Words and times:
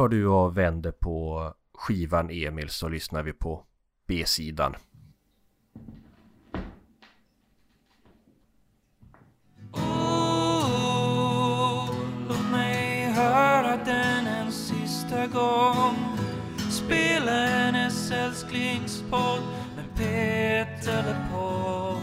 tar 0.00 0.08
du 0.08 0.26
och 0.26 0.58
vänder 0.58 0.90
på 0.90 1.52
skivan 1.74 2.30
Emil 2.30 2.68
så 2.68 2.88
lyssnar 2.88 3.22
vi 3.22 3.32
på 3.32 3.64
B-sidan. 4.06 4.74
Oh, 9.72 10.30
låt 12.28 12.50
mig 12.50 13.04
höra 13.04 13.76
den 13.84 14.26
en 14.26 14.52
sista 14.52 15.26
gång 15.26 15.96
Spela 16.70 17.46
hennes 17.46 18.10
älsklingspodd 18.10 19.42
med 19.76 19.96
Peter 19.96 21.02
LePaul 21.02 21.99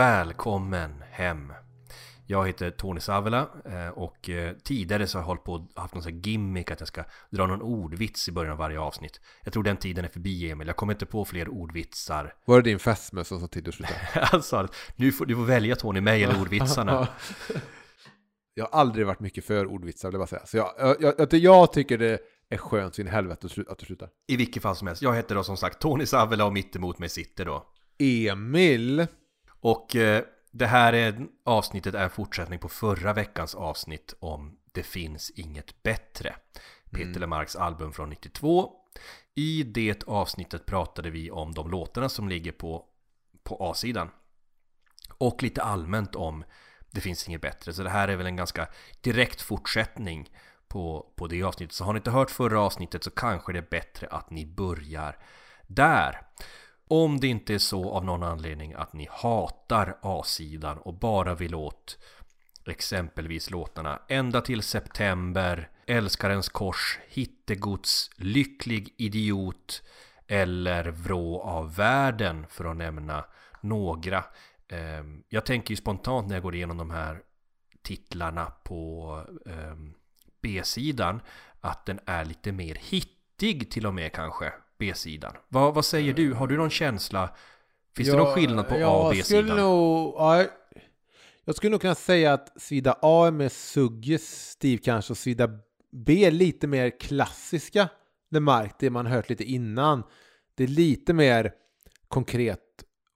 Välkommen 0.00 1.02
hem! 1.10 1.52
Jag 2.26 2.46
heter 2.46 2.70
Tony 2.70 3.00
Savela 3.00 3.48
eh, 3.64 3.88
och 3.88 4.30
eh, 4.30 4.52
tidigare 4.64 5.06
så 5.06 5.18
har 5.18 5.22
jag 5.22 5.26
hållit 5.26 5.44
på 5.44 5.52
och 5.52 5.80
haft 5.82 5.94
någon 5.94 6.02
sån 6.02 6.12
här 6.12 6.20
gimmick 6.20 6.70
att 6.70 6.80
jag 6.80 6.88
ska 6.88 7.04
dra 7.30 7.46
någon 7.46 7.62
ordvits 7.62 8.28
i 8.28 8.32
början 8.32 8.52
av 8.52 8.58
varje 8.58 8.80
avsnitt. 8.80 9.20
Jag 9.44 9.52
tror 9.52 9.62
den 9.62 9.76
tiden 9.76 10.04
är 10.04 10.08
förbi 10.08 10.50
Emil, 10.50 10.66
jag 10.66 10.76
kommer 10.76 10.92
inte 10.92 11.06
på 11.06 11.24
fler 11.24 11.48
ordvitsar. 11.48 12.34
Var 12.44 12.56
det 12.56 12.70
din 12.70 12.78
fästmö 12.78 13.24
som 13.24 13.40
sa 13.40 13.46
till 13.46 13.62
dig 13.62 13.68
att 13.68 13.74
sluta? 13.74 13.94
Han 14.20 14.42
sa 14.42 14.68
nu 14.96 15.12
får, 15.12 15.26
du 15.26 15.34
får 15.34 15.44
välja 15.44 15.76
Tony, 15.76 16.00
mig 16.00 16.24
eller 16.24 16.40
ordvitsarna. 16.40 17.08
Jag 18.54 18.64
har 18.64 18.80
aldrig 18.80 19.06
varit 19.06 19.20
mycket 19.20 19.44
för 19.44 19.66
ordvitsar, 19.66 20.08
vill 20.08 20.14
jag 20.14 20.20
bara 20.20 20.26
säga. 20.26 20.46
Så 20.46 20.56
jag, 20.56 20.96
jag, 21.00 21.14
jag, 21.18 21.34
jag 21.34 21.72
tycker 21.72 21.98
det 21.98 22.18
är 22.48 22.56
skönt 22.56 22.94
så 22.94 23.00
in 23.00 23.06
i 23.06 23.10
helvete 23.10 23.46
att 23.68 23.78
du 23.78 23.86
slutar. 23.86 24.08
I 24.28 24.36
vilket 24.36 24.62
fall 24.62 24.76
som 24.76 24.86
helst, 24.86 25.02
jag 25.02 25.14
heter 25.14 25.34
då 25.34 25.42
som 25.42 25.56
sagt 25.56 25.78
Tony 25.80 26.06
Savela 26.06 26.44
och 26.44 26.52
mitt 26.52 26.76
emot 26.76 26.98
mig 26.98 27.08
sitter 27.08 27.44
då. 27.44 27.66
Emil! 27.98 29.06
Och 29.60 29.96
eh, 29.96 30.24
det 30.50 30.66
här 30.66 30.92
är, 30.92 31.26
avsnittet 31.44 31.94
är 31.94 32.04
en 32.04 32.10
fortsättning 32.10 32.58
på 32.58 32.68
förra 32.68 33.12
veckans 33.12 33.54
avsnitt 33.54 34.14
om 34.20 34.56
Det 34.72 34.82
finns 34.82 35.30
inget 35.30 35.82
bättre. 35.82 36.34
Peter 36.90 37.20
Lemarks 37.20 37.56
album 37.56 37.92
från 37.92 38.10
92. 38.10 38.72
I 39.34 39.62
det 39.62 40.04
avsnittet 40.06 40.66
pratade 40.66 41.10
vi 41.10 41.30
om 41.30 41.52
de 41.52 41.70
låtarna 41.70 42.08
som 42.08 42.28
ligger 42.28 42.52
på, 42.52 42.84
på 43.42 43.56
A-sidan. 43.70 44.10
Och 45.18 45.42
lite 45.42 45.62
allmänt 45.62 46.14
om 46.14 46.44
Det 46.90 47.00
finns 47.00 47.28
inget 47.28 47.40
bättre. 47.40 47.72
Så 47.72 47.82
det 47.82 47.90
här 47.90 48.08
är 48.08 48.16
väl 48.16 48.26
en 48.26 48.36
ganska 48.36 48.68
direkt 49.00 49.40
fortsättning 49.40 50.30
på, 50.68 51.12
på 51.16 51.26
det 51.26 51.42
avsnittet. 51.42 51.74
Så 51.74 51.84
har 51.84 51.92
ni 51.92 51.96
inte 51.96 52.10
hört 52.10 52.30
förra 52.30 52.60
avsnittet 52.60 53.04
så 53.04 53.10
kanske 53.10 53.52
det 53.52 53.58
är 53.58 53.66
bättre 53.70 54.06
att 54.06 54.30
ni 54.30 54.46
börjar 54.46 55.18
där. 55.66 56.20
Om 56.92 57.20
det 57.20 57.26
inte 57.26 57.54
är 57.54 57.58
så 57.58 57.90
av 57.90 58.04
någon 58.04 58.22
anledning 58.22 58.72
att 58.72 58.92
ni 58.92 59.08
hatar 59.10 59.98
A-sidan 60.02 60.78
och 60.78 60.94
bara 60.94 61.34
vill 61.34 61.54
åt 61.54 61.98
exempelvis 62.66 63.50
låtarna 63.50 64.02
Ända 64.08 64.40
till 64.40 64.62
september, 64.62 65.70
Älskarens 65.86 66.48
kors, 66.48 66.98
Hittegods, 67.08 68.10
Lycklig 68.16 68.94
idiot 68.96 69.82
eller 70.26 70.84
Vrå 70.84 71.40
av 71.40 71.74
världen 71.74 72.46
för 72.48 72.64
att 72.64 72.76
nämna 72.76 73.24
några. 73.60 74.24
Ehm, 74.68 75.22
jag 75.28 75.46
tänker 75.46 75.70
ju 75.70 75.76
spontant 75.76 76.28
när 76.28 76.36
jag 76.36 76.42
går 76.42 76.54
igenom 76.54 76.76
de 76.76 76.90
här 76.90 77.22
titlarna 77.82 78.44
på 78.44 79.24
ehm, 79.46 79.94
B-sidan 80.42 81.20
att 81.60 81.86
den 81.86 82.00
är 82.06 82.24
lite 82.24 82.52
mer 82.52 82.74
hittig 82.74 83.70
till 83.70 83.86
och 83.86 83.94
med 83.94 84.12
kanske 84.12 84.52
B-sidan. 84.80 85.32
Vad, 85.48 85.74
vad 85.74 85.84
säger 85.84 86.14
du? 86.14 86.32
Har 86.34 86.46
du 86.46 86.56
någon 86.56 86.70
känsla? 86.70 87.36
Finns 87.96 88.10
det 88.10 88.16
någon 88.16 88.34
skillnad 88.34 88.68
på 88.68 88.74
A 88.74 88.78
och 89.08 89.14
Jag 89.14 89.24
skulle 89.26 89.42
B-sidan? 89.42 89.56
nog... 89.56 90.14
Ja, 90.18 90.44
jag 91.44 91.54
skulle 91.56 91.70
nog 91.70 91.80
kunna 91.80 91.94
säga 91.94 92.32
att 92.32 92.60
sida 92.62 92.96
A 93.02 93.26
är 93.26 93.30
mer 93.30 93.48
suggestiv 93.48 94.78
kanske 94.78 95.12
och 95.12 95.16
sida 95.18 95.48
B 95.92 96.24
är 96.24 96.30
lite 96.30 96.66
mer 96.66 97.00
klassiska 97.00 97.88
Lemark, 98.30 98.74
det 98.78 98.90
man 98.90 99.06
hört 99.06 99.28
lite 99.28 99.44
innan. 99.44 100.02
Det 100.54 100.64
är 100.64 100.68
lite 100.68 101.12
mer 101.12 101.52
konkret 102.08 102.60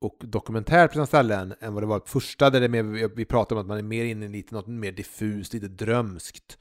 och 0.01 0.17
dokumentärt 0.21 0.91
på 0.91 0.93
sina 0.95 1.07
ställen 1.07 1.55
än 1.61 1.75
vad 1.75 1.83
det 1.83 1.87
var 1.87 1.99
på 2.01 2.07
första 2.07 2.51
där 2.51 2.61
det 2.61 2.69
mer, 2.69 2.83
vi- 3.15 3.25
pratar 3.25 3.57
om 3.57 3.61
att 3.63 3.67
man 3.69 3.79
är 3.79 3.83
mer 3.83 4.05
inne 4.05 4.27
i 4.27 4.29
lite, 4.29 4.55
något 4.55 4.67
mer 4.67 4.93
diffust, 4.93 5.53
lite 5.55 5.69
drömskt. 5.69 6.59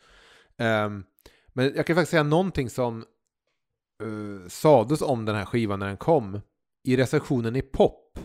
Ehm, 0.57 1.03
men 1.53 1.73
jag 1.75 1.87
kan 1.87 1.95
faktiskt 1.95 2.11
säga 2.11 2.23
någonting 2.23 2.69
som 2.69 3.05
Eh, 4.03 4.47
sades 4.47 5.01
om 5.01 5.25
den 5.25 5.35
här 5.35 5.45
skivan 5.45 5.79
när 5.79 5.87
den 5.87 5.97
kom. 5.97 6.41
I 6.83 6.97
recensionen 6.97 7.55
i 7.55 7.61
pop 7.61 8.19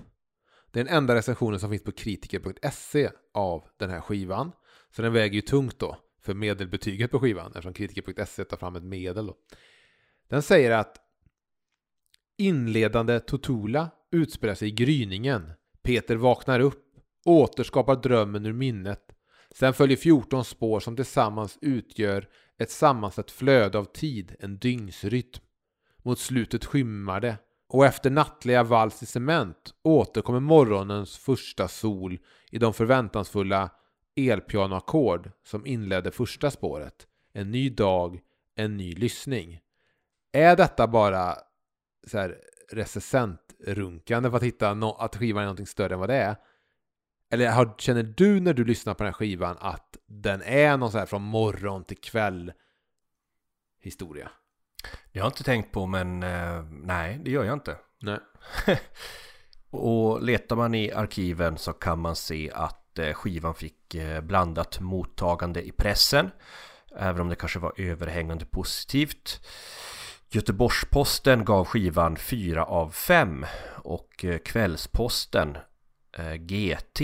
det 0.71 0.81
är 0.81 0.84
den 0.84 0.94
enda 0.94 1.15
recensionen 1.15 1.61
som 1.61 1.71
finns 1.71 1.84
på 1.84 1.93
kritiker.se 1.93 3.11
av 3.34 3.65
den 3.77 3.91
här 3.91 4.00
skivan. 4.00 4.53
Så 4.91 5.03
den 5.03 5.12
väger 5.12 5.34
ju 5.34 5.41
tungt 5.41 5.78
då 5.78 5.97
för 6.21 6.34
medelbetyget 6.34 7.11
på 7.11 7.21
skivan 7.21 7.47
eftersom 7.47 7.72
kritiker.se 7.72 8.44
tar 8.44 8.56
fram 8.56 8.77
ett 8.77 8.83
medel. 8.83 9.27
Då. 9.27 9.37
Den 10.28 10.43
säger 10.43 10.71
att 10.71 10.97
inledande 12.38 13.21
Totula 13.21 13.91
utspelar 14.12 14.55
sig 14.55 14.69
i 14.69 14.72
gryningen. 14.72 15.50
Peter 15.83 16.17
vaknar 16.17 16.61
upp, 16.61 16.84
återskapar 17.25 17.97
drömmen 17.97 18.47
ur 18.47 18.53
minnet. 18.53 19.03
Sen 19.55 19.75
följer 19.75 19.97
14 19.97 20.44
spår 20.44 20.81
som 20.81 20.97
tillsammans 20.97 21.59
utgör 21.61 22.28
ett 22.59 22.71
sammansatt 22.71 23.31
flöde 23.31 23.78
av 23.78 23.84
tid, 23.84 24.37
en 24.41 24.59
dygnsrytm. 24.59 25.44
Mot 26.09 26.19
slutet 26.19 26.65
skymmar 26.65 27.21
det 27.21 27.39
och 27.69 27.87
efter 27.87 28.11
nattliga 28.11 28.63
vals 28.63 29.03
i 29.03 29.07
cement 29.07 29.75
återkommer 29.83 30.41
morgonens 30.41 31.17
första 31.17 31.69
sol 31.69 32.19
i 32.51 32.59
de 32.59 32.75
förväntansfulla 32.75 33.71
elpianoackord 34.17 35.31
som 35.45 35.67
inledde 35.67 36.11
första 36.11 36.51
spåret. 36.51 37.07
En 37.33 37.51
ny 37.51 37.71
dag, 37.71 38.21
en 38.55 38.77
ny 38.77 38.95
lyssning. 38.95 39.61
Är 40.33 40.57
detta 40.57 40.87
bara 40.87 41.37
så 42.07 42.19
här 42.19 42.39
recensentrunkande 42.73 44.31
för 44.31 44.37
att 44.37 44.43
hitta 44.43 44.75
no- 44.75 44.97
att 44.99 45.17
skivan 45.17 45.43
är 45.43 45.47
någonting 45.47 45.67
större 45.67 45.95
än 45.95 46.01
vad 46.01 46.09
det 46.09 46.17
är? 46.17 46.37
Eller 47.31 47.51
har, 47.51 47.75
känner 47.79 48.03
du 48.03 48.41
när 48.41 48.55
du 48.55 48.65
lyssnar 48.65 48.95
på 48.95 49.05
den 49.05 49.13
här 49.13 49.19
skivan 49.19 49.57
att 49.61 49.97
den 50.07 50.43
är 50.43 50.77
någon 50.77 50.93
så 50.93 50.99
här 50.99 51.07
från 51.07 51.23
morgon 51.23 51.85
till 51.85 51.99
kväll 51.99 52.53
historia? 53.81 54.31
Det 55.12 55.19
har 55.19 55.26
jag 55.26 55.32
inte 55.32 55.44
tänkt 55.44 55.72
på 55.72 55.87
men 55.87 56.22
eh, 56.22 56.62
nej, 56.71 57.21
det 57.25 57.31
gör 57.31 57.44
jag 57.44 57.53
inte. 57.53 57.76
Nej. 58.03 58.19
Och 59.71 60.22
letar 60.22 60.56
man 60.56 60.75
i 60.75 60.93
arkiven 60.93 61.59
så 61.59 61.72
kan 61.72 61.99
man 61.99 62.16
se 62.16 62.50
att 62.54 62.99
eh, 62.99 63.12
skivan 63.12 63.54
fick 63.54 63.94
eh, 63.94 64.21
blandat 64.21 64.81
mottagande 64.81 65.62
i 65.62 65.72
pressen. 65.72 66.31
Även 66.97 67.21
om 67.21 67.28
det 67.28 67.37
kanske 67.37 67.59
var 67.59 67.72
överhängande 67.76 68.44
positivt. 68.44 69.47
Göteborgs-Posten 70.31 71.44
gav 71.44 71.65
skivan 71.65 72.16
4 72.16 72.65
av 72.65 72.91
5 72.91 73.47
och 73.76 74.25
Kvällsposten 74.44 75.56
GT 76.38 77.00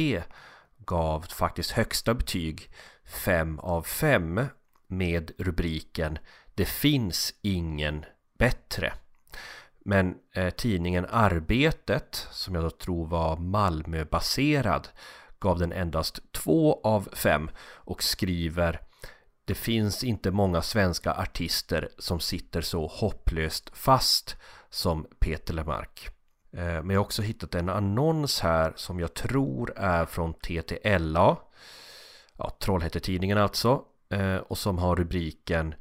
gav 0.78 1.20
faktiskt 1.20 1.70
högsta 1.70 2.14
betyg 2.14 2.70
5 3.04 3.58
av 3.58 3.82
5 3.82 4.40
med 4.86 5.30
rubriken 5.38 6.18
det 6.54 6.65
finns 6.65 7.34
ingen 7.42 8.04
bättre. 8.38 8.92
Men 9.84 10.15
eh, 10.32 10.50
tidningen 10.50 11.06
Arbetet, 11.10 12.28
som 12.31 12.54
jag 12.54 12.65
då 12.65 12.70
tror 12.70 13.06
var 13.06 13.37
Malmöbaserad, 13.37 14.88
gav 15.38 15.59
den 15.59 15.72
endast 15.72 16.32
två 16.32 16.81
av 16.84 17.09
fem 17.12 17.50
och 17.60 18.02
skriver 18.02 18.81
Det 19.44 19.55
finns 19.55 20.05
inte 20.05 20.31
många 20.31 20.62
svenska 20.62 21.14
artister 21.14 21.88
som 21.99 22.20
sitter 22.20 22.61
så 22.61 22.87
hopplöst 22.87 23.70
fast 23.75 24.37
som 24.70 25.06
Peter 25.19 25.55
Lemark. 25.55 26.08
Eh, 26.52 26.58
men 26.82 26.90
jag 26.90 27.00
har 27.00 27.05
också 27.05 27.23
hittat 27.23 27.55
en 27.55 27.69
annons 27.69 28.40
här 28.40 28.73
som 28.76 29.00
jag 29.00 29.14
tror 29.14 29.73
är 29.76 30.06
från 30.06 30.34
TTLA. 30.34 31.37
Ja, 32.38 32.56
Trollhättetidningen 32.61 33.38
alltså. 33.38 33.84
Eh, 34.08 34.37
och 34.37 34.58
som 34.58 34.78
har 34.78 34.96
rubriken 34.96 35.75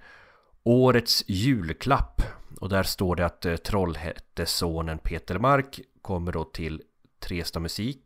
Årets 0.64 1.24
julklapp 1.28 2.22
och 2.60 2.70
där 2.70 2.84
står 2.84 3.16
det 3.16 3.26
att 3.26 3.46
eh, 3.46 3.56
Trollhättesonen 3.56 4.98
Peter 4.98 5.40
Mark 5.40 5.80
kommer 6.02 6.32
då 6.32 6.44
till 6.44 6.82
Tresta 7.20 7.60
Musik 7.60 8.00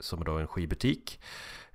som 0.00 0.20
är 0.20 0.24
då 0.24 0.32
en 0.38 0.46
skivbutik 0.46 1.20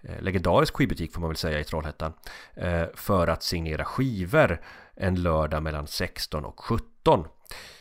eh, 0.01 0.21
legendarisk 0.21 0.75
skivbutik 0.75 1.13
får 1.13 1.21
man 1.21 1.29
väl 1.29 1.37
säga 1.37 1.59
i 1.59 1.63
Trollhättan 1.63 2.13
eh, 2.53 2.83
för 2.95 3.27
att 3.27 3.43
signera 3.43 3.85
skivor 3.85 4.61
en 4.95 5.21
lördag 5.21 5.63
mellan 5.63 5.87
16 5.87 6.45
och 6.45 6.59
17. 6.59 7.23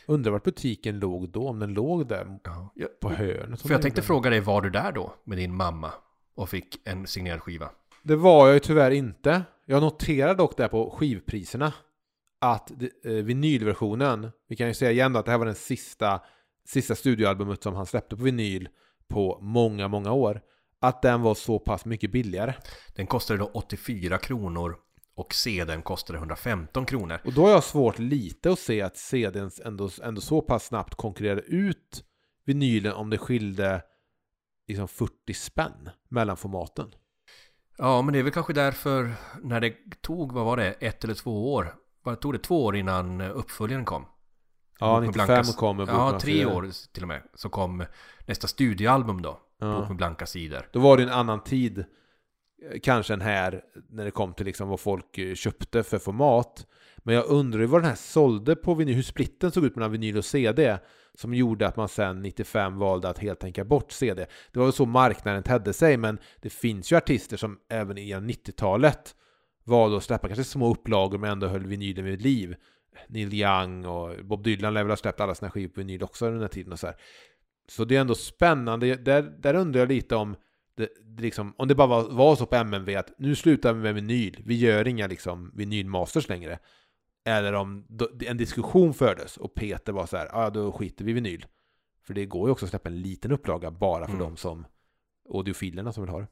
Undrar 0.06 0.32
vart 0.32 0.44
butiken 0.44 0.98
låg 0.98 1.28
då, 1.28 1.48
om 1.48 1.58
den 1.58 1.74
låg 1.74 2.08
där 2.08 2.38
Ja, 2.74 2.88
på 3.00 3.10
hörnet. 3.10 3.62
för 3.62 3.70
jag 3.70 3.82
tänkte 3.82 4.02
fråga 4.02 4.30
dig, 4.30 4.40
var 4.40 4.62
du 4.62 4.70
där 4.70 4.92
då 4.92 5.14
med 5.24 5.38
din 5.38 5.54
mamma 5.54 5.92
och 6.34 6.48
fick 6.48 6.80
en 6.84 7.06
signerad 7.06 7.40
skiva? 7.42 7.70
Det 8.02 8.16
var 8.16 8.46
jag 8.46 8.54
ju 8.54 8.60
tyvärr 8.60 8.90
inte. 8.90 9.42
Jag 9.64 9.82
noterade 9.82 10.34
dock 10.34 10.56
där 10.56 10.68
på 10.68 10.90
skivpriserna 10.90 11.72
att 12.38 12.70
eh, 13.04 13.12
vinylversionen, 13.12 14.30
vi 14.48 14.56
kan 14.56 14.68
ju 14.68 14.74
säga 14.74 14.90
igen 14.90 15.12
då 15.12 15.18
att 15.18 15.24
det 15.24 15.30
här 15.30 15.38
var 15.38 15.46
den 15.46 15.54
sista, 15.54 16.20
sista 16.68 16.94
studioalbumet 16.94 17.62
som 17.62 17.74
han 17.74 17.86
släppte 17.86 18.16
på 18.16 18.22
vinyl 18.22 18.68
på 19.08 19.38
många, 19.42 19.88
många 19.88 20.12
år, 20.12 20.40
att 20.80 21.02
den 21.02 21.22
var 21.22 21.34
så 21.34 21.58
pass 21.58 21.84
mycket 21.84 22.12
billigare. 22.12 22.54
Den 22.94 23.06
kostade 23.06 23.38
då 23.38 23.50
84 23.54 24.18
kronor 24.18 24.76
och 25.16 25.34
CDn 25.34 25.82
kostade 25.82 26.18
115 26.18 26.86
kronor. 26.86 27.20
Och 27.24 27.32
då 27.32 27.42
har 27.42 27.50
jag 27.50 27.64
svårt 27.64 27.98
lite 27.98 28.52
att 28.52 28.58
se 28.58 28.82
att 28.82 28.96
CDn 28.96 29.50
ändå, 29.64 29.90
ändå 30.02 30.20
så 30.20 30.42
pass 30.42 30.66
snabbt 30.66 30.94
konkurrerade 30.94 31.42
ut 31.42 32.04
vinylen 32.44 32.92
om 32.92 33.10
det 33.10 33.18
skilde 33.18 33.82
liksom 34.68 34.88
40 34.88 35.34
spänn 35.34 35.90
mellan 36.08 36.36
formaten. 36.36 36.94
Ja, 37.78 38.02
men 38.02 38.12
det 38.12 38.18
är 38.18 38.22
väl 38.22 38.32
kanske 38.32 38.52
därför 38.52 39.14
när 39.42 39.60
det 39.60 39.74
tog, 40.00 40.32
vad 40.32 40.44
var 40.44 40.56
det, 40.56 40.72
ett 40.72 41.04
eller 41.04 41.14
två 41.14 41.52
år? 41.54 41.74
Vad 42.06 42.20
tog 42.20 42.32
det 42.34 42.38
två 42.38 42.64
år 42.64 42.76
innan 42.76 43.20
uppföljaren 43.20 43.84
kom? 43.84 44.06
Ja, 44.80 44.94
Bok 44.94 45.00
med 45.00 45.08
95 45.08 45.26
blanka- 45.26 45.52
kom 45.58 45.76
med 45.76 45.86
Bok 45.86 45.94
Ja, 45.96 46.20
tre 46.20 46.32
sidor. 46.32 46.52
år 46.56 46.68
till 46.92 47.02
och 47.02 47.08
med. 47.08 47.22
Så 47.34 47.48
kom 47.48 47.84
nästa 48.26 48.46
studioalbum 48.48 49.22
då. 49.22 49.30
Bok 49.32 49.40
Ja. 49.58 49.88
med 49.88 49.96
blanka 49.96 50.26
sidor. 50.26 50.68
Då 50.72 50.78
var 50.80 50.96
det 50.96 51.02
en 51.02 51.08
annan 51.08 51.44
tid, 51.44 51.78
eh, 51.78 51.84
kanske 52.82 53.14
än 53.14 53.20
här, 53.20 53.62
när 53.90 54.04
det 54.04 54.10
kom 54.10 54.34
till 54.34 54.46
liksom 54.46 54.68
vad 54.68 54.80
folk 54.80 55.18
eh, 55.18 55.34
köpte 55.34 55.82
för 55.82 55.98
format. 55.98 56.66
Men 56.98 57.14
jag 57.14 57.26
undrar 57.26 57.60
ju 57.60 57.66
vad 57.66 57.80
den 57.82 57.88
här 57.88 57.96
sålde 57.96 58.56
på 58.56 58.74
vinyl, 58.74 58.94
hur 58.94 59.02
splitten 59.02 59.50
såg 59.50 59.64
ut 59.64 59.76
mellan 59.76 59.92
vinyl 59.92 60.16
och 60.18 60.24
CD, 60.24 60.78
som 61.14 61.34
gjorde 61.34 61.66
att 61.68 61.76
man 61.76 61.88
sen 61.88 62.22
95 62.22 62.78
valde 62.78 63.08
att 63.08 63.18
helt 63.18 63.40
tänka 63.40 63.64
bort 63.64 63.92
CD. 63.92 64.26
Det 64.52 64.58
var 64.58 64.66
väl 64.66 64.72
så 64.72 64.86
marknaden 64.86 65.42
tedde 65.42 65.72
sig, 65.72 65.96
men 65.96 66.18
det 66.42 66.50
finns 66.50 66.92
ju 66.92 66.96
artister 66.96 67.36
som 67.36 67.58
även 67.68 67.98
i 67.98 68.14
90-talet 68.14 69.14
valde 69.66 69.96
att 69.96 70.04
släppa 70.04 70.28
kanske 70.28 70.44
små 70.44 70.70
upplagor 70.70 71.18
men 71.18 71.30
ändå 71.30 71.46
höll 71.46 71.66
vinylen 71.66 72.04
vid 72.04 72.22
liv. 72.22 72.56
Neil 73.08 73.34
Young 73.34 73.86
och 73.86 74.24
Bob 74.24 74.42
Dylan 74.42 74.74
lär 74.74 74.82
väl 74.82 74.90
ha 74.90 74.96
släppt 74.96 75.20
alla 75.20 75.34
sina 75.34 75.50
skivor 75.50 75.68
på 75.74 75.80
vinyl 75.80 76.02
också 76.02 76.26
under 76.26 76.34
den 76.34 76.42
här 76.42 76.48
tiden 76.48 76.72
och 76.72 76.78
så 76.78 76.86
här. 76.86 76.96
Så 77.68 77.84
det 77.84 77.96
är 77.96 78.00
ändå 78.00 78.14
spännande. 78.14 78.94
Där, 78.96 79.22
där 79.22 79.54
undrar 79.54 79.80
jag 79.80 79.88
lite 79.88 80.16
om 80.16 80.36
det, 80.76 80.88
det 81.04 81.22
liksom, 81.22 81.54
om 81.56 81.68
det 81.68 81.74
bara 81.74 81.86
var, 81.86 82.10
var 82.10 82.36
så 82.36 82.46
på 82.46 82.56
MNV 82.56 82.96
att 82.96 83.12
nu 83.18 83.34
slutar 83.34 83.72
vi 83.72 83.80
med 83.80 83.94
vinyl, 83.94 84.42
vi 84.44 84.54
gör 84.56 84.88
inga 84.88 85.06
liksom 85.06 85.50
vinylmasters 85.54 86.28
längre. 86.28 86.58
Eller 87.24 87.52
om 87.52 87.86
då, 87.88 88.08
en 88.26 88.36
diskussion 88.36 88.94
fördes 88.94 89.36
och 89.36 89.54
Peter 89.54 89.92
var 89.92 90.06
så 90.06 90.16
här, 90.16 90.28
ja 90.32 90.50
då 90.50 90.72
skiter 90.72 91.04
vi 91.04 91.10
i 91.10 91.14
vinyl. 91.14 91.46
För 92.06 92.14
det 92.14 92.26
går 92.26 92.48
ju 92.48 92.52
också 92.52 92.64
att 92.64 92.70
släppa 92.70 92.88
en 92.88 93.02
liten 93.02 93.32
upplaga 93.32 93.70
bara 93.70 94.06
för 94.06 94.14
Mm. 94.14 94.24
de 94.26 94.36
som 94.36 94.66
audiofilerna 95.34 95.92
som 95.92 96.02
vill 96.02 96.10
ha 96.10 96.20
det. 96.20 96.28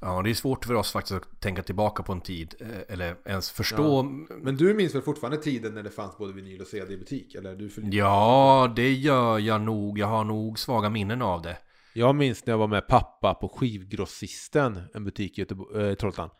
Ja, 0.00 0.22
det 0.22 0.30
är 0.30 0.34
svårt 0.34 0.64
för 0.64 0.74
oss 0.74 0.92
faktiskt 0.92 1.14
att 1.14 1.40
tänka 1.40 1.62
tillbaka 1.62 2.02
på 2.02 2.12
en 2.12 2.20
tid 2.20 2.54
eh, 2.60 2.94
eller 2.94 3.16
ens 3.24 3.50
förstå. 3.50 4.02
Men 4.42 4.56
du 4.56 4.74
minns 4.74 4.94
väl 4.94 5.02
fortfarande 5.02 5.38
tiden 5.38 5.74
när 5.74 5.82
det 5.82 5.90
fanns 5.90 6.18
både 6.18 6.32
vinyl 6.32 6.60
och 6.60 6.66
CD 6.66 6.94
i 6.94 6.96
butik? 6.96 7.34
Eller 7.34 7.56
du 7.56 7.70
Ja, 7.96 8.72
det 8.76 8.92
gör 8.92 9.38
jag 9.38 9.60
nog. 9.60 9.98
Jag 9.98 10.06
har 10.06 10.24
nog 10.24 10.58
svaga 10.58 10.90
minnen 10.90 11.22
av 11.22 11.42
det. 11.42 11.58
Jag 11.94 12.14
minns 12.14 12.46
när 12.46 12.52
jag 12.52 12.58
var 12.58 12.66
med 12.66 12.86
pappa 12.86 13.34
på 13.34 13.48
Skivgrossisten, 13.48 14.80
en 14.94 15.04
butik 15.04 15.38
i 15.38 15.40
Göteborg, 15.40 15.88
äh, 15.88 15.94
Trollhättan. 15.94 16.30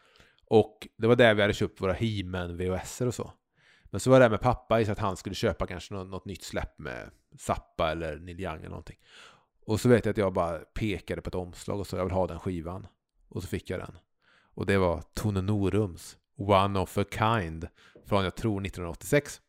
Och 0.46 0.88
det 0.98 1.06
var 1.06 1.16
där 1.16 1.34
vi 1.34 1.42
hade 1.42 1.54
köpt 1.54 1.80
våra 1.80 1.92
He-Man 1.92 2.56
VHS 2.56 3.00
och 3.00 3.14
så. 3.14 3.32
Men 3.84 4.00
så 4.00 4.10
var 4.10 4.20
det 4.20 4.30
med 4.30 4.40
pappa 4.40 4.80
i 4.80 4.84
så 4.84 4.92
att 4.92 4.98
han 4.98 5.16
skulle 5.16 5.34
köpa 5.34 5.66
kanske 5.66 5.94
något, 5.94 6.08
något 6.08 6.24
nytt 6.24 6.44
släpp 6.44 6.78
med 6.78 7.10
Zappa 7.38 7.90
eller 7.90 8.16
Neil 8.16 8.40
Young 8.40 8.56
eller 8.56 8.68
någonting. 8.68 8.96
Och 9.66 9.80
så 9.80 9.88
vet 9.88 10.04
jag 10.04 10.10
att 10.10 10.18
jag 10.18 10.32
bara 10.32 10.58
pekade 10.58 11.22
på 11.22 11.28
ett 11.28 11.34
omslag 11.34 11.80
och 11.80 11.86
så 11.86 11.96
jag 11.96 12.04
vill 12.04 12.12
ha 12.12 12.26
den 12.26 12.38
skivan. 12.38 12.86
Och 13.36 13.42
så 13.42 13.48
fick 13.48 13.70
jag 13.70 13.80
den. 13.80 13.98
Och 14.54 14.66
det 14.66 14.78
var 14.78 15.02
Tone 15.14 15.40
Norums 15.40 16.16
One 16.38 16.78
of 16.78 16.98
a 16.98 17.04
Kind 17.10 17.68
från 18.06 18.24
jag 18.24 18.34
tror 18.34 18.66
1986. 18.66 19.40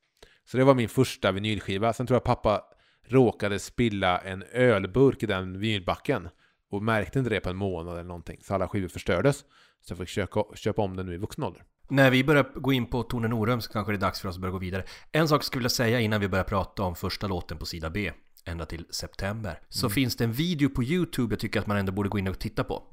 Så 0.46 0.58
det 0.58 0.64
var 0.64 0.76
min 0.76 0.90
första 0.90 1.32
vinylskiva. 1.32 1.94
Sen 1.94 2.08
tror 2.08 2.16
jag 2.16 2.24
pappa 2.24 2.62
råkade 3.06 3.60
spilla 3.60 4.18
en 4.18 4.44
ölburk 4.44 5.24
i 5.24 5.26
den 5.26 5.60
vinylbacken 5.60 6.30
och 6.72 6.84
märkte 6.84 7.20
inte 7.20 7.30
det 7.30 7.40
på 7.40 7.50
en 7.50 7.56
månad 7.56 7.94
eller 7.94 8.04
någonting. 8.04 8.40
Så 8.44 8.54
alla 8.54 8.68
skivor 8.68 8.88
förstördes. 8.88 9.38
Så 9.82 9.92
jag 9.92 9.98
fick 9.98 10.10
köpa, 10.10 10.44
köpa 10.56 10.82
om 10.82 10.96
den 10.96 11.06
nu 11.06 11.14
i 11.14 11.18
vuxen 11.18 11.44
ålder. 11.44 11.64
När 11.90 12.12
vi 12.12 12.24
börjar 12.24 12.52
gå 12.56 12.74
in 12.74 12.86
på 12.86 13.04
Tone 13.04 13.28
Norum 13.28 13.62
så 13.62 13.72
kanske 13.72 13.92
det 13.92 13.98
är 13.98 14.02
dags 14.02 14.22
för 14.22 14.30
oss 14.30 14.36
att 14.36 14.42
börja 14.42 14.52
gå 14.52 14.58
vidare. 14.58 14.84
En 15.12 15.28
sak 15.28 15.44
skulle 15.44 15.60
jag 15.60 15.62
vilja 15.62 15.70
säga 15.70 16.00
innan 16.00 16.22
vi 16.22 16.28
börjar 16.28 16.46
prata 16.46 16.84
om 16.84 16.96
första 16.96 17.28
låten 17.28 17.58
på 17.58 17.66
sida 17.66 17.90
B, 17.90 18.12
ända 18.46 18.66
till 18.66 18.86
september. 18.90 19.60
Så 19.70 19.90
finns 19.90 20.16
det 20.16 20.24
en 20.24 20.34
video 20.34 20.70
på 20.70 20.84
YouTube 20.84 21.34
jag 21.34 21.40
tycker 21.40 21.60
att 21.60 21.68
man 21.68 21.78
ändå 21.78 21.92
borde 21.92 22.10
gå 22.10 22.20
in 22.20 22.28
och 22.28 22.40
titta 22.40 22.64
på. 22.64 22.88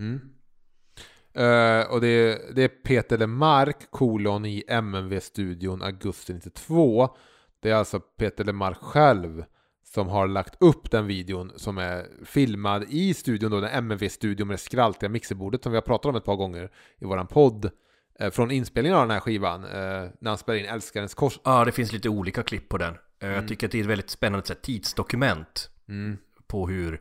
Eh, 1.35 1.81
och 1.93 2.01
det 2.01 2.09
är, 2.09 2.55
det 2.55 2.63
är 2.63 2.69
Peter 2.69 3.19
Lemark, 3.19 3.77
kolon 3.91 4.45
i 4.45 4.65
MNV-studion 4.69 5.83
augusti 5.83 6.35
92. 6.35 7.09
Det 7.61 7.71
är 7.71 7.75
alltså 7.75 8.01
Peter 8.01 8.45
Lemark 8.45 8.77
själv 8.79 9.45
som 9.85 10.09
har 10.09 10.29
lagt 10.29 10.55
upp 10.63 10.91
den 10.91 11.07
videon 11.07 11.53
som 11.57 11.79
är 11.79 12.07
filmad 12.25 12.85
i 12.89 13.15
studion 13.15 13.51
då, 13.51 13.61
den 13.61 13.71
MNV-studion 13.85 14.49
med 14.49 14.55
det 14.55 14.59
skraltiga 14.63 15.09
mixerbordet 15.11 15.63
som 15.63 15.73
vi 15.73 15.77
har 15.77 15.83
pratat 15.83 16.07
om 16.07 16.17
ett 16.17 16.25
par 16.25 16.37
gånger 16.37 16.71
i 16.99 17.05
våran 17.05 17.27
podd. 17.27 17.71
eh, 18.21 18.31
från 18.31 18.51
inspelningen 18.51 18.99
av 18.99 19.03
den 19.05 19.11
här 19.11 19.21
skivan, 19.21 19.65
eh, 19.65 19.71
när 20.21 20.29
han 20.29 20.39
spelar 20.39 20.59
in 20.59 20.65
Älskarens 20.67 21.15
kors. 21.15 21.41
Ja, 21.45 21.65
det 21.65 21.73
finns 21.73 21.93
lite 21.93 22.09
olika 22.09 22.43
klipp 22.43 22.69
på 22.69 22.79
den. 22.79 22.95
Eh, 23.23 23.29
Jag 23.29 23.49
tycker 23.49 23.67
att 23.67 23.73
det 23.73 23.79
är 23.79 23.83
ett 23.83 23.89
väldigt 23.89 24.11
spännande 24.11 24.45
här, 24.49 24.55
tidsdokument 24.55 25.71
Mm. 25.89 26.17
på 26.47 26.69
hur 26.69 27.01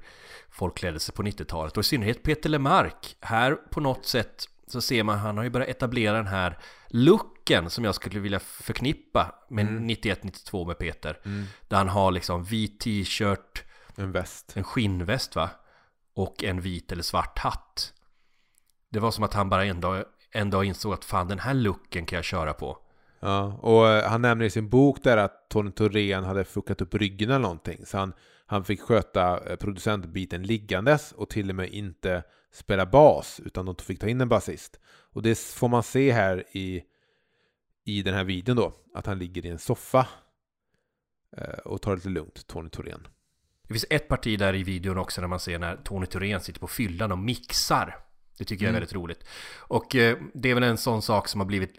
folk 0.54 0.78
klädde 0.78 1.00
sig 1.00 1.16
på 1.16 1.24
90-talet. 1.24 1.78
Och 1.78 1.82
i 1.82 1.84
synnerhet 1.84 2.24
Peter 2.24 2.50
Lemark. 2.50 3.16
Här 3.20 3.56
på 3.56 3.80
något 3.82 4.06
sätt 4.06 4.46
så 4.68 4.82
ser 4.82 5.04
man, 5.04 5.18
han 5.20 5.38
har 5.38 5.44
ju 5.44 5.50
börjat 5.50 5.70
etablera 5.70 6.18
den 6.18 6.28
här 6.28 6.58
looken 6.88 7.70
som 7.70 7.84
jag 7.84 7.96
skulle 7.96 8.20
vilja 8.20 8.40
förknippa 8.40 9.36
med 9.50 9.66
91-92 9.66 10.68
med 10.68 10.78
Peter. 10.78 11.20
Där 11.68 11.78
han 11.78 11.90
har 11.90 12.12
liksom 12.12 12.44
vit 12.44 12.80
t-shirt, 12.80 13.64
En 13.96 14.12
väst. 14.12 14.52
en 14.56 14.64
skinnväst 14.64 15.36
va? 15.36 15.50
Och 16.16 16.44
en 16.44 16.62
vit 16.62 16.92
eller 16.92 17.04
svart 17.04 17.40
hatt. 17.40 17.94
Det 18.90 19.00
var 19.00 19.12
som 19.12 19.24
att 19.24 19.34
han 19.34 19.50
bara 19.50 19.66
en 19.66 19.82
dag, 19.82 20.04
en 20.32 20.50
dag 20.50 20.66
insåg 20.66 20.94
att 20.94 21.06
fan 21.06 21.28
den 21.28 21.40
här 21.40 21.54
looken 21.54 22.06
kan 22.06 22.16
jag 22.16 22.26
köra 22.26 22.54
på. 22.54 22.78
Ja, 23.20 23.44
och 23.62 23.88
eh, 23.90 24.10
han 24.10 24.22
nämner 24.22 24.46
i 24.46 24.50
sin 24.50 24.70
bok 24.70 25.04
där 25.04 25.18
att 25.18 25.50
Tony 25.50 25.72
Thorén 25.72 26.24
hade 26.24 26.44
fuckat 26.46 26.82
upp 26.82 26.94
ryggen 26.96 27.30
eller 27.30 27.40
någonting. 27.40 27.86
Så 27.86 27.98
han, 27.98 28.14
han 28.54 28.66
fick 28.66 28.82
sköta 28.82 29.50
eh, 29.50 29.56
producentbiten 29.56 30.44
liggandes 30.44 31.12
och 31.12 31.30
till 31.30 31.50
och 31.50 31.56
med 31.56 31.70
inte 31.70 32.24
spela 32.52 32.86
bas, 32.86 33.42
utan 33.46 33.66
de 33.66 33.76
fick 33.76 34.00
ta 34.00 34.08
in 34.08 34.22
en 34.22 34.30
basist. 34.30 34.80
Och 34.86 35.22
det 35.22 35.40
får 35.40 35.68
man 35.68 35.84
se 35.84 36.12
här 36.12 36.44
i, 36.52 36.84
i 37.86 38.02
den 38.04 38.14
här 38.14 38.24
videon 38.24 38.56
då, 38.56 38.74
att 38.94 39.06
han 39.06 39.20
ligger 39.20 39.46
i 39.46 39.50
en 39.50 39.60
soffa 39.60 40.08
eh, 41.38 41.58
och 41.66 41.82
tar 41.82 41.92
det 41.92 41.96
lite 41.96 42.10
lugnt, 42.10 42.48
Tony 42.48 42.70
Thorén. 42.70 43.08
Det 43.68 43.74
finns 43.74 43.86
ett 43.90 44.08
parti 44.08 44.40
där 44.40 44.56
i 44.56 44.64
videon 44.64 44.98
också 44.98 45.22
när 45.22 45.28
man 45.28 45.40
ser 45.40 45.60
när 45.60 45.76
Tony 45.76 46.06
Thorén 46.06 46.42
sitter 46.42 46.60
på 46.60 46.68
fyllan 46.68 47.12
och 47.12 47.18
mixar. 47.18 47.98
Det 48.38 48.46
tycker 48.46 48.66
jag 48.66 48.70
är 48.70 48.72
Mm. 48.74 48.80
väldigt 48.80 48.96
roligt. 48.96 49.24
Och 49.58 49.96
eh, 49.96 50.18
det 50.34 50.50
är 50.50 50.54
väl 50.54 50.64
en 50.64 50.78
sån 50.78 51.02
sak 51.02 51.28
som 51.28 51.42
har 51.42 51.46
blivit, 51.46 51.76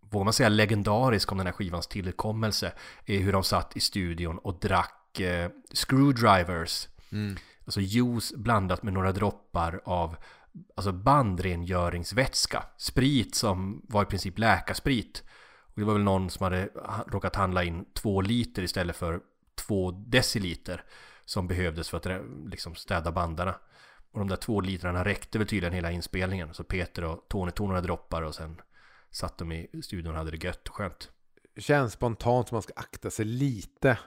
vågar 0.00 0.24
man 0.24 0.32
säga, 0.32 0.48
legendarisk 0.48 1.32
om 1.32 1.38
den 1.38 1.46
här 1.46 1.54
skivans 1.54 1.86
tillkommelse. 1.86 2.72
Är 3.06 3.18
hur 3.18 3.32
de 3.32 3.42
satt 3.44 3.76
i 3.76 3.80
studion 3.80 4.38
och 4.38 4.60
drack 4.60 4.95
eh, 5.20 5.50
screwdrivers. 5.72 6.88
Mm. 7.12 7.36
Alltså 7.64 7.80
juice 7.80 8.34
blandat 8.36 8.82
med 8.82 8.92
några 8.92 9.12
droppar 9.12 9.80
av 9.84 10.16
alltså 10.76 10.92
bandrengöringsvätska. 10.92 12.64
Sprit 12.76 13.34
som 13.34 13.82
var 13.88 14.02
i 14.02 14.06
princip 14.06 14.38
läkarsprit. 14.38 15.22
Och 15.58 15.80
det 15.80 15.84
var 15.84 15.92
väl 15.92 16.02
någon 16.02 16.30
som 16.30 16.44
hade 16.44 16.68
ha- 16.74 17.04
råkat 17.08 17.36
handla 17.36 17.64
in 17.64 17.84
två 17.94 18.20
liter 18.20 18.62
istället 18.62 18.96
för 18.96 19.20
två 19.54 19.90
deciliter. 19.90 20.84
Som 21.24 21.48
behövdes 21.48 21.88
för 21.90 21.96
att 21.96 22.22
liksom 22.50 22.74
städa 22.74 23.12
bandarna. 23.12 23.54
Och 24.12 24.18
de 24.18 24.28
där 24.28 24.36
två 24.36 24.60
litrarna 24.60 25.04
räckte 25.04 25.38
väl 25.38 25.46
tydligen 25.46 25.74
hela 25.74 25.90
inspelningen. 25.90 26.54
Så 26.54 26.64
Peter 26.64 27.04
och 27.04 27.28
Tony 27.28 27.50
tog 27.50 27.68
några 27.68 27.80
droppar 27.80 28.22
och 28.22 28.34
sen 28.34 28.60
satt 29.10 29.38
de 29.38 29.52
i 29.52 29.82
studion 29.82 30.12
och 30.12 30.18
hade 30.18 30.30
det 30.30 30.44
gött 30.44 30.68
och 30.68 30.74
skönt. 30.74 31.10
Känns 31.56 31.92
spontant 31.92 32.48
som 32.48 32.54
man 32.56 32.62
ska 32.62 32.72
akta 32.76 33.10
sig 33.10 33.24
lite 33.24 33.98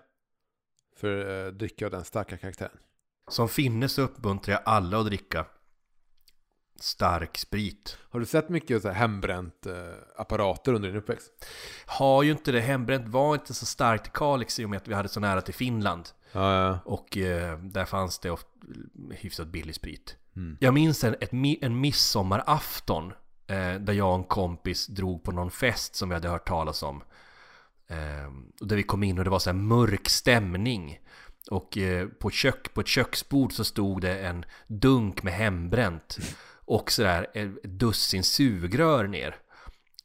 för 0.99 1.45
eh, 1.45 1.51
drycker 1.51 1.85
av 1.85 1.91
den 1.91 2.03
starka 2.03 2.37
karaktären. 2.37 2.77
Som 3.27 3.49
finne 3.49 3.89
så 3.89 4.01
uppmuntrar 4.01 4.53
jag 4.53 4.61
alla 4.65 4.99
att 4.99 5.05
dricka 5.05 5.45
stark 6.79 7.37
sprit. 7.37 7.97
Har 8.09 8.19
du 8.19 8.25
sett 8.25 8.49
mycket 8.49 8.81
så 8.81 8.87
här 8.87 8.95
hembränt 8.95 9.65
eh, 9.65 9.73
apparater 10.17 10.73
under 10.73 10.89
din 10.89 10.97
uppväxt? 10.97 11.45
Har 11.85 12.23
ju 12.23 12.31
inte 12.31 12.51
det, 12.51 12.59
hembränt 12.59 13.07
var 13.07 13.33
inte 13.33 13.53
så 13.53 13.65
starkt 13.65 14.07
i 14.07 14.11
Kalix 14.13 14.59
i 14.59 14.65
och 14.65 14.69
med 14.69 14.77
att 14.77 14.87
vi 14.87 14.93
hade 14.93 15.09
så 15.09 15.19
nära 15.19 15.41
till 15.41 15.53
Finland. 15.53 16.09
Ja, 16.31 16.65
ja. 16.65 16.79
Och 16.85 17.17
eh, 17.17 17.59
där 17.59 17.85
fanns 17.85 18.19
det 18.19 18.31
ofta 18.31 18.49
hyfsat 19.11 19.47
billig 19.47 19.75
sprit. 19.75 20.15
Mm. 20.35 20.57
Jag 20.59 20.73
minns 20.73 21.03
en, 21.03 21.15
ett, 21.21 21.33
en 21.61 21.81
midsommarafton 21.81 23.13
eh, 23.47 23.75
där 23.75 23.93
jag 23.93 24.09
och 24.09 24.15
en 24.15 24.23
kompis 24.23 24.87
drog 24.87 25.23
på 25.23 25.31
någon 25.31 25.51
fest 25.51 25.95
som 25.95 26.09
vi 26.09 26.15
hade 26.15 26.29
hört 26.29 26.47
talas 26.47 26.83
om. 26.83 27.03
Eh, 27.89 28.27
och 28.61 28.67
där 28.67 28.75
vi 28.75 28.83
kom 28.83 29.03
in 29.03 29.17
och 29.17 29.23
det 29.23 29.29
var 29.29 29.39
så 29.39 29.49
här 29.49 29.57
mörk 29.57 30.09
stämning. 30.09 30.99
Och 31.51 31.77
eh, 31.77 32.07
på, 32.07 32.29
kök, 32.29 32.73
på 32.73 32.81
ett 32.81 32.87
köksbord 32.87 33.53
så 33.53 33.63
stod 33.63 34.01
det 34.01 34.19
en 34.19 34.45
dunk 34.67 35.23
med 35.23 35.33
hembränt. 35.33 36.17
och 36.65 36.91
sådär 36.91 37.27
ett 37.33 37.63
dussin 37.63 38.23
sugrör 38.23 39.07
ner. 39.07 39.35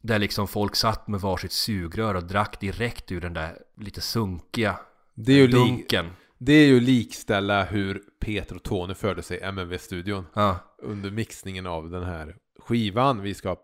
Där 0.01 0.19
liksom 0.19 0.47
folk 0.47 0.75
satt 0.75 1.07
med 1.07 1.19
varsitt 1.21 1.51
sugrör 1.51 2.15
och 2.15 2.23
drack 2.23 2.59
direkt 2.59 3.11
ur 3.11 3.21
den 3.21 3.33
där 3.33 3.57
lite 3.77 4.01
sunkiga 4.01 4.79
Det 5.15 5.33
är 5.33 5.37
ju, 5.37 5.47
li- 5.47 5.53
dunken. 5.53 6.09
det 6.37 6.53
är 6.53 6.67
ju 6.67 6.79
likställa 6.79 7.63
hur 7.63 8.01
Peter 8.25 8.55
och 8.55 8.63
Tony 8.63 8.93
förde 8.93 9.23
sig 9.23 9.37
i 9.37 9.41
MMV-studion 9.41 10.25
Ja. 10.35 10.75
under 10.83 11.11
mixningen 11.11 11.65
av 11.67 11.89
den 11.89 12.03
här 12.03 12.35
skivan 12.59 13.21
vi 13.21 13.33
ska 13.33 13.55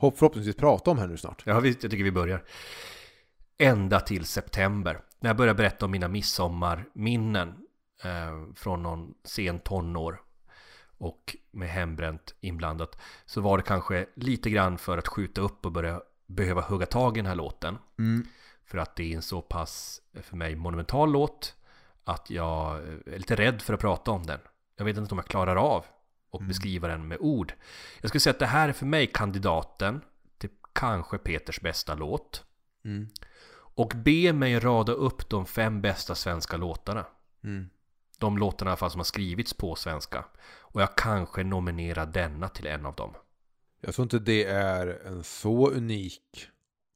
hopp- 0.00 0.18
förhoppningsvis 0.18 0.56
prata 0.56 0.90
om 0.90 0.98
här 0.98 1.06
nu 1.06 1.16
snart. 1.16 1.42
Ja, 1.46 1.64
jag 1.66 1.80
tycker 1.80 2.04
vi 2.04 2.12
börjar. 2.12 2.44
Ända 3.58 4.00
till 4.00 4.24
september. 4.24 5.00
När 5.20 5.30
jag 5.30 5.36
börjar 5.36 5.54
berätta 5.54 5.84
om 5.84 5.90
mina 5.90 6.08
midsommarminnen 6.08 7.54
eh, 8.04 8.54
från 8.54 8.82
någon 8.82 9.14
sen 9.24 9.58
tonår 9.58 10.20
och 10.98 11.36
med 11.50 11.68
hembränt 11.68 12.34
inblandat 12.40 12.98
så 13.26 13.40
var 13.40 13.56
det 13.56 13.62
kanske 13.62 14.06
lite 14.14 14.50
grann 14.50 14.78
för 14.78 14.98
att 14.98 15.08
skjuta 15.08 15.40
upp 15.40 15.66
och 15.66 15.72
börja 15.72 16.00
behöva 16.26 16.60
hugga 16.60 16.86
tag 16.86 17.16
i 17.16 17.20
den 17.20 17.26
här 17.26 17.34
låten. 17.34 17.78
För 18.64 18.78
att 18.78 18.96
det 18.96 19.12
är 19.12 19.16
en 19.16 19.22
så 19.22 19.42
pass, 19.42 20.00
för 20.22 20.36
mig, 20.36 20.56
monumental 20.56 21.12
låt 21.12 21.54
att 22.04 22.30
jag 22.30 22.76
eh, 22.76 23.14
är 23.14 23.18
lite 23.18 23.36
rädd 23.36 23.62
för 23.62 23.74
att 23.74 23.80
prata 23.80 24.10
om 24.10 24.26
den. 24.26 24.40
Jag 24.76 24.84
vet 24.84 24.96
inte 24.96 25.14
om 25.14 25.18
jag 25.18 25.28
klarar 25.28 25.56
av 25.56 25.84
att 26.32 26.42
beskriva 26.42 26.88
den 26.88 27.08
med 27.08 27.18
ord. 27.20 27.52
Jag 28.00 28.08
skulle 28.08 28.20
säga 28.20 28.32
att 28.32 28.38
det 28.38 28.46
här 28.46 28.68
är 28.68 28.72
för 28.72 28.86
mig 28.86 29.06
kandidaten 29.06 30.00
till 30.38 30.50
kanske 30.72 31.18
Peters 31.18 31.60
bästa 31.60 31.94
låt. 31.94 32.44
Mm. 32.84 33.08
Och 33.78 33.92
be 33.96 34.32
mig 34.32 34.58
rada 34.58 34.92
upp 34.92 35.28
de 35.28 35.46
fem 35.46 35.80
bästa 35.80 36.14
svenska 36.14 36.56
låtarna. 36.56 37.06
Mm. 37.44 37.70
De 38.18 38.38
låtarna 38.38 38.68
i 38.68 38.72
alla 38.72 38.76
fall 38.76 38.90
som 38.90 38.98
har 38.98 39.04
skrivits 39.04 39.54
på 39.54 39.74
svenska. 39.74 40.24
Och 40.60 40.80
jag 40.80 40.96
kanske 40.96 41.44
nominerar 41.44 42.06
denna 42.06 42.48
till 42.48 42.66
en 42.66 42.86
av 42.86 42.94
dem. 42.94 43.14
Jag 43.80 43.94
tror 43.94 44.02
inte 44.02 44.18
det 44.18 44.44
är 44.44 44.86
en 45.06 45.24
så 45.24 45.70
unik 45.70 46.48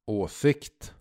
åsikt. 0.07 0.95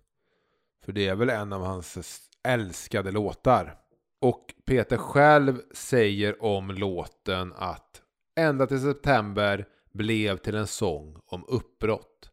För 0.84 0.92
det 0.92 1.08
är 1.08 1.14
väl 1.14 1.30
en 1.30 1.52
av 1.52 1.64
hans 1.64 2.20
älskade 2.42 3.10
låtar. 3.10 3.78
Och 4.20 4.54
Peter 4.64 4.96
själv 4.96 5.60
säger 5.74 6.44
om 6.44 6.70
låten 6.70 7.52
att 7.56 8.02
ända 8.36 8.66
till 8.66 8.80
september 8.82 9.66
blev 9.92 10.36
till 10.36 10.54
en 10.54 10.66
sång 10.66 11.20
om 11.26 11.44
uppbrott. 11.48 12.30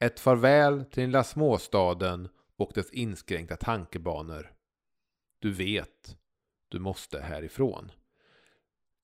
Ett 0.00 0.20
farväl 0.20 0.84
till 0.84 1.00
den 1.02 1.10
lilla 1.10 1.24
småstaden 1.24 2.28
och 2.58 2.72
dess 2.74 2.90
inskränkta 2.90 3.56
tankebanor. 3.56 4.52
Du 5.38 5.52
vet, 5.52 6.16
du 6.68 6.78
måste 6.78 7.20
härifrån. 7.20 7.90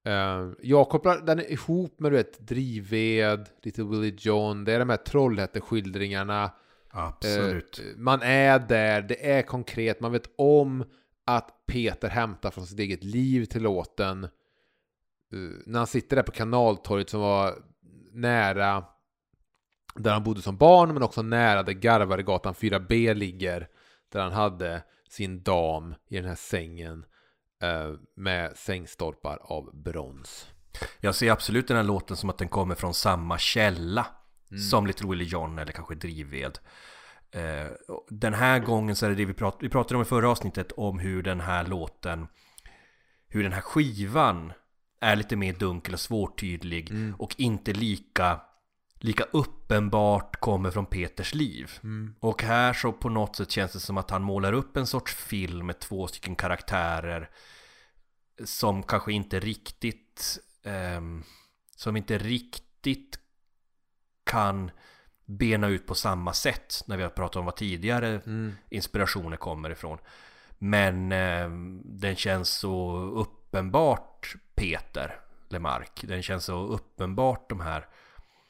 Eh, 0.05 0.51
jag 0.63 0.89
kopplar 0.89 1.21
den 1.21 1.41
ihop 1.41 2.01
med 2.01 2.13
du 2.13 2.17
vet, 2.17 2.39
Drivved, 2.39 3.49
lite 3.63 3.85
Willie 3.85 4.17
John, 4.19 4.65
det 4.65 4.73
är 4.73 4.79
de 4.79 4.91
här 4.91 4.97
Trollhätte-skildringarna. 4.97 6.51
Absolut. 6.91 7.79
Eh, 7.79 7.97
man 7.97 8.23
är 8.23 8.59
där, 8.59 9.03
det 9.03 9.31
är 9.31 9.43
konkret, 9.43 10.01
man 10.01 10.13
vet 10.13 10.31
om 10.39 10.85
att 11.25 11.67
Peter 11.67 12.09
hämtar 12.09 12.51
från 12.51 12.67
sitt 12.67 12.79
eget 12.79 13.05
liv 13.05 13.45
till 13.45 13.63
låten. 13.63 14.25
Eh, 14.25 14.31
när 15.67 15.79
han 15.79 15.87
sitter 15.87 16.17
där 16.17 16.23
på 16.23 16.33
kanaltorget 16.33 17.11
som 17.11 17.21
var 17.21 17.55
nära 18.13 18.85
där 19.95 20.13
han 20.13 20.25
bodde 20.25 20.43
som 20.43 20.57
barn, 20.57 20.93
men 20.95 21.03
också 21.03 21.23
nära 21.23 21.63
där 21.63 21.73
Garvaregatan 21.73 22.55
4B 22.55 23.15
ligger. 23.15 23.69
Där 24.13 24.21
han 24.21 24.33
hade 24.33 24.83
sin 25.09 25.43
dam 25.43 25.95
i 26.09 26.17
den 26.17 26.25
här 26.25 26.35
sängen 26.35 27.05
eh, 27.63 27.93
med 28.17 28.57
sängstolpar 28.57 29.39
av 29.43 29.71
brons. 29.83 30.49
Jag 31.01 31.15
ser 31.15 31.31
absolut 31.31 31.69
den 31.69 31.77
här 31.77 31.85
låten 31.85 32.17
som 32.17 32.31
att 32.31 32.39
den 32.39 32.49
kommer 32.49 32.75
från 32.75 32.95
samma 32.95 33.39
källa 33.39 34.07
som 34.71 34.87
Little 34.87 35.09
Willie 35.09 35.25
John 35.25 35.59
eller 35.59 35.73
kanske 35.73 35.95
Drivved. 35.95 36.59
Eh, 37.31 37.67
Den 38.09 38.35
här 38.35 38.59
gången 38.59 38.97
så 38.97 39.07
är 39.07 39.11
det 39.11 39.17
det 39.17 39.25
vi 39.25 39.35
pratade, 39.35 39.63
vi 39.67 39.69
pratade 39.69 39.97
om 39.97 40.03
i 40.03 40.05
förra 40.05 40.31
avsnittet 40.31 40.73
om 40.73 40.99
hur 40.99 41.23
den 41.23 41.41
här 41.41 41.67
låten, 41.67 42.27
hur 43.29 43.43
den 43.43 43.53
här 43.53 43.61
skivan 43.61 44.53
är 45.01 45.17
lite 45.17 45.37
mer 45.37 45.53
dunkel 45.53 45.95
och 45.95 46.01
svårtydlig 46.01 46.93
och 47.19 47.35
inte 47.39 47.73
lika, 47.73 48.41
lika 49.05 49.25
uppenbart 49.25 50.37
kommer 50.41 50.71
från 50.71 50.87
Peters 50.87 51.35
liv. 51.35 51.73
Och 52.21 52.43
här 52.43 52.73
så 52.73 52.93
på 52.93 53.09
något 53.09 53.37
sätt 53.37 53.51
känns 53.51 53.73
det 53.73 53.81
som 53.81 53.99
att 53.99 54.11
han 54.11 54.23
målar 54.23 54.53
upp 54.53 54.77
en 54.77 54.87
sorts 54.87 55.15
film 55.15 55.67
med 55.67 55.79
två 55.79 56.07
stycken 56.07 56.37
karaktärer 56.37 57.31
som 58.45 58.83
kanske 58.83 59.13
inte 59.13 59.41
riktigt 59.41 60.39
ehm, 60.63 61.23
som 61.77 61.97
inte 61.97 62.19
riktigt 62.19 63.19
kan 64.25 64.71
bena 65.25 65.69
ut 65.69 65.87
på 65.87 65.95
samma 65.95 66.33
sätt 66.33 66.83
när 66.87 66.97
vi 66.97 67.03
har 67.03 67.11
pratat 67.11 67.37
om 67.37 67.45
vad 67.45 67.57
tidigare 67.57 68.21
inspirationer 68.71 69.37
kommer 69.37 69.71
ifrån. 69.71 69.99
Men 70.59 71.13
ehm, 71.13 71.83
den 71.85 72.17
känns 72.17 72.49
så 72.49 72.97
uppenbart 72.97 74.35
Peter 74.55 75.21
Lemark. 75.49 76.05
Den 76.05 76.23
känns 76.23 76.45
så 76.45 76.67
uppenbart 76.67 77.49
de 77.49 77.61
här 77.61 77.89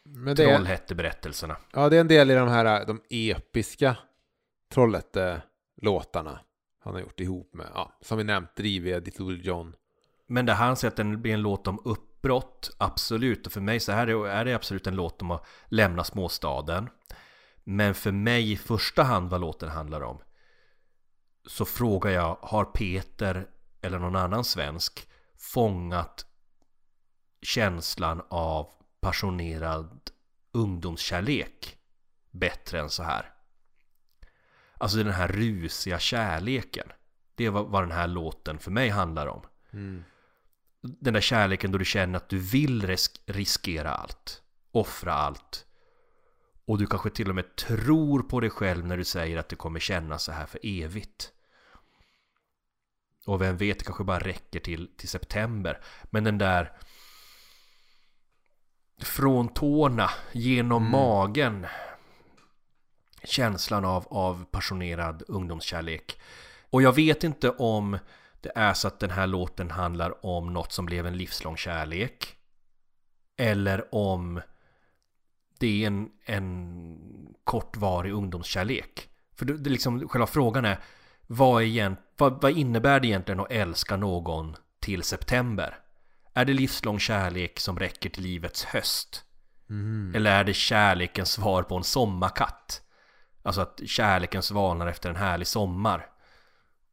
Men 0.04 0.36
det 0.36 0.46
Trollhätte-berättelserna. 0.46 1.56
ja, 1.72 1.88
det 1.88 1.96
är 1.96 2.00
en 2.00 2.08
del 2.08 2.30
i 2.30 2.34
de 2.34 2.48
här 2.48 2.86
de 2.86 3.02
episka 3.10 3.96
Trollhätte-låtarna 4.74 6.40
han 6.78 6.94
har 6.94 7.00
gjort 7.00 7.20
ihop 7.20 7.54
med, 7.54 7.66
ja, 7.74 7.98
som 8.00 8.18
vi 8.18 8.24
nämnt, 8.24 8.56
Drivved, 8.56 9.04
Little 9.04 9.34
John. 9.34 9.74
Men 10.26 10.46
det 10.46 10.54
här 10.54 10.66
han 10.66 10.76
säger 10.76 10.90
att 10.90 10.96
den 10.96 11.22
blir 11.22 11.34
en 11.34 11.42
låt 11.42 11.66
om 11.66 11.80
uppbrott, 11.84 12.70
absolut. 12.78 13.46
Och 13.46 13.52
för 13.52 13.60
mig 13.60 13.80
så 13.80 13.92
här 13.92 14.06
är 14.06 14.26
är 14.26 14.44
det 14.44 14.54
absolut 14.54 14.86
en 14.86 14.96
låt 14.96 15.22
om 15.22 15.30
att 15.30 15.46
lämna 15.66 16.04
småstaden. 16.04 16.88
Men 17.64 17.94
för 17.94 18.12
mig 18.12 18.52
i 18.52 18.56
första 18.56 19.02
hand 19.02 19.30
vad 19.30 19.40
låten 19.40 19.68
handlar 19.68 20.00
om 20.00 20.22
så 21.46 21.64
frågar 21.64 22.10
jag, 22.10 22.38
har 22.42 22.64
Peter 22.64 23.46
eller 23.80 23.98
någon 23.98 24.16
annan 24.16 24.44
svensk 24.44 25.08
fångat 25.38 26.26
känslan 27.42 28.22
av 28.28 28.68
passionerad 29.04 30.10
ungdomskärlek 30.52 31.78
bättre 32.30 32.80
än 32.80 32.90
så 32.90 33.02
här? 33.02 33.32
Alltså 34.78 34.98
den 34.98 35.12
här 35.12 35.28
rusiga 35.28 35.98
kärleken. 35.98 36.88
Det 37.34 37.44
är 37.46 37.50
vad, 37.50 37.82
den 37.82 37.92
här 37.92 38.06
låten 38.06 38.58
för 38.58 38.70
mig 38.70 38.88
handlar 38.88 39.26
om. 39.26 39.46
Den 40.80 41.14
där 41.14 41.20
kärleken 41.20 41.72
då 41.72 41.78
du 41.78 41.84
känner 41.84 42.16
att 42.16 42.28
du 42.28 42.38
vill 42.38 42.86
risk- 42.86 43.22
riskera 43.26 43.90
allt. 43.90 44.42
Offra 44.72 45.12
allt. 45.12 45.66
Och 46.64 46.78
du 46.78 46.86
kanske 46.86 47.10
till 47.10 47.28
och 47.28 47.34
med 47.34 47.56
tror 47.56 48.22
på 48.22 48.40
dig 48.40 48.50
själv 48.50 48.86
när 48.86 48.96
du 48.96 49.04
säger 49.04 49.38
att 49.38 49.48
det 49.48 49.56
kommer 49.56 49.80
kännas 49.80 50.24
så 50.24 50.32
här 50.32 50.46
för 50.46 50.60
evigt. 50.62 51.32
Och 53.26 53.42
vem 53.42 53.56
vet, 53.56 53.78
det 53.78 53.84
kanske 53.84 54.04
bara 54.04 54.18
räcker 54.18 54.60
till, 54.60 54.90
till 54.96 55.08
september. 55.08 55.80
Men 56.10 56.24
den 56.24 56.38
där 56.38 56.72
från 58.98 59.48
tårna, 59.48 60.10
genom 60.32 60.90
magen. 60.90 61.66
Känslan 63.24 63.84
av, 63.84 64.06
av 64.10 64.44
passionerad 64.50 65.22
ungdomskärlek. 65.28 66.20
Och 66.70 66.82
jag 66.82 66.92
vet 66.92 67.24
inte 67.24 67.50
om 67.50 67.98
det 68.40 68.52
är 68.54 68.74
så 68.74 68.88
att 68.88 69.00
den 69.00 69.10
här 69.10 69.26
låten 69.26 69.70
handlar 69.70 70.26
om 70.26 70.52
något 70.52 70.72
som 70.72 70.86
blev 70.86 71.06
en 71.06 71.16
livslång 71.16 71.56
kärlek. 71.56 72.36
Eller 73.36 73.94
om 73.94 74.40
det 75.58 75.82
är 75.82 75.86
en, 75.86 76.10
en 76.24 77.34
kortvarig 77.44 78.12
ungdomskärlek. 78.12 79.08
För 79.34 79.44
det, 79.44 79.58
det 79.58 79.70
liksom, 79.70 80.08
själva 80.08 80.26
frågan 80.26 80.64
är 80.64 80.78
vad, 81.26 81.62
är 81.62 81.66
egent, 81.66 81.98
vad, 82.16 82.42
vad 82.42 82.52
innebär 82.52 83.00
det 83.00 83.06
egentligen 83.06 83.40
att 83.40 83.50
älska 83.50 83.96
någon 83.96 84.56
till 84.80 85.02
september? 85.02 85.78
Är 86.34 86.44
det 86.44 86.52
livslång 86.52 86.98
kärlek 86.98 87.60
som 87.60 87.78
räcker 87.78 88.10
till 88.10 88.22
livets 88.22 88.64
höst? 88.64 89.24
Eller 90.14 90.30
är 90.30 90.44
det 90.44 90.54
kärlekens 90.54 91.32
svar 91.32 91.62
på 91.62 91.76
en 91.76 91.84
sommarkatt? 91.84 92.82
Alltså 93.42 93.60
att 93.60 93.80
kärleken 93.86 94.42
svalnar 94.42 94.86
efter 94.86 95.10
en 95.10 95.16
härlig 95.16 95.46
sommar. 95.46 96.10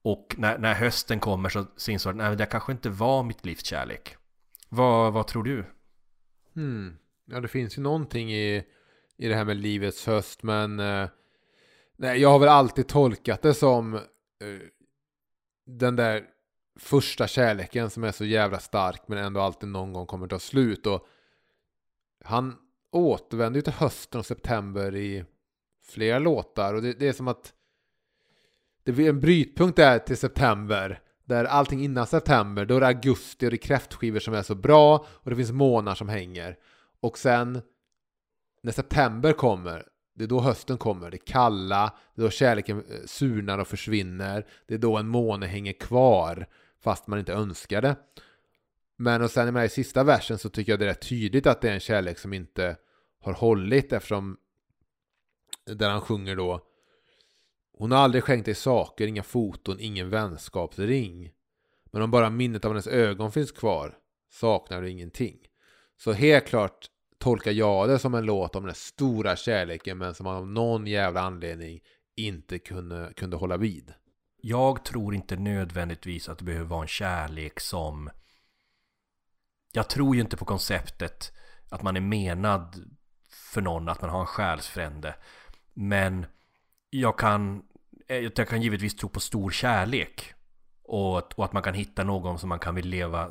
Och 0.01 0.35
när, 0.37 0.57
när 0.57 0.73
hösten 0.73 1.19
kommer 1.19 1.49
så 1.49 1.65
man 2.13 2.21
att 2.21 2.37
det 2.37 2.45
kanske 2.45 2.71
inte 2.71 2.89
var 2.89 3.23
mitt 3.23 3.45
livs 3.45 3.65
kärlek. 3.65 4.15
Vad, 4.69 5.13
vad 5.13 5.27
tror 5.27 5.43
du? 5.43 5.65
Hmm. 6.55 6.97
Ja, 7.25 7.39
det 7.39 7.47
finns 7.47 7.77
ju 7.77 7.81
någonting 7.81 8.33
i, 8.33 8.63
i 9.17 9.27
det 9.27 9.35
här 9.35 9.45
med 9.45 9.57
livets 9.57 10.05
höst, 10.05 10.43
men 10.43 10.79
eh, 10.79 11.09
nej, 11.97 12.21
jag 12.21 12.29
har 12.29 12.39
väl 12.39 12.49
alltid 12.49 12.87
tolkat 12.87 13.41
det 13.41 13.53
som 13.53 13.93
eh, 13.93 14.01
den 15.65 15.95
där 15.95 16.23
första 16.81 17.27
kärleken 17.27 17.89
som 17.89 18.03
är 18.03 18.11
så 18.11 18.25
jävla 18.25 18.59
stark, 18.59 19.01
men 19.07 19.17
ändå 19.17 19.41
alltid 19.41 19.69
någon 19.69 19.93
gång 19.93 20.05
kommer 20.05 20.27
ta 20.27 20.39
slut. 20.39 20.87
Och 20.87 21.07
han 22.23 22.55
återvänder 22.91 23.57
ju 23.57 23.61
till 23.61 23.73
hösten 23.73 24.19
och 24.19 24.25
september 24.25 24.95
i 24.95 25.25
flera 25.83 26.19
låtar, 26.19 26.73
och 26.73 26.81
det, 26.81 26.93
det 26.93 27.07
är 27.07 27.13
som 27.13 27.27
att 27.27 27.53
det 28.83 28.91
blir 28.91 29.09
en 29.09 29.19
brytpunkt 29.19 29.75
där 29.75 29.99
till 29.99 30.17
september. 30.17 31.01
Där 31.25 31.45
allting 31.45 31.83
innan 31.83 32.07
september, 32.07 32.65
då 32.65 32.75
är 32.75 32.79
det 32.79 32.87
augusti 32.87 33.45
och 33.45 33.49
det 33.49 33.55
är 33.55 33.57
kräftskivor 33.57 34.19
som 34.19 34.33
är 34.33 34.43
så 34.43 34.55
bra 34.55 35.05
och 35.09 35.29
det 35.29 35.35
finns 35.35 35.51
månar 35.51 35.95
som 35.95 36.09
hänger. 36.09 36.57
Och 36.99 37.17
sen 37.17 37.61
när 38.63 38.71
september 38.71 39.33
kommer, 39.33 39.87
det 40.15 40.23
är 40.23 40.27
då 40.27 40.39
hösten 40.39 40.77
kommer, 40.77 41.11
det 41.11 41.17
är 41.17 41.25
kalla, 41.25 41.93
det 42.15 42.21
är 42.21 42.23
då 42.23 42.29
kärleken 42.29 42.77
eh, 42.77 43.05
surnar 43.05 43.57
och 43.57 43.67
försvinner, 43.67 44.45
det 44.67 44.73
är 44.73 44.77
då 44.77 44.97
en 44.97 45.07
måne 45.07 45.45
hänger 45.45 45.73
kvar 45.73 46.47
fast 46.81 47.07
man 47.07 47.19
inte 47.19 47.33
önskar 47.33 47.81
det. 47.81 47.95
Men 48.97 49.21
och 49.21 49.31
sen 49.31 49.57
i 49.57 49.69
sista 49.69 50.03
versen 50.03 50.37
så 50.37 50.49
tycker 50.49 50.71
jag 50.71 50.79
det 50.79 50.85
är 50.85 50.89
rätt 50.89 51.09
tydligt 51.09 51.47
att 51.47 51.61
det 51.61 51.69
är 51.69 51.73
en 51.73 51.79
kärlek 51.79 52.19
som 52.19 52.33
inte 52.33 52.77
har 53.19 53.33
hållit 53.33 53.93
eftersom 53.93 54.37
där 55.65 55.89
han 55.89 56.01
sjunger 56.01 56.35
då 56.35 56.67
Hon 57.81 57.91
har 57.91 57.99
aldrig 57.99 58.23
skänkt 58.23 58.45
dig 58.45 58.55
saker, 58.55 59.07
inga 59.07 59.23
foton, 59.23 59.79
ingen 59.79 60.09
vänskapsring. 60.09 61.31
Men 61.91 62.01
om 62.01 62.11
bara 62.11 62.29
minnet 62.29 62.65
av 62.65 62.71
hennes 62.71 62.87
ögon 62.87 63.31
finns 63.31 63.51
kvar 63.51 63.97
saknar 64.31 64.81
du 64.81 64.89
ingenting. 64.89 65.37
Så 65.97 66.11
helt 66.11 66.47
klart 66.47 66.87
tolkar 67.17 67.51
jag 67.51 67.89
det 67.89 67.99
som 67.99 68.15
en 68.15 68.25
låt 68.25 68.55
om 68.55 68.65
den 68.65 68.75
stora 68.75 69.35
kärleken 69.35 69.97
men 69.97 70.15
som 70.15 70.23
man 70.23 70.35
av 70.35 70.47
någon 70.47 70.87
jävla 70.87 71.21
anledning 71.21 71.79
inte 72.15 72.59
kunde, 72.59 73.13
kunde 73.15 73.37
hålla 73.37 73.57
vid. 73.57 73.93
Jag 74.41 74.85
tror 74.85 75.15
inte 75.15 75.35
nödvändigtvis 75.35 76.29
att 76.29 76.37
det 76.37 76.43
behöver 76.43 76.65
vara 76.65 76.81
en 76.81 76.87
kärlek 76.87 77.59
som... 77.59 78.09
Jag 79.73 79.89
tror 79.89 80.15
ju 80.15 80.21
inte 80.21 80.37
på 80.37 80.45
konceptet 80.45 81.31
att 81.69 81.83
man 81.83 81.97
är 81.97 82.01
menad 82.01 82.95
för 83.29 83.61
någon, 83.61 83.89
att 83.89 84.01
man 84.01 84.09
har 84.09 84.19
en 84.19 84.25
själsfrände. 84.25 85.15
Men 85.73 86.25
jag 86.89 87.19
kan, 87.19 87.63
jag 88.07 88.47
kan 88.47 88.61
givetvis 88.61 88.95
tro 88.95 89.09
på 89.09 89.19
stor 89.19 89.51
kärlek. 89.51 90.33
Och, 90.83 91.17
och 91.17 91.45
att 91.45 91.53
man 91.53 91.63
kan 91.63 91.73
hitta 91.73 92.03
någon 92.03 92.39
som 92.39 92.49
man 92.49 92.59
kan 92.59 92.75
vilja 92.75 92.89
leva 92.89 93.29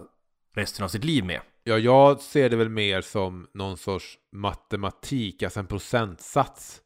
resten 0.55 0.85
av 0.85 0.89
sitt 0.89 1.05
liv 1.05 1.25
med. 1.25 1.41
Ja, 1.65 1.79
jag 1.79 2.21
ser 2.21 2.51
det 2.51 2.57
väl 2.57 2.69
mer 2.69 3.01
som 3.01 3.49
någon 3.55 3.77
sorts 3.77 4.19
matematik, 4.33 5.43
alltså 5.43 5.61
en 5.61 5.67
procentsats 5.67 6.81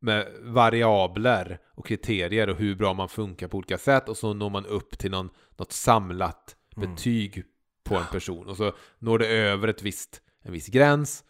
med 0.00 0.26
variabler 0.42 1.58
och 1.74 1.86
kriterier 1.86 2.48
och 2.48 2.56
hur 2.56 2.74
bra 2.74 2.94
man 2.94 3.08
funkar 3.08 3.48
på 3.48 3.58
olika 3.58 3.78
sätt 3.78 4.08
och 4.08 4.16
så 4.16 4.34
når 4.34 4.50
man 4.50 4.66
upp 4.66 4.98
till 4.98 5.10
någon, 5.10 5.30
något 5.56 5.72
samlat 5.72 6.56
Mm. 6.76 6.90
betyg 6.90 7.44
på 7.84 7.94
en 7.96 8.06
person 8.06 8.48
och 8.48 8.56
så 8.56 8.72
når 8.98 9.18
det 9.18 9.26
över 9.26 9.68
ett 9.68 9.82
visst, 9.82 10.22
en 10.42 10.52
viss 10.52 10.66
gräns 10.66 11.24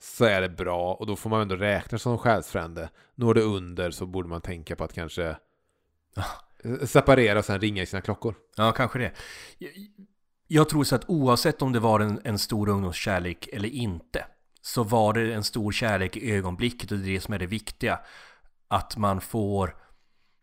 så 0.00 0.24
är 0.24 0.40
det 0.40 0.48
bra 0.48 0.94
och 0.94 1.06
då 1.06 1.16
får 1.16 1.30
man 1.30 1.40
ändå 1.40 1.56
räkna 1.56 1.98
som 1.98 2.18
själsfrände. 2.18 2.90
Når 3.14 3.34
det 3.34 3.42
under 3.42 3.90
så 3.90 4.06
borde 4.06 4.28
man 4.28 4.40
tänka 4.40 4.76
på 4.76 4.84
att 4.84 4.92
kanske 4.92 5.36
separera 6.84 7.38
och 7.38 7.44
sen 7.44 7.60
ringa 7.60 7.82
i 7.82 7.86
sina 7.86 8.02
klockor. 8.02 8.34
Ja, 8.56 8.72
kanske 8.72 8.98
det. 8.98 9.12
Jag, 9.58 9.70
jag 10.46 10.68
tror 10.68 10.84
så 10.84 10.94
att 10.94 11.04
oavsett 11.08 11.62
om 11.62 11.72
det 11.72 11.80
var 11.80 12.00
en, 12.00 12.20
en 12.24 12.38
stor 12.38 12.68
ungdomskärlek 12.68 13.48
eller 13.52 13.68
inte 13.68 14.24
så 14.60 14.82
var 14.84 15.12
det 15.12 15.34
en 15.34 15.44
stor 15.44 15.72
kärlek 15.72 16.16
i 16.16 16.32
ögonblicket 16.32 16.92
och 16.92 16.98
det 16.98 17.04
är 17.04 17.12
det 17.12 17.20
som 17.20 17.34
är 17.34 17.38
det 17.38 17.46
viktiga. 17.46 18.00
Att 18.68 18.96
man 18.96 19.20
får 19.20 19.76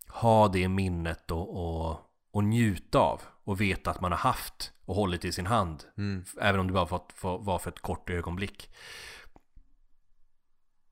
ha 0.07 0.48
det 0.48 0.67
minnet 0.67 1.31
och, 1.31 1.50
och, 1.50 2.00
och 2.31 2.43
njuta 2.43 3.00
av 3.00 3.22
och 3.43 3.62
veta 3.62 3.91
att 3.91 4.01
man 4.01 4.12
har 4.12 4.19
haft 4.19 4.72
och 4.86 4.95
hållit 4.95 5.25
i 5.25 5.31
sin 5.31 5.45
hand. 5.45 5.84
Även 6.41 6.60
om 6.60 6.67
det 6.67 6.74
bara 6.74 6.88
fått, 6.88 7.13
få- 7.15 7.38
var 7.38 7.60
för 7.60 7.72
ett 7.72 7.79
kort 7.81 8.10
ögonblick. 8.10 8.69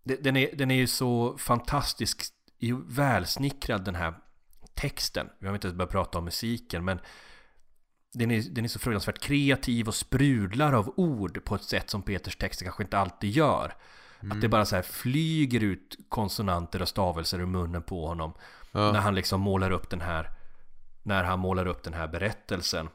Den 0.04 0.38
är, 0.38 0.56
den 0.56 0.72
är 0.72 0.76
ju 0.76 0.88
så 0.88 1.38
fantastisk 1.38 2.24
välsnickrad 2.88 3.86
den 3.86 3.96
här 3.96 4.14
texten. 4.74 5.30
Vi 5.40 5.48
har 5.48 5.54
inte 5.56 5.68
ens 5.68 5.78
börjat 5.78 5.92
prata 5.92 6.18
om 6.18 6.26
musiken 6.26 6.86
men 6.86 7.00
den 8.14 8.32
är, 8.32 8.42
den 8.42 8.64
är 8.64 8.70
så 8.70 8.80
fruktansvärt 8.80 9.20
kreativ 9.20 9.88
och 9.88 9.96
sprudlar 9.96 10.74
av 10.74 10.94
ord 10.98 11.46
på 11.46 11.56
ett 11.56 11.64
sätt 11.64 11.90
som 11.90 12.02
Peters 12.02 12.36
texter 12.36 12.66
kanske 12.66 12.84
inte 12.84 12.98
alltid 12.98 13.30
gör. 13.30 13.76
Att 14.32 14.42
det 14.42 14.50
bara 14.50 14.66
så 14.66 14.76
här 14.76 14.84
flyger 14.84 15.64
ut 15.64 15.98
konsonanter 16.10 16.82
och 16.82 16.88
stavelser 16.88 17.40
ur 17.40 17.46
munnen 17.46 17.84
på 17.84 18.08
honom. 18.08 18.34
När 18.72 19.00
han 19.00 19.16
liksom 19.16 19.42
målar 19.42 19.72
upp 19.72 19.90
den 19.90 20.02
här 20.02 20.30
När 21.04 21.24
han 21.24 21.40
målar 21.40 21.66
upp 21.66 21.84
den 21.84 21.94
här 21.94 22.08
berättelsen. 22.08 22.90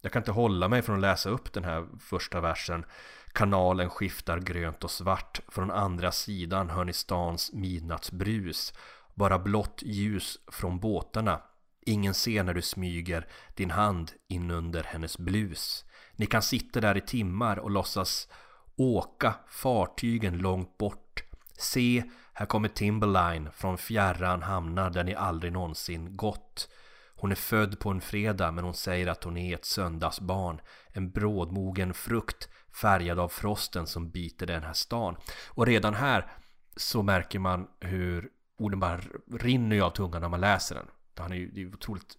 Jag 0.00 0.12
kan 0.12 0.20
inte 0.20 0.32
hålla 0.32 0.68
mig 0.68 0.82
från 0.82 0.96
att 0.96 1.00
läsa 1.00 1.30
upp 1.30 1.52
den 1.52 1.64
här 1.64 1.86
första 2.00 2.40
versen. 2.40 2.84
Kanalen 3.32 3.90
skiftar 3.90 4.38
grönt 4.38 4.84
och 4.84 4.90
svart. 4.90 5.40
Från 5.48 5.70
andra 5.70 6.12
sidan 6.12 6.70
hör 6.70 6.84
ni 6.84 6.92
stans 6.92 7.52
midnattsbrus. 7.52 8.74
Bara 9.14 9.38
blått 9.38 9.82
ljus 9.82 10.38
från 10.48 10.78
båtarna. 10.80 11.40
Ingen 11.86 12.14
ser 12.14 12.42
när 12.44 12.54
du 12.54 12.62
smyger 12.62 13.26
din 13.54 13.70
hand 13.70 14.12
in 14.28 14.50
under 14.50 14.82
hennes 14.82 15.18
blus. 15.18 15.84
Ni 16.16 16.26
kan 16.26 16.42
sitta 16.42 16.80
där 16.80 16.96
i 16.96 17.00
timmar 17.00 17.58
och 17.58 17.70
låtsas 17.70 18.28
åka 18.76 19.34
fartygen 19.48 20.38
långt 20.38 20.78
bort. 20.78 21.22
Se, 21.58 22.04
här 22.32 22.46
kommer 22.46 22.68
Timberline 22.68 23.50
från 23.52 23.78
fjärran 23.78 24.42
hamnar 24.42 24.90
där 24.90 25.04
ni 25.04 25.14
aldrig 25.14 25.52
någonsin 25.52 26.16
gått. 26.16 26.68
Hon 27.14 27.30
är 27.30 27.36
född 27.36 27.78
på 27.78 27.90
en 27.90 28.00
fredag 28.00 28.50
men 28.50 28.64
hon 28.64 28.74
säger 28.74 29.06
att 29.06 29.24
hon 29.24 29.36
är 29.36 29.54
ett 29.54 29.64
söndagsbarn. 29.64 30.60
En 30.88 31.10
brådmogen 31.10 31.94
frukt 31.94 32.48
färgad 32.80 33.18
av 33.18 33.28
frosten 33.28 33.86
som 33.86 34.10
biter 34.10 34.46
den 34.46 34.62
här 34.62 34.72
stan. 34.72 35.16
Och 35.48 35.66
redan 35.66 35.94
här 35.94 36.32
så 36.76 37.02
märker 37.02 37.38
man 37.38 37.66
hur 37.80 38.28
orden 38.58 38.80
bara 38.80 39.00
rinner 39.32 39.80
av 39.80 39.90
tungan 39.90 40.22
när 40.22 40.28
man 40.28 40.40
läser 40.40 40.74
den. 40.74 40.86
Han 41.20 41.32
är 41.32 41.36
ju, 41.36 41.50
det 41.50 41.62
är 41.62 41.66
otroligt 41.66 42.16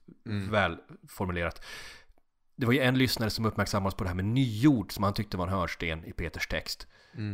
väl 0.49 0.77
formulerat. 1.07 1.65
Det 2.55 2.65
var 2.65 2.73
ju 2.73 2.79
en 2.79 2.97
lyssnare 2.97 3.29
som 3.29 3.45
uppmärksammades 3.45 3.95
på 3.95 4.03
det 4.03 4.09
här 4.09 4.15
med 4.15 4.25
nyord 4.25 4.91
som 4.91 5.03
han 5.03 5.13
tyckte 5.13 5.37
var 5.37 5.47
en 5.47 5.53
hörsten 5.53 6.05
i 6.05 6.13
Peters 6.13 6.47
text. 6.47 6.87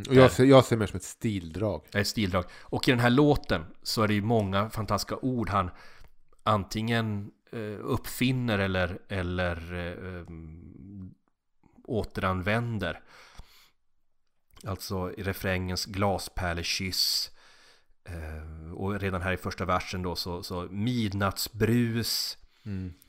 Och 0.09 0.15
jag 0.15 0.31
ser, 0.31 0.45
jag 0.45 0.65
ser 0.65 0.77
mer 0.77 0.87
som 0.87 0.97
ett 0.97 1.03
stildrag. 1.03 1.81
Ett 1.93 2.07
stildrag. 2.07 2.45
Och 2.59 2.87
i 2.87 2.91
den 2.91 2.99
här 2.99 3.09
låten 3.09 3.65
så 3.83 4.03
är 4.03 4.07
det 4.07 4.13
ju 4.13 4.21
många 4.21 4.69
fantastiska 4.69 5.17
ord 5.17 5.49
han 5.49 5.71
antingen 6.43 7.31
eh, 7.51 7.79
uppfinner 7.81 8.59
eller, 8.59 8.99
eller 9.07 9.73
eh, 9.73 10.21
um, 10.27 11.13
återanvänder. 11.83 13.01
Alltså 14.63 15.13
i 15.17 15.23
refrängens 15.23 15.85
glaspärlekyss. 15.85 17.31
Eh, 18.05 18.73
och 18.73 18.99
redan 18.99 19.21
här 19.21 19.33
i 19.33 19.37
första 19.37 19.65
versen 19.65 20.01
då 20.01 20.15
så, 20.15 20.43
så 20.43 20.67
midnattsbrus. 20.71 22.37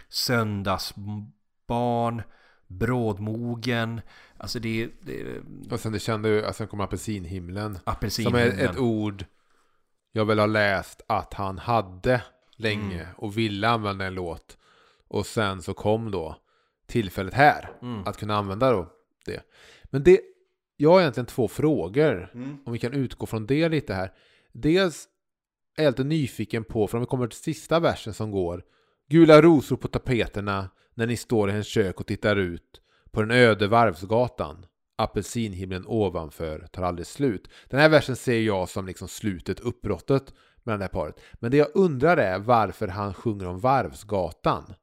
Söndagsbarn. 0.09 2.23
Brådmogen. 2.67 4.01
Alltså 4.37 4.59
det 4.59 4.91
det 5.01 5.41
Och 5.71 5.81
sen 5.81 5.93
det 5.93 5.99
kände 5.99 6.29
ju, 6.29 6.45
alltså 6.45 6.59
sen 6.59 6.69
kommer 6.69 6.85
apelsinhimlen. 6.85 7.75
Som 7.75 7.83
är 7.87 7.93
apelsinhimlen. 7.93 8.59
ett 8.59 8.79
ord 8.79 9.25
jag 10.13 10.25
väl 10.25 10.39
har 10.39 10.47
läst 10.47 11.03
att 11.07 11.35
han 11.35 11.59
hade 11.59 12.23
länge 12.57 13.09
och 13.17 13.39
ville 13.39 13.69
använda 13.69 14.07
en 14.07 14.15
låt. 14.15 14.59
Och 15.09 15.27
sen 15.27 15.63
så 15.63 15.75
kom 15.75 16.11
då 16.11 16.37
tillfället 16.87 17.35
här 17.35 17.71
att 18.07 18.17
kunna 18.17 18.37
använda 18.37 18.73
då 18.73 18.93
det. 19.25 19.43
Men 19.85 20.03
det, 20.03 20.21
jag 20.77 20.91
har 20.91 21.01
egentligen 21.01 21.27
två 21.27 21.49
frågor. 21.49 22.31
Om 22.65 22.73
vi 22.73 22.79
kan 22.79 22.93
utgå 22.93 23.27
från 23.27 23.47
det 23.47 23.69
lite 23.69 23.95
här. 23.95 24.13
Dels 24.53 25.09
är 25.77 25.85
jag 25.85 25.91
lite 25.91 26.05
nyfiken 26.05 26.65
på, 26.65 26.87
för 26.87 26.99
om 26.99 27.03
vi 27.03 27.07
kommer 27.07 27.27
till 27.27 27.39
sista 27.39 27.81
versen 27.81 28.15
som 28.15 28.31
går. 28.31 28.65
Gula 29.09 29.43
rosor 29.43 29.77
på 29.77 29.89
tapeterna 29.89 30.71
när 30.95 31.07
ni 31.07 31.17
står 31.17 31.49
i 31.49 31.53
hennes 31.53 31.67
kök 31.67 32.01
och 32.01 32.07
tittar 32.07 32.37
ut 32.37 32.81
på 33.11 33.21
den 33.21 33.31
öde 33.31 33.69
varvsgatan. 33.69 34.67
Apelsinhimlen 34.97 35.85
ovanför 35.87 36.67
tar 36.73 36.83
aldrig 36.83 37.07
slut. 37.07 37.49
Den 37.69 37.81
här 37.81 37.89
versen 37.89 38.17
ser 38.17 38.41
jag 38.41 38.69
som 38.69 38.87
liksom 38.87 39.09
slutet, 39.09 39.61
uppbrottet 39.61 40.35
mellan 40.63 40.79
det 40.79 40.85
här 40.85 40.91
paret. 40.91 41.21
Men 41.35 41.51
det 41.51 41.57
jag 41.57 41.69
undrar 41.75 42.17
är 42.17 42.39
varför 42.39 42.89
han 42.89 43.15
sjunger 43.15 43.47
om 43.47 43.61
Varvsgatan. 43.61 44.75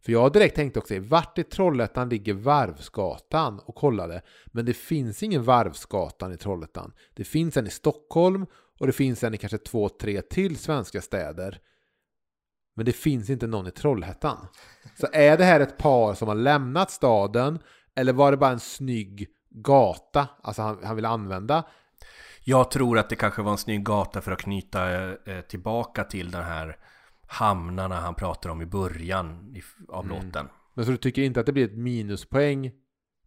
För 0.00 0.12
jag 0.12 0.20
har 0.20 0.30
direkt 0.30 0.56
tänkt 0.56 0.76
också, 0.76 0.98
vart 0.98 1.38
i 1.38 1.44
Trollhättan 1.44 2.08
ligger 2.08 2.34
Varvsgatan? 2.34 3.60
Och 3.64 3.74
kollade, 3.74 4.22
men 4.46 4.64
det 4.64 4.74
finns 4.74 5.22
ingen 5.22 5.44
Varvsgatan 5.44 6.32
i 6.32 6.36
Trollhättan. 6.36 6.92
Det 7.14 7.24
finns 7.24 7.56
en 7.56 7.66
i 7.66 7.70
Stockholm 7.70 8.46
och 8.78 8.86
det 8.86 8.92
finns 8.92 9.24
en 9.24 9.34
i 9.34 9.38
kanske 9.38 9.58
två, 9.58 9.88
tre 9.88 10.22
till 10.22 10.56
svenska 10.56 11.00
städer. 11.00 11.60
Men 12.76 12.86
det 12.86 12.92
finns 12.92 13.30
inte 13.30 13.46
någon 13.46 13.66
i 13.66 13.70
Trollhättan. 13.70 14.46
Så 15.00 15.06
är 15.12 15.38
det 15.38 15.44
här 15.44 15.60
ett 15.60 15.78
par 15.78 16.14
som 16.14 16.28
har 16.28 16.34
lämnat 16.34 16.90
staden 16.90 17.58
eller 17.94 18.12
var 18.12 18.30
det 18.30 18.36
bara 18.36 18.50
en 18.50 18.60
snygg 18.60 19.28
gata, 19.50 20.28
alltså 20.42 20.62
han, 20.62 20.78
han 20.84 20.96
vill 20.96 21.04
använda? 21.04 21.64
Jag 22.44 22.70
tror 22.70 22.98
att 22.98 23.10
det 23.10 23.16
kanske 23.16 23.42
var 23.42 23.52
en 23.52 23.58
snygg 23.58 23.84
gata 23.84 24.20
för 24.20 24.32
att 24.32 24.38
knyta 24.38 25.10
eh, 25.12 25.40
tillbaka 25.48 26.04
till 26.04 26.30
den 26.30 26.44
här 26.44 26.76
hamnarna 27.26 28.00
han 28.00 28.14
pratar 28.14 28.50
om 28.50 28.62
i 28.62 28.66
början 28.66 29.56
i, 29.56 29.62
av 29.88 30.08
låten. 30.08 30.48
Men 30.74 30.84
så 30.84 30.90
du 30.90 30.96
tycker 30.96 31.22
inte 31.22 31.40
att 31.40 31.46
det 31.46 31.52
blir 31.52 31.64
ett 31.64 31.76
minuspoäng 31.78 32.72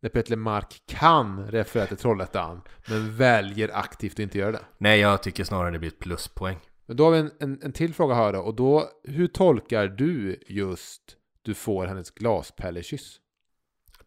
när 0.02 0.10
Petter 0.10 0.36
Mark 0.36 0.82
kan 0.86 1.48
referera 1.48 1.88
till 1.88 1.98
Trollhättan 1.98 2.62
men 2.88 3.18
väljer 3.18 3.78
aktivt 3.78 4.14
att 4.14 4.20
inte 4.20 4.38
göra 4.38 4.52
det? 4.52 4.66
Nej, 4.78 5.00
jag 5.00 5.24
tycker 5.24 5.44
snarare 5.44 5.72
det 5.72 5.80
blir 5.80 5.92
ett 5.92 6.00
pluspoäng. 6.00 6.60
Men 6.86 6.98
då 6.98 7.04
har 7.04 7.12
vi 7.12 7.20
en, 7.20 7.32
en, 7.40 7.60
en 7.64 7.74
till 7.74 7.94
fråga 7.94 8.16
här 8.16 8.34
då 8.34 8.40
och 8.40 8.56
då, 8.56 8.90
hur 9.04 9.28
tolkar 9.28 9.88
du 9.88 10.44
just 10.48 11.02
du 11.42 11.54
får 11.54 11.86
hennes 11.86 12.12
glaspärlekyss? 12.12 13.20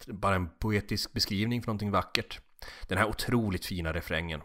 Bara 0.06 0.34
en 0.34 0.48
poetisk 0.58 1.12
beskrivning 1.12 1.62
för 1.62 1.66
någonting 1.66 1.90
vackert. 1.90 2.40
Den 2.88 2.98
här 2.98 3.06
otroligt 3.06 3.66
fina 3.66 3.92
refrängen. 3.92 4.40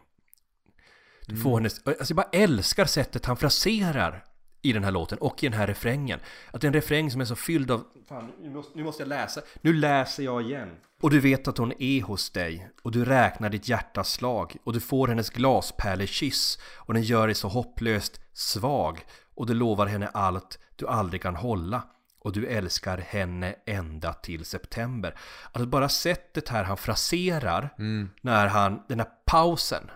Du 1.26 1.38
får 1.38 1.58
hennes, 1.58 1.88
alltså 1.88 2.12
jag 2.12 2.16
bara 2.16 2.30
älskar 2.32 2.86
sättet 2.86 3.26
han 3.26 3.38
fraserar 3.38 4.26
i 4.62 4.74
den 4.74 4.84
här 4.84 4.92
låten 4.92 5.18
och 5.18 5.44
i 5.44 5.50
den 5.50 5.60
här 5.60 5.68
refrängen. 5.68 6.20
Att 6.52 6.62
det 6.62 6.66
är 6.66 6.70
en 6.70 6.74
refräng 6.74 7.12
som 7.12 7.22
är 7.22 7.26
så 7.26 7.36
fylld 7.36 7.72
av... 7.72 7.84
Fan, 8.10 8.32
nu 8.42 8.50
måste, 8.50 8.78
nu 8.78 8.84
måste 8.84 9.02
jag 9.02 9.08
läsa. 9.08 9.42
Nu 9.62 9.74
läser 9.74 10.24
jag 10.24 10.42
igen. 10.42 10.70
Och 11.02 11.10
du 11.10 11.20
vet 11.20 11.48
att 11.48 11.58
hon 11.58 11.74
är 11.80 12.02
hos 12.02 12.30
dig 12.30 12.70
och 12.82 12.92
du 12.92 13.06
räknar 13.06 13.50
ditt 13.50 13.68
hjärtas 13.68 14.12
slag 14.12 14.56
och 14.64 14.74
du 14.74 14.80
får 14.80 15.08
hennes 15.08 15.30
glaspärlekyss 15.30 16.60
och 16.76 16.94
den 16.94 17.04
gör 17.04 17.28
dig 17.28 17.36
så 17.36 17.48
hopplöst 17.48 18.22
svag 18.34 19.00
och 19.36 19.46
du 19.46 19.54
lovar 19.54 19.86
henne 19.86 20.08
allt 20.08 20.60
du 20.76 20.88
aldrig 20.88 21.22
kan 21.22 21.36
hålla 21.36 21.84
och 22.20 22.34
du 22.34 22.46
älskar 22.46 22.98
henne 22.98 23.56
ända 23.66 24.14
till 24.14 24.46
september. 24.46 25.16
Alltså 25.52 25.70
bara 25.70 25.90
sättet 25.90 26.50
här 26.50 26.64
han 26.64 26.78
fraserar 26.78 27.74
när 28.22 28.48
han, 28.48 28.84
den 28.88 29.00
här 29.00 29.10
pausen 29.26 29.92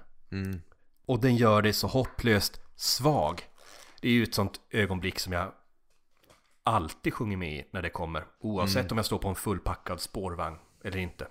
och 1.05 1.19
den 1.19 1.35
gör 1.35 1.61
dig 1.61 1.73
så 1.73 1.87
hopplöst 1.87 2.61
svag. 2.75 3.41
Det 4.03 4.09
är 4.09 4.13
ju 4.13 4.23
ett 4.23 4.33
sånt 4.33 4.61
ögonblick 4.71 5.19
som 5.19 5.33
jag 5.33 5.51
alltid 6.63 7.13
sjunger 7.13 7.37
med 7.37 7.53
i 7.55 7.65
när 7.71 7.81
det 7.81 7.89
kommer. 7.89 8.25
Oavsett 8.39 8.91
om 8.91 8.97
jag 8.97 9.05
står 9.05 9.17
på 9.17 9.27
en 9.27 9.35
fullpackad 9.35 9.99
spårvagn 10.01 10.57
eller 10.83 10.97
inte. 10.97 11.27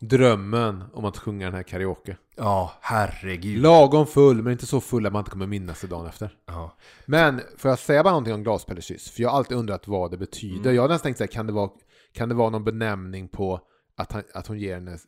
Drömmen 0.00 0.84
om 0.92 1.04
att 1.04 1.18
sjunga 1.18 1.46
den 1.46 1.54
här 1.54 1.62
karaoke. 1.62 2.16
Ja, 2.36 2.72
herregud. 2.80 3.62
Lagom 3.62 4.06
full, 4.06 4.42
men 4.42 4.52
inte 4.52 4.66
så 4.66 4.80
full 4.80 5.06
att 5.06 5.12
man 5.12 5.20
inte 5.20 5.30
kommer 5.30 5.46
minnas 5.46 5.80
det 5.80 5.86
dagen 5.86 6.06
efter. 6.06 6.36
Ja. 6.46 6.76
Men 7.06 7.40
får 7.56 7.68
jag 7.68 7.78
säga 7.78 8.02
bara 8.02 8.10
någonting 8.10 8.34
om 8.34 8.42
glaspellekyss? 8.42 9.10
För 9.10 9.22
jag 9.22 9.30
har 9.30 9.38
alltid 9.38 9.56
undrat 9.56 9.88
vad 9.88 10.10
det 10.10 10.16
betyder. 10.16 10.72
Jag 10.72 10.82
har 10.82 10.88
nästan 10.88 11.04
tänkt 11.06 11.18
så 11.18 11.24
här, 11.24 11.28
kan 11.28 11.46
det 11.46 11.52
vara, 11.52 11.70
kan 12.12 12.28
det 12.28 12.34
vara 12.34 12.50
någon 12.50 12.64
benämning 12.64 13.28
på 13.28 13.60
att, 13.96 14.12
han, 14.12 14.22
att 14.34 14.46
hon 14.46 14.58
ger 14.58 14.74
henne 14.74 14.98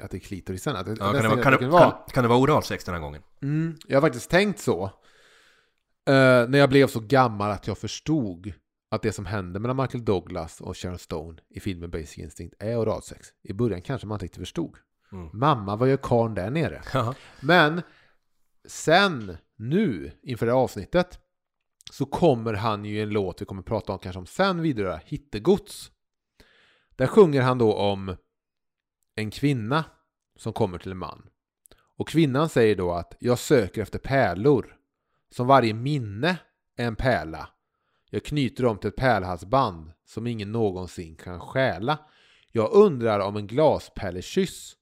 att 0.00 0.10
det 0.10 0.16
är 0.16 0.20
klitorisen? 0.20 0.76
Att 0.76 0.88
Ja, 0.88 0.94
kan, 0.96 1.12
det 1.14 1.28
vara, 1.28 1.42
kan, 1.42 1.52
det 1.52 1.58
det, 1.58 1.66
vara. 1.68 1.90
kan, 1.90 2.00
kan 2.12 2.22
det 2.22 2.28
vara 2.28 2.38
oralsex 2.38 2.84
den 2.84 2.94
här 2.94 3.02
gången? 3.02 3.22
Mm, 3.42 3.76
jag 3.86 3.96
har 3.96 4.00
faktiskt 4.00 4.30
tänkt 4.30 4.60
så. 4.60 4.90
Eh, 6.06 6.48
när 6.48 6.58
jag 6.58 6.68
blev 6.68 6.86
så 6.86 7.00
gammal 7.00 7.50
att 7.50 7.66
jag 7.66 7.78
förstod 7.78 8.52
att 8.90 9.02
det 9.02 9.12
som 9.12 9.26
hände 9.26 9.58
mellan 9.58 9.76
Michael 9.76 10.04
Douglas 10.04 10.60
och 10.60 10.76
Sharon 10.76 10.98
Stone 10.98 11.38
i 11.48 11.60
filmen 11.60 11.90
Basic 11.90 12.18
Instinct 12.18 12.54
är 12.58 12.76
oralsex. 12.80 13.28
I 13.42 13.52
början 13.52 13.82
kanske 13.82 14.06
man 14.06 14.14
inte 14.14 14.24
riktigt 14.24 14.40
förstod. 14.40 14.76
Mm. 15.12 15.30
Mamma, 15.32 15.76
vad 15.76 15.88
gör 15.88 15.96
karln 15.96 16.34
där 16.34 16.50
nere? 16.50 16.82
Men 17.40 17.82
sen, 18.68 19.36
nu, 19.56 20.12
inför 20.22 20.46
det 20.46 20.52
här 20.52 20.58
avsnittet, 20.58 21.18
så 21.92 22.06
kommer 22.06 22.54
han 22.54 22.84
ju 22.84 22.98
i 22.98 23.00
en 23.00 23.10
låt 23.10 23.42
vi 23.42 23.44
kommer 23.44 23.62
prata 23.62 23.92
om 23.92 23.98
kanske 23.98 24.18
om 24.18 24.26
sen 24.26 24.62
vidare, 24.62 25.00
Hittegods. 25.04 25.90
Där 26.96 27.06
sjunger 27.06 27.42
han 27.42 27.58
då 27.58 27.74
om 27.74 28.16
en 29.14 29.30
kvinna 29.30 29.84
som 30.36 30.52
kommer 30.52 30.78
till 30.78 30.90
en 30.90 30.98
man. 30.98 31.26
Och 31.96 32.08
kvinnan 32.08 32.48
säger 32.48 32.76
då 32.76 32.92
att 32.92 33.16
jag 33.18 33.38
söker 33.38 33.82
efter 33.82 33.98
pärlor. 33.98 34.75
Som 35.30 35.46
varje 35.46 35.74
minne 35.74 36.36
är 36.76 36.86
en 36.86 36.96
pärla. 36.96 37.48
Jag 38.10 38.24
knyter 38.24 38.64
dem 38.64 38.78
till 38.78 38.88
ett 38.88 38.96
pärlhalsband 38.96 39.92
som 40.06 40.26
ingen 40.26 40.52
någonsin 40.52 41.16
kan 41.16 41.40
stjäla. 41.40 41.98
Jag 42.52 42.72
undrar 42.72 43.20
om 43.20 43.36
en 43.36 43.46
glaspärlekyss 43.46 44.76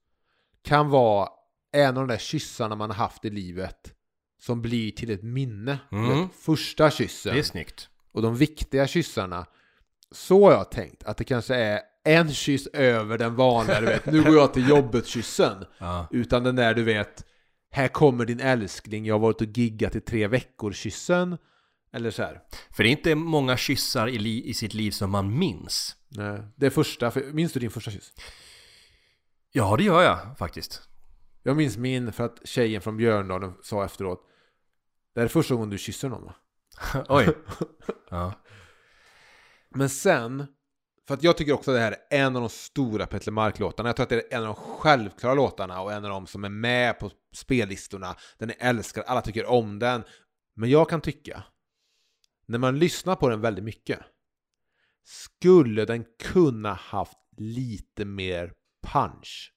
kan 0.63 0.89
vara 0.89 1.29
en 1.71 1.87
av 1.87 1.93
de 1.93 2.07
där 2.07 2.17
kyssarna 2.17 2.75
man 2.75 2.89
har 2.89 2.97
haft 2.97 3.25
i 3.25 3.29
livet 3.29 3.93
som 4.41 4.61
blir 4.61 4.91
till 4.91 5.11
ett 5.11 5.23
minne. 5.23 5.79
Mm. 5.91 6.09
Vet, 6.21 6.35
Första 6.35 6.91
kyssen 6.91 7.33
Det 7.33 7.39
är 7.39 7.43
snyggt. 7.43 7.89
och 8.11 8.21
de 8.21 8.35
viktiga 8.35 8.87
kyssarna. 8.87 9.45
Så 10.11 10.45
har 10.45 10.51
jag 10.51 10.71
tänkt 10.71 11.03
att 11.03 11.17
det 11.17 11.23
kanske 11.23 11.55
är 11.55 11.81
en 12.03 12.31
kyss 12.31 12.67
över 12.67 13.17
den 13.17 13.35
vanliga, 13.35 13.79
du 13.81 13.85
vet, 13.85 14.05
nu 14.05 14.23
går 14.23 14.35
jag 14.35 14.53
till 14.53 14.69
jobbet-kyssen. 14.69 15.65
Ja. 15.77 16.07
Utan 16.11 16.43
den 16.43 16.55
där 16.55 16.73
du 16.73 16.83
vet, 16.83 17.25
här 17.75 17.87
kommer 17.87 18.25
din 18.25 18.39
älskling, 18.39 19.05
jag 19.05 19.15
har 19.15 19.19
varit 19.19 19.41
och 19.41 19.47
giggat 19.57 19.95
i 19.95 20.01
tre 20.01 20.27
veckor-kyssen. 20.27 21.37
Eller 21.93 22.11
så 22.11 22.23
här. 22.23 22.41
För 22.71 22.83
det 22.83 22.89
är 22.89 22.91
inte 22.91 23.15
många 23.15 23.57
kyssar 23.57 24.07
i, 24.07 24.17
li- 24.17 24.49
i 24.49 24.53
sitt 24.53 24.73
liv 24.73 24.91
som 24.91 25.11
man 25.11 25.39
minns. 25.39 25.95
Nej, 26.09 26.41
Det 26.55 26.65
är 26.65 26.69
första, 26.69 27.11
för, 27.11 27.21
minns 27.33 27.53
du 27.53 27.59
din 27.59 27.71
första 27.71 27.91
kyss? 27.91 28.13
Ja, 29.51 29.75
det 29.77 29.83
gör 29.83 30.03
jag 30.03 30.37
faktiskt. 30.37 30.81
Jag 31.43 31.57
minns 31.57 31.77
min 31.77 32.11
för 32.13 32.23
att 32.25 32.47
tjejen 32.47 32.81
från 32.81 32.97
Björndalen 32.97 33.53
sa 33.63 33.85
efteråt 33.85 34.21
Det 35.13 35.19
här 35.19 35.25
är 35.25 35.29
första 35.29 35.53
gången 35.55 35.69
du 35.69 35.77
kysser 35.77 36.09
någon 36.09 36.25
va? 36.25 36.35
Oj. 37.09 37.27
Ja. 38.09 38.33
Men 39.69 39.89
sen, 39.89 40.45
för 41.07 41.13
att 41.13 41.23
jag 41.23 41.37
tycker 41.37 41.53
också 41.53 41.71
att 41.71 41.77
det 41.77 41.81
här 41.81 41.95
är 42.09 42.19
en 42.25 42.35
av 42.35 42.41
de 42.41 42.49
stora 42.49 43.05
Petter 43.05 43.31
Mark-låtarna. 43.31 43.89
Jag 43.89 43.95
tror 43.95 44.03
att 44.03 44.09
det 44.09 44.33
är 44.33 44.37
en 44.37 44.41
av 44.45 44.55
de 44.55 44.55
självklara 44.55 45.33
låtarna 45.33 45.81
och 45.81 45.93
en 45.93 46.05
av 46.05 46.09
de 46.11 46.27
som 46.27 46.43
är 46.43 46.49
med 46.49 46.99
på 46.99 47.11
spellistorna. 47.35 48.15
Den 48.37 48.49
är 48.49 48.55
älskad, 48.59 49.03
alla 49.07 49.21
tycker 49.21 49.45
om 49.45 49.79
den. 49.79 50.03
Men 50.55 50.69
jag 50.69 50.89
kan 50.89 51.01
tycka, 51.01 51.43
när 52.45 52.57
man 52.59 52.79
lyssnar 52.79 53.15
på 53.15 53.29
den 53.29 53.41
väldigt 53.41 53.63
mycket, 53.63 53.99
skulle 55.03 55.85
den 55.85 56.05
kunna 56.19 56.73
haft 56.73 57.17
lite 57.37 58.05
mer 58.05 58.53
punch. 58.87 59.51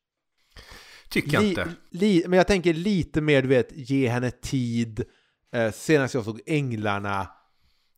Tycker 1.10 1.32
jag 1.32 1.42
Li, 1.42 1.48
inte. 1.48 1.74
li, 1.90 2.24
men 2.28 2.36
jag 2.36 2.46
tänker 2.46 2.74
lite 2.74 3.20
mer, 3.20 3.42
du 3.42 3.48
vet, 3.48 3.68
ge 3.72 4.08
henne 4.08 4.30
tid. 4.30 5.04
Eh, 5.52 5.72
senast 5.72 6.14
jag 6.14 6.24
såg 6.24 6.40
Änglarna, 6.46 7.28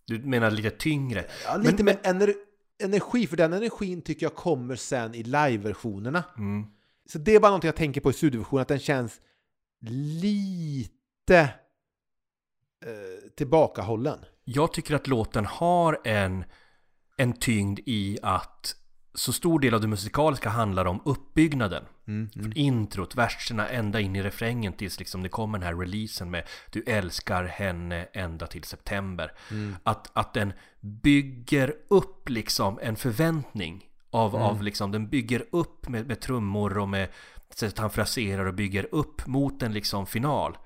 Du 0.07 0.19
menar 0.19 0.51
lite 0.51 0.71
tyngre. 0.71 1.25
Ja, 1.45 1.57
lite 1.57 1.73
Men- 1.73 1.85
mer 1.85 1.99
ener 2.11 2.35
energi, 2.83 3.27
för 3.27 3.37
den 3.37 3.53
energin 3.53 4.03
tycker 4.03 4.27
jag 4.27 4.35
kommer 4.35 4.77
sen 4.77 5.15
i 5.15 5.23
live-versionerna. 5.23 6.25
Mm. 6.39 6.67
Så 7.09 7.19
det 7.19 7.35
är 7.35 7.41
bara 7.41 7.49
någonting 7.49 7.69
jag 7.69 7.77
tänker 7.77 8.01
på 8.01 8.11
i 8.11 8.13
studioversionen, 8.13 8.63
att 8.63 8.69
den 8.69 8.79
känns 8.79 9.21
lite 9.81 11.39
eh, 12.87 13.31
tillbakahållen. 13.37 14.19
Jag 14.45 14.73
tycker 14.73 14.95
att 14.95 15.07
låten 15.07 15.47
har 15.47 16.01
en, 16.05 16.45
en 17.17 17.33
tyngd 17.33 17.81
i 17.87 18.19
att 18.23 18.77
så 19.15 19.33
stor 19.33 19.61
del 19.61 19.75
av 19.75 19.81
det 19.81 19.87
musikaliska 19.87 20.49
handlar 20.49 20.85
om 20.85 21.01
uppbyggnaden. 21.05 21.85
Från 22.33 22.53
introt, 22.57 23.15
verserna, 23.15 23.69
ända 23.69 24.01
in 24.01 24.17
i 24.17 24.23
refrängen 24.23 24.73
tills 24.73 24.99
liksom 24.99 25.23
det 25.23 25.29
kommer 25.29 25.59
den 25.59 25.67
här 25.67 25.75
releasen 25.75 26.31
med 26.31 26.45
Du 26.71 26.83
älskar 26.83 27.45
henne 27.45 28.05
ända 28.13 28.47
till 28.47 28.65
september. 28.65 29.33
Att, 29.83 30.11
att 30.13 30.35
den 30.35 30.53
bygger 30.81 31.75
upp 31.89 32.29
liksom 32.29 32.79
en 32.83 32.97
förväntning 32.97 33.85
av, 34.11 34.37
av 34.37 34.63
liksom, 34.63 34.93
den 34.93 35.09
bygger 35.09 35.45
upp 35.53 35.89
med, 35.89 36.07
med 36.07 36.21
trummor 36.21 36.79
och 36.79 36.89
med 36.89 37.09
sättet 37.55 37.79
han 37.79 37.91
fraserar 37.91 38.47
och 38.47 38.55
bygger 38.55 38.89
upp 38.95 39.27
mot 39.27 39.63
en 39.63 39.73
liksom 39.73 40.07
final. 40.07 40.59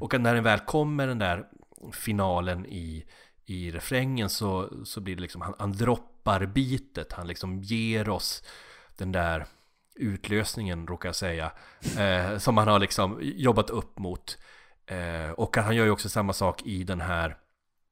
Och 0.00 0.14
att 0.14 0.20
när 0.20 0.34
den 0.34 0.44
väl 0.44 0.58
kommer 0.58 1.06
den 1.06 1.18
där 1.18 1.46
finalen 1.92 2.66
i, 2.66 3.04
i 3.46 3.70
refrängen 3.70 4.30
så, 4.30 4.70
så 4.84 5.00
blir 5.00 5.16
det 5.16 5.22
liksom, 5.22 5.40
han, 5.40 5.54
han 5.58 5.72
droppar 5.72 6.46
bitet, 6.46 7.12
han 7.12 7.28
liksom 7.28 7.62
ger 7.62 8.08
oss 8.08 8.42
den 8.96 9.12
där 9.12 9.46
utlösningen 9.94 10.86
råkar 10.86 11.08
jag 11.08 11.16
säga, 11.16 11.52
eh, 11.98 12.38
som 12.38 12.56
han 12.56 12.68
har 12.68 12.78
liksom 12.78 13.18
jobbat 13.22 13.70
upp 13.70 13.98
mot. 13.98 14.38
Eh, 14.86 15.30
och 15.30 15.56
han 15.56 15.76
gör 15.76 15.84
ju 15.84 15.90
också 15.90 16.08
samma 16.08 16.32
sak 16.32 16.62
i 16.66 16.84
den 16.84 17.00
här, 17.00 17.36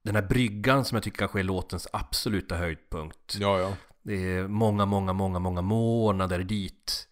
den 0.05 0.15
här 0.15 0.23
bryggan 0.23 0.85
som 0.85 0.97
jag 0.97 1.03
tycker 1.03 1.19
kanske 1.19 1.39
är 1.39 1.45
låtens 1.45 1.89
absoluta 1.93 2.57
höjdpunkt. 2.57 3.37
Ja, 3.39 3.61
ja. 3.61 3.73
Det 4.03 4.15
är 4.15 4.49
många, 4.49 4.87
många, 4.87 5.13
många, 5.13 5.39
många 5.39 5.63
månader 5.63 6.39
dit. 6.39 7.09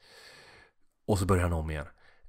Och 1.07 1.19
så 1.19 1.27
börjar 1.27 1.43
han 1.43 1.53
om 1.53 1.71
igen. 1.71 1.87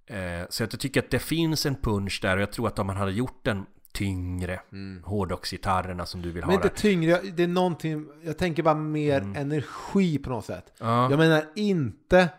Eh, 0.07 0.47
så 0.49 0.63
jag 0.63 0.79
tycker 0.79 0.99
att 1.03 1.11
det 1.11 1.19
finns 1.19 1.65
en 1.65 1.75
punch 1.75 2.19
där 2.21 2.35
och 2.35 2.41
jag 2.41 2.51
tror 2.51 2.67
att 2.67 2.79
om 2.79 2.87
man 2.87 2.97
hade 2.97 3.11
gjort 3.11 3.39
den 3.45 3.65
tyngre, 3.93 4.59
hårdrocksgitarrerna 5.03 6.05
som 6.05 6.21
du 6.21 6.31
vill 6.31 6.43
Mm. 6.43 6.47
Men 6.47 6.57
ha 6.57 6.63
inte 6.63 6.75
där. 6.75 6.81
tyngre, 6.81 7.21
det 7.35 7.43
är 7.43 7.47
någonting, 7.47 8.07
jag 8.23 8.37
tänker 8.37 8.63
bara 8.63 8.75
mer 8.75 9.21
energi 9.21 10.17
på 10.17 10.29
något 10.29 10.45
sätt. 10.45 10.73
Ja. 10.79 11.09
Jag 11.09 11.17
menar 11.17 11.43
inte 11.55 12.29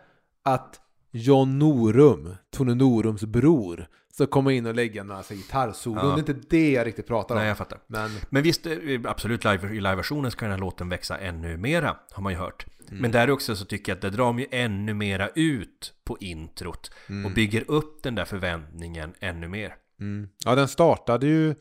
att 0.42 0.81
John 1.11 1.59
Norum, 1.59 2.35
Tone 2.57 2.75
Norums 2.75 3.25
bror, 3.25 3.87
ska 4.12 4.27
komma 4.27 4.53
in 4.53 4.66
och 4.66 4.75
lägga 4.75 5.03
några 5.05 5.22
så 5.22 5.35
gitarrsolon. 5.35 5.99
Ja. 5.99 6.05
Det 6.16 6.31
är 6.33 6.35
inte 6.35 6.46
det 6.51 6.70
jag 6.72 6.87
riktigt 6.87 7.07
pratar 7.07 7.35
om. 7.35 7.38
Nej, 7.38 7.49
jag 7.49 7.59
fattar. 7.59 7.79
Men 7.87 8.11
Men 8.29 8.42
visst, 8.42 8.66
eh, 8.66 8.72
absolut, 9.05 9.44
live, 9.44 9.68
i 9.68 9.81
liveversionen 9.81 10.31
ska 10.31 10.44
den 10.44 10.53
här 10.53 10.59
låten 10.61 10.88
växa 10.88 11.18
ännu 11.18 11.57
mera, 11.57 11.96
har 12.12 12.22
man 12.22 12.33
ju 12.33 12.38
hört. 12.38 12.66
Men 12.90 13.11
där 13.11 13.31
också 13.31 13.57
så 13.57 13.64
tycker 13.64 13.92
jag 13.92 13.96
att 13.96 14.03
det 14.03 14.11
drar 14.11 14.25
de 14.25 14.38
ju 14.38 14.46
ännu 14.51 14.94
mera 14.94 15.29
ut 15.29 15.94
på 16.05 16.18
introt 16.20 16.90
och 17.25 17.33
bygger 17.33 17.70
upp 17.70 18.03
den 18.03 18.14
där 18.14 18.25
förväntningen 18.25 19.14
ännu 19.20 19.49
mer. 19.49 19.75
Mm. 20.01 20.29
Ja, 20.44 20.55
den 20.55 20.68
startade 20.68 21.27
ju 21.27 21.55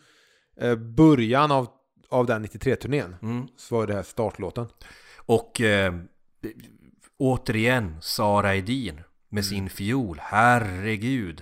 eh, 0.62 0.76
början 0.76 1.52
av, 1.52 1.68
av 2.10 2.26
den 2.26 2.46
93-turnén. 2.46 3.16
Mm. 3.22 3.48
Så 3.58 3.76
var 3.76 3.88
det 3.88 3.94
här 3.94 4.04
startlåten. 4.04 4.68
Och 5.18 5.62
eh, 5.62 5.94
återigen, 7.18 7.98
Sara 8.02 8.56
Edin 8.56 9.02
med 9.30 9.46
sin 9.46 9.70
fiol, 9.70 10.20
herregud. 10.22 11.42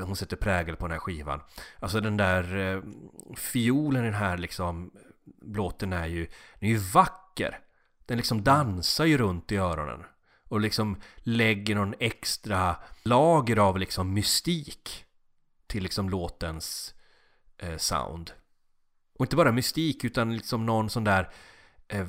Hon 0.00 0.16
sätter 0.16 0.36
prägel 0.36 0.76
på 0.76 0.84
den 0.84 0.92
här 0.92 0.98
skivan. 0.98 1.40
Alltså 1.78 2.00
den 2.00 2.16
där 2.16 2.56
eh, 2.56 2.82
fiolen 3.36 4.02
i 4.02 4.06
den 4.06 4.14
här 4.14 4.38
liksom 4.38 4.90
låten 5.42 5.92
är 5.92 6.06
ju, 6.06 6.26
den 6.58 6.68
är 6.68 6.72
ju 6.72 6.78
vacker. 6.78 7.58
Den 8.10 8.16
liksom 8.16 8.44
dansar 8.44 9.04
ju 9.04 9.18
runt 9.18 9.52
i 9.52 9.56
öronen. 9.56 10.04
Och 10.48 10.60
liksom 10.60 10.96
lägger 11.16 11.74
någon 11.74 11.94
extra 11.98 12.76
lager 13.02 13.56
av 13.56 13.78
liksom 13.78 14.14
mystik 14.14 15.04
till 15.66 15.82
liksom 15.82 16.10
låtens 16.10 16.94
eh, 17.58 17.76
sound. 17.76 18.32
Och 19.18 19.24
inte 19.24 19.36
bara 19.36 19.52
mystik 19.52 20.04
utan 20.04 20.36
liksom 20.36 20.66
någon 20.66 20.90
sån 20.90 21.04
där 21.04 21.30
eh, 21.88 22.06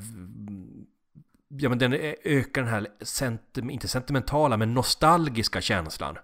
Ja 1.47 1.69
men 1.69 1.79
den 1.79 1.93
ökar 2.23 2.61
den 2.61 2.71
här, 2.71 2.87
senti 3.01 3.61
inte 3.61 3.87
sentimentala 3.87 4.57
men 4.57 4.73
nostalgiska 4.73 5.61
känslan 5.61 6.17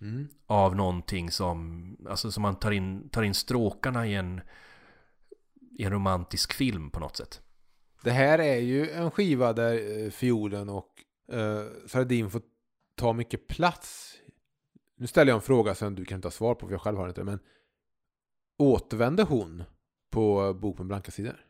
Mm. 0.00 0.28
Av 0.46 0.76
någonting 0.76 1.30
som, 1.30 1.96
alltså 2.08 2.32
som 2.32 2.42
man 2.42 2.56
tar 2.56 2.70
in, 2.70 3.08
tar 3.08 3.22
in 3.22 3.34
stråkarna 3.34 4.06
i 4.06 4.14
en, 4.14 4.40
i 5.78 5.84
en 5.84 5.92
romantisk 5.92 6.52
film 6.52 6.90
på 6.90 7.00
något 7.00 7.16
sätt 7.16 7.42
Det 8.02 8.10
här 8.10 8.38
är 8.38 8.56
ju 8.56 8.90
en 8.90 9.10
skiva 9.10 9.52
där 9.52 10.04
eh, 10.04 10.10
fiolen 10.10 10.68
och 10.68 10.88
eh, 11.32 11.62
Sardin 11.86 12.30
får 12.30 12.42
ta 12.96 13.12
mycket 13.12 13.46
plats. 13.48 14.14
Nu 14.96 15.06
ställer 15.06 15.30
jag 15.32 15.36
en 15.36 15.42
fråga 15.42 15.74
som 15.74 15.94
du 15.94 16.04
kan 16.04 16.16
inte 16.16 16.26
ha 16.28 16.32
svar 16.32 16.54
på 16.54 16.66
för 16.66 16.74
jag 16.74 16.80
själv 16.82 16.98
har 16.98 17.08
inte 17.08 17.24
men 17.24 17.38
återvände 18.58 19.22
hon 19.22 19.64
på 20.10 20.54
Bok 20.54 20.78
med 20.78 20.86
blanka 20.86 21.10
sidor? 21.10 21.44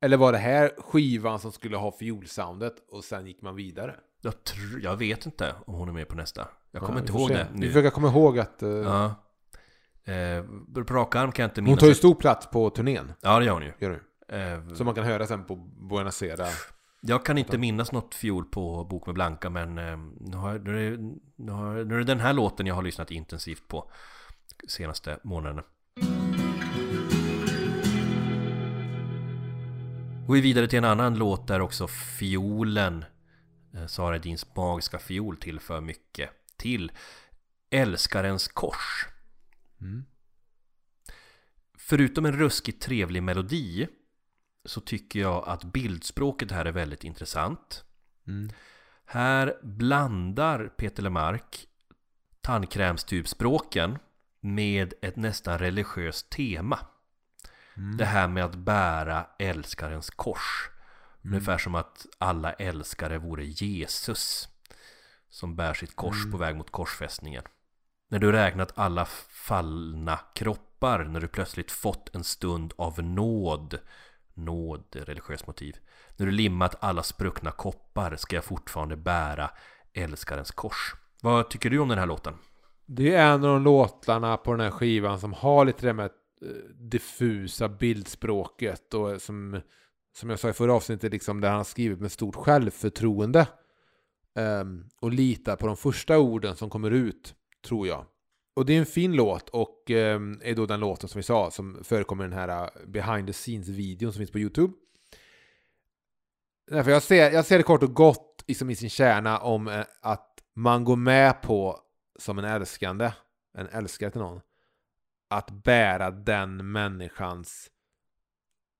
Eller 0.00 0.16
var 0.16 0.32
det 0.32 0.38
här 0.38 0.70
skivan 0.78 1.38
som 1.38 1.52
skulle 1.52 1.76
ha 1.76 1.92
fiolsoundet 1.92 2.74
och 2.88 3.04
sen 3.04 3.26
gick 3.26 3.42
man 3.42 3.56
vidare? 3.56 3.94
jag, 4.20 4.32
tr- 4.34 4.80
jag 4.82 4.96
vet 4.96 5.26
inte 5.26 5.54
om 5.66 5.74
hon 5.74 5.88
är 5.88 5.92
med 5.92 6.08
på 6.08 6.14
nästa 6.16 6.48
Jag 6.70 6.82
kommer 6.82 6.94
Ja, 6.94 7.00
inte 7.00 7.12
ihåg 7.12 7.28
se. 7.28 7.34
det 7.34 7.46
nu 7.54 7.66
försöker 7.66 7.90
komma 7.90 8.08
ihåg 8.08 8.38
att 8.38 8.62
eh, 8.62 8.68
Ja 8.70 9.06
eh, 10.04 10.44
På 10.74 10.80
rak 10.94 11.14
arm 11.14 11.32
kan 11.32 11.42
jag 11.42 11.50
inte 11.50 11.60
hon 11.60 11.64
minnas 11.64 11.80
tar 11.80 11.86
ju 11.88 11.94
stor 11.94 12.14
plats 12.14 12.46
på 12.50 12.70
turnén. 12.70 13.12
Ja 13.20 13.38
det 13.38 13.44
gör 13.44 13.52
hon 13.52 13.62
ju 13.62 13.72
Gör 13.78 13.90
du? 13.90 14.00
Eh, 14.28 14.68
Som 14.68 14.86
man 14.86 14.94
kan 14.94 15.04
höra 15.04 15.26
sen 15.26 15.44
på 15.44 15.56
Buenos 15.56 16.22
Aires. 16.22 16.68
Jag 17.00 17.24
kan 17.24 17.38
inte 17.38 17.58
minnas 17.58 17.92
något 17.92 18.14
fiol 18.14 18.44
på 18.44 18.84
Bok 18.84 19.06
med 19.06 19.14
Blanka 19.14 19.50
men 19.50 19.78
eh, 19.78 19.96
nu, 20.20 20.36
har, 20.36 20.58
nu, 20.58 20.86
är 20.86 20.98
nu, 21.36 21.52
har, 21.52 21.84
nu 21.84 21.94
är 21.94 21.98
det 21.98 22.04
den 22.04 22.20
här 22.20 22.32
låten 22.32 22.66
jag 22.66 22.74
har 22.74 22.82
lyssnat 22.82 23.10
intensivt 23.10 23.68
på 23.68 23.90
senaste 24.68 25.18
månaden. 25.24 25.64
Går 30.26 30.34
vi 30.34 30.40
vidare 30.40 30.68
till 30.68 30.78
en 30.78 30.84
annan 30.84 31.14
låt 31.14 31.48
där 31.48 31.60
också 31.60 31.86
fiolen 32.18 33.04
eh, 33.74 33.86
Sara 33.86 34.16
Edins 34.16 34.56
magiska 34.56 34.98
fiol 34.98 35.36
tillför 35.36 35.80
mycket 35.80 36.30
till 36.56 36.92
Älskarens 37.70 38.48
kors. 38.48 39.06
Mm. 39.80 40.04
Förutom 41.78 42.26
en 42.26 42.32
ruskigt 42.32 42.82
trevlig 42.82 43.22
melodi 43.22 43.88
så 44.66 44.80
tycker 44.80 45.20
jag 45.20 45.48
att 45.48 45.64
bildspråket 45.64 46.50
här 46.50 46.64
är 46.64 46.72
väldigt 46.72 47.04
intressant. 47.04 47.84
Mm. 48.26 48.50
Här 49.04 49.58
blandar 49.62 50.68
Peter 50.68 51.02
Lemark 51.02 51.66
tandkrämstubspråken 52.40 53.98
med 54.40 54.94
ett 55.02 55.16
nästan 55.16 55.58
religiöst 55.58 56.30
tema. 56.30 56.78
Mm. 57.76 57.96
Det 57.96 58.04
här 58.04 58.28
med 58.28 58.44
att 58.44 58.54
bära 58.54 59.26
älskarens 59.38 60.10
kors. 60.10 60.70
Ungefär 61.24 61.58
som 61.58 61.74
att 61.74 62.06
alla 62.18 62.52
älskare 62.52 63.18
vore 63.18 63.44
Jesus 63.44 64.48
som 65.28 65.56
bär 65.56 65.74
sitt 65.74 65.96
kors 65.96 66.16
Mm. 66.16 66.32
på 66.32 66.38
väg 66.38 66.56
mot 66.56 66.70
korsfästningen. 66.70 67.42
När 68.08 68.18
du 68.18 68.32
räknat 68.32 68.72
alla 68.78 69.04
fallna 69.28 70.18
kroppar, 70.34 71.04
när 71.04 71.20
du 71.20 71.28
plötsligt 71.28 71.70
fått 71.70 72.14
en 72.14 72.24
stund 72.24 72.72
av 72.78 73.02
nåd 73.02 73.78
Nåd, 74.36 74.84
religiöst 74.92 75.46
motiv 75.46 75.76
När 76.16 76.26
du 76.26 76.32
limmat 76.32 76.76
alla 76.80 77.02
spruckna 77.02 77.50
koppar 77.50 78.16
ska 78.16 78.36
jag 78.36 78.44
fortfarande 78.44 78.96
bära 78.96 79.50
älskarens 79.92 80.50
kors 80.50 80.94
Vad 81.22 81.50
tycker 81.50 81.70
du 81.70 81.78
om 81.78 81.88
den 81.88 81.98
här 81.98 82.06
låten? 82.06 82.34
Det 82.86 83.14
är 83.14 83.26
en 83.26 83.44
av 83.44 83.52
de 83.52 83.62
låtarna 83.62 84.36
på 84.36 84.50
den 84.50 84.60
här 84.60 84.70
skivan 84.70 85.20
som 85.20 85.32
har 85.32 85.64
lite 85.64 85.86
det 85.86 85.92
med 85.92 86.04
eh, 86.04 86.48
diffusa 86.74 87.68
bildspråket 87.68 88.94
och 88.94 89.22
som, 89.22 89.60
som 90.16 90.30
jag 90.30 90.38
sa 90.38 90.48
i 90.48 90.52
förra 90.52 90.74
avsnittet, 90.74 91.12
liksom 91.12 91.40
där 91.40 91.48
han 91.48 91.56
har 91.56 91.64
skrivit 91.64 92.00
med 92.00 92.12
stort 92.12 92.34
självförtroende. 92.34 93.46
Um, 94.36 94.88
och 95.00 95.12
litar 95.12 95.56
på 95.56 95.66
de 95.66 95.76
första 95.76 96.18
orden 96.18 96.56
som 96.56 96.70
kommer 96.70 96.90
ut, 96.90 97.34
tror 97.66 97.86
jag. 97.86 98.04
Och 98.56 98.66
det 98.66 98.72
är 98.72 98.78
en 98.78 98.86
fin 98.86 99.12
låt 99.12 99.48
och 99.48 99.90
eh, 99.90 100.20
är 100.40 100.54
då 100.54 100.66
den 100.66 100.80
låten 100.80 101.08
som 101.08 101.18
vi 101.18 101.22
sa 101.22 101.50
som 101.50 101.84
förekommer 101.84 102.24
i 102.24 102.28
den 102.28 102.38
här 102.38 102.62
eh, 102.62 102.86
behind 102.86 103.26
the 103.26 103.32
scenes-videon 103.32 104.12
som 104.12 104.18
finns 104.18 104.30
på 104.30 104.38
YouTube. 104.38 104.72
Därför 106.70 106.90
jag, 106.90 107.02
ser, 107.02 107.30
jag 107.30 107.46
ser 107.46 107.58
det 107.58 107.62
kort 107.62 107.82
och 107.82 107.94
gott 107.94 108.44
liksom 108.46 108.70
i 108.70 108.76
sin 108.76 108.90
kärna 108.90 109.38
om 109.38 109.68
eh, 109.68 109.84
att 110.00 110.42
man 110.54 110.84
går 110.84 110.96
med 110.96 111.42
på 111.42 111.80
som 112.18 112.38
en 112.38 112.44
älskande, 112.44 113.12
en 113.54 113.66
älskare 113.66 114.10
till 114.10 114.20
någon, 114.20 114.40
att 115.28 115.50
bära 115.50 116.10
den 116.10 116.72
människans 116.72 117.70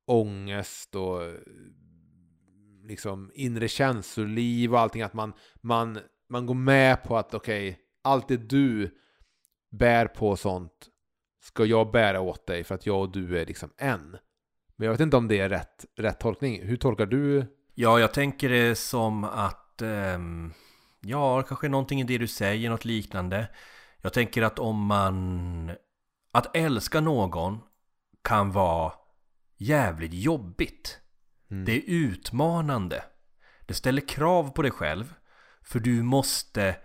ångest 0.06 0.94
och 0.94 1.24
eh, 1.24 1.34
liksom 2.84 3.30
inre 3.34 3.68
känsloliv 3.68 4.72
och 4.72 4.80
allting. 4.80 5.02
Att 5.02 5.14
man, 5.14 5.32
man, 5.60 5.98
man 6.28 6.46
går 6.46 6.54
med 6.54 7.02
på 7.02 7.16
att 7.16 7.34
okej, 7.34 7.78
allt 8.02 8.28
det 8.28 8.36
du 8.36 8.98
bär 9.78 10.06
på 10.06 10.36
sånt 10.36 10.88
ska 11.42 11.64
jag 11.64 11.90
bära 11.90 12.20
åt 12.20 12.46
dig 12.46 12.64
för 12.64 12.74
att 12.74 12.86
jag 12.86 13.00
och 13.00 13.12
du 13.12 13.38
är 13.38 13.46
liksom 13.46 13.70
en. 13.76 14.16
Men 14.76 14.86
jag 14.86 14.92
vet 14.92 15.00
inte 15.00 15.16
om 15.16 15.28
det 15.28 15.40
är 15.40 15.48
rätt, 15.48 15.84
rätt 15.96 16.20
tolkning. 16.20 16.62
Hur 16.62 16.76
tolkar 16.76 17.06
du? 17.06 17.46
Ja, 17.74 18.00
jag 18.00 18.12
tänker 18.14 18.48
det 18.48 18.74
som 18.74 19.24
att 19.24 19.82
ehm, 19.82 20.52
Ja, 21.00 21.42
kanske 21.42 21.68
någonting 21.68 22.00
i 22.00 22.04
det 22.04 22.18
du 22.18 22.26
säger, 22.26 22.70
något 22.70 22.84
liknande 22.84 23.48
Jag 24.02 24.12
tänker 24.12 24.42
att 24.42 24.58
om 24.58 24.86
man 24.86 25.70
Att 26.32 26.56
älska 26.56 27.00
någon 27.00 27.60
kan 28.24 28.52
vara 28.52 28.92
jävligt 29.56 30.14
jobbigt 30.14 31.00
Mm. 31.50 31.64
Det 31.64 31.72
är 31.72 31.82
utmanande 31.86 33.04
Det 33.66 33.74
ställer 33.74 34.08
krav 34.08 34.50
på 34.50 34.62
dig 34.62 34.70
själv 34.70 35.14
För 35.62 35.80
du 35.80 36.02
måste 36.02 36.76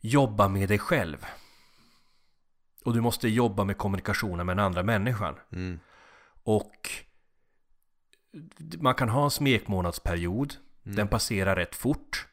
jobba 0.00 0.48
med 0.48 0.68
dig 0.68 0.78
själv 0.78 1.26
Och 2.84 2.94
du 2.94 3.00
måste 3.00 3.28
jobba 3.28 3.64
med 3.64 3.76
kommunikationen 3.78 4.46
med 4.46 4.56
den 4.56 4.64
andra 4.66 4.82
människan 4.82 5.34
Mm. 5.52 5.80
och 6.42 6.90
man 8.78 8.94
kan 8.94 9.08
ha 9.08 9.24
en 9.24 9.30
smekmånadsperiod. 9.30 10.54
Den 10.82 11.08
passerar 11.08 11.56
rätt 11.56 11.74
fort. 11.74 12.26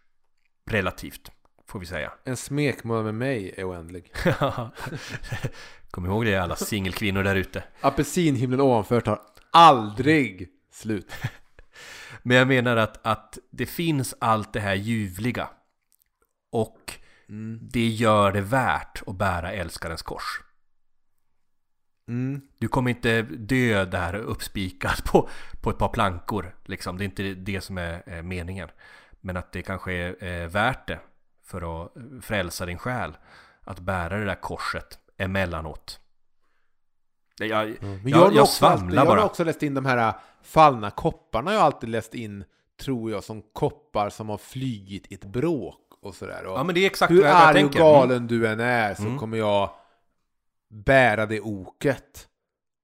Relativt, 0.66 1.32
får 1.68 1.80
vi 1.80 1.86
säga. 1.86 2.14
En 2.24 2.38
smekmånad 2.38 3.06
med 3.06 3.16
mig 3.16 3.54
är 3.58 3.70
oändlig. 3.70 4.12
Kom 5.92 6.06
ihåg 6.06 6.26
det 6.26 6.36
alla 6.36 6.56
singelkvinnor 6.56 7.24
där 7.24 7.36
ute. 7.36 7.64
Apelsinhimlen 7.82 8.62
ovanför 8.62 9.02
tar 9.02 9.22
aldrig 9.52 10.50
slut. 10.72 11.12
Men 12.24 12.38
jag 12.38 12.48
menar 12.48 12.78
att, 12.78 13.06
att 13.08 13.38
det 13.52 13.66
finns 13.66 14.16
allt 14.20 14.54
det 14.54 14.60
här 14.60 14.76
ljuvliga. 14.76 15.50
Och 16.52 16.94
det 17.62 17.88
gör 17.88 18.32
det 18.32 18.42
värt 18.42 19.02
att 19.08 19.16
bära 19.16 19.52
älskarens 19.52 20.02
kors. 20.02 20.42
Mm. 22.08 22.42
Du 22.58 22.68
kommer 22.68 22.92
inte 22.92 23.22
dö 23.22 23.86
där 23.86 24.16
uppspikad 24.16 25.04
på, 25.06 25.30
på 25.62 25.70
ett 25.70 25.78
par 25.78 25.90
plankor. 25.90 26.56
Liksom. 26.66 26.98
Det 26.98 27.04
är 27.04 27.06
inte 27.06 27.24
det 27.24 27.62
som 27.62 27.78
är 27.78 28.22
meningen. 28.22 28.70
Men 29.22 29.38
att 29.38 29.52
det 29.52 29.62
kanske 29.62 29.94
är 30.20 30.48
värt 30.48 30.88
det 30.88 31.00
för 31.44 31.84
att 31.84 31.92
frälsa 32.22 32.66
din 32.66 32.78
själ. 32.78 33.18
Att 33.62 33.80
bära 33.80 34.18
det 34.18 34.26
där 34.26 34.42
korset 34.42 35.00
emellanåt. 35.18 36.00
Jag, 37.40 37.50
jag, 37.50 37.84
Men 37.84 38.08
jag, 38.08 38.18
har 38.18 38.32
jag, 38.32 38.44
också 38.44 38.54
svamlar 38.54 38.82
alltid, 38.82 38.98
jag 38.98 39.02
har 39.02 39.16
bara. 39.16 39.26
också 39.26 39.44
läst 39.44 39.64
in 39.64 39.74
de 39.74 39.86
här 39.86 40.14
fallna 40.42 40.92
kopparna. 40.92 41.54
Jag 41.54 41.60
har 41.60 41.66
alltid 41.66 41.90
läst 41.90 42.16
in, 42.16 42.44
tror 42.82 43.12
jag, 43.12 43.24
som 43.24 43.42
koppar 43.42 44.10
som 44.10 44.30
har 44.30 44.38
flygit 44.38 45.12
i 45.12 45.14
ett 45.14 45.26
bråk 45.26 45.87
och 46.08 46.16
sådär. 46.16 46.46
Och 46.46 46.60
Ja 46.60 46.64
men 46.64 46.76
det 46.76 46.82
är 46.82 46.86
exakt 46.86 47.12
hur 47.12 47.22
jag 47.22 47.32
arg 47.32 47.48
och 47.50 47.54
tänker. 47.72 47.80
galen 47.80 48.28
du 48.28 48.48
än 48.48 48.60
är 48.60 48.96
så 48.96 49.04
Mm. 49.04 49.18
kommer 49.18 49.38
jag 49.38 49.70
bära 50.70 51.26
det 51.26 51.42
oket. 51.42 52.28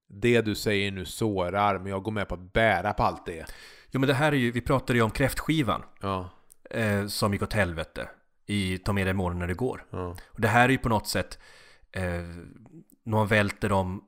Det 0.09 0.41
du 0.41 0.55
säger 0.55 0.91
nu 0.91 1.05
sårar, 1.05 1.77
men 1.79 1.87
jag 1.87 2.03
går 2.03 2.11
med 2.11 2.27
på 2.27 2.33
att 2.35 2.53
bära 2.53 2.93
på 2.93 3.03
allt 3.03 3.25
det. 3.25 3.45
Jo 3.91 3.99
men 3.99 4.07
det 4.07 4.13
här 4.13 4.31
är 4.31 4.35
ju, 4.35 4.51
vi 4.51 4.61
pratade 4.61 4.99
ju 4.99 5.03
om 5.03 5.11
kräftskivan. 5.11 5.83
Ja, 6.01 6.29
Eh, 6.69 7.07
som 7.07 7.33
gick 7.33 7.41
åt 7.41 7.53
helvete. 7.53 8.09
I 8.45 8.77
Ta 8.77 8.93
med 8.93 9.05
dig 9.07 9.11
imorgon 9.11 9.39
när 9.39 9.47
det 9.47 9.53
går. 9.53 9.85
ja. 9.89 10.15
Och 10.25 10.41
det 10.41 10.47
här 10.47 10.65
är 10.65 10.69
ju 10.69 10.77
på 10.77 10.89
något 10.89 11.07
sätt 11.07 11.39
eh, 11.91 12.03
när 13.03 13.11
man 13.17 13.27
välter 13.27 13.69
dem 13.69 14.03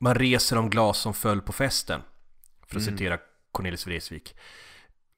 Man 0.00 0.14
reser 0.14 0.56
de 0.56 0.70
glas 0.70 0.98
som 0.98 1.14
föll 1.14 1.40
på 1.40 1.52
festen 1.52 2.00
För 2.66 2.76
att 2.76 2.82
Mm. 2.82 2.96
citera 2.98 3.18
Cornelis 3.52 3.86
Vreeswijk 3.86 4.36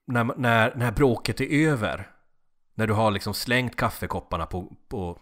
när, 0.07 0.25
när, 0.25 0.75
när 0.75 0.93
bråket 0.93 1.40
är 1.40 1.69
över 1.69 2.11
När 2.81 2.87
du 2.87 2.93
har 2.93 3.11
liksom 3.11 3.35
slängt 3.35 3.77
kaffekopparna 3.77 4.47
på, 4.47 4.73
på, 4.88 5.19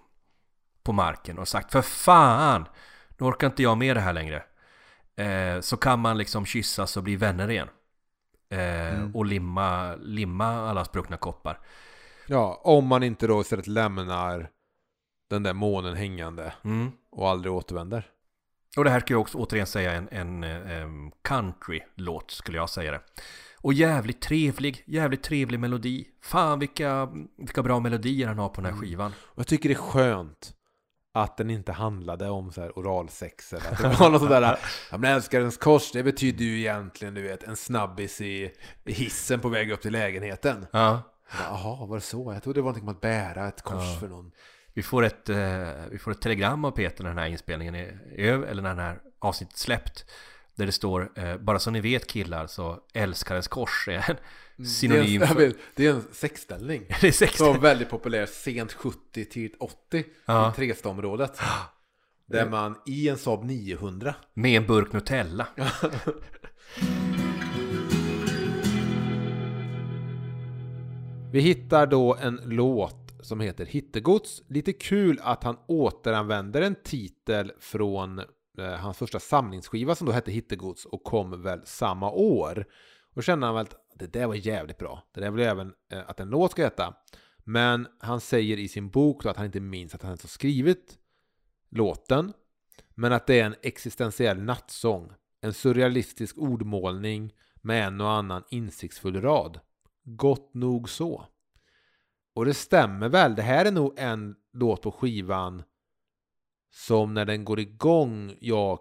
på 0.82 0.92
marken 0.92 1.38
och 1.38 1.48
sagt 1.48 1.72
För 1.72 1.82
fan! 1.82 2.64
Nu 3.16 3.26
orkar 3.26 3.46
inte 3.46 3.62
jag 3.62 3.78
med 3.78 3.96
det 3.96 4.00
här 4.00 4.12
längre 4.12 4.42
eh, 5.16 5.60
Så 5.60 5.76
kan 5.76 5.98
man 5.98 6.18
liksom 6.18 6.46
kyssas 6.46 6.96
och 6.96 7.02
bli 7.02 7.16
vänner 7.16 7.50
igen 7.50 7.68
eh, 8.50 8.94
Mm. 8.94 9.16
och 9.16 9.24
limma, 9.26 9.94
limma 9.96 10.46
alla 10.70 10.84
spruckna 10.84 11.16
koppar. 11.16 11.60
Ja, 12.26 12.60
om 12.64 12.86
man 12.86 13.02
inte 13.02 13.26
då 13.26 13.40
istället 13.40 13.66
lämnar 13.66 14.50
den 15.30 15.42
där 15.42 15.52
månen 15.52 15.94
hängande 15.96 16.52
Mm. 16.64 16.92
och 17.10 17.28
aldrig 17.28 17.52
återvänder. 17.52 18.06
Och 18.76 18.84
det 18.84 18.90
här 18.90 19.00
skulle 19.00 19.14
jag 19.14 19.20
också 19.20 19.38
återigen 19.38 19.66
säga 19.66 19.92
en, 19.92 20.08
en, 20.08 20.44
em, 20.44 21.10
country-låt 21.22 22.30
skulle 22.30 22.58
jag 22.58 22.70
säga 22.70 22.90
det. 22.92 23.00
Och 23.68 23.74
jävligt 23.74 24.20
trevlig, 24.20 24.84
jävligt 24.86 25.22
trevlig 25.22 25.60
melodi. 25.60 26.08
Fan 26.22 26.58
vilka, 26.58 27.08
vilka 27.38 27.62
bra 27.62 27.80
melodier 27.80 28.26
han 28.28 28.38
har 28.38 28.48
på 28.48 28.54
den 28.60 28.64
här 28.64 28.72
Mm. 28.72 28.80
skivan. 28.80 29.12
Och 29.20 29.38
jag 29.38 29.46
tycker 29.46 29.68
det 29.68 29.74
är 29.74 29.76
skönt 29.76 30.52
att 31.14 31.36
den 31.36 31.50
inte 31.50 31.72
handlade 31.72 32.28
om 32.30 32.52
så 32.52 32.60
här 32.60 32.70
oralsex 32.78 33.52
eller 33.52 33.72
att 33.72 33.78
det 33.78 33.88
var 34.00 34.10
något 34.10 34.20
sådär 34.22 34.58
Ja 34.90 34.98
men 34.98 35.14
älskarens 35.14 35.56
kors, 35.56 35.92
det 35.92 36.02
betyder 36.02 36.44
ju 36.44 36.58
egentligen 36.58 37.14
du 37.14 37.22
vet 37.22 37.42
en 37.42 37.56
snabbis 37.56 38.20
i, 38.20 38.52
i 38.84 38.92
hissen 38.92 39.40
på 39.40 39.48
väg 39.48 39.70
upp 39.72 39.80
till 39.82 39.92
lägenheten. 39.92 40.66
Ja. 40.72 41.02
Jaha, 41.38 41.86
var 41.86 41.96
det 41.96 42.00
så? 42.00 42.32
Jag 42.32 42.42
trodde 42.42 42.58
det 42.58 42.62
var 42.62 42.68
någonting 42.70 42.88
om 42.88 42.94
att 42.94 43.00
bära 43.00 43.48
ett 43.48 43.62
kors 43.62 43.84
Ja. 43.94 44.00
för 44.00 44.08
någon. 44.08 44.30
Vi 44.74 44.82
får, 44.82 45.04
ett, 45.04 45.28
eh, 45.28 45.38
vi 45.90 45.98
får 45.98 46.10
ett 46.10 46.20
telegram 46.20 46.64
av 46.64 46.70
Peter 46.70 47.02
när 47.02 47.10
den 47.10 47.18
här 47.18 47.26
inspelningen 47.26 47.74
är 47.74 48.00
över, 48.16 48.46
eller 48.46 48.62
när 48.62 48.68
den 48.68 48.78
här 48.84 49.00
avsnittet 49.18 49.56
släppt. 49.58 50.04
Där 50.58 50.66
det 50.66 50.72
står, 50.72 51.10
eh, 51.14 51.36
bara 51.36 51.58
så 51.58 51.70
ni 51.70 51.80
vet 51.80 52.06
killar, 52.06 52.46
så 52.46 52.78
älskarens 52.94 53.48
kors 53.48 53.88
är 53.88 54.16
en 54.56 54.66
synonym 54.66 55.20
det, 55.20 55.26
är 55.26 55.28
en, 55.28 55.28
för... 55.34 55.42
jag 55.42 55.48
vet, 55.48 55.56
det 55.74 55.86
är 55.86 55.90
en 55.90 56.04
sexställning. 56.12 56.82
Det 57.00 57.08
är 57.08 57.12
sex 57.12 57.36
Som 57.36 57.46
var 57.46 57.58
väldigt 57.58 57.88
populär 57.90 58.26
sent 58.26 58.72
70 58.72 59.24
till 59.24 59.54
80 59.60 60.04
Ja. 60.24 60.50
i 60.50 60.54
Trestaområdet. 60.56 61.40
Där 62.26 62.48
man 62.48 62.76
i 62.86 63.08
en 63.08 63.18
Saab 63.18 63.44
900 63.44 64.14
Med 64.34 64.56
en 64.60 64.66
burk 64.66 64.92
Nutella. 64.92 65.46
Vi 71.32 71.40
hittar 71.40 71.86
då 71.86 72.16
en 72.16 72.40
låt 72.44 73.14
som 73.20 73.40
heter 73.40 73.66
Hittegods. 73.66 74.42
Lite 74.48 74.72
kul 74.72 75.20
att 75.22 75.44
han 75.44 75.56
återanvänder 75.66 76.62
en 76.62 76.74
titel 76.84 77.52
från 77.60 78.22
Eh, 78.58 78.74
hans 78.74 78.98
första 78.98 79.20
samlingsskiva 79.20 79.94
som 79.94 80.06
då 80.06 80.12
hette 80.12 80.32
Hittegods 80.32 80.84
och 80.84 81.04
kom 81.04 81.42
väl 81.42 81.66
samma 81.66 82.10
år. 82.10 82.66
Och 83.14 83.24
kände 83.24 83.46
han 83.46 83.54
väl 83.54 83.64
att 83.64 83.76
det 83.94 84.12
där 84.12 84.26
var 84.26 84.34
jävligt 84.34 84.78
bra. 84.78 85.02
Det 85.14 85.20
där 85.20 85.30
vill 85.30 85.44
jag 85.44 85.50
även 85.50 85.72
eh, 85.92 86.10
att 86.10 86.20
en 86.20 86.28
låt 86.28 86.50
ska 86.50 86.62
heta. 86.62 86.94
Men 87.44 87.86
han 87.98 88.20
säger 88.20 88.58
i 88.58 88.68
sin 88.68 88.90
bok 88.90 89.22
då 89.22 89.30
att 89.30 89.36
han 89.36 89.46
inte 89.46 89.60
minns 89.60 89.94
att 89.94 90.02
han 90.02 90.10
ens 90.10 90.22
har 90.22 90.28
skrivit 90.28 90.98
låten. 91.70 92.32
Men 92.94 93.12
att 93.12 93.26
det 93.26 93.40
är 93.40 93.46
en 93.46 93.54
existentiell 93.62 94.42
nattsång. 94.42 95.12
En 95.40 95.54
surrealistisk 95.54 96.38
ordmålning 96.38 97.32
med 97.62 97.86
en 97.86 98.00
och 98.00 98.10
annan 98.10 98.42
insiktsfull 98.50 99.20
rad. 99.20 99.60
Gott 100.04 100.54
nog 100.54 100.90
så. 100.90 101.24
Och 102.34 102.44
det 102.44 102.54
stämmer 102.54 103.08
väl. 103.08 103.34
Det 103.34 103.42
här 103.42 103.64
är 103.64 103.72
nog 103.72 103.94
en 103.96 104.36
låt 104.52 104.82
på 104.82 104.92
skivan 104.92 105.62
som 106.70 107.14
när 107.14 107.24
den 107.24 107.44
går 107.44 107.60
igång 107.60 108.36
jag 108.40 108.78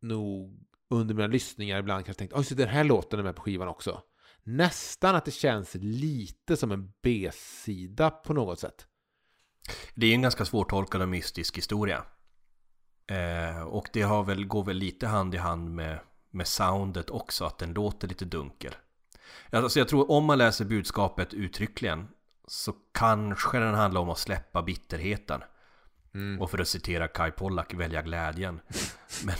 nog 0.00 0.62
under 0.90 1.14
mina 1.14 1.26
lyssningar 1.26 1.78
ibland 1.78 2.04
kanske 2.04 2.18
tänkt 2.18 2.34
oj, 2.34 2.44
så 2.44 2.54
den 2.54 2.68
här 2.68 2.84
låten 2.84 3.18
är 3.18 3.22
med 3.22 3.36
på 3.36 3.42
skivan 3.42 3.68
också. 3.68 4.02
Nästan 4.42 5.14
att 5.14 5.24
det 5.24 5.30
känns 5.30 5.74
lite 5.74 6.56
som 6.56 6.72
en 6.72 6.92
B-sida 7.02 8.10
på 8.10 8.32
något 8.34 8.60
sätt. 8.60 8.86
Det 9.94 10.06
är 10.06 10.14
en 10.14 10.22
ganska 10.22 10.44
svårtolkad 10.44 11.02
och 11.02 11.08
mystisk 11.08 11.58
historia. 11.58 12.04
Eh, 13.06 13.62
och 13.62 13.88
det 13.92 14.02
har 14.02 14.24
väl, 14.24 14.46
går 14.46 14.64
väl 14.64 14.76
lite 14.76 15.06
hand 15.06 15.34
i 15.34 15.38
hand 15.38 15.70
med, 15.70 16.00
med 16.30 16.46
soundet 16.46 17.10
också, 17.10 17.44
att 17.44 17.58
den 17.58 17.72
låter 17.72 18.08
lite 18.08 18.24
dunkel. 18.24 18.74
Alltså 19.50 19.78
jag 19.78 19.88
tror 19.88 20.10
om 20.10 20.24
man 20.24 20.38
läser 20.38 20.64
budskapet 20.64 21.34
uttryckligen 21.34 22.08
så 22.46 22.74
kanske 22.92 23.58
den 23.58 23.74
handlar 23.74 24.00
om 24.00 24.10
att 24.10 24.18
släppa 24.18 24.62
bitterheten. 24.62 25.40
Och 26.40 26.50
för 26.50 26.58
att 26.58 26.68
citera 26.68 27.08
Kai 27.08 27.30
Pollak, 27.30 27.74
välja 27.74 28.02
glädjen. 28.02 28.60
Men, 29.26 29.34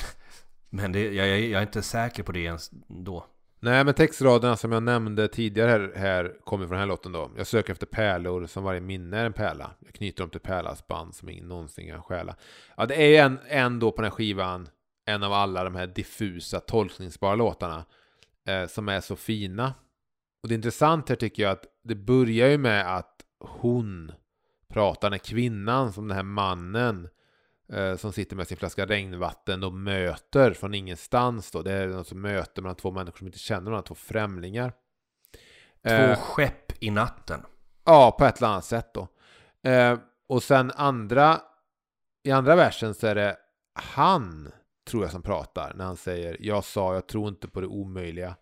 men 0.70 0.92
det, 0.92 1.12
jag, 1.12 1.28
jag 1.28 1.40
jag 1.40 1.58
är 1.58 1.62
inte 1.62 1.82
säker 1.82 2.22
på 2.22 2.32
det 2.32 2.40
ens 2.40 2.70
då. 2.88 3.26
Nej, 3.64 3.84
men 3.84 3.94
textraderna 3.94 4.56
som 4.56 4.72
jag 4.72 4.82
nämnde 4.82 5.28
tidigare 5.28 5.70
här, 5.70 5.92
här 5.96 6.34
kommer 6.44 6.66
från 6.66 6.70
den 6.70 6.78
här 6.78 6.86
låten 6.86 7.12
då. 7.12 7.30
Jag 7.36 7.46
söker 7.46 7.72
efter 7.72 7.86
pärlor 7.86 8.46
som 8.46 8.64
varje 8.64 8.80
minne 8.80 9.18
är 9.18 9.24
en 9.24 9.32
pärla. 9.32 9.70
Jag 9.80 9.94
knyter 9.94 10.22
dem 10.22 10.30
till 10.30 10.40
pärlas 10.40 10.86
band 10.86 11.14
som 11.14 11.28
ingen 11.28 11.48
någonsin 11.48 11.88
kan 11.88 12.02
stjäla. 12.02 12.36
Ja, 12.76 12.86
det 12.86 13.16
är 13.16 13.24
en, 13.24 13.38
en 13.48 13.78
då 13.78 13.92
på 13.92 14.02
den 14.02 14.10
här 14.10 14.16
skivan, 14.16 14.68
en 15.06 15.22
av 15.22 15.32
alla 15.32 15.64
de 15.64 15.74
här 15.74 15.86
diffusa, 15.86 16.60
tolkningsbara 16.60 17.34
låtarna 17.34 17.84
eh, 18.48 18.66
som 18.66 18.88
är 18.88 19.00
så 19.00 19.16
fina. 19.16 19.74
Och 20.42 20.48
det 20.48 20.54
är 20.54 20.56
intressant 20.56 21.08
här 21.08 21.16
tycker 21.16 21.42
jag 21.42 21.52
att 21.52 21.64
det 21.84 21.94
börjar 21.94 22.48
ju 22.48 22.58
med 22.58 22.96
att 22.96 23.16
hon 23.40 24.12
pratar, 24.72 25.10
den 25.10 25.12
här 25.12 25.24
kvinnan 25.24 25.92
som 25.92 26.08
den 26.08 26.16
här 26.16 26.24
mannen 26.24 27.08
eh, 27.72 27.96
som 27.96 28.12
sitter 28.12 28.36
med 28.36 28.48
sin 28.48 28.56
flaska 28.56 28.86
regnvatten 28.86 29.64
och 29.64 29.72
möter 29.72 30.52
från 30.52 30.74
ingenstans 30.74 31.50
då. 31.50 31.62
Det 31.62 31.72
är 31.72 31.88
något 31.88 32.08
som 32.08 32.20
möter 32.20 32.62
mellan 32.62 32.76
två 32.76 32.90
människor 32.90 33.18
som 33.18 33.26
inte 33.26 33.38
känner 33.38 33.70
varandra, 33.70 33.86
två 33.86 33.94
främlingar. 33.94 34.72
Två 35.82 35.90
Eh, 35.90 36.16
skepp 36.16 36.82
i 36.82 36.90
natten. 36.90 37.42
Ja, 37.84 38.16
på 38.18 38.24
ett 38.24 38.38
eller 38.38 38.48
annat 38.48 38.64
sätt 38.64 38.94
då. 38.94 39.08
Eh, 39.70 39.98
och 40.28 40.42
sen 40.42 40.70
andra, 40.70 41.40
i 42.22 42.30
andra 42.30 42.56
versen 42.56 42.94
så 42.94 43.06
är 43.06 43.14
det 43.14 43.36
han, 43.74 44.52
tror 44.90 45.02
jag, 45.02 45.12
som 45.12 45.22
pratar 45.22 45.72
när 45.74 45.84
han 45.84 45.96
säger 45.96 46.36
jag 46.40 46.64
sa, 46.64 46.94
jag 46.94 47.06
tror 47.06 47.28
inte 47.28 47.48
på 47.48 47.60
det 47.60 47.66
omöjliga. 47.66 48.36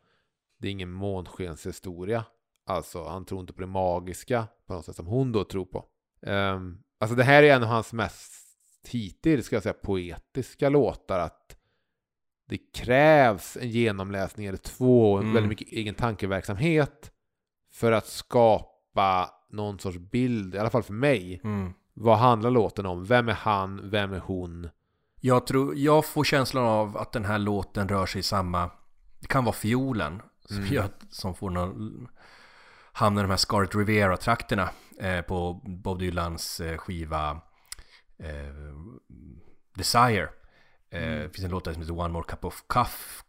Det 0.59 0.69
är 0.69 0.73
ingen 0.73 0.91
månskenshistoria. 0.91 2.25
Alltså, 2.67 3.05
han 3.05 3.25
tror 3.25 3.41
inte 3.41 3.53
på 3.53 3.61
det 3.61 3.67
magiska 3.67 4.47
på 4.67 4.75
något 4.75 4.85
sätt 4.85 4.97
som 4.97 5.07
hon 5.07 5.33
då 5.33 5.45
tror 5.45 5.65
på. 5.65 5.85
Ehm, 6.27 6.79
alltså 7.01 7.17
det 7.17 7.25
här 7.25 7.43
är 7.43 7.55
en 7.55 7.63
av 7.63 7.69
hans 7.69 7.93
mest 7.93 8.33
hittills, 8.89 9.47
ska 9.47 9.57
jag 9.57 9.63
säga, 9.63 9.73
poetiska 9.73 10.69
låtar. 10.69 11.19
Att 11.19 11.57
det 12.49 12.59
krävs 12.75 13.57
en 13.57 13.71
genomläsning 13.71 14.47
eller 14.47 14.59
två, 14.59 15.13
och 15.13 15.21
Mm. 15.21 15.33
väldigt 15.35 15.49
mycket 15.49 15.69
egen 15.73 15.95
tankeverksamhet 15.95 17.11
för 17.73 17.93
att 17.93 18.07
skapa 18.07 19.31
någon 19.51 19.79
sorts 19.79 19.99
bild, 19.99 20.55
i 20.55 20.59
alla 20.59 20.71
fall 20.71 20.83
för 20.83 20.93
mig. 20.93 21.41
Mm. 21.45 21.73
Vad 21.95 22.19
handlar 22.19 22.51
låten 22.51 22.87
om? 22.87 23.05
Vem 23.05 23.29
är 23.29 23.33
han? 23.33 23.91
Vem 23.91 24.13
är 24.13 24.19
hon? 24.19 24.69
Jag, 25.21 25.47
tror, 25.47 25.77
jag 25.77 26.05
får 26.07 26.25
känslan 26.25 26.65
av 26.65 26.97
att 26.97 27.13
den 27.13 27.25
här 27.25 27.39
låten 27.39 27.89
rör 27.89 28.07
sig 28.07 28.19
i 28.19 28.23
samma... 28.23 28.71
Det 29.21 29.27
kan 29.27 29.45
vara 29.45 29.55
fiolen 29.55 30.23
som, 30.45 30.57
Mm. 30.57 30.69
gör, 30.75 30.89
som 31.11 31.35
får 31.35 31.51
någon, 31.51 32.09
hamnar 32.93 33.23
i 33.23 33.25
de 33.25 33.31
här 33.31 33.37
Scarlet 33.37 33.75
Rivera-trakterna 33.75 34.71
eh, 35.01 35.21
på 35.21 35.53
Bob 35.65 35.99
Dylans 35.99 36.61
eh, 36.61 36.77
skiva 36.77 37.41
eh, 38.19 38.75
Desire. 39.75 40.23
Eh, 40.23 40.31
Mm. 40.93 41.23
Det 41.23 41.29
finns 41.29 41.45
en 41.45 41.51
låt 41.51 41.65
där 41.65 41.73
som 41.73 41.83
heter 41.83 41.99
One 41.99 42.13
More 42.13 42.25
Cup 42.25 42.45
of 42.45 42.65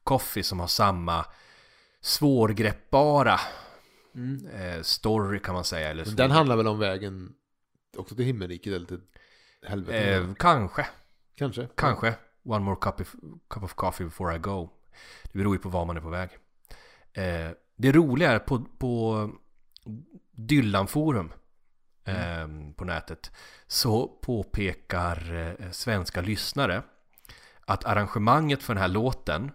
Coffee 0.03 0.43
som 0.43 0.59
har 0.59 0.67
samma 0.67 1.25
svårgreppbara 2.01 3.39
eh, 4.53 4.81
story 4.81 5.39
kan 5.39 5.53
man 5.55 5.63
säga. 5.63 5.89
Eller 5.89 6.05
den 6.05 6.31
handlar 6.31 6.55
väl 6.55 6.67
om 6.67 6.79
vägen 6.79 7.33
också 7.97 8.15
till 8.15 8.25
himmelriket 8.25 8.73
eller 8.73 8.85
till 8.87 9.01
helvetet? 9.67 10.37
Kanske. 10.37 10.87
Kanske. 11.35 11.67
Kanske. 11.75 12.15
One 12.43 12.65
more 12.65 12.75
cup 12.81 13.01
of, 13.01 13.15
cup 13.49 13.63
of 13.63 13.73
coffee 13.73 14.05
before 14.05 14.35
I 14.35 14.39
go. 14.39 14.69
Det 15.31 15.37
beror 15.37 15.55
ju 15.55 15.59
på 15.59 15.69
var 15.69 15.85
man 15.85 15.97
är 15.97 16.01
på 16.01 16.09
väg. 16.09 16.29
Eh, 17.13 17.51
det 17.75 17.91
roliga 17.91 18.31
är 18.31 18.39
på, 18.39 18.65
på 18.77 19.29
Dylan-forum 20.31 21.31
eh, 22.05 22.47
på 22.77 22.85
nätet 22.85 23.31
så 23.67 24.07
påpekar 24.07 25.33
eh, 25.35 25.71
svenska 25.71 26.21
lyssnare 26.21 26.83
att 27.65 27.85
arrangemanget 27.85 28.63
för 28.63 28.73
den 28.73 28.81
här 28.81 28.89
låten 28.89 29.51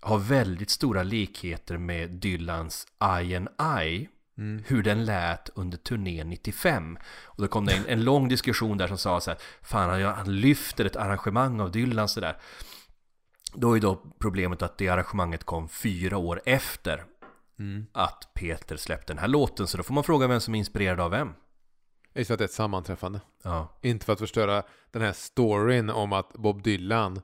har 0.00 0.18
väldigt 0.18 0.70
stora 0.70 1.02
likheter 1.02 1.78
med 1.78 2.10
Dylans 2.10 2.86
I 3.22 3.36
and 3.36 3.48
I 3.84 4.08
Mm. 4.38 4.62
hur 4.66 4.82
den 4.82 5.04
lät 5.04 5.50
under 5.54 5.78
turné 5.78 6.24
95. 6.24 6.98
Och 7.24 7.42
då 7.42 7.48
kom 7.48 7.66
det 7.66 7.72
en, 7.74 7.86
en 7.86 8.04
lång 8.04 8.28
diskussion 8.28 8.78
där 8.78 8.88
som 8.88 8.98
sa 8.98 9.20
så 9.20 9.30
här, 9.30 9.38
fan 9.62 10.02
han 10.02 10.40
lyfter 10.40 10.84
ett 10.84 10.96
arrangemang 10.96 11.60
av 11.60 11.70
Dylan 11.70 12.08
sådär. 12.08 12.36
Då 13.54 13.76
är 13.76 13.80
då 13.80 14.02
problemet 14.18 14.62
att 14.62 14.78
det 14.78 14.88
arrangemanget 14.88 15.44
kom 15.44 15.68
fyra 15.68 16.16
år 16.16 16.40
efter 16.44 17.04
Mm. 17.58 17.86
att 17.92 18.28
Peter 18.34 18.76
släppte 18.76 19.12
den 19.12 19.18
här 19.18 19.28
låten. 19.28 19.66
Så 19.66 19.76
då 19.76 19.82
får 19.82 19.94
man 19.94 20.04
fråga 20.04 20.26
vem 20.26 20.40
som 20.40 20.54
är 20.54 20.58
inspirerad 20.58 21.00
av 21.00 21.10
vem. 21.10 21.32
Är 22.14 22.24
så 22.24 22.32
att 22.32 22.38
det 22.38 22.42
är 22.42 22.46
ett 22.46 22.52
sammanträffande. 22.52 23.20
Ja, 23.42 23.78
Inte 23.82 24.06
för 24.06 24.12
att 24.12 24.18
förstöra 24.18 24.62
den 24.90 25.02
här 25.02 25.12
storyn 25.12 25.90
om 25.90 26.12
att 26.12 26.32
Bob 26.32 26.62
Dylan 26.62 27.20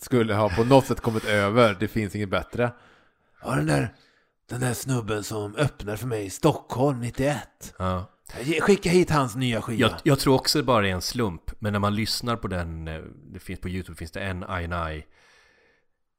skulle 0.00 0.34
ha 0.34 0.48
på 0.48 0.64
något 0.64 0.86
sätt 0.86 1.00
kommit 1.00 1.24
över. 1.24 1.76
Det 1.80 1.88
finns 1.88 2.16
inget 2.16 2.28
bättre. 2.28 2.72
Ja, 3.42 3.54
den 3.54 3.66
där, 3.66 3.94
den 4.48 4.60
där 4.60 4.74
snubben 4.74 5.24
som 5.24 5.56
öppnar 5.56 5.96
för 5.96 6.06
mig 6.06 6.24
i 6.24 6.30
Stockholm 6.30 7.00
91. 7.00 7.38
ja. 7.78 8.10
Skicka 8.60 8.90
hit 8.90 9.10
hans 9.10 9.36
nya 9.36 9.62
skiva. 9.62 9.80
Jag, 9.80 9.92
jag 10.02 10.18
tror 10.18 10.34
också 10.34 10.58
det 10.58 10.64
bara 10.64 10.88
är 10.88 10.92
en 10.92 11.02
slump. 11.02 11.50
Men 11.58 11.72
när 11.72 11.80
man 11.80 11.94
lyssnar 11.94 12.36
på 12.36 12.48
den, 12.48 12.88
eh, 12.88 13.00
det 13.32 13.38
finns 13.38 13.60
på 13.60 13.68
YouTube 13.68 13.96
finns 13.96 14.10
det 14.10 14.20
en 14.20 14.42
I 14.42 14.64
and 14.64 14.92
I 14.92 15.04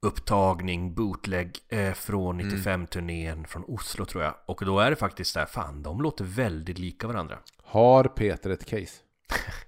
upptagning, 0.06 0.96
bootleg 0.96 1.58
eh, 1.70 1.94
från 1.94 2.42
95-turnén 2.42 3.46
från 3.48 3.64
Oslo 3.68 4.06
tror 4.06 4.24
jag. 4.24 4.36
Och 4.46 4.66
då 4.66 4.80
är 4.80 4.90
det 4.90 4.96
faktiskt 4.96 5.34
där, 5.34 5.46
fan 5.46 5.84
de 5.84 6.02
låter 6.02 6.24
väldigt 6.24 6.80
lika 6.80 7.08
varandra. 7.08 7.38
Har 7.64 8.04
Peter 8.04 8.50
ett 8.50 8.66
case? 8.66 9.02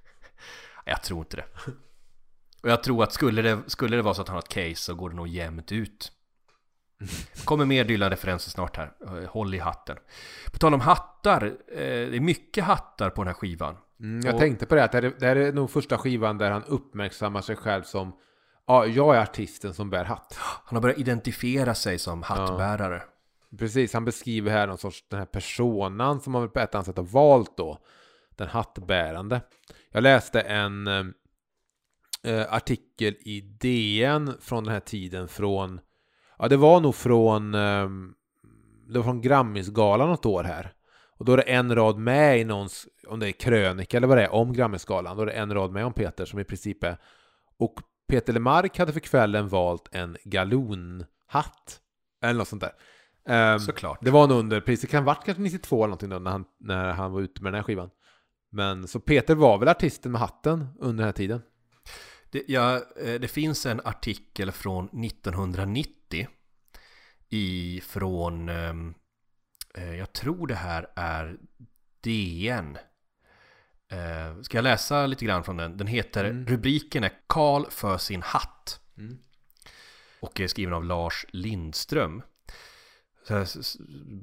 Jag 0.86 1.04
tror 1.04 1.20
inte 1.20 1.38
det. 1.38 1.46
Och 2.64 2.70
jag 2.70 2.84
tror 2.84 3.04
att 3.04 3.14
skulle 3.14 3.42
det, 3.42 3.60
skulle 3.68 3.96
det 3.96 4.02
vara 4.02 4.14
så 4.14 4.22
att 4.22 4.28
han 4.28 4.36
har 4.36 4.42
ett 4.42 4.50
case 4.50 4.76
så 4.76 4.96
går 4.96 5.10
det 5.10 5.16
nog 5.16 5.28
jämnt 5.28 5.72
ut. 5.72 6.12
kommer 7.46 7.66
mer 7.66 7.84
Dylan-referenser 7.86 8.50
snart 8.52 8.78
här. 8.78 8.94
Håll 9.28 9.56
i 9.56 9.60
hatten. 9.60 9.98
På 10.52 10.58
tal 10.58 10.74
om 10.74 10.82
hattar, 10.82 11.46
eh, 11.46 11.78
det 11.78 12.16
är 12.16 12.20
mycket 12.20 12.64
hattar 12.64 13.10
på 13.10 13.22
den 13.24 13.28
här 13.28 13.34
skivan. 13.34 13.78
Mm, 14.00 14.26
jag 14.26 14.34
Och- 14.34 14.40
tänkte 14.40 14.66
på 14.66 14.76
det, 14.76 14.84
att 14.84 14.92
det 14.92 14.98
här, 14.98 15.04
är, 15.06 15.14
det 15.20 15.26
här 15.28 15.36
är 15.36 15.54
nog 15.54 15.72
första 15.72 15.98
skivan 15.98 16.38
där 16.38 16.52
han 16.52 16.64
uppmärksammar 16.64 17.42
sig 17.42 17.56
själv 17.56 17.84
som 17.84 18.14
Ja, 18.70 18.86
jag 18.86 19.16
är 19.16 19.22
artisten 19.22 19.74
som 19.74 19.90
bär 19.90 20.06
hatt. 20.06 20.38
Han 20.40 20.76
har 20.76 20.82
börjat 20.82 20.98
identifiera 20.98 21.76
sig 21.76 22.00
som 22.00 22.24
hattbärare. 22.24 23.04
Precis, 23.58 23.94
han 23.94 24.06
beskriver 24.06 24.52
här 24.52 24.68
någon 24.68 24.78
sorts 24.78 25.06
den 25.10 25.20
här 25.20 25.26
personan 25.26 26.22
som 26.22 26.34
väl 26.34 26.50
på 26.50 26.60
ett 26.60 26.76
annat 26.76 26.86
sätt 26.86 26.98
har 26.98 27.04
valt 27.04 27.58
då. 27.58 27.78
Den 28.36 28.48
hattbärande. 28.48 29.42
Jag 29.92 30.04
läste 30.04 30.42
en 30.42 30.88
eh, 30.88 31.06
eh, 32.24 32.54
artikel 32.54 33.16
i 33.20 33.42
DN 33.42 34.34
från 34.42 34.64
den 34.64 34.74
här 34.74 34.80
tiden 34.80 35.28
från 35.28 35.80
Ja, 36.40 36.48
det 36.48 36.58
var 36.58 36.80
nog 36.80 36.96
från 36.96 37.54
eh, 37.54 37.90
Det 38.88 39.00
var 39.00 39.04
från 39.04 39.22
Grammisgalan 39.22 40.10
något 40.10 40.26
år 40.26 40.44
här. 40.44 40.74
Och 41.18 41.26
då 41.26 41.34
är 41.34 41.38
det 41.38 41.44
en 41.44 41.76
rad 41.76 41.98
med 41.98 42.40
i 42.40 42.44
någons, 42.44 42.88
om 43.08 43.20
det 43.20 43.30
är 43.30 43.32
krönika 43.32 43.98
eller 43.98 44.08
vad 44.08 44.18
det 44.18 44.24
är, 44.24 44.34
om 44.34 44.54
Grammisgalan. 44.54 45.18
Då 45.18 45.22
är 45.22 45.26
det 45.26 45.32
en 45.32 45.54
rad 45.54 45.72
med 45.72 45.86
om 45.86 45.94
Peter 45.94 46.26
som 46.26 46.40
i 46.40 46.44
princip 46.44 46.84
är 46.84 46.98
och 47.58 47.82
Peter 48.08 48.34
Lemark 48.34 48.78
hade 48.78 48.94
för 48.94 49.00
kvällen 49.00 49.48
valt 49.48 49.88
en 49.92 50.18
galonhatt. 50.24 51.80
Eller 52.22 52.38
något 52.38 52.48
sånt 52.48 52.62
där. 52.62 52.74
Ehm, 53.28 53.60
Såklart. 53.60 54.00
det 54.02 54.12
var 54.12 54.28
nog 54.28 54.40
under, 54.40 54.62
precis, 54.62 54.82
det 54.82 54.88
kan 54.88 55.04
varit 55.04 55.26
kanske 55.26 55.44
92 55.44 55.76
eller 55.76 55.88
någonting 55.88 56.10
då 56.10 56.20
när 56.20 56.32
han, 56.32 56.46
när 56.60 56.92
han 56.92 57.12
var 57.12 57.22
ute 57.22 57.44
med 57.44 57.54
den 57.54 57.58
här 57.58 57.64
skivan. 57.64 57.90
Men 58.52 58.88
så 58.88 59.00
Peter 59.00 59.36
var 59.36 59.58
väl 59.58 59.68
artisten 59.68 60.12
med 60.12 60.22
hatten 60.22 60.68
under 60.80 61.02
den 61.02 61.06
här 61.06 61.12
tiden. 61.12 61.42
Det, 62.32 62.44
ja, 62.48 62.76
eh, 62.76 63.20
det 63.20 63.28
finns 63.28 63.66
en 63.66 63.82
artikel 63.84 64.52
från 64.52 64.86
1990 65.06 66.28
i 67.30 67.82
från 67.86 68.50
ehm, 68.50 68.94
eh, 69.74 69.96
jag 69.96 70.14
tror 70.14 70.48
det 70.48 70.56
här 70.56 70.88
är 70.96 71.38
DN. 72.04 72.78
Eh, 73.92 74.42
Ska 74.42 74.58
jag 74.58 74.64
läsa 74.64 75.06
lite 75.06 75.26
grann 75.26 75.44
från 75.44 75.58
den? 75.58 75.78
Den 75.78 75.88
heter, 75.88 76.26
Mm. 76.26 76.46
rubriken 76.48 77.04
är 77.04 77.12
Karl 77.28 77.66
för 77.70 77.98
sin 77.98 78.22
hatt. 78.22 78.80
Mm. 78.98 79.18
Och 80.20 80.40
är 80.40 80.48
skriven 80.48 80.74
av 80.74 80.84
Lars 80.86 81.26
Lindström. 81.30 82.22
Så 83.28 83.34
här 83.34 83.48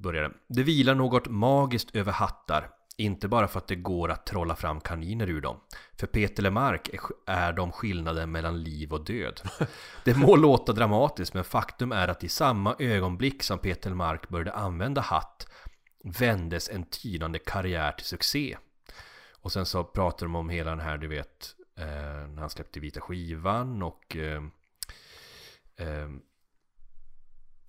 börjar 0.02 0.22
den. 0.22 0.34
Det 0.48 0.62
vilar 0.62 0.94
något 0.94 1.28
magiskt 1.28 1.96
över 1.96 2.12
hattar. 2.12 2.70
Inte 2.96 3.28
bara 3.28 3.48
för 3.48 3.58
att 3.58 3.68
det 3.68 3.74
går 3.76 4.10
att 4.10 4.26
trolla 4.26 4.56
fram 4.56 4.80
kaniner 4.80 5.26
ur 5.30 5.40
dem. 5.40 5.60
För 5.98 6.06
Peter 6.06 6.42
Lemark 6.42 6.90
är, 7.26 7.52
de 7.52 7.72
skillnaden 7.72 8.32
mellan 8.32 8.62
liv 8.62 8.92
och 8.92 9.04
död. 9.04 9.40
Det 10.04 10.16
må 10.16 10.36
låta 10.36 10.72
dramatiskt 10.72 11.34
men 11.34 11.44
faktum 11.44 11.92
är 11.92 12.08
att 12.08 12.24
i 12.24 12.28
samma 12.28 12.76
ögonblick 12.78 13.42
som 13.42 13.58
Peter 13.58 13.90
Lemark 13.90 14.28
började 14.28 14.52
använda 14.52 15.00
hatt 15.00 15.46
vändes 16.04 16.68
en 16.68 16.84
tydande 16.84 17.38
karriär 17.38 17.92
till 17.92 18.06
succé. 18.06 18.56
Och 19.44 19.52
sen 19.52 19.66
så 19.66 19.84
pratar 19.84 20.26
de 20.26 20.34
om 20.34 20.48
hela 20.48 20.70
den 20.70 20.80
här, 20.80 20.98
du 20.98 21.08
vet, 21.08 21.54
eh, 21.76 22.28
när 22.28 22.40
han 22.40 22.50
släppte 22.50 22.80
vita 22.80 23.00
skivan 23.00 23.82
och 23.82 24.16
eh, 24.16 24.42
eh, 25.76 26.08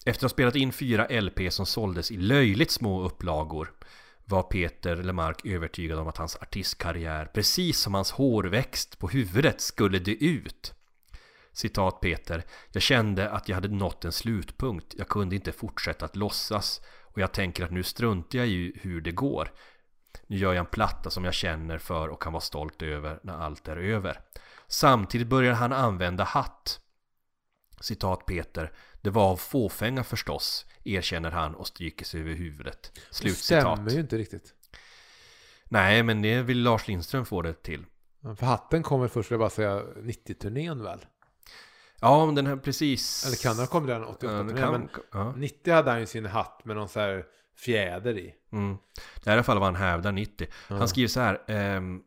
efter 0.06 0.20
att 0.20 0.22
ha 0.22 0.30
spelat 0.30 0.56
in 0.56 0.72
fyra 0.74 1.22
LP 1.22 1.54
som 1.54 1.66
såldes 1.66 2.12
i 2.12 2.18
löjligt 2.18 2.72
små 2.72 3.04
upplagor 3.04 3.74
var 4.26 4.44
Peter 4.44 4.96
Lemark 4.96 5.46
övertygad 5.46 6.00
om 6.00 6.08
att 6.08 6.18
hans 6.18 6.38
artistkarriär, 6.42 7.26
precis 7.26 7.80
som 7.80 7.94
hans 7.94 8.12
hårväxt 8.12 9.00
på 9.00 9.08
huvudet, 9.08 9.62
skulle 9.62 10.00
dö 10.00 10.12
ut. 10.12 10.74
Citat 11.54 12.02
Peter. 12.02 12.44
Jag 12.72 12.82
kände 12.82 13.30
att 13.30 13.50
jag 13.50 13.56
hade 13.56 13.68
nått 13.68 14.06
en 14.06 14.12
slutpunkt. 14.12 14.96
Jag 14.98 15.08
kunde 15.08 15.36
inte 15.36 15.52
fortsätta 15.52 16.06
att 16.06 16.16
låtsas. 16.16 16.82
Och 17.02 17.22
jag 17.22 17.32
tänker 17.32 17.64
att 17.66 17.72
nu 17.72 17.84
struntar 17.84 18.40
jag 18.40 18.48
i 18.48 18.80
hur 18.82 19.02
det 19.02 19.12
går. 19.12 19.52
Nu 20.28 20.38
gör 20.38 20.54
jag 20.54 20.60
en 20.60 20.66
platta 20.66 21.10
som 21.10 21.26
jag 21.26 21.34
känner 21.34 21.78
för 21.78 22.08
och 22.08 22.22
kan 22.22 22.34
vara 22.34 22.42
stolt 22.42 22.82
över 22.82 23.20
när 23.24 23.34
allt 23.34 23.68
är 23.68 23.78
över. 23.78 24.20
Samtidigt 24.68 25.28
börjar 25.28 25.54
han 25.54 25.74
använda 25.74 26.24
hatt. 26.24 26.80
Citat 27.80 28.26
Peter. 28.26 28.72
Det 29.02 29.10
var 29.10 29.32
av 29.32 29.38
fåfänga 29.38 30.04
förstås, 30.04 30.66
erkänner 30.84 31.32
han 31.32 31.56
och 31.56 31.68
stryker 31.68 32.06
sig 32.06 32.22
över 32.22 32.34
huvudet. 32.34 32.92
Det 32.94 33.16
Slutcitat. 33.16 33.62
stämmer 33.62 33.92
ju 33.92 34.00
inte 34.00 34.18
riktigt. 34.18 34.54
Nej, 35.66 36.04
men 36.04 36.22
det 36.22 36.42
vill 36.42 36.64
Lars 36.64 36.88
Lindström 36.88 37.26
få 37.26 37.42
det 37.42 37.64
till. 37.64 37.86
För 38.22 38.46
hatten 38.46 38.84
kommer 38.84 39.08
först, 39.08 39.32
jag 39.32 39.40
bara 39.40 39.50
säga, 39.50 39.82
90-turnén 39.96 40.84
väl? 40.84 41.06
Ja, 42.00 42.26
men 42.26 42.36
den 42.36 42.48
här 42.48 42.58
precis... 42.58 43.26
Eller 43.26 43.36
kan 43.36 43.52
den 43.52 43.60
ha 43.60 43.68
kommit 43.68 43.90
redan 43.90 44.06
88 44.06 44.34
Ja, 44.34 44.44
det 44.44 44.62
kan, 44.62 44.72
Men 44.72 44.90
ja. 45.12 45.34
90 45.38 45.74
hade 45.74 45.92
han 45.92 46.00
ju 46.00 46.06
sin 46.06 46.26
hatt 46.26 46.66
med 46.66 46.76
någon 46.76 46.90
så 46.90 47.00
här 47.00 47.26
fjäder 47.56 48.18
i. 48.18 48.34
Mm. 48.52 48.78
Det 49.24 49.30
här 49.30 49.32
är 49.32 49.36
i 49.36 49.38
alla 49.38 49.44
fall 49.44 49.60
vad 49.60 49.68
han 49.68 49.76
hävdar 49.76 50.12
90. 50.12 50.48
Ja. 50.68 50.76
Han 50.76 50.88
skriver 50.88 51.08
så 51.08 51.20
här. 51.20 51.42
ehm, 51.48 52.02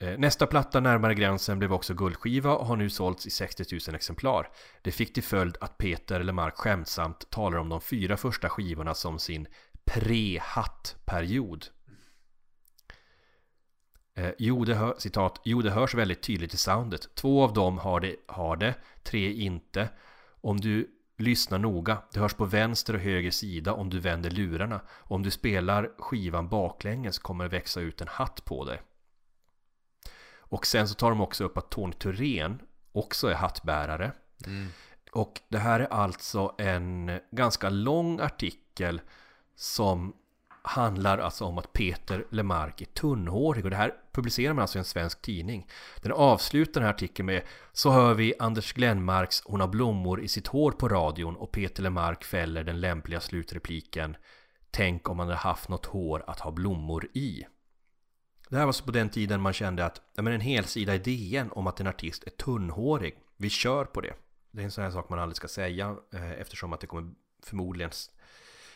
eh, 0.00 0.18
Nästa 0.18 0.46
platta 0.46 0.80
närmare 0.80 1.14
gränsen 1.14 1.58
blev 1.58 1.72
också 1.72 1.94
guldskiva 1.94 2.54
och 2.56 2.66
har 2.66 2.76
nu 2.76 2.90
sålts 2.90 3.26
i 3.26 3.30
60 3.30 3.64
000 3.88 3.94
exemplar. 3.94 4.48
Det 4.82 4.92
fick 4.92 5.14
till 5.14 5.22
följd 5.22 5.56
att 5.60 5.78
Peter 5.78 6.22
Lemark 6.22 6.56
skämtsamt 6.56 7.30
talar 7.30 7.58
om 7.58 7.68
de 7.68 7.80
fyra 7.80 8.16
första 8.16 8.48
skivorna 8.48 8.94
som 8.94 9.18
sin 9.18 9.46
pre-hatt-period. 9.84 11.66
Eh, 14.14 14.30
jo, 14.38 14.64
det 14.64 14.74
hör, 14.74 14.94
citat, 14.98 15.40
jo, 15.44 15.62
det 15.62 15.70
hörs 15.70 15.94
väldigt 15.94 16.22
tydligt 16.22 16.54
i 16.54 16.56
soundet. 16.56 17.14
Två 17.14 17.44
av 17.44 17.52
dem 17.52 17.78
har 17.78 18.00
det, 18.00 18.16
har 18.28 18.56
det, 18.56 18.74
tre 19.02 19.32
inte. 19.32 19.88
Om 20.40 20.60
du 20.60 20.90
lyssnar 21.22 21.58
noga, 21.58 21.98
det 22.12 22.20
hörs 22.20 22.34
på 22.34 22.44
vänster 22.44 22.94
och 22.94 23.00
höger 23.00 23.30
sida 23.30 23.72
om 23.72 23.90
du 23.90 24.00
vänder 24.00 24.30
lurarna. 24.30 24.80
Om 24.88 25.22
du 25.22 25.30
spelar 25.30 25.90
skivan 25.98 26.48
baklänges 26.48 27.18
kommer 27.18 27.44
det 27.44 27.50
växa 27.50 27.80
ut 27.80 28.00
en 28.00 28.08
hatt 28.08 28.44
på 28.44 28.64
dig. 28.64 28.82
Och 30.36 30.66
sen 30.66 30.88
så 30.88 30.94
tar 30.94 31.10
de 31.10 31.20
också 31.20 31.44
upp 31.44 31.58
att 31.58 31.70
Tony 31.70 31.92
Thorén 31.92 32.58
också 32.92 33.28
är 33.28 33.34
hattbärare. 33.34 34.12
Och 35.12 35.40
det 35.48 35.58
här 35.58 35.80
är 35.80 35.92
alltså 35.92 36.54
en 36.58 37.20
ganska 37.30 37.70
lång 37.70 38.20
artikel 38.20 39.00
som 39.56 40.12
handlar 40.64 41.18
alltså 41.18 41.44
om 41.44 41.58
att 41.58 41.72
Peter 41.72 42.26
Lemark 42.30 42.80
är 42.80 42.86
tunnhårig 42.86 43.64
och 43.64 43.70
det 43.70 43.76
här 43.76 43.94
publicerar 44.12 44.54
man 44.54 44.62
alltså 44.62 44.78
i 44.78 44.80
en 44.80 44.84
svensk 44.84 45.22
tidning. 45.22 45.66
Den 46.02 46.12
avslutar 46.12 46.80
den 46.80 46.82
här 46.82 46.94
artikeln 46.94 47.26
med 47.26 47.42
Så 47.72 47.90
hör 47.90 48.14
vi 48.14 48.34
Anders 48.38 48.72
Glenmarks 48.72 49.42
Hon 49.44 49.60
har 49.60 49.68
blommor 49.68 50.20
i 50.20 50.28
sitt 50.28 50.46
hår 50.46 50.72
på 50.72 50.88
radion 50.88 51.36
och 51.36 51.52
Peter 51.52 51.82
Lemark 51.82 52.24
fäller 52.24 52.64
den 52.64 52.80
lämpliga 52.80 53.20
slutrepliken 53.20 54.16
Tänk 54.70 55.08
om 55.08 55.16
man 55.16 55.26
hade 55.26 55.38
haft 55.38 55.68
något 55.68 55.86
hår 55.86 56.24
att 56.26 56.40
ha 56.40 56.50
blommor 56.50 57.08
i. 57.12 57.46
Det 58.48 58.56
här 58.56 58.66
var 58.66 58.72
så 58.72 58.84
på 58.84 58.90
den 58.90 59.08
tiden 59.08 59.40
man 59.40 59.52
kände 59.52 59.84
att 59.84 60.00
ja, 60.14 60.22
men 60.22 60.32
en 60.32 60.40
helsida 60.40 60.94
i 60.94 60.98
DN 60.98 61.50
om 61.52 61.66
att 61.66 61.80
en 61.80 61.86
artist 61.86 62.24
är 62.24 62.30
tunnhårig. 62.30 63.14
Vi 63.36 63.50
kör 63.50 63.84
på 63.84 64.00
det. 64.00 64.14
Det 64.50 64.60
är 64.60 64.64
en 64.64 64.70
sån 64.70 64.84
här 64.84 64.90
sak 64.90 65.08
man 65.08 65.18
aldrig 65.18 65.36
ska 65.36 65.48
säga 65.48 65.96
eh, 66.14 66.32
eftersom 66.32 66.72
att 66.72 66.80
det 66.80 66.86
kommer 66.86 67.12
förmodligen 67.42 67.90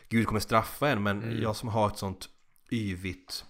Gud 0.09 0.27
kommer 0.27 0.41
straffa 0.41 0.89
en 0.89 1.03
men 1.03 1.43
jag 1.43 1.57
som 1.57 1.69
har 1.69 1.87
ett 1.87 1.99
sånt 1.99 2.29
yvigt 2.71 3.45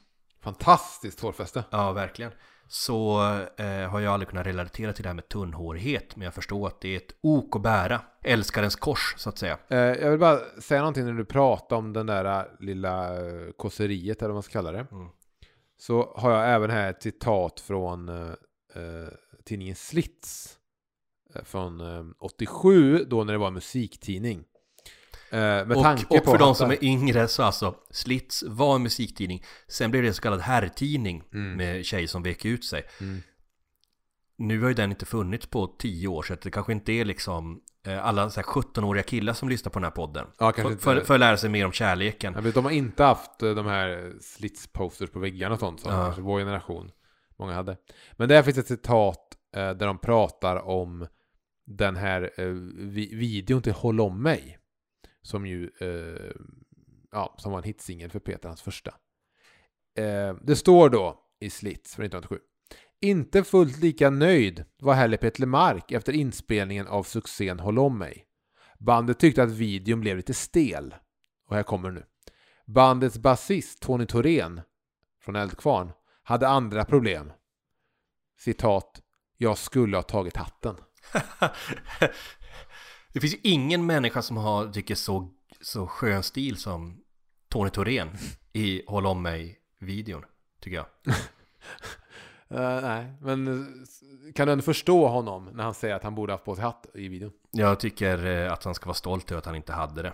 Fantastiskt 0.47 1.21
hårfäste. 1.21 1.65
Ja, 1.71 1.93
verkligen. 1.93 2.33
Så 2.69 3.21
eh, 3.57 3.91
har 3.91 4.01
jag 4.01 4.13
aldrig 4.13 4.29
kunnat 4.29 4.47
relatera 4.47 4.93
till 4.93 5.03
det 5.03 5.09
här 5.09 5.15
med 5.15 5.29
tunnhårighet. 5.29 6.17
Men 6.17 6.25
jag 6.25 6.35
förstår 6.35 6.67
att 6.67 6.81
det 6.81 6.89
är 6.89 6.97
ett 6.97 7.15
ok 7.21 7.57
att 7.57 7.63
bära. 7.63 8.01
Älskarens 8.23 8.77
kors, 8.77 9.15
så 9.17 9.29
att 9.29 9.39
säga. 9.39 9.59
Eh, 9.69 9.79
jag 9.79 10.11
vill 10.11 10.21
bara 10.21 10.39
säga 10.61 10.81
någonting 10.81 11.05
när 11.05 11.13
du 11.13 11.25
pratar 11.25 11.77
om 11.77 11.93
den 11.93 12.07
där 12.07 12.25
eh, 12.25 12.45
lilla 12.61 13.15
eh, 13.15 13.51
kåseriet, 13.57 14.23
eller 14.23 14.29
vad 14.29 14.37
man 14.37 14.43
ska 14.43 14.53
kalla 14.53 14.73
det. 14.73 14.87
Mm. 14.93 15.09
Så 15.79 16.13
har 16.17 16.31
jag 16.31 16.55
även 16.55 16.71
här 16.71 16.91
ett 16.91 17.03
citat 17.03 17.61
från 17.61 18.09
eh, 18.09 18.33
eh, 18.75 19.09
tidningen 19.45 19.75
Slits. 19.75 20.59
Från 21.45 21.81
eh, 21.81 22.05
87, 22.19 23.05
då 23.05 23.25
när 23.25 23.33
det 23.33 23.39
var 23.39 23.49
en 23.49 23.55
musiktidning. 23.55 24.45
Eh, 25.37 25.67
med 25.67 25.83
tanke 25.83 26.05
Och, 26.09 26.17
och 26.17 26.25
på 26.25 26.31
för 26.31 26.39
de 26.39 26.55
som 26.55 26.71
är 26.71 26.85
yngre 26.85 27.29
så 27.29 27.43
alltså 27.43 27.75
Slits 27.91 28.43
var 28.47 28.75
en 28.75 28.83
musiktidning. 28.83 29.45
Sen 29.69 29.91
blev 29.91 30.03
det 30.03 30.09
en 30.09 30.15
så 30.15 30.23
kallad 30.23 30.41
herrtidning 30.41 31.23
med 31.31 31.85
tjejer 31.85 32.07
som 32.07 32.23
vek 32.23 32.45
ut 32.45 32.65
sig. 32.65 32.83
Mm. 33.01 33.23
Nu 34.39 34.61
har 34.61 34.69
ju 34.69 34.75
den 34.75 34.91
inte 34.91 35.07
funnits 35.07 35.47
på 35.47 35.67
10 35.79 36.09
år 36.09 36.23
så 36.23 36.35
det 36.43 36.51
kanske 36.51 36.73
inte 36.73 36.93
är 36.93 37.05
liksom 37.05 37.61
eh, 37.87 38.07
alla 38.07 38.31
så 38.31 38.41
här 38.41 38.47
17-åriga 38.47 39.03
killar 39.03 39.33
som 39.33 39.49
lyssnar 39.49 39.71
på 39.71 39.79
den 39.79 39.85
här 39.85 39.91
podden. 39.91 40.27
Ja, 40.39 40.53
för, 40.53 40.77
för, 40.77 41.01
för 41.01 41.15
att 41.15 41.21
lära 41.21 41.37
sig 41.37 41.51
mer 41.51 41.67
om 41.67 41.73
kärleken. 41.73 42.43
Vet, 42.45 42.55
de 42.55 42.65
har 42.65 42.73
inte 42.73 43.05
haft 43.05 43.43
eh, 43.43 43.51
de 43.51 43.67
här 43.67 44.13
slits-posters 44.21 45.07
på 45.07 45.19
väggarna 45.19 45.55
och 45.55 45.61
sånt 45.61 45.81
som 45.81 45.93
Ja. 45.93 46.05
kanske 46.05 46.23
vår 46.23 46.39
generation 46.41 46.91
många 47.39 47.55
hade. 47.55 47.77
Men 48.13 48.29
där 48.29 48.43
finns 48.43 48.59
ett 48.59 48.67
citat 48.69 49.23
där 49.53 49.87
de 49.87 49.99
pratar 49.99 50.57
om 50.69 51.07
den 51.67 51.97
här 51.97 52.31
vi- 52.91 53.15
videon 53.15 53.63
till 53.63 53.73
Håll 53.73 54.01
om 54.01 54.23
mig. 54.23 54.59
Som 55.27 55.47
ju 55.47 55.71
eh, 55.81 56.33
ja, 57.13 57.35
som 57.39 57.53
var 57.53 57.59
en 57.59 57.65
hitsingel 57.65 58.11
för 58.11 58.19
Peter, 58.19 58.49
hans 58.49 58.63
första. 58.63 58.95
Eh, 59.99 60.35
det 60.43 60.57
står 60.57 60.91
då 60.91 61.21
i 61.41 61.51
Slits 61.51 61.95
från 61.95 62.05
1987. 62.07 62.39
Inte 63.01 63.45
fullt 63.45 63.79
lika 63.79 64.11
nöjd 64.11 64.65
var 64.79 64.95
heller 64.95 65.17
Peter 65.17 65.41
Lemark 65.41 65.93
efter 65.93 66.13
inspelningen 66.13 66.87
av 66.87 67.03
succén 67.03 67.61
Håll 67.61 67.79
om 67.79 67.99
mig. 67.99 68.25
Bandet 68.79 69.19
tyckte 69.19 69.43
att 69.43 69.51
videon 69.51 70.01
blev 70.01 70.17
lite 70.17 70.35
stel. 70.35 70.95
Och 71.49 71.57
här 71.57 71.63
kommer 71.63 71.91
nu. 71.91 72.05
Bandets 72.67 73.19
basist 73.19 73.83
Tony 73.83 74.07
Thorén 74.07 74.61
från 75.21 75.37
Eldkvarn 75.37 75.93
hade 76.23 76.49
andra 76.49 76.85
problem. 76.85 77.33
Citat. 78.39 79.03
Jag 79.37 79.59
skulle 79.59 79.97
ha 79.97 80.03
tagit 80.03 80.37
hatten. 80.37 80.77
det 83.17 83.21
finns 83.21 83.35
ju 83.35 83.39
ingen 83.43 83.87
människa 83.87 84.23
som 84.23 84.37
har, 84.37 84.73
tycker 84.73 84.95
så, 84.95 85.29
så 85.61 85.87
skön 85.87 86.23
stil 86.23 86.57
som 86.57 87.01
Tony 87.49 87.71
Thorén 87.71 88.09
i 88.53 88.83
Håll 88.87 89.07
om 89.07 89.23
mig-videon, 89.23 90.25
tycker 90.61 90.77
jag. 90.77 90.87
Eh, 92.49 92.81
nej, 92.83 93.13
men 93.21 93.47
eh, 93.49 93.67
kan 94.35 94.47
du 94.47 94.53
ändå 94.53 94.63
förstå 94.63 95.09
honom 95.09 95.51
när 95.53 95.65
han 95.65 95.75
säger 95.75 95.95
att 95.95 96.03
han 96.03 96.15
borde 96.15 96.33
haft 96.33 96.45
på 96.45 96.55
sig 96.55 96.65
hatt 96.65 96.87
i 96.95 97.09
videon? 97.09 97.33
Jag 97.51 97.81
tycker 97.81 98.27
eh, 98.27 98.53
att 98.53 98.65
han 98.65 98.75
ska 98.75 98.87
vara 98.87 98.95
stolt 98.95 99.31
över 99.31 99.39
att 99.39 99.47
han 99.47 99.57
inte 99.57 99.73
hade 99.73 100.03
det. 100.03 100.13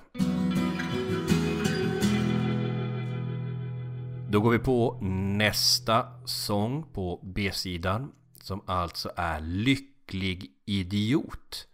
Då 4.30 4.40
går 4.40 4.50
vi 4.50 4.58
på 4.58 4.98
nästa 5.36 6.06
sång 6.24 6.82
på 6.92 7.20
B-sidan 7.22 8.12
som 8.40 8.62
alltså 8.66 9.10
är 9.16 9.40
Lycklig 9.40 10.50
Idiot. 10.64 11.68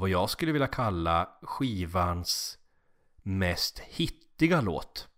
Vad 0.00 0.10
jag 0.10 0.30
skulle 0.30 0.52
vilja 0.52 0.66
kalla 0.66 1.28
skivans 1.42 2.58
mest 3.22 3.78
hittiga 3.78 4.60
låt. 4.60 5.08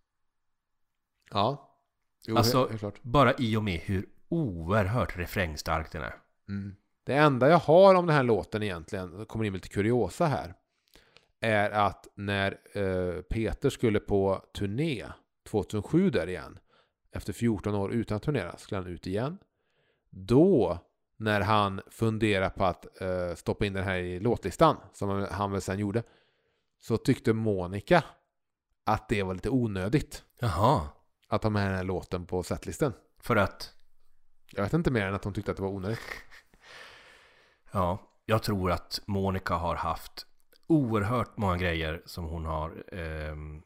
Ja. 1.30 1.76
Jo, 2.26 2.36
Alltså- 2.36 2.58
helt, 2.58 2.70
helt 2.70 2.80
klart. 2.80 3.02
Bara 3.02 3.34
i 3.38 3.56
och 3.56 3.64
med 3.64 3.80
hur 3.80 4.08
oerhört 4.28 5.16
refrängstark 5.16 5.92
den 5.92 6.02
är. 6.02 6.16
Mm. 6.48 6.76
Det 7.04 7.14
enda 7.14 7.48
jag 7.48 7.58
har 7.58 7.94
om 7.94 8.06
den 8.06 8.16
här 8.16 8.22
låten 8.22 8.62
egentligen, 8.62 9.26
kommer 9.26 9.44
in 9.44 9.52
lite 9.52 9.68
kuriosa 9.68 10.26
här, 10.26 10.54
är 11.40 11.70
att 11.70 12.08
när 12.14 12.58
eh, 12.72 13.22
Peter 13.22 13.70
skulle 13.70 14.00
på 14.00 14.44
turné 14.54 15.06
2007 15.50 16.10
där 16.10 16.28
igen, 16.28 16.58
efter 17.12 17.32
14 17.32 17.74
år 17.74 17.92
utan 17.92 18.16
att 18.16 18.22
turnera, 18.22 18.56
skulle 18.56 18.80
han 18.80 18.90
ut 18.90 19.06
igen. 19.06 19.38
Då, 20.10 20.78
när 21.22 21.40
han 21.40 21.80
funderar 21.90 22.50
på 22.50 22.64
att 22.64 23.00
eh, 23.00 23.34
stoppa 23.34 23.66
in 23.66 23.72
den 23.72 23.84
här 23.84 23.96
i 23.96 24.20
låtlistan, 24.20 24.76
som 24.92 25.26
han- 25.30 25.52
väl 25.52 25.60
sen 25.60 25.78
gjorde, 25.78 26.02
så 26.80 26.96
tyckte 26.96 27.32
Monica 27.32 28.04
att 28.84 29.08
det 29.08 29.22
var 29.22 29.34
lite 29.34 29.50
onödigt 29.50 30.24
Jaha. 30.38 30.88
att 31.28 31.42
ha 31.42 31.50
med 31.50 31.66
den 31.66 31.76
här 31.76 31.84
låten 31.84 32.26
på 32.26 32.42
setlisten. 32.42 32.92
För 33.20 33.36
att, 33.36 33.72
Jag 34.52 34.62
vet 34.62 34.72
inte 34.72 34.90
mer 34.90 35.06
än 35.06 35.14
att 35.14 35.24
hon 35.24 35.32
tyckte 35.34 35.50
att 35.50 35.56
det 35.56 35.62
var 35.62 35.70
onödigt. 35.70 36.00
ja, 37.72 37.98
jag 38.26 38.42
tror 38.42 38.70
att 38.70 39.00
Monica 39.06 39.54
har 39.54 39.74
haft 39.74 40.26
oerhört 40.66 41.36
många 41.36 41.56
grejer 41.56 42.02
som 42.06 42.24
hon 42.24 42.44
har 42.44 42.84
ehm, 42.94 43.62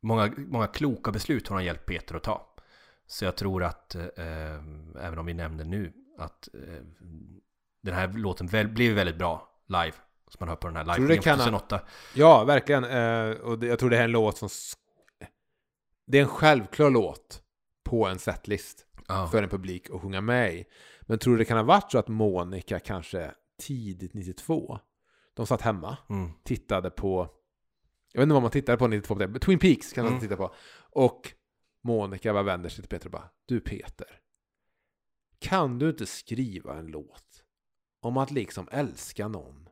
många, 0.00 0.32
många 0.36 0.66
kloka 0.66 1.10
beslut 1.12 1.48
hon 1.48 1.56
har 1.56 1.62
hjälpt 1.62 1.86
Peter 1.86 2.14
att 2.14 2.22
ta. 2.22 2.46
Så 3.06 3.24
jag 3.24 3.36
tror 3.36 3.64
att, 3.64 3.94
eh, 3.94 4.54
även 5.00 5.18
om 5.18 5.26
vi 5.26 5.34
nämnde 5.34 5.64
nu, 5.64 5.92
att 6.20 6.48
eh, 6.54 6.84
den 7.82 7.94
här 7.94 8.12
låten 8.12 8.46
väl, 8.46 8.68
blev 8.68 8.94
väldigt 8.94 9.16
bra 9.18 9.48
live. 9.66 9.92
Som 10.28 10.36
man 10.40 10.48
hör 10.48 10.56
på 10.56 10.66
den 10.66 10.76
här 10.76 10.84
live 10.98 11.16
ha- 11.16 11.22
2008. 11.36 11.80
Ja, 12.14 12.44
verkligen. 12.44 12.84
Eh, 12.84 13.30
och 13.30 13.58
det, 13.58 13.66
jag 13.66 13.78
tror 13.78 13.90
det 13.90 13.96
här 13.96 14.02
är 14.02 14.08
en 14.08 14.12
låt 14.12 14.36
som... 14.38 14.48
Det 16.06 16.18
är 16.18 16.22
en 16.22 16.28
självklar 16.28 16.90
låt 16.90 17.42
på 17.84 18.06
en 18.06 18.18
setlist 18.18 18.86
Ja. 19.08 19.28
för 19.28 19.42
en 19.42 19.48
publik 19.48 19.90
att 19.90 20.00
sjunga 20.02 20.20
med 20.20 20.54
i. 20.54 20.64
Men 21.02 21.18
tror 21.18 21.32
du 21.34 21.38
det 21.38 21.44
kan 21.44 21.56
ha 21.56 21.64
varit 21.64 21.92
så 21.92 21.98
att 21.98 22.08
Monica 22.08 22.78
kanske 22.78 23.30
tidigt 23.62 24.14
92, 24.14 24.78
de 25.34 25.46
satt 25.46 25.62
hemma, 25.62 25.96
Mm. 26.10 26.30
tittade 26.44 26.90
på... 26.90 27.28
Jag 28.12 28.20
vet 28.20 28.22
inte 28.22 28.32
vad 28.32 28.42
man 28.42 28.50
tittade 28.50 28.78
på 28.78 28.86
92, 28.86 29.14
på 29.14 29.20
det, 29.26 29.38
Twin 29.38 29.58
Peaks 29.58 29.92
kan 29.92 30.04
man 30.04 30.12
Mm. 30.12 30.20
titta 30.22 30.36
på. 30.36 30.54
Och 30.80 31.32
Monica 31.82 32.32
bara 32.32 32.42
vänder 32.42 32.68
sig 32.68 32.82
till 32.82 32.88
Peter 32.90 33.06
och 33.06 33.12
bara, 33.12 33.30
du 33.46 33.60
Peter, 33.60 34.19
kan 35.40 35.78
du 35.78 35.90
inte 35.90 36.06
skriva 36.06 36.74
en 36.78 36.86
låt 36.86 37.42
om 38.00 38.16
att 38.16 38.30
liksom 38.30 38.68
älska 38.72 39.28
någon 39.28 39.68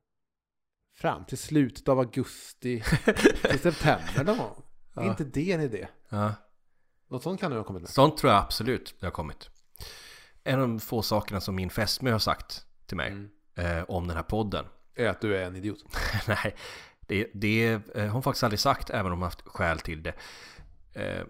fram 0.97 1.25
till 1.25 1.39
slutet 1.39 1.89
av 1.89 1.99
augusti 1.99 2.83
till 3.51 3.59
september 3.61 4.25
någon 4.25 4.39
gång? 4.39 4.63
Är 4.95 5.03
Ja. 5.05 5.11
inte 5.11 5.25
det 5.25 5.53
en 5.53 5.61
idé? 5.61 5.89
Ja. 6.09 6.33
Något 7.09 7.23
sånt 7.23 7.41
kan 7.41 7.51
du 7.51 7.57
ha 7.57 7.65
kommit 7.65 7.83
med. 7.83 7.91
Sånt 7.91 8.17
tror 8.17 8.33
jag 8.33 8.43
absolut 8.43 8.95
det 9.01 9.07
har 9.07 9.11
kommit. 9.11 9.51
En 10.45 10.55
av 10.61 10.69
de 10.69 10.81
få 10.81 11.03
sakerna 11.03 11.41
som 11.41 11.55
min 11.55 11.71
fästmö 11.71 12.13
har 12.13 12.19
sagt 12.19 12.67
till 12.87 12.97
mig 12.97 13.09
Mm. 13.11 13.31
eh, 13.55 13.83
om 13.89 14.07
den 14.07 14.17
här 14.17 14.23
podden. 14.23 14.65
Är 14.95 15.09
att 15.09 15.21
du 15.21 15.37
är 15.37 15.43
en 15.47 15.57
idiot. 15.57 15.85
Nej, 16.29 16.57
det, 17.01 17.31
det 17.35 17.71
eh, 17.95 18.03
har 18.03 18.09
hon 18.09 18.23
faktiskt 18.23 18.43
aldrig 18.45 18.61
sagt, 18.61 18.91
även 18.91 19.13
om 19.13 19.19
hon 19.19 19.23
haft 19.23 19.43
skäl 19.49 19.81
till 19.81 20.03
det. 20.03 20.15
Eh, 20.93 21.25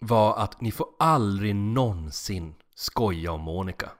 var 0.00 0.36
att 0.36 0.60
ni 0.60 0.72
får 0.72 0.88
aldrig 0.98 1.54
någonsin 1.56 2.54
skoja 2.74 3.32
om 3.32 3.40
Monica. 3.40 3.90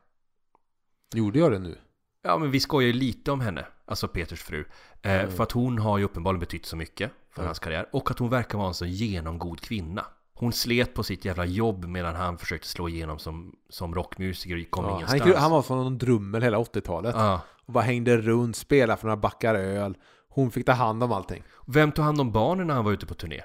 Gjorde 1.14 1.38
jag 1.38 1.52
det 1.52 1.58
nu? 1.58 1.78
Ja, 2.22 2.38
men 2.38 2.50
vi 2.50 2.60
skojar 2.60 2.86
ju 2.86 2.92
lite 2.92 3.32
om 3.32 3.40
henne, 3.40 3.66
alltså 3.86 4.08
Peters 4.08 4.42
fru. 4.42 4.64
Eh, 5.02 5.12
Mm. 5.14 5.30
För 5.30 5.42
att 5.42 5.52
hon 5.52 5.78
har 5.78 5.98
ju 5.98 6.04
uppenbarligen 6.04 6.40
betytt 6.40 6.66
så 6.66 6.76
mycket 6.76 7.10
för 7.30 7.40
Mm. 7.40 7.46
hans 7.48 7.58
karriär. 7.58 7.88
Och 7.92 8.10
att 8.10 8.18
hon 8.18 8.30
verkar 8.30 8.58
vara 8.58 8.68
en 8.68 8.74
så 8.74 8.86
genomgod 8.86 9.60
kvinna. 9.60 10.06
Hon 10.34 10.52
slet 10.52 10.94
på 10.94 11.02
sitt 11.02 11.24
jävla 11.24 11.44
jobb 11.44 11.84
medan 11.84 12.14
han 12.14 12.38
försökte 12.38 12.68
slå 12.68 12.88
igenom 12.88 13.18
som, 13.18 13.54
som 13.68 13.94
rockmusiker 13.94 14.60
och 14.64 14.70
kom 14.70 14.84
Ja, 14.84 14.90
han, 14.90 14.98
ingenstans. 14.98 15.26
gick, 15.26 15.36
han 15.36 15.50
var 15.50 15.62
som 15.62 15.76
någon 15.76 15.98
drummel 15.98 16.42
hela 16.42 16.58
80-talet. 16.58 17.14
Ja. 17.18 17.40
Och 17.66 17.72
bara 17.72 17.84
hängde 17.84 18.16
runt, 18.16 18.56
spelade 18.56 19.00
för 19.00 19.06
några 19.06 19.16
backar 19.16 19.54
öl. 19.54 19.96
Hon 20.28 20.50
fick 20.50 20.66
ta 20.66 20.72
hand 20.72 21.02
om 21.02 21.12
allting. 21.12 21.42
Vem 21.66 21.92
tog 21.92 22.04
hand 22.04 22.20
om 22.20 22.32
barnen 22.32 22.66
när 22.66 22.74
han 22.74 22.84
var 22.84 22.92
ute 22.92 23.06
på 23.06 23.14
turné? 23.14 23.40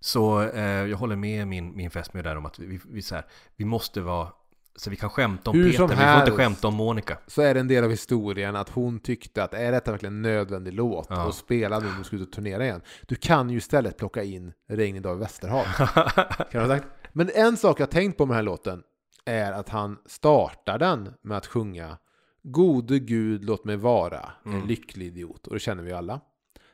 Så 0.00 0.42
eh, 0.42 0.62
jag 0.64 0.96
håller 0.96 1.16
med 1.16 1.48
min, 1.48 1.76
min 1.76 1.90
fästmö 1.90 2.22
där 2.22 2.36
om 2.36 2.46
att 2.46 2.58
vi, 2.58 2.80
vi, 2.88 3.02
så 3.02 3.14
här, 3.14 3.24
vi 3.56 3.64
måste 3.64 4.00
vara 4.00 4.28
så 4.76 4.90
vi 4.90 4.96
kan 4.96 5.10
skämta 5.10 5.50
om 5.50 5.56
Hur 5.56 5.70
Peter, 5.72 5.86
vi 5.88 5.94
får 5.96 6.20
inte 6.20 6.30
skämta 6.30 6.68
om 6.68 6.74
Monica. 6.74 7.18
Så 7.26 7.42
är 7.42 7.54
det 7.54 7.60
en 7.60 7.68
del 7.68 7.84
av 7.84 7.90
historien 7.90 8.56
att 8.56 8.68
hon 8.68 9.00
tyckte 9.00 9.44
att 9.44 9.54
är 9.54 9.72
detta 9.72 9.90
verkligen 9.90 10.14
en 10.14 10.22
nödvändig 10.22 10.72
låt 10.72 11.06
Ja. 11.10 11.24
och 11.26 11.34
spela 11.34 11.78
nu 11.78 11.86
när 11.86 11.98
du 11.98 12.04
ska 12.04 12.16
ut 12.16 12.22
och 12.22 12.32
turnera 12.32 12.64
igen. 12.64 12.80
Du 13.06 13.14
kan 13.14 13.50
ju 13.50 13.58
istället 13.58 13.96
plocka 13.96 14.22
in 14.22 14.52
Regnig 14.68 15.02
dag 15.02 15.16
i 15.16 15.20
Västerhav. 15.20 15.64
kan 16.52 16.68
sagt. 16.68 16.86
Men 17.12 17.30
en 17.34 17.56
sak 17.56 17.80
jag 17.80 17.90
tänkt 17.90 18.16
på 18.18 18.26
med 18.26 18.32
den 18.32 18.36
här 18.36 18.42
låten 18.42 18.82
är 19.24 19.52
att 19.52 19.68
han 19.68 19.98
startar 20.06 20.78
den 20.78 21.12
med 21.22 21.36
att 21.38 21.46
sjunga 21.46 21.98
Gode 22.42 22.98
Gud 22.98 23.44
låt 23.44 23.64
mig 23.64 23.76
vara 23.76 24.30
en 24.44 24.52
Mm. 24.52 24.66
lycklig 24.68 25.06
idiot. 25.06 25.46
Och 25.46 25.54
det 25.54 25.60
känner 25.60 25.82
vi 25.82 25.92
alla. 25.92 26.20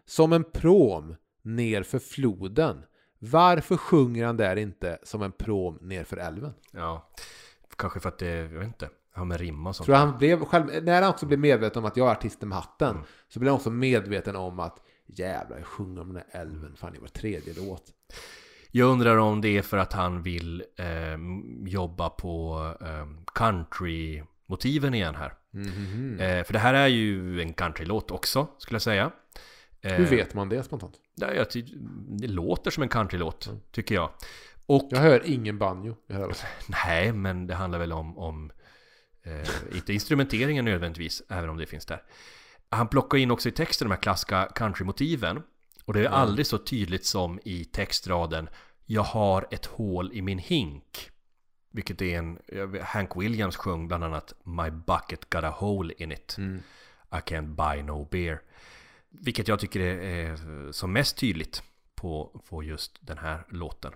Som 0.04 0.32
en 0.32 0.44
prom 0.44 1.16
ner 1.42 1.82
för 1.82 1.98
floden. 1.98 2.82
Varför 3.18 3.76
sjunger 3.76 4.26
han 4.26 4.36
där 4.36 4.56
inte 4.56 4.98
som 5.02 5.22
en 5.22 5.32
prom 5.32 5.78
ner 5.80 6.04
för 6.04 6.16
älven? 6.16 6.52
ja, 6.72 7.08
kanske 7.78 8.00
för 8.00 8.08
att 8.08 8.18
det, 8.18 8.26
jag 8.36 8.48
vet 8.48 8.66
inte, 8.66 8.88
har 9.14 9.24
med 9.24 9.40
rimma 9.40 9.68
och 9.68 9.76
sånt. 9.76 9.84
Tror 9.86 9.96
han 9.96 10.18
blev 10.18 10.44
själv, 10.44 10.84
när 10.84 11.02
han 11.02 11.10
också 11.10 11.26
blev 11.26 11.38
medveten 11.38 11.82
om 11.82 11.86
att 11.88 11.96
jag 11.96 12.08
är 12.08 12.12
artisten 12.12 12.48
med 12.48 12.58
hatten 12.58 12.90
Mm. 12.90 13.02
så 13.28 13.40
blev 13.40 13.50
han 13.50 13.56
också 13.56 13.70
medveten 13.70 14.36
om 14.36 14.60
att 14.60 14.78
jävlar, 15.06 15.56
jag 15.58 15.66
sjunger 15.66 16.00
om 16.00 16.08
den 16.14 16.22
här 16.32 16.40
älven 16.40 16.76
fan 16.76 16.94
i 16.94 16.98
var 16.98 17.08
tredje 17.08 17.54
låt. 17.56 17.82
Jag 18.70 18.88
undrar 18.90 19.16
om 19.16 19.40
det 19.40 19.48
är 19.58 19.62
för 19.62 19.76
att 19.76 19.92
han 19.92 20.22
vill 20.22 20.64
eh, 20.78 20.86
jobba 21.70 22.08
på 22.10 22.60
eh, 22.80 23.06
country-motiven 23.34 24.94
igen 24.94 25.14
här. 25.14 25.32
Mhm. 25.50 26.20
Eh, 26.20 26.44
för 26.44 26.52
det 26.52 26.58
här 26.58 26.74
är 26.74 26.86
ju 26.86 27.40
en 27.42 27.52
countrylåt 27.52 28.10
också, 28.10 28.46
skulle 28.58 28.74
jag 28.74 28.82
säga. 28.82 29.10
Eh, 29.80 29.92
Hur 29.92 30.06
vet 30.06 30.34
man 30.34 30.48
det 30.48 30.62
spontant? 30.62 30.94
Ty- 31.50 31.62
det 32.08 32.26
låter 32.28 32.70
som 32.70 32.82
en 32.82 32.88
countrylåt, 32.88 33.46
Mm. 33.46 33.60
tycker 33.72 33.94
jag. 33.94 34.10
Och 34.66 34.88
Jag 34.90 34.98
hör 34.98 35.22
ingen 35.26 35.58
banjo. 35.58 35.96
Hör 36.08 36.36
nej, 36.86 37.12
men 37.12 37.46
det 37.46 37.54
handlar 37.54 37.78
väl 37.78 37.92
om, 37.92 38.18
om 38.18 38.52
eh, 39.22 39.48
inte 39.76 39.92
instrumenteringen 39.92 40.64
nödvändigtvis, 40.64 41.22
även 41.28 41.50
om 41.50 41.56
det 41.56 41.66
finns 41.66 41.86
där. 41.86 42.02
Han 42.68 42.88
plockar 42.88 43.18
in 43.18 43.30
också 43.30 43.48
i 43.48 43.52
texten 43.52 43.88
de 43.88 43.94
här 43.94 44.02
klassiska 44.02 44.48
countrymotiven. 44.54 45.42
Och 45.84 45.92
det 45.92 46.00
är 46.00 46.04
Mm. 46.06 46.18
aldrig 46.18 46.46
så 46.46 46.58
tydligt 46.58 47.06
som 47.06 47.40
i 47.44 47.64
textraden 47.64 48.48
Jag 48.86 49.02
har 49.02 49.46
ett 49.50 49.66
hål 49.66 50.10
i 50.12 50.22
min 50.22 50.38
hink. 50.38 51.10
Vilket 51.70 52.02
är 52.02 52.18
en, 52.18 52.38
Hank 52.82 53.16
Williams 53.16 53.56
sjöng 53.56 53.88
bland 53.88 54.04
annat 54.04 54.34
My 54.44 54.70
bucket 54.70 55.30
got 55.30 55.44
a 55.44 55.50
hole 55.50 55.94
in 55.98 56.12
it. 56.12 56.34
Mm. 56.38 56.62
I 57.12 57.16
can't 57.16 57.54
buy 57.54 57.82
no 57.82 58.08
beer. 58.10 58.40
Vilket 59.08 59.48
jag 59.48 59.58
tycker 59.60 59.80
är, 59.80 59.98
är 60.00 60.72
som 60.72 60.92
mest 60.92 61.16
tydligt 61.16 61.62
på, 61.94 62.42
på 62.48 62.62
just 62.62 62.98
den 63.00 63.18
här 63.18 63.44
låten. 63.48 63.92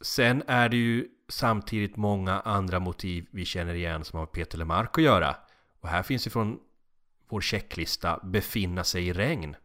Sen 0.00 0.42
är 0.46 0.68
det 0.68 0.76
ju 0.76 1.08
samtidigt 1.28 1.96
många 1.96 2.40
andra 2.40 2.80
motiv 2.80 3.26
vi 3.30 3.44
känner 3.44 3.74
igen 3.74 4.04
som 4.04 4.16
har 4.18 4.26
med 4.26 4.32
Peter 4.32 4.58
Lemark 4.58 4.98
att 4.98 5.04
göra. 5.04 5.36
Och 5.80 5.88
här 5.88 6.02
finns 6.02 6.26
ju 6.26 6.30
från 6.30 6.60
vår 7.28 7.40
checklista 7.40 8.20
befinna 8.22 8.84
sig 8.84 9.08
i 9.08 9.12
regn. 9.12 9.56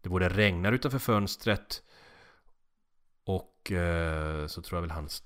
Det 0.00 0.08
både 0.08 0.28
regnar 0.28 0.72
utanför 0.72 0.98
fönstret 0.98 1.82
och 3.24 3.72
eh, 3.72 4.46
så 4.46 4.62
tror 4.62 4.76
jag 4.76 4.80
väl 4.82 4.90
hans, 4.90 5.22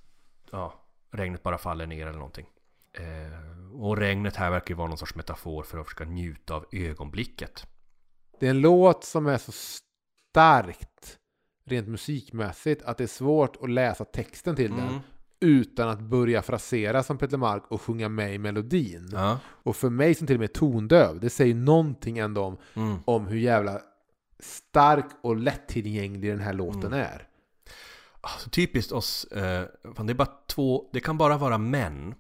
ja, 0.51 0.87
regnet 1.11 1.43
bara 1.43 1.59
faller 1.59 1.87
ner 1.87 2.07
eller 2.07 2.19
någonting. 2.19 2.47
Eh, 2.93 3.73
och 3.73 3.97
regnet 3.97 4.37
här 4.37 4.51
verkar 4.51 4.71
ju 4.71 4.75
vara 4.75 4.89
någon 4.89 4.99
sorts 4.99 5.15
metafor 5.15 5.63
för 5.63 5.79
att 5.79 5.87
försöka 5.87 6.05
njuta 6.05 6.55
av 6.55 6.67
ögonblicket. 6.73 7.67
Det 8.41 8.47
är 8.47 8.51
en 8.51 8.61
låt 8.61 9.05
som 9.05 9.27
är 9.27 9.39
så 9.39 9.53
starkt 9.53 11.19
rent 11.65 11.89
musikmässigt 11.89 12.83
att 12.83 12.99
det 12.99 13.05
är 13.05 13.09
svårt 13.09 13.57
att 13.63 13.71
läsa 13.71 14.05
texten 14.05 14.57
till 14.57 14.71
den 14.71 14.81
Mm. 14.89 15.01
utan 15.41 15.89
att 15.89 16.01
börja 16.01 16.43
frasera 16.43 17.03
som 17.03 17.19
Peter 17.19 17.37
Mark 17.37 17.63
och 17.69 17.83
sjunga 17.83 18.09
med 18.09 18.35
i 18.35 18.39
melodin. 18.39 19.09
Ja. 19.13 19.39
Och 19.47 19.77
för 19.77 19.91
mig 19.91 20.15
som 20.15 20.27
till 20.27 20.37
och 20.37 20.41
med 20.41 20.51
är 20.51 20.55
tondöv, 20.55 21.21
det 21.21 21.31
säger 21.31 21.55
någonting 21.55 22.19
ändå 22.19 22.43
om, 22.43 22.57
Mm. 22.75 22.97
om 23.05 23.27
hur 23.27 23.39
jävla 23.39 23.81
stark 24.39 25.07
och 25.23 25.37
lättillgänglig 25.37 26.31
den 26.31 26.41
här 26.41 26.53
låten 26.53 26.87
Mm. 26.87 27.01
är. 27.01 27.29
Alltså, 28.21 28.51
typiskt 28.51 28.93
oss, 28.93 29.25
eh, 29.25 29.67
fan 29.97 30.07
det 30.07 30.13
är 30.13 30.15
bara 30.15 30.33
två, 30.47 30.91
det 30.93 31.01
kan 31.01 31.19
bara 31.19 31.37
vara 31.39 31.59
män 31.59 32.15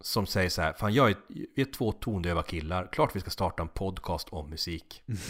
som 0.00 0.26
säger 0.26 0.50
så 0.50 0.62
här, 0.62 0.72
fan 0.72 0.94
jag 0.94 1.10
är, 1.10 1.16
vi 1.28 1.62
är 1.62 1.72
två 1.72 1.92
tondöva 1.92 2.42
killar, 2.42 2.88
klart 2.92 3.16
vi 3.16 3.20
ska 3.20 3.30
starta 3.30 3.62
en 3.62 3.68
podcast 3.68 4.28
om 4.30 4.50
musik. 4.50 5.02
Eh, 5.06 5.14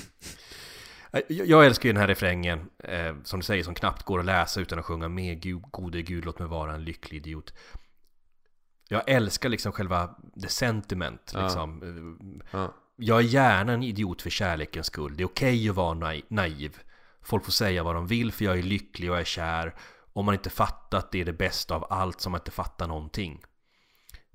jag, 1.12 1.46
jag 1.46 1.66
älskar 1.66 1.88
ju 1.88 1.92
den 1.92 2.00
här 2.00 2.08
refrängen, 2.08 2.70
eh, 2.78 3.14
som 3.24 3.40
du 3.40 3.44
säger, 3.44 3.62
som 3.62 3.74
knappt 3.74 4.02
går 4.02 4.18
att 4.18 4.24
läsa 4.24 4.60
utan 4.60 4.78
att 4.78 4.84
sjunga 4.84 5.08
med 5.08 5.40
Gud, 5.40 5.62
gode 5.70 6.02
Gud, 6.02 6.24
låt 6.24 6.38
mig 6.38 6.48
vara 6.48 6.74
en 6.74 6.84
lycklig 6.84 7.16
idiot. 7.18 7.54
Jag 8.88 9.02
älskar 9.10 9.48
liksom 9.48 9.72
själva 9.72 10.14
the 10.42 10.48
sentiment, 10.48 11.30
Ja. 11.34 11.42
liksom. 11.42 11.82
Eh, 11.82 12.46
Ja. 12.60 12.74
jag 12.96 13.18
är 13.18 13.22
gärna 13.22 13.72
en 13.72 13.82
idiot 13.82 14.22
för 14.22 14.30
kärlekens 14.30 14.86
skull. 14.86 15.16
Det 15.16 15.22
är 15.22 15.26
okej 15.26 15.68
att 15.68 15.76
vara 15.76 15.94
nai- 15.94 16.24
naiv. 16.28 16.78
Folk 17.22 17.44
får 17.44 17.52
säga 17.52 17.82
vad 17.82 17.94
de 17.94 18.06
vill 18.06 18.32
för 18.32 18.44
jag 18.44 18.58
är 18.58 18.62
lycklig 18.62 19.10
och 19.10 19.14
jag 19.16 19.20
är 19.20 19.24
kär. 19.24 19.74
Om 20.12 20.24
man 20.26 20.34
inte 20.34 20.50
fattar 20.50 20.98
att 20.98 21.12
det 21.12 21.20
är 21.20 21.24
det 21.24 21.32
bästa 21.32 21.74
av 21.74 21.86
allt 21.90 22.20
som 22.20 22.32
man 22.32 22.40
inte 22.40 22.50
fattar 22.50 22.86
någonting. 22.88 23.42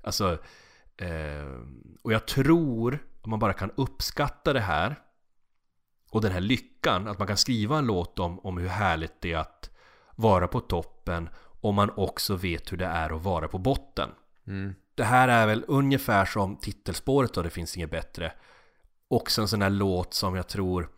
Alltså, 0.02 0.38
eh, 0.96 1.58
och 2.02 2.12
jag 2.12 2.26
tror 2.26 2.98
om 3.22 3.30
man 3.30 3.38
bara 3.38 3.52
kan 3.52 3.70
uppskatta 3.76 4.52
det 4.52 4.60
här 4.60 4.96
och 6.10 6.20
den 6.20 6.32
här 6.32 6.40
lyckan, 6.40 7.08
att 7.08 7.18
man 7.18 7.28
kan 7.28 7.36
skriva 7.36 7.78
en 7.78 7.86
låt 7.86 8.18
om, 8.18 8.38
om 8.38 8.58
hur 8.58 8.68
härligt 8.68 9.20
det 9.20 9.32
är 9.32 9.38
att 9.38 9.70
vara 10.14 10.48
på 10.48 10.60
toppen 10.60 11.28
om 11.60 11.74
man 11.74 11.90
också 11.96 12.36
vet 12.36 12.72
hur 12.72 12.76
det 12.76 12.86
är 12.86 13.16
att 13.16 13.22
vara 13.22 13.48
på 13.48 13.58
botten. 13.58 14.10
Mm. 14.46 14.74
Det 14.94 15.04
här 15.04 15.28
är 15.28 15.46
väl 15.46 15.64
ungefär 15.68 16.24
som 16.24 16.56
titelspåret 16.56 17.34
då, 17.34 17.42
Det 17.42 17.50
finns 17.50 17.76
inget 17.76 17.90
bättre. 17.90 18.32
Också 19.08 19.42
en 19.42 19.48
sån 19.48 19.62
här 19.62 19.70
låt 19.70 20.14
som 20.14 20.34
jag 20.34 20.48
tror 20.48 20.88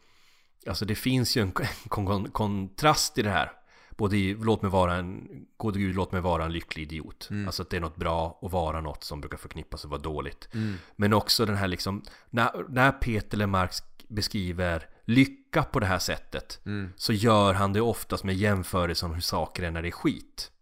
Alltså 0.67 0.85
det 0.85 0.95
finns 0.95 1.37
ju 1.37 1.43
en 1.43 1.53
kon 1.89 2.07
kon 2.07 2.31
kontrast 2.31 3.19
i 3.19 3.23
det 3.23 3.31
här 3.31 3.53
Både 3.91 4.17
i 4.17 4.35
Låt 4.35 4.63
mig 4.63 4.71
vara 4.71 4.95
en 4.95 5.29
Gode 5.57 5.79
gud, 5.79 5.95
låt 5.95 6.13
mig 6.13 6.21
vara 6.21 6.45
en 6.45 6.53
lycklig 6.53 6.83
idiot 6.83 7.29
Alltså 7.47 7.63
att 7.63 7.71
det 7.71 7.77
är 7.77 7.81
något 7.81 7.97
bra 7.97 8.39
och 8.41 8.51
vara 8.51 8.81
något 8.81 9.05
som 9.05 9.21
brukar 9.21 9.39
förknippas 9.39 9.85
och 9.85 9.91
vara 9.91 10.01
dåligt 10.01 10.49
Men 10.97 11.13
också 11.13 11.47
den 11.47 11.57
här 11.57 11.69
liksom 11.69 12.03
När, 12.31 12.65
när 12.69 12.93
Peter 12.93 13.39
Lemark 13.39 13.73
beskriver 14.09 14.89
lycka 15.11 15.63
på 15.63 15.81
det 15.81 15.87
här 15.87 15.99
sättet 15.99 16.61
Så 16.97 17.13
gör 17.13 17.55
han 17.55 17.73
det 17.73 17.81
oftast 17.81 18.25
med 18.25 18.35
jämförelse 18.35 19.07
om 19.07 19.15
hur 19.15 19.21
saker 19.21 19.63
är 19.63 19.71
när 19.71 19.83
det 19.83 19.89
är 19.89 19.93
skit 19.93 20.53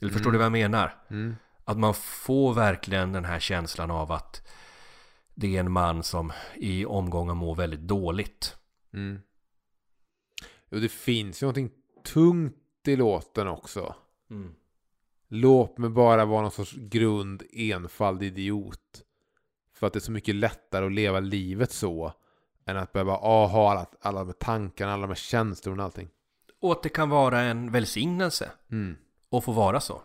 Eller 0.00 0.12
förstår 0.12 0.30
du 0.30 0.38
vad 0.38 0.44
jag 0.44 0.52
menar? 0.52 1.04
Mm. 1.10 1.36
Att 1.64 1.78
man 1.78 1.94
får 1.94 2.54
verkligen 2.54 3.12
den 3.12 3.24
här 3.24 3.40
känslan 3.40 3.90
av 3.90 4.12
att 4.12 4.46
det 5.34 5.56
är 5.56 5.60
en 5.60 5.72
man 5.72 6.02
som 6.02 6.32
i 6.54 6.84
omgångar 6.84 7.34
mår 7.34 7.54
väldigt 7.54 7.80
dåligt. 7.80 8.56
Mm. 8.92 9.20
Och 10.70 10.80
det 10.80 10.88
finns 10.88 11.42
ju 11.42 11.44
någonting 11.44 11.70
tungt 12.04 12.88
i 12.88 12.96
låten 12.96 13.48
också. 13.48 13.94
Låt 15.28 15.78
mig 15.78 15.90
bara 15.90 16.24
vara 16.24 16.42
någon 16.42 16.50
sorts 16.50 16.74
grund 16.76 17.42
enfald 17.52 18.22
idiot. 18.22 19.02
För 19.74 19.86
att 19.86 19.92
det 19.92 19.98
är 19.98 20.00
så 20.00 20.12
mycket 20.12 20.34
lättare 20.34 20.86
att 20.86 20.92
leva 20.92 21.20
livet 21.20 21.72
så. 21.72 22.12
Än 22.66 22.76
att 22.76 22.92
behöva 22.92 23.12
ah, 23.12 23.46
ha 23.46 23.70
alla, 23.70 23.86
alla 24.00 24.20
de 24.20 24.26
här 24.26 24.32
tankarna, 24.32 24.92
alla 24.92 25.00
de 25.02 25.08
här 25.08 25.14
känslorna 25.14 25.82
och 25.82 25.84
allting. 25.84 26.08
Och 26.60 26.72
att 26.72 26.82
det 26.82 26.88
kan 26.88 27.08
vara 27.10 27.40
en 27.40 27.70
välsignelse 27.72 28.50
Mm. 28.70 28.96
att 29.30 29.44
få 29.44 29.52
vara 29.52 29.80
så. 29.80 30.02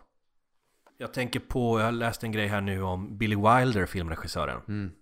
Jag 0.98 1.12
tänker 1.14 1.40
på, 1.40 1.80
jag 1.80 1.94
läste 1.94 2.26
en 2.26 2.32
grej 2.32 2.46
här 2.46 2.60
nu 2.60 2.82
om 2.82 3.18
Billy 3.18 3.36
Wilder, 3.36 3.86
filmregissören. 3.86 4.60
Mm. 4.68 4.92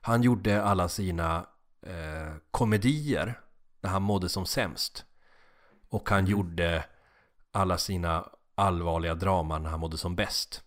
Han 0.00 0.22
gjorde 0.22 0.62
alla 0.62 0.88
sina 0.88 1.46
eh, 1.82 2.34
komedier 2.50 3.40
när 3.80 3.90
han 3.90 4.02
mådde 4.02 4.28
som 4.28 4.46
sämst. 4.46 5.04
Och 5.88 6.10
han 6.10 6.26
gjorde 6.26 6.84
alla 7.52 7.78
sina 7.78 8.28
allvarliga 8.54 9.14
draman 9.14 9.62
när 9.62 9.70
han 9.70 9.80
mådde 9.80 9.98
som 9.98 10.16
bäst. 10.16 10.62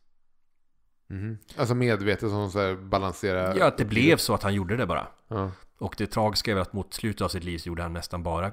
Mhm. 1.07 1.37
Alltså 1.57 1.75
medvetet 1.75 2.29
som 2.29 2.51
så 2.51 2.59
här 2.59 2.75
balanserar. 2.75 3.55
Ja, 3.57 3.65
att 3.67 3.77
det 3.77 3.85
blev 3.85 4.17
så 4.17 4.33
att 4.33 4.43
han 4.43 4.53
gjorde 4.53 4.77
det 4.77 4.85
bara. 4.85 5.07
Ja. 5.27 5.51
Och 5.81 5.95
det 5.97 6.07
tragiska 6.07 6.51
är 6.51 6.55
väl 6.55 6.61
att 6.61 6.73
mot 6.73 6.93
slutet 6.93 7.21
av 7.21 7.29
sitt 7.29 7.43
liv 7.43 7.57
så 7.57 7.67
gjorde 7.69 7.81
han 7.83 7.93
nästan 7.93 8.23
bara 8.23 8.51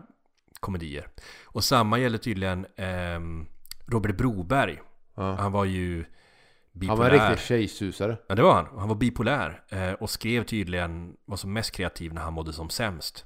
komedier. 0.60 1.08
Och 1.44 1.64
samma 1.64 1.98
gäller 1.98 2.18
tydligen 2.18 2.66
ehm, 2.76 3.46
Robert 3.86 4.16
Broberg. 4.16 4.80
Ja. 5.14 5.34
Han 5.34 5.52
var 5.52 5.64
ju 5.64 5.96
Han 5.96 6.80
bipolär. 6.80 6.96
var 6.98 7.10
en 7.10 7.28
riktig 7.30 7.46
tjejsusare. 7.46 8.16
Ja, 8.26 8.34
det 8.34 8.42
var 8.42 8.54
han. 8.54 8.78
Han 8.78 8.88
var 8.88 8.96
bipolär 8.96 9.62
eh, 9.68 9.92
och 9.92 10.10
skrev 10.10 10.44
tydligen, 10.44 11.16
var 11.24 11.36
som 11.36 11.52
mest 11.52 11.70
kreativ 11.70 12.14
när 12.14 12.22
han 12.22 12.32
mådde 12.32 12.52
som 12.52 12.70
sämst. 12.70 13.24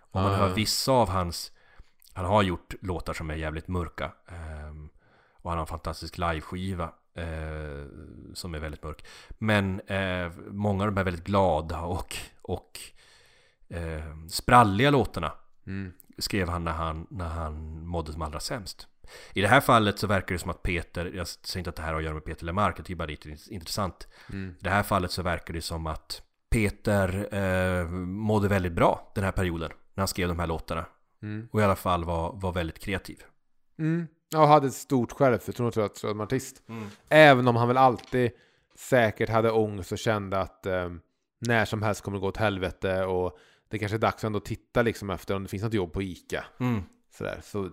Om 0.00 0.22
man 0.22 0.32
Ah. 0.32 0.36
hör 0.36 0.54
vissa 0.54 0.92
av 0.92 1.08
hans, 1.08 1.52
han 2.12 2.24
har 2.24 2.42
gjort 2.42 2.74
låtar 2.80 3.12
som 3.12 3.30
är 3.30 3.34
jävligt 3.34 3.68
mörka. 3.68 4.12
ehm, 4.28 4.88
och 5.32 5.50
han 5.50 5.58
har 5.58 5.62
en 5.64 5.66
fantastisk 5.66 6.18
liveskiva 6.18 6.84
eh, 7.14 7.86
som 8.34 8.54
är 8.54 8.58
väldigt 8.58 8.82
mörk. 8.82 9.04
Men 9.38 9.80
eh, 9.80 10.32
många 10.50 10.84
av 10.84 10.88
dem 10.90 10.98
är 10.98 11.04
väldigt 11.04 11.24
glada 11.24 11.80
och, 11.80 12.16
och 12.42 12.80
eh, 13.72 14.26
spralliga 14.28 14.90
låtarna 14.90 15.32
Mm. 15.66 15.92
skrev 16.18 16.48
han 16.48 16.64
när, 16.64 16.72
han 16.72 17.06
när 17.10 17.28
han 17.28 17.86
mådde 17.86 18.12
som 18.12 18.22
allra 18.22 18.40
sämst. 18.40 18.88
I 19.32 19.40
det 19.40 19.48
här 19.48 19.60
fallet 19.60 19.98
så 19.98 20.06
verkar 20.06 20.34
det 20.34 20.38
som 20.38 20.50
att 20.50 20.62
Peter, 20.62 21.12
jag 21.14 21.28
säger 21.28 21.58
inte 21.58 21.70
att 21.70 21.76
det 21.76 21.82
här 21.82 21.92
har 21.92 21.98
att 21.98 22.04
göra 22.04 22.14
med 22.14 22.24
Peter 22.24 22.44
Lemark, 22.44 22.78
jag 22.78 22.86
tycker 22.86 22.96
bara 22.96 23.06
det 23.06 23.26
är 23.26 23.52
intressant. 23.52 24.08
Mm. 24.32 24.50
I 24.50 24.64
det 24.64 24.70
här 24.70 24.82
fallet 24.82 25.10
så 25.10 25.22
verkar 25.22 25.54
det 25.54 25.60
som 25.62 25.86
att 25.86 26.22
Peter 26.50 27.34
eh, 27.34 27.88
mådde 27.90 28.48
väldigt 28.48 28.72
bra 28.72 29.12
den 29.14 29.24
här 29.24 29.32
perioden 29.32 29.70
när 29.94 30.00
han 30.00 30.08
skrev 30.08 30.28
de 30.28 30.38
här 30.38 30.46
låtarna. 30.46 30.84
Mm. 31.22 31.48
Och 31.52 31.60
i 31.60 31.62
alla 31.62 31.76
fall 31.76 32.04
var, 32.04 32.32
var 32.32 32.52
väldigt 32.52 32.78
kreativ. 32.78 33.22
Mm. 33.78 34.06
Ja, 34.30 34.46
hade 34.46 34.66
ett 34.66 34.74
stort 34.74 35.12
självförtroende 35.12 35.72
tror 35.72 35.84
jag, 35.84 35.96
som 35.96 36.20
artist. 36.20 36.62
Även 37.08 37.48
om 37.48 37.56
han 37.56 37.68
väl 37.68 37.76
alltid 37.76 38.30
säkert 38.76 39.28
hade 39.28 39.50
ångest 39.50 39.92
och 39.92 39.98
kände 39.98 40.40
att 40.40 40.66
eh, 40.66 40.90
när 41.38 41.64
som 41.64 41.82
helst 41.82 42.02
kommer 42.02 42.16
det 42.16 42.20
gå 42.20 42.28
åt 42.28 42.36
helvete 42.36 43.04
och 43.04 43.38
det 43.72 43.78
kanske 43.78 43.96
är 43.96 43.98
dags 43.98 44.24
ändå 44.24 44.36
att 44.36 44.44
titta 44.44 44.82
liksom 44.82 45.10
efter 45.10 45.36
om 45.36 45.42
det 45.42 45.48
finns 45.48 45.62
något 45.62 45.74
jobb 45.74 45.92
på 45.92 46.02
ICA. 46.02 46.44
Mm. 46.60 46.82
Sådär. 47.10 47.40
Så 47.44 47.70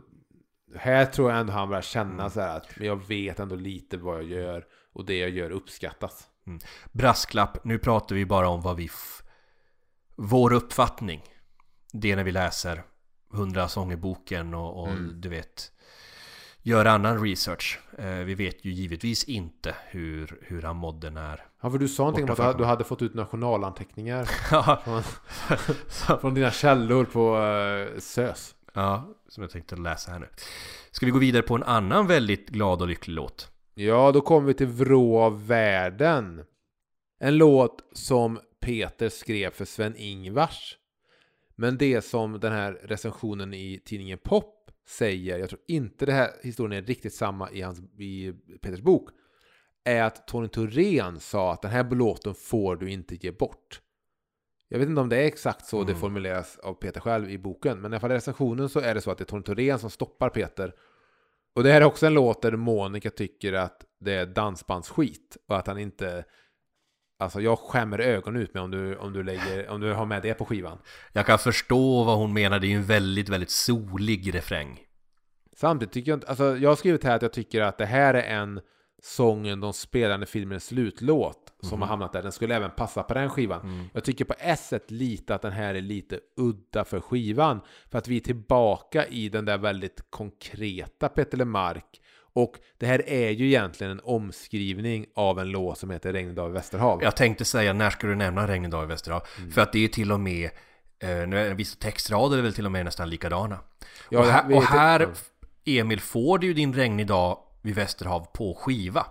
här 0.75 1.05
tror 1.05 1.31
jag 1.31 1.39
ändå 1.39 1.53
han 1.53 1.69
börjar 1.69 1.81
känna 1.81 2.29
så 2.29 2.41
här 2.41 2.57
att 2.57 2.77
men 2.77 2.87
jag 2.87 3.07
vet 3.07 3.39
ändå 3.39 3.55
lite 3.55 3.97
vad 3.97 4.15
jag 4.15 4.23
gör 4.23 4.65
och 4.93 5.05
det 5.05 5.17
jag 5.17 5.29
gör 5.29 5.51
uppskattas. 5.51 6.27
Brasklapp, 6.91 7.63
nu 7.63 7.79
pratar 7.79 8.15
vi 8.15 8.25
bara 8.25 8.49
om 8.49 8.61
vad 8.61 8.77
vi... 8.77 8.89
Vår 10.15 10.53
uppfattning. 10.53 11.23
Det 11.93 12.11
är 12.11 12.15
när 12.15 12.23
vi 12.23 12.31
läser 12.31 12.83
Hundra 13.31 13.67
sånger-boken 13.67 14.53
och, 14.53 14.81
och 14.81 14.87
Mm. 14.89 15.21
du 15.21 15.29
vet 15.29 15.71
Gör 16.69 16.85
annan 16.85 17.23
research. 17.23 17.79
Eh, 17.97 18.05
vi 18.05 18.35
vet 18.35 18.65
ju 18.65 18.71
givetvis 18.71 19.23
inte 19.23 19.75
hur, 19.87 20.39
hur 20.41 20.61
han 20.61 20.75
mådde 20.75 21.09
när... 21.09 21.45
Ja, 21.61 21.71
för 21.71 21.77
du 21.77 21.87
sa 21.87 22.03
någonting 22.03 22.29
om 22.29 22.35
att 22.39 22.57
du 22.57 22.63
hade 22.63 22.83
fått 22.83 23.01
ut 23.01 23.13
nationalanteckningar 23.13 24.25
från, 24.83 25.03
från 26.19 26.33
dina 26.33 26.51
källor 26.51 27.05
på 27.05 27.37
uh, 27.37 27.99
SÖS. 27.99 28.55
ja, 28.73 29.07
som 29.29 29.43
jag 29.43 29.51
tänkte 29.51 29.75
läsa 29.75 30.11
här 30.11 30.19
nu. 30.19 30.27
Ska 30.91 31.05
vi 31.05 31.11
gå 31.11 31.19
vidare 31.19 31.43
på 31.43 31.55
en 31.55 31.63
annan 31.63 32.07
väldigt 32.07 32.49
glad 32.49 32.81
och 32.81 32.87
lycklig 32.87 33.13
låt? 33.13 33.51
Ja, 33.73 34.11
då 34.11 34.21
kommer 34.21 34.47
vi 34.47 34.53
till 34.53 34.67
Vrå 34.67 35.19
av 35.19 35.47
världen. 35.47 36.43
En 37.19 37.37
låt 37.37 37.83
som 37.93 38.39
Peter 38.61 39.09
skrev 39.09 39.51
för 39.51 39.65
Sven-Ingvars. 39.65 40.77
Men 41.55 41.77
det 41.77 42.01
som 42.01 42.39
den 42.39 42.51
här 42.51 42.71
recensionen 42.83 43.53
i 43.53 43.81
tidningen 43.85 44.17
Pop 44.17 44.58
säger, 44.89 45.39
jag 45.39 45.49
tror 45.49 45.61
inte 45.67 46.05
det 46.05 46.13
här 46.13 46.31
historien 46.43 46.83
är 46.83 46.87
riktigt 46.87 47.13
samma 47.13 47.51
i, 47.51 47.61
hans, 47.61 47.79
i 47.99 48.33
Peters 48.61 48.81
bok, 48.81 49.09
är 49.83 50.03
att 50.03 50.27
Tony 50.27 50.47
Thorén 50.47 51.19
sa 51.19 51.53
att 51.53 51.61
den 51.61 51.71
här 51.71 51.83
låten 51.95 52.33
får 52.35 52.75
du 52.75 52.91
inte 52.91 53.15
ge 53.15 53.31
bort. 53.31 53.81
Jag 54.67 54.79
vet 54.79 54.89
inte 54.89 55.01
om 55.01 55.09
det 55.09 55.17
är 55.17 55.25
exakt 55.25 55.65
så 55.65 55.83
det 55.83 55.91
Mm. 55.91 56.01
formuleras 56.01 56.57
av 56.57 56.73
Peter 56.73 57.01
själv 57.01 57.29
i 57.29 57.37
boken, 57.37 57.81
men 57.81 57.91
i 57.91 57.95
alla 57.95 57.99
fall 57.99 58.11
i 58.11 58.15
recensionen 58.15 58.69
så 58.69 58.79
är 58.79 58.95
det 58.95 59.01
så 59.01 59.11
att 59.11 59.17
det 59.17 59.23
är 59.23 59.25
Tony 59.25 59.43
Thorén 59.43 59.79
som 59.79 59.89
stoppar 59.89 60.29
Peter 60.29 60.73
och 61.55 61.63
det 61.63 61.71
här 61.71 61.81
är 61.81 61.85
också 61.85 62.05
en 62.05 62.13
låt 62.13 62.41
där 62.41 62.55
Monica 62.55 63.09
tycker 63.09 63.53
att 63.53 63.85
det 63.99 64.13
är 64.13 64.25
dansbandsskit 64.25 65.37
och 65.47 65.57
att 65.57 65.67
han 65.67 65.77
inte 65.77 66.25
Alltså 67.21 67.41
jag 67.41 67.59
skämmer 67.59 67.99
ögonen 67.99 68.41
ut 68.41 68.53
mig 68.53 68.63
om 68.63 68.71
du, 68.71 68.95
om 68.95 69.13
du, 69.13 69.23
lägger, 69.23 69.69
om 69.69 69.81
du 69.81 69.93
har 69.93 70.05
med 70.05 70.21
det 70.21 70.33
på 70.33 70.45
skivan. 70.45 70.77
Jag 71.13 71.25
kan 71.25 71.39
förstå 71.39 72.03
vad 72.03 72.17
hon 72.17 72.33
menar, 72.33 72.59
det 72.59 72.67
är 72.67 72.69
ju 72.69 72.75
en 72.75 72.83
väldigt, 72.83 73.29
väldigt 73.29 73.49
solig 73.49 74.35
refräng. 74.35 74.79
Samtidigt 75.55 75.93
tycker 75.93 76.11
jag 76.11 76.17
inte, 76.17 76.27
alltså 76.27 76.57
jag 76.57 76.69
har 76.69 76.75
skrivit 76.75 77.03
här 77.03 77.15
att 77.15 77.21
jag 77.21 77.33
tycker 77.33 77.61
att 77.61 77.77
det 77.77 77.85
här 77.85 78.13
är 78.13 78.23
en 78.23 78.61
sången 79.01 79.59
de 79.59 79.73
spelar 79.73 80.17
när 80.17 80.25
filmen 80.25 80.55
är 80.55 80.59
slutlåt 80.59 81.53
som 81.61 81.81
har 81.81 81.89
hamnat 81.89 82.13
där. 82.13 82.23
Den 82.23 82.31
skulle 82.31 82.55
även 82.55 82.71
passa 82.71 83.03
på 83.03 83.13
den 83.13 83.29
skivan. 83.29 83.89
Jag 83.93 84.03
tycker 84.03 84.25
på 84.25 84.35
ett 84.39 84.59
sätt 84.59 84.91
lite 84.91 85.35
att 85.35 85.41
den 85.41 85.51
här 85.51 85.75
är 85.75 85.81
lite 85.81 86.19
udda 86.37 86.83
för 86.85 86.99
skivan. 86.99 87.61
För 87.91 87.97
att 87.97 88.07
vi 88.07 88.15
är 88.15 88.21
tillbaka 88.21 89.07
i 89.07 89.29
den 89.29 89.45
där 89.45 89.57
väldigt 89.57 90.03
konkreta 90.09 91.09
Peter 91.09 91.37
Lemark. 91.37 91.98
Och 92.33 92.55
det 92.77 92.85
här 92.85 93.09
är 93.09 93.29
ju 93.29 93.47
egentligen 93.47 93.91
en 93.91 94.01
omskrivning 94.03 95.05
av 95.15 95.39
en 95.39 95.49
låt 95.49 95.77
som 95.77 95.89
heter 95.89 96.13
Regn 96.13 96.35
dag 96.35 96.49
i 96.49 96.53
Västerhav. 96.53 97.03
Jag 97.03 97.15
tänkte 97.15 97.45
säga, 97.45 97.73
när 97.73 97.89
ska 97.89 98.07
du 98.07 98.15
nämna 98.15 98.47
Regn 98.47 98.65
en 98.65 98.71
dag 98.71 98.83
i 98.83 98.87
Västerhav? 98.87 99.21
För 99.53 99.61
att 99.61 99.73
det 99.73 99.83
är 99.83 99.87
till 99.87 100.11
och 100.11 100.19
med, 100.19 100.49
eh, 100.99 101.55
vissa 101.55 101.77
textrader 101.79 102.37
är 102.37 102.41
väl 102.41 102.53
till 102.53 102.65
och 102.65 102.71
med 102.71 102.85
nästan 102.85 103.09
likadana. 103.09 103.59
Ja, 104.09 104.19
och, 104.19 104.25
här, 104.25 104.55
och 104.55 104.63
här, 104.63 105.09
Emil, 105.65 105.99
får 105.99 106.37
du 106.37 106.47
ju 106.47 106.53
din 106.53 106.73
regnig 106.73 107.07
dag 107.07 107.39
vid 107.61 107.75
Västerhav 107.75 108.27
på 108.33 108.55
skiva. 108.55 109.05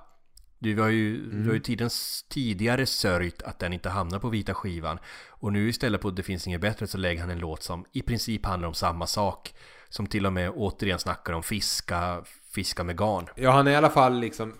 Du 0.58 0.80
har 0.80 0.88
ju, 0.88 1.30
du 1.30 1.46
har 1.46 1.54
ju 1.54 1.60
tidens, 1.60 2.26
tidigare 2.28 2.86
sörjt 2.86 3.42
att 3.42 3.58
den 3.58 3.72
inte 3.72 3.88
hamnar 3.88 4.18
på 4.18 4.28
vita 4.28 4.54
skivan. 4.54 4.98
Och 5.28 5.52
nu 5.52 5.68
istället 5.68 6.00
på 6.00 6.10
Det 6.10 6.22
finns 6.22 6.46
inget 6.46 6.60
bättre 6.60 6.86
så 6.86 6.98
lägger 6.98 7.20
han 7.20 7.30
en 7.30 7.38
låt 7.38 7.62
som 7.62 7.84
i 7.92 8.02
princip 8.02 8.46
handlar 8.46 8.68
om 8.68 8.74
samma 8.74 9.06
sak. 9.06 9.54
Som 9.88 10.06
till 10.06 10.26
och 10.26 10.32
med 10.32 10.50
återigen 10.50 10.98
snackar 10.98 11.32
om 11.32 11.42
fiska, 11.42 12.24
fiska 12.54 12.84
med 12.84 12.98
garn. 12.98 13.26
Ja, 13.36 13.50
han 13.50 13.66
är 13.66 13.70
i 13.70 13.76
alla 13.76 13.90
fall 13.90 14.20
liksom 14.20 14.54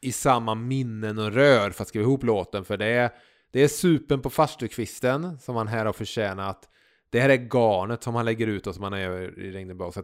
i 0.00 0.12
samma 0.12 0.54
minnen 0.54 1.18
och 1.18 1.32
rör 1.32 1.70
för 1.70 1.82
att 1.82 1.88
skriva 1.88 2.02
ihop 2.02 2.24
låten. 2.24 2.64
För 2.64 2.76
det 2.76 2.86
är, 2.86 3.10
det 3.50 3.62
är 3.62 3.68
supen 3.68 4.20
på 4.20 4.30
farstukvisten 4.30 5.38
som 5.38 5.56
han 5.56 5.68
här 5.68 5.86
har 5.86 5.92
förtjänat. 5.92 6.68
Det 7.10 7.20
här 7.20 7.28
är 7.28 7.48
garnet 7.48 8.02
som 8.02 8.14
han 8.14 8.24
lägger 8.24 8.46
ut 8.46 8.66
och 8.66 8.74
som 8.74 8.84
han 8.84 9.00
gör 9.00 9.38
i 9.38 9.52
Regnebad. 9.52 9.94
Så 9.94 10.02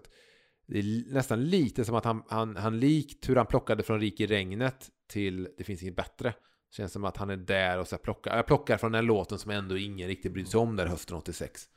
det 0.66 0.78
är 0.78 1.12
nästan 1.12 1.44
lite 1.44 1.84
som 1.84 1.94
att 1.94 2.04
han, 2.04 2.22
han, 2.28 2.56
han 2.56 2.80
likt 2.80 3.28
hur 3.28 3.36
han 3.36 3.46
plockade 3.46 3.82
från 3.82 4.00
Rik 4.00 4.20
i 4.20 4.26
regnet 4.26 4.88
till 5.08 5.48
Det 5.58 5.64
finns 5.64 5.82
inget 5.82 5.96
bättre. 5.96 6.34
Känns 6.70 6.92
som 6.92 7.04
att 7.04 7.16
han 7.16 7.30
är 7.30 7.36
där 7.36 7.78
och 7.78 7.88
så 7.88 7.96
här 7.96 8.02
plockar. 8.02 8.36
Jag 8.36 8.46
plockar 8.46 8.76
från 8.76 8.92
den 8.92 9.06
låten 9.06 9.38
som 9.38 9.50
ändå 9.50 9.76
ingen 9.76 10.08
riktigt 10.08 10.32
brydde 10.32 10.50
sig 10.50 10.60
om 10.60 10.76
där 10.76 10.86
hösten 10.86 11.16
86. 11.16 11.68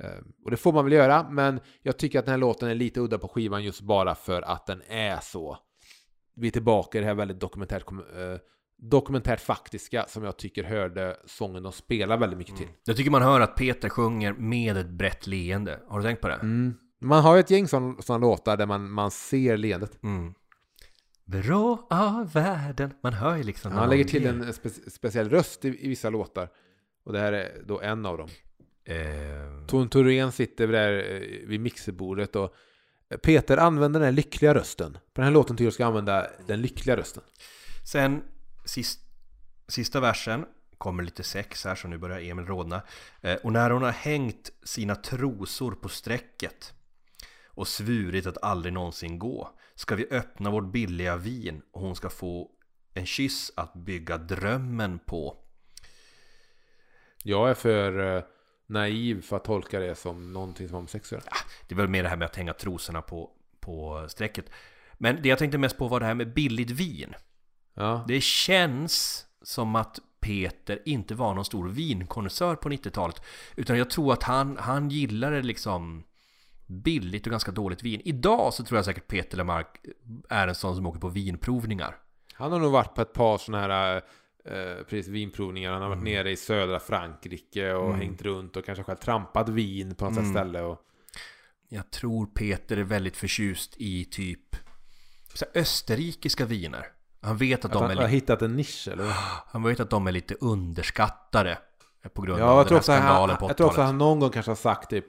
Ehm, 0.00 0.32
Och 0.44 0.50
det 0.50 0.56
får 0.56 0.72
man 0.72 0.84
väl 0.84 0.92
göra, 0.92 1.30
men 1.30 1.60
jag 1.82 1.96
tycker 1.98 2.18
att 2.18 2.24
den 2.24 2.32
här 2.32 2.38
låten 2.38 2.68
är 2.68 2.74
lite 2.74 3.00
udda 3.00 3.18
på 3.18 3.28
skivan 3.28 3.64
just 3.64 3.80
bara 3.80 4.14
för 4.14 4.42
att 4.42 4.66
den 4.66 4.82
är 4.88 5.18
så. 5.22 5.58
Vi 6.36 6.46
är 6.46 6.50
tillbaka 6.52 6.98
i 6.98 7.00
det 7.00 7.06
här 7.06 7.14
väldigt 7.14 7.40
dokumentärt, 7.40 7.90
eh, 7.92 8.38
dokumentärt 8.78 9.40
faktiska 9.40 10.04
som 10.08 10.24
jag 10.24 10.36
tycker 10.36 10.64
hörde 10.64 11.16
sången 11.26 11.62
de 11.62 11.72
spelar 11.72 12.16
väldigt 12.16 12.38
mycket 12.38 12.56
till. 12.56 12.68
Jag 12.84 12.96
tycker 12.96 13.10
man 13.10 13.22
hör 13.22 13.40
att 13.40 13.56
Peter 13.56 13.88
sjunger 13.88 14.32
med 14.32 14.76
ett 14.76 14.88
brett 14.90 15.26
leende. 15.26 15.80
Har 15.88 15.98
du 15.98 16.04
tänkt 16.04 16.20
på 16.22 16.28
det? 16.28 16.34
Mm. 16.34 16.74
Man 17.00 17.22
har 17.22 17.34
ju 17.34 17.40
ett 17.40 17.50
gäng 17.50 17.68
sådana 17.68 18.18
låtar 18.18 18.56
där 18.56 18.66
man, 18.66 18.90
man 18.90 19.10
ser 19.10 19.56
leendet. 19.56 20.02
Mm. 20.02 20.34
Vrå 21.24 21.86
av 21.90 22.32
världen. 22.32 22.90
Man 23.02 23.12
hör 23.12 23.36
ju 23.36 23.42
liksom 23.42 23.72
Han 23.72 23.90
lägger 23.90 24.04
till 24.04 24.26
en 24.26 24.44
spe- 24.44 24.90
speciell 24.90 25.30
röst 25.30 25.64
i, 25.64 25.68
i 25.68 25.88
vissa 25.88 26.10
låtar. 26.10 26.48
Och 27.04 27.12
det 27.12 27.18
här 27.18 27.32
är 27.32 27.62
då 27.66 27.80
en 27.80 28.06
av 28.06 28.18
dem. 28.18 28.28
Eh, 28.84 29.66
Ton 29.66 29.88
Thorén 29.88 30.32
sitter 30.32 30.68
där 30.68 31.12
eh, 31.14 31.48
vid 31.48 31.60
mixerbordet 31.60 32.36
och 32.36 32.54
Peter 33.22 33.56
använder 33.56 34.00
den 34.00 34.06
här 34.06 34.12
lyckliga 34.12 34.54
rösten. 34.54 34.92
På 34.92 35.20
den 35.20 35.24
här 35.24 35.32
låten 35.32 35.56
tycker 35.56 35.64
jag 35.64 35.72
ska 35.74 35.86
använda 35.86 36.26
den 36.46 36.62
lyckliga 36.62 36.96
rösten. 36.96 37.22
sen 37.84 38.22
sist, 38.64 39.00
sista 39.68 40.00
versen 40.00 40.46
kommer 40.78 41.02
lite 41.02 41.22
sex 41.22 41.64
här 41.64 41.74
så 41.74 41.88
nu 41.88 41.98
börjar 41.98 42.20
Emil 42.20 42.46
rodna. 42.46 42.82
Eh, 43.20 43.34
och 43.34 43.52
när 43.52 43.70
hon 43.70 43.82
har 43.82 43.90
hängt 43.90 44.50
sina 44.62 44.94
trosor 44.94 45.72
på 45.72 45.88
strecket 45.88 46.74
och 47.46 47.68
svurit 47.68 48.26
att 48.26 48.42
aldrig 48.42 48.72
någonsin 48.72 49.18
gå 49.18 49.50
ska 49.74 49.94
vi 49.94 50.06
öppna 50.10 50.50
vårt 50.50 50.72
billiga 50.72 51.16
vin 51.16 51.62
och 51.72 51.80
hon 51.80 51.96
ska 51.96 52.10
få 52.10 52.50
en 52.94 53.06
kyss 53.06 53.52
att 53.56 53.74
bygga 53.74 54.18
drömmen 54.18 54.98
på. 54.98 55.36
Jag 57.22 57.50
är 57.50 57.54
för 57.54 58.16
eh, 58.16 58.22
naiv 58.66 59.22
för 59.22 59.36
att 59.36 59.44
tolka 59.44 59.80
det 59.80 59.94
som 59.94 60.32
någonting 60.32 60.68
som 60.68 60.88
sex 60.88 61.12
att 61.12 61.12
göra. 61.12 61.34
Det 61.68 61.74
väl 61.74 61.88
mer 61.88 62.02
det 62.02 62.08
här 62.08 62.16
med 62.16 62.26
att 62.26 62.36
hänga 62.36 62.52
trosorna 62.52 63.02
på, 63.02 63.30
på 63.60 64.06
strecket. 64.08 64.50
Men 64.94 65.22
det 65.22 65.28
jag 65.28 65.38
tänkte 65.38 65.58
mest 65.58 65.78
på 65.78 65.88
var 65.88 66.00
det 66.00 66.06
här 66.06 66.14
med 66.14 66.34
billigt 66.34 66.70
vin. 66.70 67.14
Ja. 67.74 68.04
Det 68.08 68.20
känns 68.20 69.26
som 69.42 69.76
att 69.76 69.98
Peter 70.20 70.82
inte 70.84 71.14
var 71.14 71.34
någon 71.34 71.44
stor 71.44 71.68
vinkonnässör 71.68 72.56
på 72.56 72.68
90-talet. 72.68 73.22
Utan 73.56 73.78
jag 73.78 73.90
tror 73.90 74.12
att 74.12 74.22
han, 74.22 74.56
han 74.60 74.90
gillade 74.90 75.42
liksom 75.42 76.04
billigt 76.66 77.26
och 77.26 77.30
ganska 77.30 77.52
dåligt 77.52 77.82
vin. 77.82 78.00
Idag 78.04 78.54
så 78.54 78.64
tror 78.64 78.78
jag 78.78 78.84
säkert 78.84 79.08
Peter 79.08 79.36
Lemark 79.36 79.66
är 80.28 80.48
en 80.48 80.54
sån 80.54 80.76
som 80.76 80.86
åker 80.86 81.00
på 81.00 81.08
vinprovningar. 81.08 81.96
Han 82.34 82.52
har 82.52 82.58
nog 82.58 82.72
varit 82.72 82.94
på 82.94 83.02
ett 83.02 83.12
par 83.12 83.38
sådana 83.38 83.62
här 83.62 84.02
eh, 84.44 84.84
precis 84.84 85.08
vinprovningar. 85.08 85.72
Han 85.72 85.82
har 85.82 85.88
varit 85.88 86.02
nere 86.02 86.30
i 86.30 86.36
södra 86.36 86.80
Frankrike 86.80 87.72
och 87.72 87.94
hängt 87.94 88.22
runt 88.22 88.56
och 88.56 88.64
kanske 88.64 88.84
själv 88.84 88.96
trampat 88.96 89.48
vin 89.48 89.94
på 89.94 90.04
något 90.04 90.18
mm. 90.18 90.30
ställe. 90.30 90.60
Och... 90.60 90.80
Jag 91.68 91.90
tror 91.90 92.26
Peter 92.26 92.76
är 92.76 92.82
väldigt 92.82 93.16
förtjust 93.16 93.74
i 93.76 94.04
typ 94.04 94.56
österrikiska 95.54 96.44
viner. 96.44 96.86
Han 97.20 97.36
vet 97.36 97.58
att, 97.58 97.64
Att 97.64 97.72
de 97.72 97.82
han 97.82 97.90
är 97.90 97.94
har 97.94 98.02
lite, 98.02 98.14
hittat 98.14 98.42
en 98.42 98.56
nisch 98.56 98.88
eller? 98.92 99.12
han 99.46 99.62
vet 99.62 99.80
att 99.80 99.90
de 99.90 100.06
är 100.06 100.12
lite 100.12 100.34
underskattade. 100.40 101.58
På 102.14 102.22
grund 102.22 102.40
Ja, 102.40 102.44
av 102.44 102.64
den 102.64 102.68
här 102.72 102.78
också 102.78 102.92
han, 102.92 103.00
skandalen 103.00 103.36
på 103.36 103.48
jag 103.48 103.56
tror 103.56 103.66
också 103.66 103.80
80-talet. 103.80 103.86
han 103.86 103.98
någon 103.98 104.20
gång 104.20 104.30
kanske 104.30 104.50
har 104.50 104.56
sagt 104.56 104.90
typ 104.90 105.04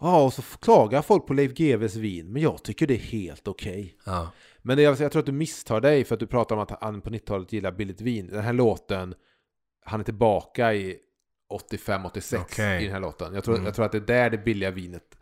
Ja, 0.00 0.22
och 0.24 0.32
så 0.32 0.42
klagar 0.42 1.02
folk 1.02 1.26
på 1.26 1.34
Leif 1.34 1.52
GWs 1.54 1.96
vin, 1.96 2.32
men 2.32 2.42
jag 2.42 2.62
tycker 2.62 2.86
det 2.86 2.94
är 2.94 2.98
helt 2.98 3.48
okej. 3.48 3.96
Ja. 4.04 4.30
Men 4.62 4.78
jag, 4.78 5.00
jag 5.00 5.12
tror 5.12 5.20
att 5.20 5.26
du 5.26 5.32
misstar 5.32 5.80
dig 5.80 6.04
för 6.04 6.14
att 6.14 6.20
du 6.20 6.26
pratar 6.26 6.56
om 6.56 6.62
att 6.62 6.82
han 6.82 7.00
på 7.00 7.10
90-talet 7.10 7.52
gillar 7.52 7.72
billigt 7.72 8.00
vin. 8.00 8.26
Den 8.26 8.44
här 8.44 8.52
låten, 8.52 9.14
han 9.84 10.00
är 10.00 10.04
tillbaka 10.04 10.74
i 10.74 10.98
85-86 11.70 12.38
Okej. 12.40 12.80
i 12.82 12.84
den 12.84 12.92
här 12.92 13.00
låten. 13.00 13.34
Jag 13.34 13.44
tror, 13.44 13.54
Mm. 13.54 13.66
jag 13.66 13.74
tror 13.74 13.84
att 13.86 13.92
det 13.92 13.98
är 13.98 14.02
där 14.02 14.30
det 14.30 14.38
billiga 14.38 14.70
vinet 14.70 15.18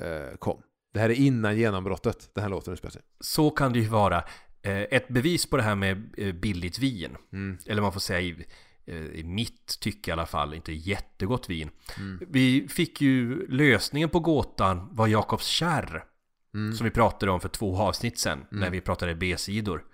eh, 0.00 0.36
kom. 0.38 0.62
Det 0.92 1.00
här 1.00 1.10
är 1.10 1.14
innan 1.14 1.56
genombrottet, 1.58 2.30
den 2.34 2.42
här 2.42 2.50
låten 2.50 2.72
utspelar 2.72 2.90
sig. 2.90 3.02
Så 3.20 3.50
kan 3.50 3.72
det 3.72 3.78
ju 3.78 3.88
vara. 3.88 4.16
Eh, 4.62 4.78
Ett 4.82 5.08
bevis 5.08 5.50
på 5.50 5.56
det 5.56 5.62
här 5.62 5.74
med 5.74 6.14
eh, 6.18 6.32
billigt 6.34 6.78
vin, 6.78 7.16
Mm. 7.32 7.58
eller 7.66 7.82
man 7.82 7.92
får 7.92 8.00
säga 8.00 8.20
i, 8.20 8.44
eh, 8.86 8.96
i 8.96 9.22
mitt 9.24 9.80
tycke 9.80 10.10
i 10.10 10.12
alla 10.12 10.26
fall, 10.26 10.54
inte 10.54 10.72
jättegott 10.72 11.50
vin. 11.50 11.70
Mm. 11.98 12.20
Vi 12.28 12.68
fick 12.68 13.00
ju 13.00 13.46
lösningen 13.48 14.08
på 14.08 14.20
gåtan 14.20 14.88
var 14.92 15.06
Jakobs 15.06 15.46
kärr, 15.46 16.04
Mm. 16.54 16.72
som 16.74 16.84
vi 16.84 16.90
pratade 16.90 17.32
om 17.32 17.40
för 17.40 17.48
två 17.48 17.76
avsnitt 17.78 18.18
sen, 18.18 18.46
när 18.50 18.70
vi 18.70 18.80
pratade 18.80 19.14
B-sidor. 19.14 19.84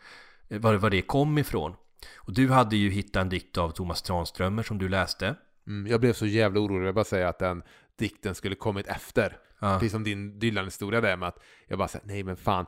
Eh, 0.49 0.59
Var, 0.61 0.75
var 0.75 0.91
det 0.91 1.03
kom 1.03 1.39
ifrån. 1.39 1.75
Och 2.17 2.35
du 2.35 2.49
hade 2.51 2.77
ju 2.77 2.91
hittat 2.91 3.21
en 3.21 3.29
dikt 3.29 3.59
av 3.59 3.71
Thomas 3.71 4.03
Tranströmer 4.03 4.63
som 4.63 4.79
du 4.79 4.89
läste. 4.89 5.37
Mm, 5.67 5.87
jag 5.91 6.01
blev 6.01 6.13
så 6.13 6.27
jävla 6.27 6.61
orolig, 6.61 6.87
jag 6.89 6.95
bara 6.95 7.05
säga 7.05 7.29
att 7.29 7.39
den 7.39 7.63
dikten 7.99 8.35
skulle 8.35 8.55
kommit 8.55 8.87
efter. 8.87 9.37
Ja. 9.61 9.75
Precis 9.79 9.93
som 9.93 10.05
din 10.05 10.39
Dylan-historia 10.39 11.01
där 11.01 11.17
med 11.17 11.29
att 11.29 11.39
jag 11.69 11.79
bara 11.79 11.89
säger 11.89 12.07
nej 12.07 12.23
men 12.23 12.37
fan. 12.37 12.67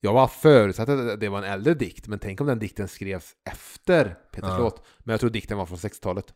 Jag 0.00 0.12
var 0.12 0.26
förutsatt 0.26 0.88
att 0.88 1.20
det 1.20 1.28
var 1.28 1.38
en 1.38 1.44
äldre 1.44 1.74
dikt, 1.74 2.06
men 2.08 2.18
tänk 2.18 2.40
om 2.40 2.46
den 2.46 2.58
dikten 2.58 2.88
skrevs 2.88 3.32
efter 3.50 4.04
Peters 4.32 4.50
Ja. 4.50 4.58
låt. 4.58 4.86
Men 4.98 5.12
jag 5.12 5.20
tror 5.20 5.30
dikten 5.30 5.58
var 5.58 5.66
från 5.66 5.78
60-talet. 5.78 6.34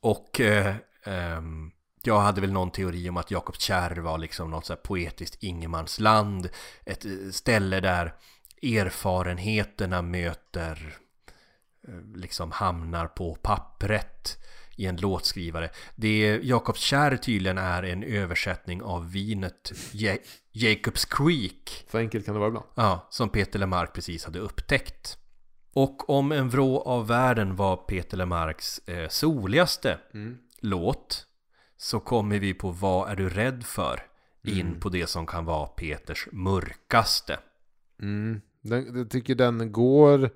Och 0.00 0.40
eh, 0.40 0.74
ehm, 1.04 1.70
jag 2.06 2.20
hade 2.20 2.40
väl 2.40 2.52
någon 2.52 2.70
teori 2.70 3.08
om 3.08 3.16
att 3.16 3.30
Jakobs 3.30 3.60
kärr 3.60 3.96
var 3.96 4.18
liksom 4.18 4.50
något 4.50 4.66
så 4.66 4.76
poetiskt 4.76 5.42
ingenmansland. 5.42 6.48
Ett 6.84 7.04
eh, 7.04 7.10
ställe 7.32 7.80
där 7.80 8.14
erfarenheterna 8.62 10.02
möter, 10.02 10.96
eh, 11.88 11.94
liksom 12.16 12.50
hamnar 12.50 13.06
på 13.06 13.34
pappret 13.34 14.38
i 14.76 14.86
en 14.86 14.96
låtskrivare. 14.96 15.70
Det 15.96 16.40
Jakobs 16.42 16.80
kärr 16.80 17.16
tydligen 17.16 17.58
är 17.58 17.82
en 17.82 18.02
översättning 18.02 18.82
av 18.82 19.12
vinet 19.12 19.72
Ja- 19.92 20.16
Jacobs 20.52 21.04
Creek. 21.04 21.84
Så 21.90 21.98
enkelt 21.98 22.24
kan 22.24 22.34
det 22.34 22.40
vara 22.40 22.48
ibland. 22.48 22.66
Ja, 22.74 23.06
som 23.10 23.28
Peter 23.28 23.58
Lemark 23.58 23.92
precis 23.92 24.24
hade 24.24 24.38
upptäckt. 24.38 25.18
Och 25.74 26.10
om 26.10 26.32
En 26.32 26.48
vrå 26.50 26.80
av 26.82 27.06
världen 27.06 27.56
var 27.56 27.76
Peter 27.76 28.16
Lemarks 28.16 28.78
eh, 28.78 29.08
soligaste 29.08 29.98
låt 30.60 31.26
så 31.76 32.00
kommer 32.00 32.38
vi 32.38 32.54
på 32.54 32.70
Vad 32.70 33.10
är 33.10 33.16
du 33.16 33.28
rädd 33.28 33.64
för? 33.64 34.00
In 34.46 34.80
på 34.80 34.88
det 34.88 35.06
som 35.06 35.26
kan 35.26 35.44
vara 35.44 35.66
Peters 35.66 36.28
mörkaste. 36.32 37.38
Mm. 38.00 38.40
Den, 38.60 38.98
jag 38.98 39.10
tycker 39.10 39.34
den 39.34 39.72
går... 39.72 40.30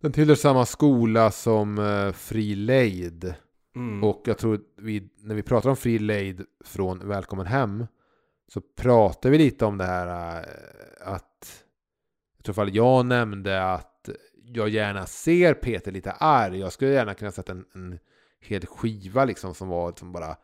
Den 0.00 0.12
tillhör 0.12 0.34
samma 0.34 0.66
skola 0.66 1.30
som 1.30 1.78
uh, 1.78 2.12
Fri 2.12 2.54
Lejd. 2.54 3.34
Mm. 3.76 4.04
Och 4.04 4.22
jag 4.24 4.38
tror 4.38 4.60
vi, 4.76 5.08
när 5.16 5.34
vi 5.34 5.42
pratar 5.42 5.70
om 5.70 5.76
Fri 5.76 5.98
Lejd 5.98 6.44
från 6.64 7.08
Välkommen 7.08 7.46
Hem 7.46 7.86
så 8.48 8.60
pratar 8.60 9.30
vi 9.30 9.38
lite 9.38 9.64
om 9.64 9.78
det 9.78 9.84
här 9.84 10.38
eh, 10.38 11.12
att 11.14 11.64
jag 12.36 12.44
tror 12.44 12.54
fall 12.54 12.76
jag 12.76 13.06
nämnde 13.06 13.72
att 13.72 14.08
jag 14.44 14.68
gärna 14.68 15.06
ser 15.06 15.54
Peter 15.54 15.92
lite 15.92 16.12
arg. 16.12 16.58
Jag 16.58 16.72
skulle 16.72 16.92
gärna 16.92 17.14
kunna 17.14 17.32
sätta 17.32 17.52
en, 17.52 17.64
en 17.74 17.98
hel 18.46 18.66
skiva 18.66 19.24
liksom 19.24 19.54
som 19.54 19.68
var 19.68 19.88
liksom 19.88 20.12
bara 20.12 20.36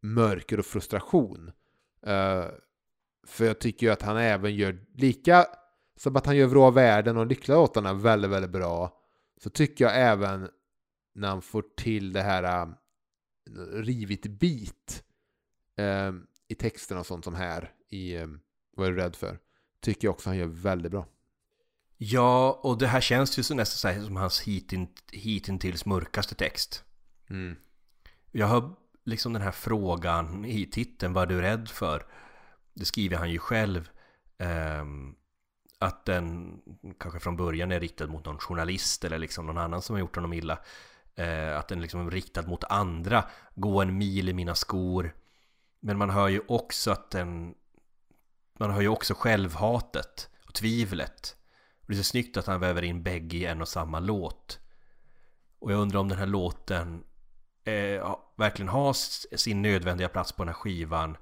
mörker 0.00 0.58
och 0.58 0.66
frustration. 0.66 1.52
Uh, 2.06 2.46
för 3.26 3.44
jag 3.44 3.58
tycker 3.58 3.86
ju 3.86 3.92
att 3.92 4.02
han 4.02 4.16
även 4.16 4.54
gör 4.56 4.78
lika 4.94 5.46
som 5.96 6.16
att 6.16 6.26
han 6.26 6.36
gör 6.36 6.46
Vrå 6.46 6.70
världen 6.70 7.16
och 7.16 7.26
lyckliga 7.26 7.58
låtarna 7.58 7.94
väldigt, 7.94 8.30
väldigt 8.30 8.50
bra. 8.50 9.00
Så 9.42 9.50
tycker 9.50 9.84
jag 9.84 9.96
även 9.96 10.48
när 11.14 11.28
han 11.28 11.42
får 11.42 11.64
till 11.76 12.12
det 12.12 12.22
här 12.22 12.42
eh, 12.42 12.68
uh, 13.58 13.82
rivigt 13.82 14.26
bit 14.26 15.04
uh, 15.80 15.84
eh, 15.84 16.12
i 16.48 16.54
texterna 16.54 17.00
och 17.00 17.06
sånt 17.06 17.24
som 17.24 17.34
här 17.34 17.72
i 17.88 18.18
um, 18.18 18.40
Vad 18.76 18.86
är 18.86 18.90
du 18.90 18.96
rädd 18.96 19.16
för? 19.16 19.38
Tycker 19.80 20.08
jag 20.08 20.12
också 20.12 20.30
han 20.30 20.36
gör 20.36 20.46
väldigt 20.46 20.92
bra. 20.92 21.06
Ja, 21.96 22.60
och 22.62 22.78
det 22.78 22.86
här 22.86 23.00
känns 23.00 23.38
ju 23.38 23.42
så 23.42 23.54
nästan 23.54 23.94
så 23.94 24.06
som 24.06 24.16
hans 24.16 24.40
hitin, 24.40 24.88
hitintills 25.12 25.86
mörkaste 25.86 26.34
text. 26.34 26.84
Mm. 27.30 27.56
Jag 28.32 28.46
har 28.46 28.74
liksom 29.04 29.32
den 29.32 29.42
här 29.42 29.50
frågan 29.50 30.44
i 30.44 30.66
titeln, 30.66 31.12
vad 31.12 31.22
är 31.22 31.26
du 31.26 31.40
rädd 31.40 31.68
för? 31.68 32.06
Det 32.74 32.84
skriver 32.84 33.16
han 33.16 33.30
ju 33.30 33.38
själv. 33.38 33.90
Eh, 34.38 34.84
att 35.78 36.04
den 36.04 36.60
kanske 36.98 37.20
från 37.20 37.36
början 37.36 37.72
är 37.72 37.80
riktad 37.80 38.06
mot 38.06 38.24
någon 38.24 38.38
journalist 38.38 39.04
eller 39.04 39.18
liksom 39.18 39.46
någon 39.46 39.58
annan 39.58 39.82
som 39.82 39.94
har 39.94 40.00
gjort 40.00 40.16
honom 40.16 40.32
illa. 40.32 40.58
Eh, 41.14 41.58
att 41.58 41.68
den 41.68 41.80
liksom 41.80 42.06
är 42.06 42.10
riktad 42.10 42.42
mot 42.42 42.64
andra. 42.64 43.24
Gå 43.54 43.82
en 43.82 43.98
mil 43.98 44.28
i 44.28 44.32
mina 44.32 44.54
skor. 44.54 45.14
Men 45.80 45.98
man 45.98 46.10
hör 46.10 46.28
ju 46.28 46.40
också 46.48 46.90
att 46.90 47.10
den... 47.10 47.54
Man 48.58 48.70
hör 48.70 48.80
ju 48.80 48.88
också 48.88 49.14
självhatet 49.14 50.30
och 50.46 50.54
tvivlet. 50.54 51.36
Och 51.80 51.86
det 51.86 51.94
är 51.94 51.96
så 51.96 52.04
snyggt 52.04 52.36
att 52.36 52.46
han 52.46 52.60
väver 52.60 52.82
in 52.82 53.02
bägge 53.02 53.36
i 53.36 53.44
en 53.44 53.60
och 53.60 53.68
samma 53.68 54.00
låt. 54.00 54.58
Och 55.58 55.72
jag 55.72 55.80
undrar 55.80 56.00
om 56.00 56.08
den 56.08 56.18
här 56.18 56.26
låten 56.26 57.04
eh, 57.68 58.16
verkligen 58.36 58.68
har 58.68 58.92
sin 59.36 59.62
nödvändiga 59.62 60.08
plats 60.08 60.32
på 60.32 60.42
den 60.42 60.48
här 60.48 60.54
skivan. 60.54 61.16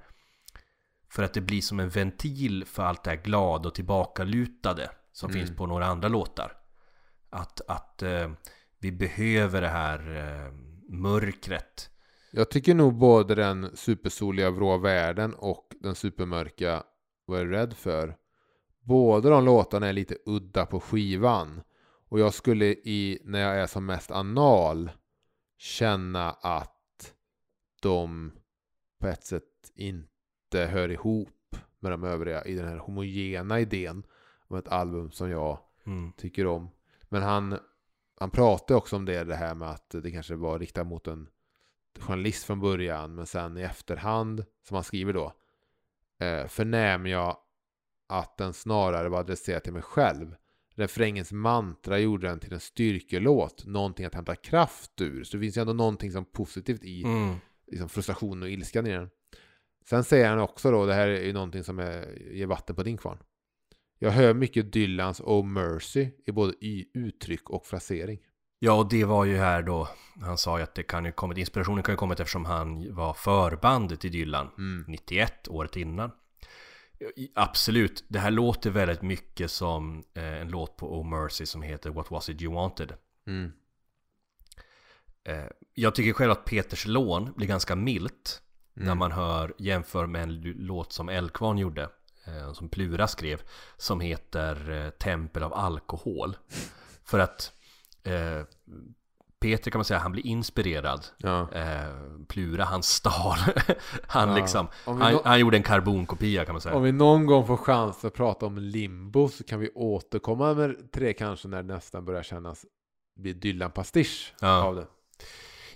För 1.10 1.22
att 1.22 1.34
det 1.34 1.40
blir 1.40 1.60
som 1.60 1.80
en 1.80 1.88
ventil 1.88 2.64
för 2.64 2.82
allt 2.82 3.04
det 3.04 3.10
här 3.10 3.16
glada 3.16 3.68
och 3.68 3.74
tillbakalutade 3.74 4.90
som 5.12 5.30
Mm. 5.30 5.40
finns 5.46 5.56
på 5.58 5.66
några 5.66 5.86
andra 5.86 6.08
låtar. 6.08 6.52
Att, 7.30 7.60
att 7.68 8.02
eh, 8.02 8.30
vi 8.78 8.92
behöver 8.92 9.60
det 9.60 9.68
här 9.68 9.98
eh, 10.16 10.52
mörkret. 10.88 11.90
Jag 12.30 12.50
tycker 12.50 12.74
nog 12.74 12.94
både 12.94 13.34
den 13.34 13.76
supersoliga 13.76 14.50
vrå 14.50 14.78
världen 14.78 15.34
och 15.34 15.68
den 15.80 15.94
supermörka 15.94 16.82
Vad 17.26 17.40
är 17.40 17.44
du 17.44 17.50
rädd 17.50 17.74
för? 17.74 18.16
Båda 18.80 19.30
de 19.30 19.44
låtarna 19.44 19.88
är 19.88 19.92
lite 19.92 20.16
udda 20.26 20.66
på 20.66 20.80
skivan. 20.80 21.62
Och 22.08 22.20
jag 22.20 22.34
skulle 22.34 22.64
i, 22.66 23.18
när 23.24 23.40
jag 23.40 23.56
är 23.56 23.66
som 23.66 23.86
mest 23.86 24.10
anal, 24.10 24.90
känna 25.56 26.30
att 26.30 27.14
de 27.82 28.32
på 28.98 29.06
ett 29.06 29.24
sätt 29.24 29.72
inte 29.74 30.58
hör 30.66 30.88
ihop 30.88 31.56
med 31.78 31.92
de 31.92 32.04
övriga 32.04 32.44
i 32.44 32.54
den 32.54 32.68
här 32.68 32.76
homogena 32.76 33.60
idén 33.60 34.02
om 34.48 34.56
ett 34.56 34.68
album 34.68 35.10
som 35.10 35.30
jag 35.30 35.58
Mm. 35.86 36.12
tycker 36.12 36.46
om. 36.46 36.70
Men 37.02 37.22
han, 37.22 37.58
han 38.20 38.30
pratar 38.30 38.74
också 38.74 38.96
om 38.96 39.04
det, 39.04 39.24
det 39.24 39.36
här 39.36 39.54
med 39.54 39.70
att 39.70 39.90
det 39.90 40.10
kanske 40.10 40.34
var 40.34 40.58
riktat 40.58 40.86
mot 40.86 41.06
en 41.06 41.28
journalist 41.98 42.44
från 42.44 42.60
början, 42.60 43.14
men 43.14 43.26
sen 43.26 43.58
i 43.58 43.62
efterhand, 43.62 44.44
som 44.62 44.74
han 44.74 44.84
skriver 44.84 45.12
då, 45.12 45.32
eh, 46.18 46.46
förnäm 46.46 47.06
jag 47.06 47.36
att 48.06 48.36
den 48.36 48.52
snarare 48.52 49.08
var 49.08 49.18
adresserad 49.20 49.62
till 49.62 49.72
mig 49.72 49.82
själv. 49.82 50.36
Refrängens 50.76 51.32
mantra 51.32 51.98
gjorde 51.98 52.28
den 52.28 52.40
till 52.40 52.52
en 52.52 52.60
styrkelåt, 52.60 53.66
någonting 53.66 54.06
att 54.06 54.14
hämta 54.14 54.36
kraft 54.36 55.00
ur. 55.00 55.24
Så 55.24 55.36
det 55.36 55.40
finns 55.40 55.56
ju 55.56 55.60
ändå 55.60 55.72
någonting 55.72 56.12
som 56.12 56.24
positivt 56.24 56.84
i 56.84 57.02
Mm. 57.04 57.34
liksom 57.66 57.88
frustrationen 57.88 58.42
och 58.42 58.50
ilskan 58.50 58.86
i 58.86 58.90
den. 58.92 59.10
Sen 59.84 60.04
säger 60.04 60.28
han 60.30 60.38
också 60.38 60.70
då, 60.70 60.86
det 60.86 60.94
här 60.94 61.08
är 61.08 61.24
ju 61.24 61.32
någonting 61.32 61.64
som 61.64 61.78
är, 61.78 62.18
ger 62.32 62.46
vatten 62.46 62.76
på 62.76 62.82
din 62.82 62.96
kvarn. 62.96 63.18
Jag 63.98 64.10
hör 64.10 64.34
mycket 64.34 64.72
Dylans 64.72 65.20
Oh 65.20 65.44
Mercy 65.46 66.08
i 66.26 66.32
både 66.32 66.52
y- 66.60 66.84
uttryck 66.94 67.50
och 67.50 67.66
frasering. 67.66 68.18
Ja, 68.58 68.72
och 68.72 68.88
det 68.88 69.04
var 69.04 69.24
ju 69.24 69.36
här 69.36 69.62
då 69.62 69.88
Han 70.20 70.38
sa 70.38 70.56
ju 70.58 70.62
att 70.62 70.74
det 70.74 70.82
kan 70.82 71.04
ju 71.04 71.12
kommit 71.12 71.38
Inspirationen 71.38 71.82
kan 71.82 71.92
ju 71.92 71.96
kommit 71.96 72.20
eftersom 72.20 72.44
han 72.44 72.94
var 72.94 73.14
förband 73.14 74.00
till 74.00 74.12
Dylan 74.12 74.48
Mm. 74.58 74.84
91, 74.88 75.48
året 75.48 75.76
innan 75.76 76.08
I- 76.10 76.12
Absolut, 77.34 78.04
det 78.08 78.18
här 78.18 78.30
låter 78.30 78.70
väldigt 78.70 79.02
mycket 79.02 79.50
som 79.50 80.04
eh, 80.14 80.24
en 80.40 80.48
låt 80.48 80.76
på 80.76 81.00
Oh 81.00 81.06
Mercy 81.06 81.46
som 81.46 81.62
heter 81.62 81.90
What 81.90 82.10
Was 82.10 82.28
It 82.28 82.42
You 82.42 82.54
Wanted 82.54 82.94
Mm. 83.26 83.52
eh, 85.24 85.44
Jag 85.74 85.94
tycker 85.94 86.12
själv 86.12 86.30
att 86.32 86.44
Peters 86.44 86.86
lån 86.86 87.32
blir 87.36 87.46
ganska 87.46 87.76
milt 87.76 88.42
När 88.74 88.82
Mm. 88.86 88.98
man 88.98 89.12
hör 89.12 89.54
jämför 89.58 90.06
med 90.06 90.22
en 90.22 90.40
låt 90.42 90.92
som 90.92 91.08
Eldkvarn 91.08 91.58
gjorde 91.58 91.90
eh, 92.26 92.52
Som 92.52 92.68
Plura 92.68 93.08
skrev 93.08 93.42
Som 93.76 94.00
heter 94.00 94.90
Tempel 94.90 95.42
av 95.42 95.54
alkohol 95.54 96.36
För 97.04 97.18
att 97.18 97.52
eh, 98.02 98.42
Peter 99.40 99.70
kan 99.70 99.78
man 99.78 99.84
säga, 99.84 99.98
han 100.00 100.12
blir 100.12 100.26
inspirerad 100.26 101.06
Ja. 101.18 101.52
eh, 101.52 101.84
Plura, 102.28 102.64
han 102.64 102.82
stal 102.82 103.36
Han 104.06 104.28
Ja. 104.28 104.34
liksom 104.36 104.66
han, 104.84 105.12
nå- 105.12 105.22
han 105.24 105.40
gjorde 105.40 105.56
en 105.56 105.62
karbonkopia 105.62 106.44
kan 106.44 106.54
man 106.54 106.60
säga 106.60 106.74
Om 106.74 106.82
vi 106.82 106.92
någon 106.92 107.26
gång 107.26 107.46
får 107.46 107.56
chans 107.56 108.04
att 108.04 108.14
prata 108.14 108.46
om 108.46 108.58
limbo 108.58 109.28
så 109.28 109.44
kan 109.44 109.60
vi 109.60 109.70
återkomma 109.74 110.54
med 110.54 110.92
tre 110.92 111.12
kanske 111.12 111.48
när 111.48 111.62
det 111.62 111.74
nästan 111.74 112.04
börjar 112.04 112.22
kännas 112.22 112.66
bli 113.16 113.32
Dylan-pastisch 113.32 114.34
Ja. 114.40 114.62
av 114.62 114.74
det. 114.76 114.86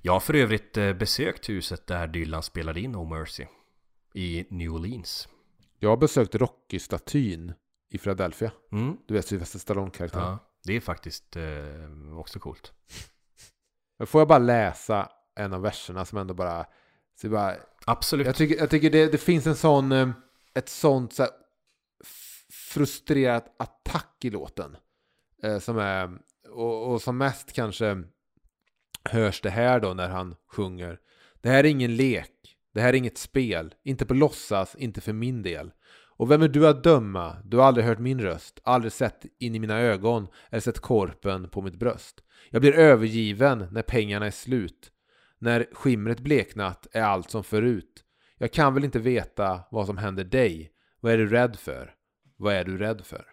Jag 0.03 0.13
har 0.13 0.21
för 0.21 0.35
övrigt 0.35 0.77
eh, 0.77 0.93
besökt 0.93 1.49
huset 1.49 1.87
där 1.87 2.07
Dylan 2.07 2.43
spelade 2.43 2.81
in 2.81 2.93
No 2.93 3.05
Mercy 3.05 3.47
I 4.15 4.45
New 4.51 4.71
Orleans 4.75 5.29
Jag 5.79 5.89
har 5.91 5.97
besökt 5.97 6.35
Rocky-statyn 6.35 7.53
i 7.91 7.99
Philadelphia. 7.99 8.51
mm. 8.73 8.97
Du 9.09 9.15
vet 9.15 9.27
Sylvester 9.27 9.59
Stallone-karaktären. 9.59 10.25
Ja, 10.27 10.39
det 10.65 10.77
är 10.77 10.81
faktiskt 10.81 11.37
eh, 11.37 12.19
också 12.19 12.39
coolt 12.39 12.73
Men 14.01 14.07
Får 14.07 14.21
jag 14.21 14.29
bara 14.29 14.39
läsa 14.39 15.09
en 15.37 15.53
av 15.53 15.63
verserna 15.63 16.05
som 16.05 16.19
ändå 16.19 16.35
bara... 16.35 16.67
Så 17.21 17.29
bara 17.29 17.57
Absolut 17.87 18.27
jag 18.27 18.37
tycker, 18.37 18.57
jag 18.57 18.71
tycker 18.71 18.91
det, 18.91 19.13
det 19.13 19.19
finns 19.19 19.47
en 19.47 19.57
sån... 19.57 19.93
eh, 19.93 20.11
Ett 20.55 20.69
sånt 20.69 21.13
så 21.13 21.27
frustrerat 22.51 23.55
attack 23.59 24.17
i 24.25 24.31
låten. 24.31 24.77
Eh, 25.43 25.59
som 25.59 25.79
är... 25.79 26.19
Och, 26.51 26.93
och 26.93 27.03
som 27.03 27.19
mest 27.19 27.53
kanske 27.53 28.03
hörs 29.05 29.41
det 29.41 29.51
här 29.51 29.81
då 29.81 29.95
när 29.95 30.09
han 30.09 30.35
sjunger. 30.53 30.99
Det 31.41 31.49
här 31.49 31.65
är 31.65 31.69
ingen 31.69 31.97
lek. 31.97 32.57
Det 32.75 32.81
här 32.81 32.89
är 32.89 32.97
inget 32.97 33.19
spel. 33.19 33.75
Inte 33.83 34.07
på 34.07 34.15
låtsas, 34.15 34.75
inte 34.75 35.01
för 35.01 35.13
min 35.13 35.43
del. 35.43 35.73
Och 36.21 36.31
vem 36.31 36.43
är 36.43 36.49
du 36.49 36.69
att 36.69 36.85
döma? 36.85 37.37
Du 37.45 37.57
har 37.57 37.65
aldrig 37.65 37.87
hört 37.87 37.99
min 37.99 38.21
röst, 38.21 38.61
aldrig 38.65 38.93
sett 38.93 39.25
in 39.39 39.55
i 39.55 39.59
mina 39.59 39.79
ögon 39.79 40.29
eller 40.51 40.61
sett 40.61 40.79
korpen 40.81 41.49
på 41.49 41.63
mitt 41.63 41.79
bröst. 41.79 42.21
Jag 42.51 42.63
blir 42.63 42.73
övergiven 42.73 43.69
när 43.71 43.83
pengarna 43.83 44.27
är 44.27 44.31
slut. 44.31 44.91
När 45.39 45.67
skimret 45.73 46.21
bleknat 46.21 46.87
är 46.93 47.03
allt 47.03 47.31
som 47.31 47.45
förut. 47.45 48.05
Jag 48.39 48.53
kan 48.53 48.75
väl 48.75 48.85
inte 48.85 48.99
veta 48.99 49.61
vad 49.71 49.87
som 49.87 49.97
händer 49.97 50.25
dig. 50.25 50.73
Vad 51.01 51.13
är 51.13 51.19
du 51.19 51.29
rädd 51.29 51.57
för? 51.57 51.95
Vad 52.37 52.55
är 52.55 52.65
du 52.65 52.79
rädd 52.79 53.07
för? 53.07 53.25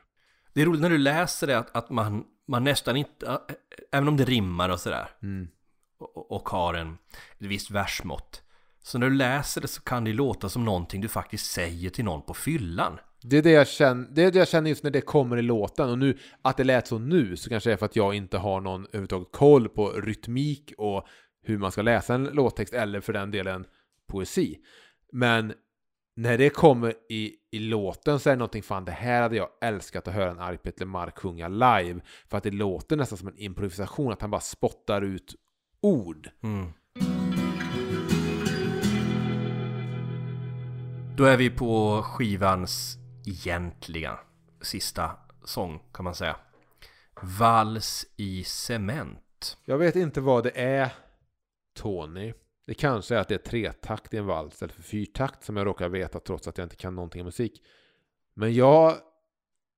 Det 0.53 0.61
är 0.61 0.65
roligt 0.65 0.81
när 0.81 0.89
du 0.89 0.97
läser 0.97 1.47
det 1.47 1.57
att, 1.57 1.75
att 1.75 1.89
man, 1.89 2.23
man 2.47 2.63
nästan 2.63 2.97
inte 2.97 3.39
Även 3.91 4.07
om 4.07 4.17
det 4.17 4.25
rimmar 4.25 4.69
och 4.69 4.79
sådär 4.79 5.09
Mm. 5.21 5.47
och, 5.99 6.31
och 6.31 6.49
har 6.49 6.73
en, 6.73 6.97
ett 7.37 7.47
visst 7.47 7.71
versmått 7.71 8.43
Så 8.87 8.97
när 8.97 9.09
du 9.09 9.15
läser 9.15 9.61
det 9.61 9.67
så 9.67 9.81
kan 9.81 10.03
det 10.03 10.13
låta 10.13 10.49
som 10.49 10.65
någonting 10.65 11.01
du 11.01 11.07
faktiskt 11.07 11.51
säger 11.51 11.89
till 11.89 12.05
någon 12.05 12.21
på 12.21 12.33
fyllan 12.33 12.99
Det 13.21 13.37
är 13.37 13.41
det, 13.41 13.51
jag 13.51 13.67
känner, 13.67 14.07
det 14.11 14.23
är 14.23 14.31
det 14.31 14.39
jag 14.39 14.47
känner 14.47 14.69
just 14.69 14.83
när 14.83 14.91
det 14.91 15.01
kommer 15.01 15.37
i 15.37 15.41
låten. 15.41 15.89
Och 15.89 15.99
nu, 15.99 16.17
att 16.41 16.57
det 16.57 16.63
lät 16.63 16.87
så 16.87 16.99
nu, 16.99 17.37
så 17.37 17.49
kanske 17.49 17.69
det 17.69 17.73
är 17.73 17.77
för 17.77 17.85
att 17.85 17.95
jag 17.95 18.13
inte 18.13 18.37
har 18.37 18.61
någon 18.61 18.85
överhuvudtaget 18.85 19.31
koll 19.31 19.69
på 19.69 19.89
rytmik 19.89 20.73
och 20.77 21.07
hur 21.43 21.57
man 21.57 21.71
ska 21.71 21.81
läsa 21.81 22.15
en 22.15 22.23
låttext, 22.23 22.73
eller 22.73 23.01
för 23.01 23.13
den 23.13 23.31
delen 23.31 23.65
poesi. 24.07 24.57
Men 25.11 25.53
när 26.15 26.37
det 26.37 26.49
kommer 26.49 26.93
i, 27.09 27.35
i 27.51 27.59
låten 27.59 28.19
så 28.19 28.29
är 28.29 28.33
det 28.33 28.39
någonting, 28.39 28.63
fan 28.63 28.85
det 28.85 28.91
här 28.91 29.21
hade 29.21 29.35
jag 29.35 29.49
älskat 29.61 30.07
att 30.07 30.13
höra 30.13 30.31
en 30.31 30.39
arg 30.39 30.57
Peter 30.57 30.85
Mark 30.85 31.17
sjunga 31.17 31.47
live. 31.47 31.99
För 32.29 32.37
att 32.37 32.43
det 32.43 32.51
låter 32.51 32.95
nästan 32.95 33.17
som 33.17 33.27
en 33.27 33.37
improvisation, 33.37 34.11
att 34.11 34.21
han 34.21 34.31
bara 34.31 34.41
spottar 34.41 35.01
ut 35.01 35.35
ord. 35.81 36.29
mm. 36.43 36.67
Då 41.17 41.23
är 41.23 41.37
vi 41.37 41.49
på 41.49 42.01
skivans 42.03 42.97
egentliga 43.25 44.19
sista 44.61 45.11
sång 45.43 45.79
kan 45.93 46.03
man 46.03 46.15
säga 46.15 46.35
Vals 47.39 48.05
i 48.15 48.43
cement 48.43 49.57
Jag 49.65 49.77
vet 49.77 49.95
inte 49.95 50.21
vad 50.21 50.43
det 50.43 50.51
är, 50.59 50.93
Tony. 51.75 52.33
Det 52.67 52.73
kanske 52.73 53.15
är 53.15 53.19
att 53.19 53.27
det 53.27 53.33
är 53.33 53.49
tretakt 53.49 54.13
i 54.13 54.17
en 54.17 54.25
vals 54.25 54.53
istället 54.53 54.75
för 54.75 54.83
fyrtakt 54.83 55.43
som 55.43 55.57
jag 55.57 55.67
råkar 55.67 55.89
veta 55.89 56.19
trots 56.19 56.47
att 56.47 56.57
jag 56.57 56.65
inte 56.65 56.75
kan 56.75 56.95
någonting 56.95 57.21
om 57.21 57.25
musik. 57.25 57.63
Men 58.33 58.53
jag, 58.53 58.95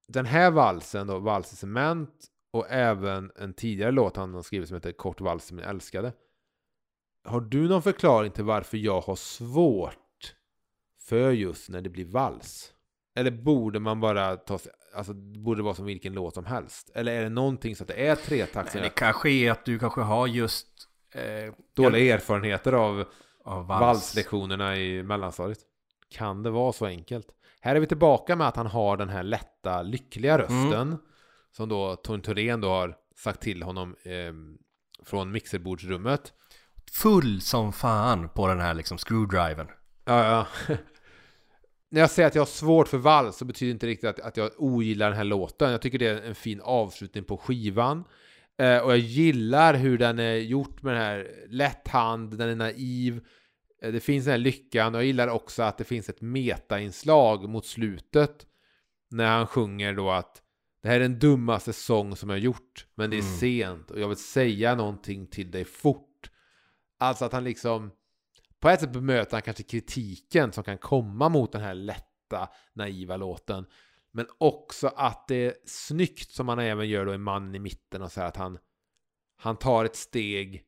den 0.07 0.25
här 0.25 0.51
valsen 0.51 1.07
då, 1.07 1.19
Vals 1.19 1.53
i 1.53 1.55
cement, 1.55 2.25
och 2.51 2.69
även 2.69 3.31
en 3.35 3.53
tidigare 3.53 3.91
låt 3.91 4.17
han 4.17 4.33
har 4.33 4.41
skrivit 4.41 4.67
som 4.67 4.75
heter 4.75 4.91
Kort 4.91 5.21
vals 5.21 5.51
min 5.51 5.65
älskade. 5.65 6.13
Har 7.23 7.41
du 7.41 7.69
någon 7.69 7.81
förklaring 7.81 8.31
till 8.31 8.43
varför 8.43 8.77
jag 8.77 9.01
har 9.01 9.15
svårt 9.15 10.08
för 11.09 11.31
just 11.31 11.69
när 11.69 11.81
det 11.81 11.89
blir 11.89 12.05
vals? 12.05 12.73
Eller 13.15 13.31
borde 13.31 13.79
man 13.79 13.99
bara 13.99 14.35
ta 14.37 14.57
sig, 14.57 14.71
alltså 14.95 15.13
borde 15.13 15.59
det 15.59 15.63
vara 15.63 15.75
som 15.75 15.85
vilken 15.85 16.13
låt 16.13 16.33
som 16.33 16.45
helst? 16.45 16.89
Eller 16.93 17.11
är 17.11 17.23
det 17.23 17.29
någonting 17.29 17.75
så 17.75 17.83
att 17.83 17.87
det 17.87 18.07
är 18.07 18.15
tretakt 18.15 18.71
som 18.71 18.77
Men 18.77 18.81
det 18.81 18.87
jag 18.87 18.95
kanske 18.95 19.29
är 19.29 19.51
att 19.51 19.65
du 19.65 19.79
kanske 19.79 20.01
har 20.01 20.27
just 20.27 20.67
eh, 21.13 21.53
dåliga 21.75 22.15
erfarenheter 22.15 22.73
av 22.73 23.05
av 23.49 23.67
vals. 23.67 23.81
valslektionerna 23.81 24.77
i 24.77 25.03
mellanstadiet? 25.03 25.59
Kan 26.09 26.43
det 26.43 26.49
vara 26.49 26.73
så 26.73 26.85
enkelt? 26.85 27.27
Här 27.61 27.75
är 27.75 27.79
vi 27.79 27.87
tillbaka 27.87 28.35
med 28.35 28.47
att 28.47 28.55
han 28.55 28.67
har 28.67 28.97
den 28.97 29.09
här 29.09 29.23
lätta, 29.23 29.81
lyckliga 29.81 30.37
rösten. 30.37 30.97
Som 31.51 31.69
då 31.69 31.95
Tony 31.95 32.21
Thorén 32.23 32.61
då 32.61 32.69
har 32.69 32.95
sagt 33.15 33.41
till 33.41 33.63
honom 33.63 33.95
eh, 34.03 34.33
från 35.05 35.31
mixerbordsrummet. 35.31 36.33
Full 36.91 37.41
som 37.41 37.73
fan 37.73 38.29
på 38.29 38.47
den 38.47 38.59
här 38.59 38.73
liksom 38.73 38.97
screwdriven. 38.97 39.67
Ja, 40.05 40.25
ja. 40.25 40.75
När 41.91 42.01
jag 42.01 42.11
säger 42.11 42.27
att 42.27 42.35
jag 42.35 42.41
har 42.41 42.45
svårt 42.47 42.87
för 42.87 42.97
vals 42.97 43.37
så 43.37 43.45
betyder 43.45 43.67
det 43.69 43.73
inte 43.73 43.87
riktigt 43.87 44.09
att, 44.09 44.19
att 44.19 44.37
jag 44.37 44.51
ogillar 44.57 45.07
den 45.09 45.17
här 45.17 45.23
låten. 45.23 45.71
Jag 45.71 45.81
tycker 45.81 45.99
det 45.99 46.07
är 46.07 46.21
en 46.21 46.35
fin 46.35 46.61
avslutning 46.63 47.23
på 47.23 47.37
skivan. 47.37 48.03
Eh, 48.57 48.77
och 48.77 48.91
jag 48.91 48.97
gillar 48.97 49.73
hur 49.73 49.97
den 49.97 50.19
är 50.19 50.35
gjort 50.35 50.81
med 50.81 50.93
den 50.93 51.01
här 51.01 51.27
lätt 51.49 51.87
hand, 51.87 52.37
den 52.37 52.49
är 52.49 52.55
naiv. 52.55 53.25
Eh, 53.81 53.91
det 53.91 53.99
finns 53.99 54.25
den 54.25 54.31
här 54.31 54.37
lyckan 54.37 54.95
och 54.95 55.01
jag 55.01 55.05
gillar 55.05 55.27
också 55.27 55.63
att 55.63 55.77
det 55.77 55.83
finns 55.83 56.09
ett 56.09 56.21
metainslag 56.21 57.49
mot 57.49 57.65
slutet. 57.65 58.45
När 59.11 59.27
han 59.27 59.47
sjunger 59.47 59.93
då 59.93 60.11
att 60.11 60.41
det 60.81 60.87
här 60.87 60.95
är 60.95 60.99
den 60.99 61.19
dummaste 61.19 61.73
sång 61.73 62.15
som 62.15 62.29
jag 62.29 62.39
gjort. 62.39 62.85
Men 62.95 63.09
det 63.09 63.15
är 63.17 63.21
Mm. 63.21 63.37
sent 63.37 63.91
och 63.91 63.99
jag 63.99 64.07
vill 64.07 64.17
säga 64.17 64.75
någonting 64.75 65.27
till 65.27 65.51
dig 65.51 65.65
fort. 65.65 66.29
Alltså 66.99 67.25
att 67.25 67.33
han 67.33 67.43
liksom 67.43 67.91
på 68.59 68.69
ett 68.69 68.79
sätt 68.79 68.93
bemöter 68.93 69.31
han 69.31 69.41
kanske 69.41 69.63
kritiken 69.63 70.53
som 70.53 70.63
kan 70.63 70.77
komma 70.77 71.29
mot 71.29 71.51
den 71.51 71.61
här 71.61 71.73
lätta, 71.73 72.49
naiva 72.73 73.17
låten. 73.17 73.65
Men 74.11 74.27
också 74.37 74.87
att 74.87 75.27
det 75.27 75.45
är 75.45 75.53
snyggt 75.65 76.31
som 76.31 76.47
han 76.47 76.59
även 76.59 76.89
gör 76.89 77.05
då 77.05 77.13
i 77.13 77.17
Man 77.17 77.55
i 77.55 77.59
mitten 77.59 78.01
och 78.01 78.11
så 78.11 78.19
här 78.19 78.27
att 78.27 78.37
han, 78.37 78.57
han 79.37 79.57
tar 79.57 79.85
ett 79.85 79.95
steg 79.95 80.63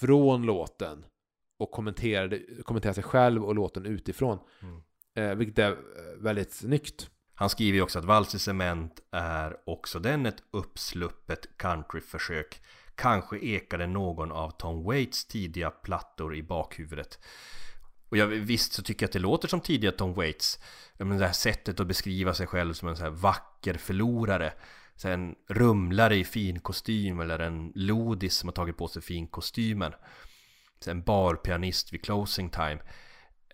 från 0.00 0.42
låten 0.42 1.04
och 1.58 1.70
kommenterar, 1.70 2.62
kommenterar 2.62 2.92
sig 2.92 3.04
själv 3.04 3.44
och 3.44 3.54
låten 3.54 3.86
utifrån. 3.86 4.38
Mm. 4.62 4.82
Eh, 5.14 5.36
vilket 5.36 5.58
är 5.58 5.70
eh, 5.70 5.76
väldigt 6.18 6.52
snyggt. 6.52 7.10
Han 7.34 7.50
skriver 7.50 7.76
ju 7.76 7.82
också 7.82 7.98
att 7.98 8.04
Vals 8.04 8.34
i 8.34 8.38
cement 8.38 9.00
är 9.10 9.56
också 9.66 9.98
den 9.98 10.26
ett 10.26 10.42
uppsluppet 10.50 11.56
countryförsök. 11.56 12.60
Kanske 12.94 13.38
ekade 13.38 13.86
någon 13.86 14.32
av 14.32 14.50
Tom 14.50 14.84
Waits 14.84 15.24
tidiga 15.24 15.70
plattor 15.70 16.36
i 16.36 16.42
bakhuvudet. 16.42 17.18
Och 18.08 18.16
jag, 18.16 18.26
visst 18.26 18.72
så 18.72 18.82
tycker 18.82 19.04
jag 19.04 19.08
att 19.08 19.12
det 19.12 19.18
låter 19.18 19.48
som 19.48 19.60
tidiga 19.60 19.92
Tom 19.92 20.14
Waits. 20.14 20.58
Men 20.98 21.18
det 21.18 21.26
här 21.26 21.32
sättet 21.32 21.80
att 21.80 21.86
beskriva 21.86 22.34
sig 22.34 22.46
själv 22.46 22.72
som 22.72 22.88
en 22.88 22.96
så 22.96 23.02
här 23.02 23.10
vacker 23.10 23.74
förlorare. 23.74 24.52
Så 24.96 25.08
en 25.08 25.34
rumlare 25.48 26.16
i 26.16 26.24
fin 26.24 26.60
kostym 26.60 27.20
eller 27.20 27.38
en 27.38 27.72
lodis 27.74 28.34
som 28.34 28.48
har 28.48 28.52
tagit 28.54 28.76
på 28.76 28.88
sig 28.88 29.02
fin 29.02 29.26
kostymen. 29.26 29.92
Så 30.80 30.90
en 30.90 31.02
barpianist 31.02 31.92
vid 31.92 32.04
closing 32.04 32.50
time. 32.50 32.78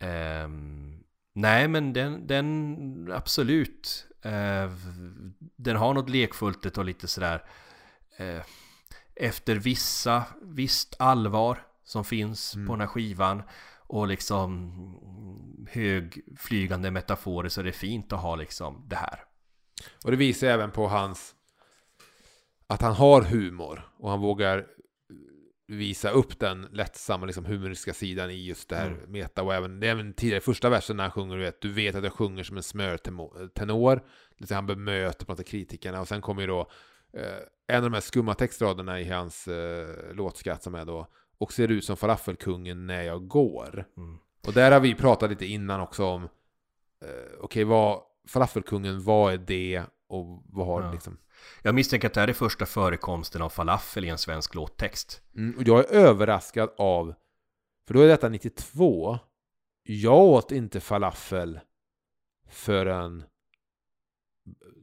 Ehm, 0.01 1.01
nej 1.34 1.68
men 1.68 1.93
den, 1.93 2.26
den 2.26 3.12
absolut. 3.12 4.07
Eh, 4.22 4.72
den 5.57 5.76
har 5.76 5.95
något 5.95 6.11
lekfullt 6.11 6.78
och 6.78 6.84
lite 6.84 7.09
sådär. 7.09 7.45
Eh, 8.16 8.43
efter 9.18 9.54
vissa, 9.56 10.24
visst 10.42 10.96
allvar 10.98 11.66
som 11.84 12.04
finns 12.04 12.54
Mm. 12.54 12.66
på 12.66 12.72
den 12.72 12.80
här 12.80 12.86
skivan. 12.86 13.42
Och 13.90 14.08
liksom 14.08 14.72
högflygande 15.70 16.90
metaforer 16.90 17.48
så 17.48 17.60
är 17.60 17.64
det 17.64 17.72
fint 17.72 18.12
att 18.12 18.20
ha 18.20 18.36
liksom 18.36 18.84
det 18.88 18.96
här. 18.96 19.24
Och 20.04 20.10
det 20.10 20.16
visar 20.16 20.46
även 20.46 20.70
på 20.70 20.88
hans 20.88 21.34
att 22.66 22.82
han 22.82 22.92
har 22.94 23.22
humor 23.22 23.88
och 23.98 24.10
han 24.10 24.20
vågar 24.20 24.66
visa 25.66 26.10
upp 26.10 26.38
den 26.38 26.62
lättsamma 26.72 27.26
liksom, 27.26 27.44
humoristiska 27.44 27.94
sidan 27.94 28.30
i 28.30 28.46
just 28.46 28.68
det 28.68 28.76
här 28.76 28.86
Mm. 28.86 29.12
meta 29.12 29.42
och 29.42 29.54
även, 29.54 29.82
även 29.82 30.12
tidigare 30.12 30.40
första 30.40 30.68
versen 30.68 30.96
när 30.96 31.04
han 31.04 31.10
sjunger 31.10 31.36
du 31.36 31.42
vet, 31.42 31.60
du 31.60 31.72
vet 31.72 31.94
att 31.94 32.04
jag 32.04 32.12
sjunger 32.12 32.42
som 32.42 32.56
en 32.56 32.62
smörtenor 32.62 34.02
liksom 34.36 34.54
han 34.54 34.66
bemöter 34.66 35.26
på 35.26 35.32
något 35.32 35.46
kritikerna 35.46 36.00
och 36.00 36.08
sen 36.08 36.20
kommer 36.20 36.40
ju 36.40 36.46
då 36.46 36.70
en 37.66 37.76
av 37.76 37.82
de 37.82 37.92
här 37.92 38.00
skumma 38.00 38.34
textraderna 38.34 39.00
i 39.00 39.09
hans 39.09 39.48
eh, 39.48 40.14
låtskatt 40.14 40.62
som 40.62 40.74
är 40.74 40.84
då 40.84 41.06
och 41.38 41.52
ser 41.52 41.68
ut 41.68 41.84
som 41.84 41.96
falafelkungen 41.96 42.86
när 42.86 43.02
jag 43.02 43.28
går 43.28 43.84
Mm. 43.96 44.18
och 44.46 44.52
där 44.52 44.72
har 44.72 44.80
vi 44.80 44.94
pratat 44.94 45.30
lite 45.30 45.46
innan 45.46 45.80
också 45.80 46.04
om 46.06 46.24
eh, 47.04 47.38
okej 47.40 47.64
vad 47.64 48.02
falafelkungen, 48.28 49.02
vad 49.02 49.32
är 49.32 49.38
det 49.38 49.82
och 50.09 50.42
vad 50.46 50.66
har 50.66 50.82
Ja. 50.82 50.92
liksom 50.92 51.18
Jag 51.62 51.74
misstänker 51.74 52.06
att 52.09 52.14
det 52.14 52.20
här 52.20 52.28
är 52.28 52.32
första 52.32 52.66
förekomsten 52.66 53.42
av 53.42 53.48
falafel 53.48 54.04
i 54.04 54.09
en 54.09 54.18
svensk 54.18 54.54
låttext. 54.54 55.22
Mm, 55.36 55.56
och 55.56 55.62
jag 55.62 55.78
är 55.78 55.84
överraskad 55.94 56.70
av, 56.78 57.14
för 57.86 57.94
då 57.94 58.00
är 58.00 58.09
detta 58.09 58.28
92. 58.28 59.18
Jag 59.82 60.18
åt 60.20 60.52
inte 60.52 60.80
falafel 60.80 61.61
förrän 62.50 63.24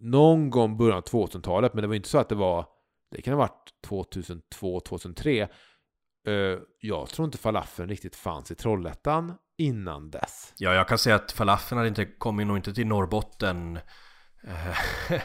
någon 0.01 0.49
gång 0.49 0.77
början 0.77 0.97
av 0.97 1.03
2000-talet, 1.03 1.73
men 1.73 1.81
det 1.81 1.87
var 1.87 1.95
inte 1.95 2.09
så 2.09 2.17
att 2.17 2.29
det 2.29 2.35
var, 2.35 2.65
det 3.11 3.21
kan 3.21 3.33
ha 3.33 3.39
varit 3.39 3.69
2002, 3.87 4.79
2003. 4.79 5.41
Eh, 6.27 6.59
jag 6.79 7.09
tror 7.09 7.25
inte 7.25 7.37
falafeln 7.37 7.89
riktigt 7.89 8.15
fanns 8.15 8.51
i 8.51 8.55
Trollhättan 8.55 9.33
innan 9.57 10.11
dess. 10.11 10.53
Ja, 10.57 10.73
jag 10.73 10.87
kan 10.87 10.97
säga 10.97 11.15
att 11.15 11.31
falafeln 11.31 11.77
hade 11.77 11.87
inte 11.87 12.05
kommit 12.05 12.47
nog 12.47 12.57
inte 12.57 12.73
till 12.73 12.87
Norrbotten 12.87 13.79
eh, 14.43 15.19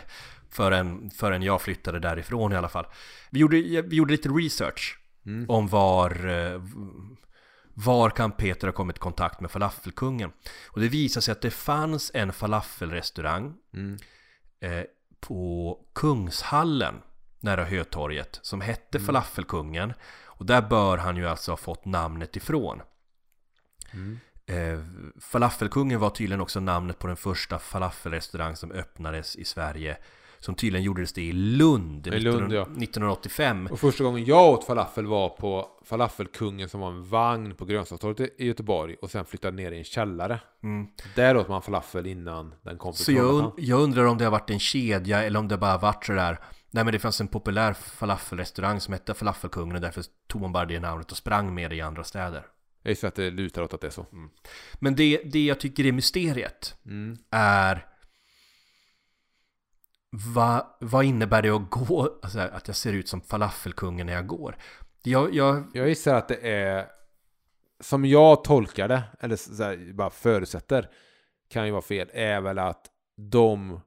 förrän, 0.50 1.10
förrän 1.10 1.42
jag 1.42 1.62
flyttade 1.62 1.98
därifrån 1.98 2.52
i 2.52 2.56
alla 2.56 2.68
fall. 2.68 2.86
Vi 3.30 3.40
gjorde, 3.40 3.56
vi 3.82 3.96
gjorde 3.96 4.12
lite 4.12 4.28
research 4.28 4.96
Mm. 5.26 5.50
om 5.50 5.66
var, 5.68 6.28
eh, 6.28 6.62
var 7.74 8.10
kan 8.10 8.32
Peter 8.32 8.66
ha 8.68 8.72
kommit 8.72 8.96
i 8.96 8.98
kontakt 9.00 9.40
med 9.40 9.50
falafelkungen. 9.50 10.32
Och 10.70 10.80
det 10.80 10.88
visade 10.88 11.22
sig 11.22 11.32
att 11.32 11.42
det 11.42 11.50
fanns 11.50 12.10
en 12.14 12.32
falafelrestaurang 12.32 13.54
Mm. 13.74 13.98
Eh, 14.60 14.84
på 15.20 15.78
Kungshallen 15.92 17.02
nära 17.40 17.64
Hötorget 17.64 18.38
som 18.42 18.60
hette 18.60 18.98
Mm. 18.98 19.06
Falafelkungen. 19.06 19.92
Och 20.24 20.46
där 20.46 20.62
bör 20.62 20.98
han 20.98 21.16
ju 21.16 21.28
alltså 21.28 21.52
ha 21.52 21.56
fått 21.56 21.84
namnet 21.84 22.36
ifrån. 22.36 22.82
Mm. 23.92 24.20
Eh, 24.46 24.80
Falafelkungen 25.20 26.00
var 26.00 26.10
tydligen 26.10 26.40
också 26.40 26.60
namnet 26.60 26.98
på 26.98 27.06
den 27.06 27.16
första 27.16 27.58
falafelrestaurang 27.58 28.56
som 28.56 28.72
öppnades 28.72 29.36
i 29.36 29.44
Sverige. 29.44 29.96
Som 30.40 30.54
tydligen 30.54 30.84
gjordes 30.84 31.12
det 31.12 31.22
i 31.22 31.32
Lund, 31.32 32.06
I 32.06 32.10
Lund, 32.20 32.42
19, 32.42 32.50
ja. 32.50 32.62
1985. 32.62 33.68
Och 33.70 33.80
första 33.80 34.04
gången 34.04 34.24
jag 34.24 34.48
åt 34.52 34.64
falafel 34.64 35.06
var 35.06 35.28
på 35.28 35.68
Falafelkungen 35.84 36.68
som 36.68 36.80
var 36.80 36.88
en 36.88 37.04
vagn 37.04 37.54
på 37.54 37.64
Grönstadstorget 37.64 38.40
i 38.40 38.46
Göteborg 38.46 38.96
och 39.02 39.10
sen 39.10 39.24
flyttade 39.24 39.56
ner 39.56 39.72
i 39.72 39.78
en 39.78 39.84
källare. 39.84 40.40
Mm. 40.62 40.86
Där 41.16 41.36
åt 41.36 41.48
man 41.48 41.62
falafel 41.62 42.06
innan 42.06 42.54
den 42.62 42.78
kom 42.78 42.92
till 42.92 43.04
Så 43.04 43.12
jag, 43.12 43.34
und- 43.34 43.52
jag 43.58 43.80
undrar 43.80 44.04
om 44.04 44.18
det 44.18 44.24
har 44.24 44.30
varit 44.30 44.50
en 44.50 44.58
kedja 44.60 45.22
eller 45.24 45.38
om 45.40 45.48
det 45.48 45.56
bara 45.58 45.78
varit 45.78 46.04
sådär 46.04 46.38
Nej 46.70 46.84
men 46.84 46.92
det 46.92 46.98
fanns 46.98 47.20
en 47.20 47.28
populär 47.28 47.72
falafelrestaurang 47.72 48.80
som 48.80 48.92
hette 48.92 49.14
Falafelkungen 49.14 49.74
och 49.76 49.82
därför 49.82 50.04
tog 50.28 50.40
man 50.42 50.52
bara 50.52 50.64
det 50.64 50.80
namnet 50.80 51.10
och 51.10 51.16
sprang 51.16 51.54
med 51.54 51.70
det 51.70 51.76
i 51.76 51.80
andra 51.80 52.04
städer. 52.04 52.46
Jag 52.82 52.90
gissar 52.90 53.08
att 53.08 53.14
det 53.14 53.30
lutar 53.30 53.62
åt 53.62 53.74
att 53.74 53.80
det 53.80 53.86
är 53.86 53.90
så. 53.90 54.06
Men 54.78 54.94
det, 54.94 55.20
det 55.24 55.44
jag 55.46 55.60
tycker 55.60 55.86
är 55.86 55.92
mysteriet 55.92 56.74
Mm. 56.86 57.16
är 57.30 57.86
vad, 60.10 60.66
vad 60.80 61.04
innebär 61.04 61.42
det 61.42 61.50
att 61.50 61.70
gå, 61.70 62.18
alltså 62.22 62.38
att 62.38 62.68
jag 62.68 62.76
ser 62.76 62.92
ut 62.92 63.08
som 63.08 63.20
falafelkungen 63.20 64.06
när 64.06 64.12
jag 64.12 64.26
går? 64.26 64.56
Jag, 65.02 65.34
jag, 65.34 65.64
Jag 65.74 65.88
gissar 65.88 66.14
att 66.14 66.28
det 66.28 66.50
är 66.50 66.86
som 67.80 68.04
jag 68.04 68.44
tolkar 68.44 68.88
det, 68.88 69.02
eller 69.20 69.36
så 69.36 69.62
här, 69.62 69.92
bara 69.92 70.10
förutsätter, 70.10 70.90
kan 71.48 71.66
ju 71.66 71.72
vara 71.72 71.82
fel, 71.82 72.10
är 72.12 72.40
väl 72.40 72.58
att 72.58 72.86
de 73.16 73.80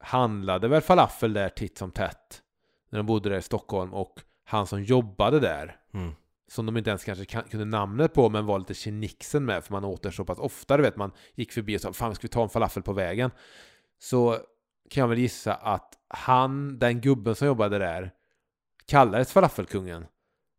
handlade 0.00 0.68
väl 0.68 0.82
falafel 0.82 1.32
där 1.32 1.48
titt 1.48 1.78
som 1.78 1.90
tätt 1.90 2.42
när 2.90 2.98
de 2.98 3.06
bodde 3.06 3.28
där 3.28 3.38
i 3.38 3.42
Stockholm 3.42 3.94
och 3.94 4.20
han 4.44 4.66
som 4.66 4.82
jobbade 4.82 5.40
där 5.40 5.76
mm, 5.94 6.12
som 6.48 6.66
de 6.66 6.76
inte 6.76 6.90
ens 6.90 7.04
kanske 7.04 7.24
kan, 7.24 7.42
kunde 7.42 7.64
namnet 7.64 8.14
på 8.14 8.28
men 8.28 8.46
var 8.46 8.58
lite 8.58 8.74
kinixen 8.74 9.44
med 9.44 9.64
för 9.64 9.72
man 9.72 9.84
åt 9.84 10.02
det 10.02 10.12
så 10.12 10.24
pass 10.24 10.38
ofta, 10.38 10.76
du 10.76 10.82
vet 10.82 10.96
man 10.96 11.12
gick 11.34 11.52
förbi 11.52 11.76
och 11.76 11.80
sa 11.80 11.92
fan 11.92 12.14
ska 12.14 12.22
vi 12.22 12.28
ta 12.28 12.42
en 12.42 12.48
falafel 12.48 12.82
på 12.82 12.92
vägen 12.92 13.30
så 13.98 14.38
kan 14.90 15.00
jag 15.00 15.08
väl 15.08 15.18
gissa 15.18 15.54
att 15.54 15.94
han, 16.08 16.78
den 16.78 17.00
gubben 17.00 17.34
som 17.34 17.46
jobbade 17.46 17.78
där 17.78 18.10
kallades 18.86 19.32
falafelkungen 19.32 20.06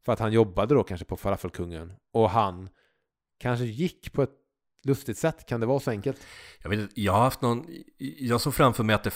för 0.05 0.13
att 0.13 0.19
han 0.19 0.31
jobbade 0.31 0.75
då 0.75 0.83
kanske 0.83 1.05
på 1.05 1.17
falafelkungen 1.17 1.93
och 2.13 2.29
han 2.29 2.69
kanske 3.39 3.65
gick 3.65 4.13
på 4.13 4.23
ett 4.23 4.35
lustigt 4.83 5.17
sätt, 5.17 5.45
kan 5.45 5.59
det 5.59 5.65
vara 5.65 5.79
så 5.79 5.91
enkelt? 5.91 6.17
jag 6.61 6.69
vet 6.69 6.79
inte, 6.79 7.01
jag 7.01 7.13
har 7.13 7.19
haft 7.19 7.41
någon, 7.41 7.65
jag 7.97 8.41
såg 8.41 8.53
framför 8.53 8.83
mig 8.83 8.93
att 8.95 9.03
det 9.03 9.13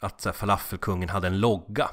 att 0.00 0.20
så 0.20 0.28
här, 0.28 0.34
falafelkungen 0.34 1.08
hade 1.08 1.26
en 1.26 1.40
logga. 1.40 1.90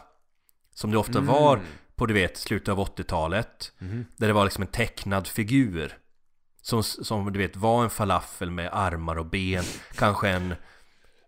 Som 0.73 0.91
det 0.91 0.97
ofta 0.97 1.19
Mm. 1.19 1.25
var 1.33 1.61
på 1.95 2.05
du 2.05 2.13
vet 2.13 2.37
slutet 2.37 2.69
av 2.69 2.79
80-talet. 2.79 3.73
Mhm. 3.77 4.05
Där 4.17 4.27
det 4.27 4.33
var 4.33 4.43
liksom 4.43 4.61
en 4.61 4.67
tecknad 4.67 5.27
figur. 5.27 5.97
Som, 6.61 6.83
som 6.83 7.33
du 7.33 7.39
vet 7.39 7.55
var 7.55 7.83
en 7.83 7.89
falafel 7.89 8.51
med 8.51 8.69
armar 8.73 9.15
och 9.17 9.25
ben. 9.25 9.63
Kanske 9.93 10.29
en, 10.29 10.55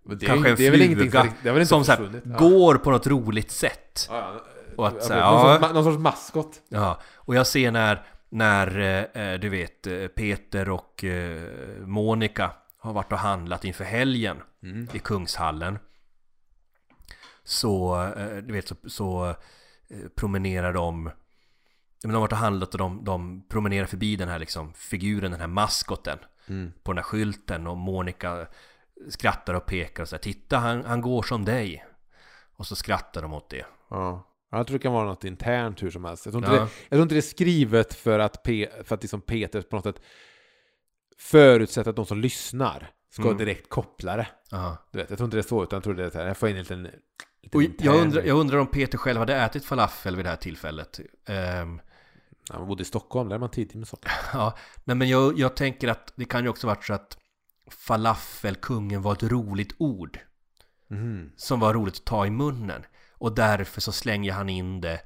Det, 0.03 0.25
kanske 0.25 0.49
en 0.49 0.55
det 0.55 0.67
är 0.67 0.71
väl 0.71 0.81
ingenting 0.81 1.11
som, 1.11 1.29
det 1.43 1.49
har 1.49 1.53
väl 1.53 1.61
inte 1.61 1.69
som 1.69 1.83
så 1.85 1.91
här, 1.91 1.97
försvunnit? 1.97 2.23
Ja. 2.25 2.37
går 2.37 2.75
på 2.75 2.91
något 2.91 3.07
roligt 3.07 3.51
sätt. 3.51 4.07
Ja, 4.09 4.33
ja. 4.35 4.41
Och 4.77 4.87
att 4.87 5.03
så 5.03 5.13
här, 5.13 5.31
någon, 5.31 5.59
sorts, 5.59 5.73
någon 5.73 5.83
sorts 5.83 5.97
maskot. 5.99 6.61
Ja, 6.69 6.99
och 7.15 7.35
jag 7.35 7.47
ser 7.47 7.71
när, 7.71 8.05
när 8.29 8.79
eh, 9.17 9.39
du 9.39 9.49
vet 9.49 9.87
eh, 9.87 10.07
Peter 10.07 10.69
och 10.69 11.03
eh, 11.03 11.41
Monica 11.85 12.51
har 12.77 12.93
varit 12.93 13.11
och 13.11 13.17
handlat 13.17 13.65
inför 13.65 13.83
helgen 13.83 14.37
Mm. 14.63 14.87
i 14.93 14.99
Kungshallen. 14.99 15.79
Så, 17.43 18.03
eh, 18.17 18.37
du 18.37 18.53
vet, 18.53 18.67
så, 18.67 18.75
så 18.87 19.29
eh, 19.29 19.35
promenerar 20.15 20.73
de 20.73 21.03
men 21.03 22.11
de 22.11 22.13
har 22.13 22.21
varit 22.21 22.31
och 22.31 22.37
handlat 22.37 22.73
och 22.73 22.77
de, 22.77 23.03
de 23.03 23.47
promenerar 23.49 23.85
förbi 23.85 24.15
den 24.15 24.29
här 24.29 24.39
liksom 24.39 24.73
figuren, 24.73 25.31
den 25.31 25.39
här 25.39 25.47
maskoten 25.47 26.17
Mm. 26.47 26.71
på 26.83 26.91
den 26.91 26.97
här 26.97 27.03
skylten 27.03 27.67
och 27.67 27.77
Monica 27.77 28.47
skrattar 29.09 29.53
och 29.53 29.65
pekar 29.65 30.03
och 30.03 30.09
säger 30.09 30.21
Titta, 30.23 30.57
han, 30.57 30.85
han 30.85 31.01
går 31.01 31.23
som 31.23 31.45
dig. 31.45 31.85
Och 32.55 32.65
så 32.67 32.75
skrattar 32.75 33.21
de 33.21 33.33
åt 33.33 33.49
det. 33.49 33.65
Ja. 33.89 34.27
Jag 34.51 34.67
tror 34.67 34.77
det 34.77 34.83
kan 34.83 34.93
vara 34.93 35.05
något 35.05 35.23
internt 35.23 35.83
hur 35.83 35.91
som 35.91 36.05
helst. 36.05 36.25
Jag 36.25 36.33
tror 36.33 36.43
inte, 36.43 36.55
Ja. 36.55 36.61
det, 36.61 36.69
jag 36.89 36.89
tror 36.89 37.01
inte 37.01 37.15
det 37.15 37.19
är 37.19 37.21
skrivet 37.21 37.93
för 37.93 38.19
att, 38.19 38.43
Pe, 38.43 38.69
för 38.83 38.95
att 38.95 39.01
liksom 39.03 39.21
Peter 39.21 39.61
på 39.61 39.75
något 39.75 39.85
sätt 39.85 40.01
förutsätter 41.17 41.89
att 41.89 41.95
de 41.95 42.05
som 42.05 42.21
lyssnar 42.21 42.91
ska 43.09 43.23
Mm. 43.23 43.37
direkt 43.37 43.69
koppla 43.69 44.15
det. 44.17 44.27
Ja. 44.51 44.77
Du 44.91 44.97
vet, 44.99 45.09
jag 45.09 45.17
tror 45.17 45.25
inte 45.27 45.37
det 45.37 45.41
är 45.41 45.47
så, 45.47 45.63
utan 45.63 45.77
jag 45.77 45.83
tror 45.83 45.93
det 45.93 46.05
är 46.05 46.09
så 46.09 46.17
här, 46.19 46.27
jag 46.27 46.37
får 46.37 46.49
in 46.49 46.55
en 46.55 46.61
liten... 46.61 46.83
liten 46.83 47.57
Och 47.57 47.63
intern 47.63 47.85
jag, 47.85 48.01
undrar, 48.01 48.23
jag 48.23 48.37
undrar 48.39 48.57
om 48.57 48.67
Peter 48.67 48.97
själv 48.97 49.19
hade 49.19 49.35
ätit 49.35 49.65
falafel 49.65 50.15
vid 50.15 50.25
det 50.25 50.29
här 50.29 50.35
tillfället. 50.37 50.99
Ehm, 51.27 51.81
Ja, 52.49 52.59
man 52.59 52.67
bodde 52.67 52.81
i 52.81 52.85
Stockholm, 52.85 53.29
där 53.29 53.35
är 53.35 53.39
man 53.39 53.49
tidigt 53.49 53.75
med 53.75 53.87
sånt. 53.87 54.05
ja, 54.33 54.57
nej 54.83 54.95
men 54.95 55.09
jag, 55.09 55.39
jag 55.39 55.55
tänker 55.55 55.87
att 55.87 56.13
det 56.15 56.25
kan 56.25 56.43
ju 56.43 56.49
också 56.49 56.67
varit 56.67 56.85
så 56.85 56.93
att 56.93 57.17
falafelkungen 57.73 59.01
var 59.01 59.13
ett 59.13 59.23
roligt 59.23 59.75
ord. 59.77 60.19
Mhm. 60.87 61.31
Som 61.35 61.59
var 61.59 61.73
roligt 61.73 61.95
att 61.95 62.05
ta 62.05 62.25
i 62.25 62.29
munnen. 62.29 62.81
Och 63.13 63.35
därför 63.35 63.81
så 63.81 63.91
slänger 63.91 64.31
han 64.33 64.49
in 64.49 64.81
det 64.81 64.99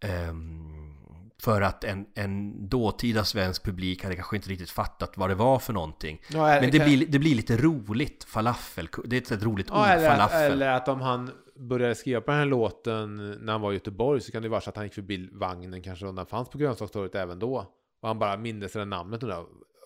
ehm, 0.00 0.96
för 1.42 1.60
att 1.62 1.84
en, 1.84 2.06
en 2.14 2.68
dåtida 2.68 3.24
svensk 3.24 3.64
publik 3.64 4.02
hade 4.04 4.14
kanske 4.16 4.36
inte 4.36 4.48
riktigt 4.50 4.70
fattat 4.70 5.16
vad 5.16 5.30
det 5.30 5.34
var 5.34 5.58
för 5.58 5.72
någonting. 5.72 6.22
Ja, 6.30 6.48
eller- 6.50 6.60
Men 6.60 6.70
det 6.70 6.78
kan- 6.78 6.86
blir, 6.88 7.06
det 7.06 7.18
blir 7.18 7.34
lite 7.34 7.56
roligt, 7.56 8.24
falafel. 8.24 8.88
Det 9.04 9.30
är 9.30 9.36
ett, 9.36 9.42
roligt 9.42 9.66
Ja, 9.70 9.80
ord, 9.82 9.86
eller, 9.90 10.08
att, 10.10 10.16
falafel. 10.16 10.52
eller 10.52 10.68
att 10.68 10.88
om 10.88 11.00
han 11.00 11.30
började 11.56 11.94
skriva 11.94 12.20
på 12.20 12.30
den 12.30 12.38
här 12.40 12.46
låten 12.46 13.30
när 13.40 13.52
han 13.52 13.60
var 13.60 13.70
i 13.72 13.74
Göteborg 13.74 14.20
så 14.20 14.32
kan 14.32 14.42
det 14.42 14.48
vara 14.48 14.60
så 14.60 14.70
att 14.70 14.76
han 14.76 14.84
gick 14.84 14.94
förbi 14.94 15.28
vagnen 15.32 15.82
kanske 15.82 16.06
och 16.06 16.14
den 16.14 16.26
fanns 16.26 16.48
på 16.48 16.58
grönsakstorget 16.58 17.14
även 17.14 17.38
då. 17.38 17.66
Och 18.00 18.08
han 18.08 18.18
bara 18.18 18.36
mindes 18.36 18.72
det 18.72 18.78
där 18.78 18.86
namnet 18.86 19.22
och 19.22 19.28
där, 19.28 19.44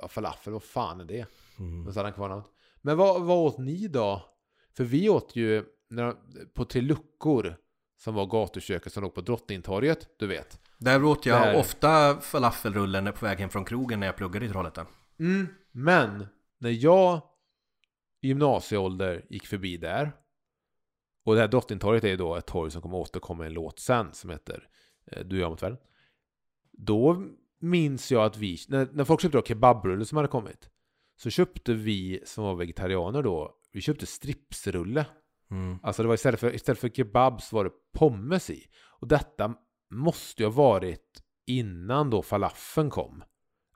falafel, 0.08 0.52
vad 0.52 0.62
fan 0.62 1.00
är 1.00 1.04
det? 1.04 1.26
Mm. 1.58 1.86
Och 1.86 1.92
så 1.92 1.98
hade 1.98 2.08
han 2.08 2.14
kvar 2.14 2.28
namnet. 2.28 2.46
Men 2.82 2.96
vad, 2.96 3.22
vad 3.22 3.38
åt 3.38 3.58
ni 3.58 3.88
då? 3.88 4.34
För 4.76 4.84
vi 4.84 5.08
åt 5.08 5.36
ju 5.36 5.64
när, 5.90 6.14
på 6.54 6.64
tre 6.64 6.80
luckor 6.80 7.56
som 7.96 8.14
var 8.14 8.26
gatuköket 8.26 8.92
som 8.92 9.02
låg 9.02 9.14
på 9.14 9.20
Drottningtorget, 9.20 10.18
du 10.18 10.26
vet. 10.26 10.60
Där 10.78 11.04
åt 11.04 11.26
jag 11.26 11.42
Där. 11.42 11.60
ofta 11.60 12.20
falafelrullen 12.20 13.12
på 13.12 13.26
väg 13.26 13.38
hem 13.38 13.48
från 13.48 13.64
krogen 13.64 14.00
när 14.00 14.06
jag 14.06 14.16
pluggade 14.16 14.46
i 14.46 14.48
Trollhättan. 14.48 14.86
Mm. 15.18 15.46
Men 15.72 16.26
när 16.58 16.70
jag 16.70 17.20
i 18.20 18.28
gymnasieålder 18.28 19.24
gick 19.28 19.46
förbi 19.46 19.76
där 19.76 20.12
och 21.24 21.34
det 21.34 21.40
här 21.40 21.48
Drottningtorget 21.48 22.04
är 22.04 22.08
ju 22.08 22.16
då 22.16 22.36
ett 22.36 22.46
torg 22.46 22.70
som 22.70 22.82
kommer 22.82 22.96
återkomma 22.96 23.44
i 23.44 23.46
en 23.46 23.52
låt 23.52 23.78
sen 23.78 24.12
som 24.12 24.30
heter 24.30 24.68
eh, 25.06 25.24
Du 25.24 25.36
och 25.36 25.42
jag 25.42 25.50
mot 25.50 25.62
världen. 25.62 25.78
Då 26.72 27.26
minns 27.60 28.12
jag 28.12 28.24
att 28.24 28.36
vi, 28.36 28.58
när, 28.68 28.88
när 28.92 29.04
folk 29.04 29.20
köpte 29.20 29.38
då 29.38 29.44
kebabrulle 29.44 30.04
som 30.04 30.16
hade 30.16 30.28
kommit 30.28 30.70
så 31.16 31.30
köpte 31.30 31.74
vi 31.74 32.20
som 32.24 32.44
var 32.44 32.54
vegetarianer 32.54 33.22
då, 33.22 33.54
vi 33.72 33.80
köpte 33.80 34.06
stripsrulle. 34.06 35.06
Mm. 35.50 35.78
Alltså 35.82 36.02
det 36.02 36.08
var 36.08 36.14
istället 36.14 36.40
för, 36.40 36.54
istället 36.54 36.78
för 36.78 36.88
kebab 36.88 37.42
så 37.42 37.56
var 37.56 37.64
det 37.64 37.70
pommes 37.94 38.50
i. 38.50 38.66
Och 39.00 39.08
detta 39.08 39.54
måste 39.90 40.42
ju 40.42 40.46
ha 40.46 40.52
varit 40.52 41.22
innan 41.46 42.10
då 42.10 42.22
falafeln 42.22 42.90
kom. 42.90 43.24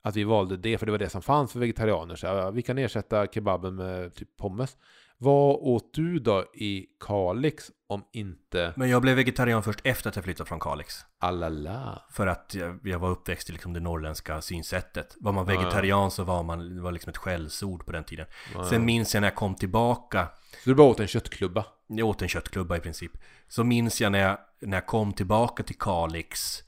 Att 0.01 0.15
vi 0.15 0.23
valde 0.23 0.57
det, 0.57 0.77
för 0.77 0.85
det 0.85 0.91
var 0.91 0.99
det 0.99 1.09
som 1.09 1.21
fanns 1.21 1.51
för 1.51 1.59
vegetarianer. 1.59 2.15
Så 2.15 2.25
ja, 2.25 2.51
vi 2.51 2.61
kan 2.61 2.77
ersätta 2.77 3.27
kebaben 3.27 3.75
med 3.75 4.15
typ 4.15 4.37
pommes. 4.37 4.77
Vad 5.21 5.55
åt 5.55 5.93
du 5.93 6.19
då 6.19 6.45
i 6.53 6.85
Kalix 6.99 7.71
om 7.87 8.03
inte 8.11 8.73
Men 8.75 8.89
jag 8.89 9.01
blev 9.01 9.15
vegetarian 9.15 9.63
först 9.63 9.79
efter 9.83 10.09
att 10.09 10.15
jag 10.15 10.25
flyttat 10.25 10.47
från 10.47 10.59
Kalix. 10.59 10.95
alala? 11.19 12.01
För 12.11 12.27
att 12.27 12.55
jag, 12.55 12.79
jag 12.83 12.99
var 12.99 13.09
uppväxt 13.09 13.49
i 13.49 13.53
liksom 13.53 13.73
det 13.73 13.79
norrländska 13.79 14.41
synsättet. 14.41 15.15
Var 15.19 15.31
man 15.31 15.47
ja. 15.47 15.59
vegetarian 15.59 16.11
så 16.11 16.23
var 16.23 16.43
man, 16.43 16.75
det 16.75 16.81
var 16.81 16.91
liksom 16.91 17.09
ett 17.09 17.17
skällsord 17.17 17.85
på 17.85 17.91
den 17.91 18.03
tiden. 18.03 18.25
Ja, 18.53 18.65
Sen 18.69 18.85
minns 18.85 19.13
jag 19.13 19.21
när 19.21 19.27
jag 19.27 19.35
kom 19.35 19.55
tillbaka, 19.55 20.27
Så 20.63 20.69
du 20.69 20.75
bara 20.75 20.87
åt 20.87 20.99
en 20.99 21.07
köttklubba? 21.07 21.65
jag 21.87 22.07
åt 22.07 22.21
en 22.21 22.29
köttklubba 22.29 22.77
i 22.77 22.79
princip. 22.79 23.11
Så 23.47 23.63
minns 23.63 24.01
jag 24.01 24.11
när 24.11 24.19
jag, 24.19 24.37
när 24.61 24.77
jag 24.77 24.85
kom 24.85 25.13
tillbaka 25.13 25.63
till 25.63 25.77
Kalix 25.77 26.63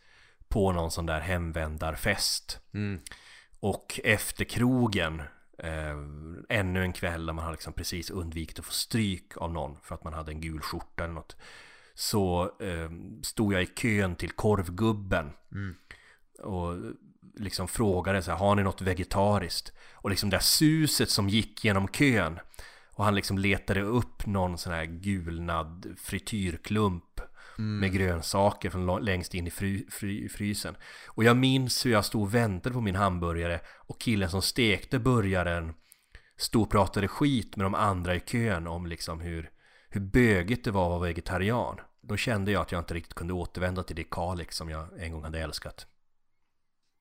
på 0.48 0.72
någon 0.72 0.92
sån 0.92 1.06
där 1.06 1.20
hemvändarfest. 1.20 2.60
Mm. 2.74 3.00
Och 3.60 4.00
efter 4.04 4.46
krogen, 4.46 5.22
eh, 5.64 5.98
ännu 6.50 6.82
en 6.82 6.94
kväll 6.94 7.26
där 7.26 7.34
man 7.34 7.46
har 7.46 7.52
liksom 7.52 7.74
precis 7.74 8.10
undvikit 8.10 8.60
att 8.60 8.66
få 8.66 8.72
stryk 8.72 9.38
av 9.38 9.54
någon 9.54 9.78
för 9.84 9.96
att 9.96 10.04
man 10.04 10.14
hade 10.14 10.32
en 10.32 10.42
gul 10.42 10.62
skjorta 10.62 11.04
eller 11.04 11.14
något. 11.14 11.36
Så 11.94 12.44
eh, 12.60 12.90
stod 13.22 13.54
jag 13.54 13.64
i 13.64 13.66
kön 13.66 14.16
till 14.16 14.32
korvgubben. 14.32 15.32
Mm. 15.52 15.76
Och 16.40 16.78
liksom 17.36 17.68
frågade 17.68 18.22
så 18.22 18.32
här, 18.32 18.38
har 18.38 18.56
ni 18.56 18.64
något 18.64 18.82
vegetariskt? 18.82 19.74
Och 19.94 20.10
liksom 20.10 20.30
det 20.30 20.38
här 20.38 20.42
suset 20.42 21.10
som 21.10 21.30
gick 21.30 21.66
genom 21.66 21.88
kön. 21.88 22.40
Och 22.94 23.06
han 23.06 23.16
liksom 23.16 23.38
letade 23.38 23.82
upp 23.82 24.26
någon 24.26 24.58
sån 24.58 24.74
här 24.74 24.86
gulnad 24.86 25.96
frityrklump 25.98 27.11
med 27.62 27.94
grönsaker 27.94 28.70
från 28.70 29.06
längst 29.06 29.34
in 29.34 29.48
i 29.48 29.52
fry, 29.52 29.86
fry, 29.90 30.30
frysen. 30.30 30.76
Och 31.08 31.24
jag 31.24 31.38
minns 31.38 31.86
hur 31.86 31.92
jag 31.92 32.06
stod 32.06 32.22
och 32.22 32.36
väntade 32.36 32.74
på 32.74 32.82
min 32.82 32.96
hamburgare 32.96 33.60
och 33.88 34.02
killen 34.02 34.30
som 34.30 34.42
stekte 34.42 35.00
burgaren 35.00 35.74
stod 36.38 36.62
och 36.62 36.72
pratade 36.72 37.08
skit 37.08 37.56
med 37.56 37.66
de 37.66 37.76
andra 37.76 38.16
i 38.16 38.20
kön 38.20 38.68
om 38.68 38.86
liksom 38.86 39.20
hur, 39.20 39.52
hur 39.90 40.02
bögigt 40.02 40.66
det 40.66 40.72
var 40.72 40.86
att 40.86 40.90
vara 40.90 41.00
vegetarian. 41.00 41.80
Då 42.02 42.18
kände 42.18 42.52
jag 42.52 42.62
att 42.62 42.72
jag 42.72 42.82
inte 42.82 42.94
riktigt 42.94 43.14
kunde 43.14 43.34
återvända 43.34 43.84
till 43.84 43.96
det 43.96 44.04
Kalix 44.04 44.58
som 44.58 44.70
jag 44.70 44.88
en 45.00 45.12
gång 45.12 45.24
hade 45.24 45.40
älskat. 45.40 45.88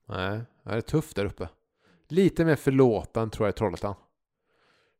Nej, 0.07 0.41
det 0.63 0.71
är 0.71 0.81
tufft 0.81 1.15
där 1.15 1.25
uppe. 1.25 1.49
Lite 2.09 2.45
mer 2.45 2.55
förlåtande 2.55 3.35
tror 3.35 3.47
jag 3.47 3.53
i 3.53 3.57
Trollhättan. 3.57 3.95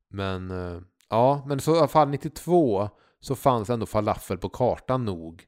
Men 0.10 0.52
eh, 0.52 0.81
ja, 1.10 1.44
men 1.48 1.60
så 1.60 1.76
i 1.76 1.77
alla 1.77 1.88
fall 1.88 2.10
92 2.10 2.90
så 3.19 3.35
fanns 3.35 3.69
ändå 3.69 3.85
falafel 3.85 4.38
på 4.38 4.49
kartan 4.49 5.06
nog 5.06 5.48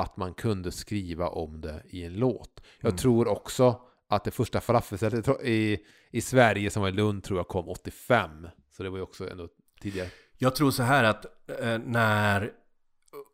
att 0.00 0.16
man 0.16 0.34
kunde 0.34 0.72
skriva 0.72 1.28
om 1.28 1.60
det 1.60 1.82
i 1.90 2.04
en 2.04 2.14
låt. 2.14 2.60
Jag 2.80 2.90
Mm. 2.90 2.98
tror 2.98 3.28
också 3.28 3.80
att 4.08 4.24
det 4.24 4.30
första 4.30 4.60
falafelstället 4.60 5.28
i, 5.44 5.78
i 6.10 6.20
Sverige 6.20 6.70
som 6.70 6.82
var 6.82 6.88
i 6.88 6.92
Lund 6.92 7.22
tror 7.24 7.38
jag 7.38 7.48
kom 7.48 7.68
85. 7.68 8.48
Så 8.70 8.82
det 8.82 8.90
var 8.90 8.96
ju 8.96 9.02
också 9.02 9.30
ändå 9.30 9.48
tidigare. 9.80 10.08
Jag 10.38 10.54
tror 10.56 10.70
så 10.70 10.82
här 10.82 11.04
att 11.04 11.24
eh, 11.60 11.78
när 11.78 12.50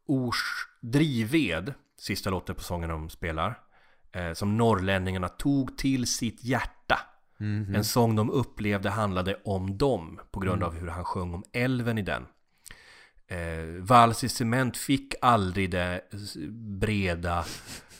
Ors 0.06 0.66
Drivved, 0.80 1.74
sista 1.98 2.30
låten 2.30 2.54
på 2.54 2.62
sången 2.62 2.88
de 2.88 3.10
spelar, 3.10 3.58
eh, 4.12 4.32
som 4.32 4.56
norrlänningarna 4.56 5.28
tog 5.28 5.78
till 5.78 6.06
sitt 6.06 6.44
hjärta. 6.44 6.98
Mhm. 7.38 7.74
En 7.74 7.84
sång 7.84 8.16
de 8.16 8.30
upplevde 8.30 8.90
handlade 8.90 9.40
om 9.44 9.78
dem 9.78 10.20
på 10.30 10.40
grund 10.40 10.62
av 10.62 10.74
hur 10.74 10.88
han 10.88 11.04
sjöng 11.04 11.34
om 11.34 11.44
älven 11.52 11.98
i 11.98 12.02
den. 12.02 12.26
Eh, 13.28 13.82
Vals 13.82 14.24
i 14.24 14.28
cement 14.28 14.76
fick 14.76 15.14
aldrig 15.20 15.70
det 15.70 16.00
breda 16.80 17.44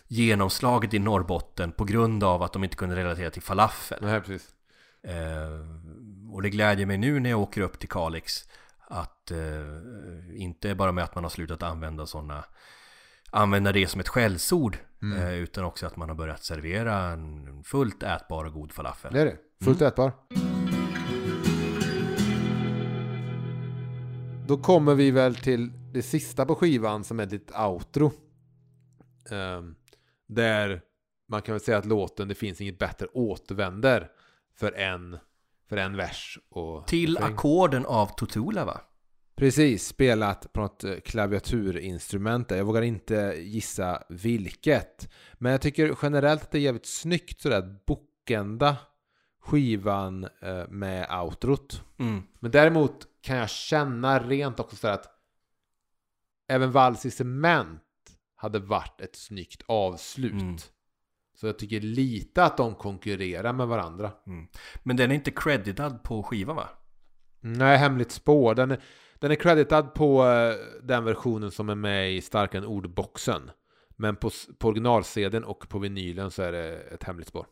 genomslaget 0.08 0.94
i 0.94 0.98
Norrbotten 0.98 1.72
på 1.72 1.84
grund 1.84 2.24
av 2.24 2.42
att 2.42 2.52
de 2.52 2.64
inte 2.64 2.76
kunde 2.76 2.96
relatera 2.96 3.30
till 3.30 3.42
falafel. 3.42 3.98
Nej, 4.02 4.20
precis. 4.20 4.48
Eh, 5.02 6.32
och 6.32 6.42
det 6.42 6.50
glädjer 6.50 6.86
mig 6.86 6.98
nu 6.98 7.20
när 7.20 7.30
jag 7.30 7.40
åker 7.40 7.60
upp 7.60 7.78
till 7.78 7.88
Kalix 7.88 8.48
att 8.88 9.30
eh, 9.30 10.40
inte 10.42 10.74
bara 10.74 10.92
med 10.92 11.04
att 11.04 11.14
man 11.14 11.24
har 11.24 11.30
slutat 11.30 11.62
använda 11.62 12.06
sådana 12.06 12.44
använda 13.30 13.72
det 13.72 13.86
som 13.86 14.00
ett 14.00 14.08
skällsord 14.08 14.78
eh, 15.16 15.34
utan 15.34 15.64
också 15.64 15.86
att 15.86 15.96
man 15.96 16.08
har 16.08 16.16
börjat 16.16 16.44
servera 16.44 16.94
en 16.94 17.64
fullt 17.64 18.02
ätbar 18.02 18.44
och 18.44 18.52
god 18.52 18.72
falafel. 18.72 19.12
Det 19.12 19.20
är 19.20 19.24
det. 19.24 19.64
Fullt 19.64 19.82
ätbar. 19.82 20.12
Då 24.48 24.56
kommer 24.56 24.94
vi 24.94 25.10
väl 25.10 25.35
till 25.35 25.73
det 25.93 26.02
sista 26.02 26.47
på 26.47 26.55
skivan 26.55 27.05
som 27.05 27.20
är 27.20 27.27
litet 27.27 27.59
outro. 27.59 28.12
Ehm, 29.31 29.74
där 30.27 30.81
man 31.28 31.43
kan 31.43 31.52
väl 31.52 31.60
säga 31.60 31.78
att 31.78 31.86
låten 31.86 32.28
Det 32.28 32.35
finns 32.35 32.60
inget 32.60 32.78
bättre 32.78 33.06
återvänder 33.06 34.10
för 34.55 34.73
en, 34.73 35.18
för 35.68 35.77
en 35.77 35.97
vers. 35.97 36.39
Och 36.48 36.86
Till 36.86 37.18
ackorden 37.18 37.86
av 37.86 38.06
Totula 38.06 38.64
va? 38.64 38.81
Precis, 39.36 39.86
spelat 39.86 40.52
på 40.52 40.60
något 40.60 40.85
eh, 40.85 40.94
klaviaturinstrument. 41.05 42.51
Jag 42.51 42.64
vågar 42.64 42.82
inte 42.82 43.35
gissa 43.39 44.02
vilket. 44.09 45.12
Men 45.35 45.52
jag 45.52 45.60
tycker 45.60 45.97
generellt 46.02 46.43
att 46.43 46.51
det 46.51 46.59
är 46.59 46.62
jävligt 46.62 46.86
snyggt 46.86 47.40
sådär 47.40 47.78
bokända 47.86 48.77
skivan 49.40 50.24
eh, 50.24 50.68
med 50.68 51.20
outrot. 51.23 51.82
Mm. 51.98 52.23
Men 52.40 52.51
däremot 52.51 53.06
kan 53.26 53.36
jag 53.36 53.50
känna 53.50 54.18
rent 54.18 54.60
också 54.60 54.76
sådär 54.76 54.94
att 54.94 55.08
även 56.48 56.72
Vals 56.72 57.06
i 57.06 57.10
cement 57.10 57.82
hade 58.36 58.58
varit 58.58 59.00
ett 59.00 59.16
snyggt 59.16 59.62
avslut. 59.66 60.32
Mm. 60.32 60.56
Så 61.34 61.46
jag 61.46 61.58
tycker 61.58 61.80
lite 61.80 62.44
att 62.44 62.56
de 62.56 62.74
konkurrerar 62.74 63.52
med 63.52 63.66
varandra. 63.66 64.12
Men 64.82 64.96
den 64.96 65.10
är 65.10 65.14
inte 65.14 65.30
creditad 65.30 66.02
på 66.02 66.22
skivan 66.22 66.56
va? 66.56 66.68
Nej, 67.40 67.78
Hemligt 67.78 68.12
spår. 68.12 68.54
Den 68.54 68.70
är, 68.70 68.80
den 69.14 69.30
är 69.30 69.34
creditad 69.34 69.94
på 69.94 70.26
eh, 70.26 70.54
den 70.82 71.04
versionen 71.04 71.50
som 71.50 71.68
är 71.68 71.74
med 71.74 72.12
i 72.12 72.20
Starkare 72.20 72.62
än 72.62 72.68
ordboxen. 72.68 73.50
Men 73.96 74.16
på, 74.16 74.30
på 74.58 74.68
original-CDn 74.68 75.44
och 75.44 75.68
på 75.68 75.78
vinylen 75.78 76.30
så 76.30 76.42
är 76.42 76.52
det 76.52 76.76
ett 76.76 77.04
hemligt 77.04 77.28
spår. 77.28 77.46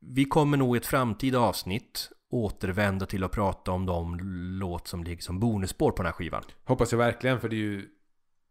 Vi 0.00 0.24
kommer 0.24 0.56
nog 0.56 0.76
i 0.76 0.78
ett 0.78 0.86
framtida 0.86 1.38
avsnitt 1.38 2.10
återvända 2.32 3.06
till 3.06 3.24
att 3.24 3.32
prata 3.32 3.72
om 3.72 3.86
de 3.86 4.18
låt 4.60 4.88
som 4.88 5.04
ligger 5.04 5.22
som 5.22 5.40
bonusspår 5.40 5.90
på 5.90 5.96
den 5.96 6.06
här 6.06 6.12
skivan. 6.12 6.42
Hoppas 6.64 6.92
jag 6.92 6.98
verkligen, 6.98 7.40
för 7.40 7.48
det 7.48 7.56
är 7.56 7.58
ju 7.58 7.88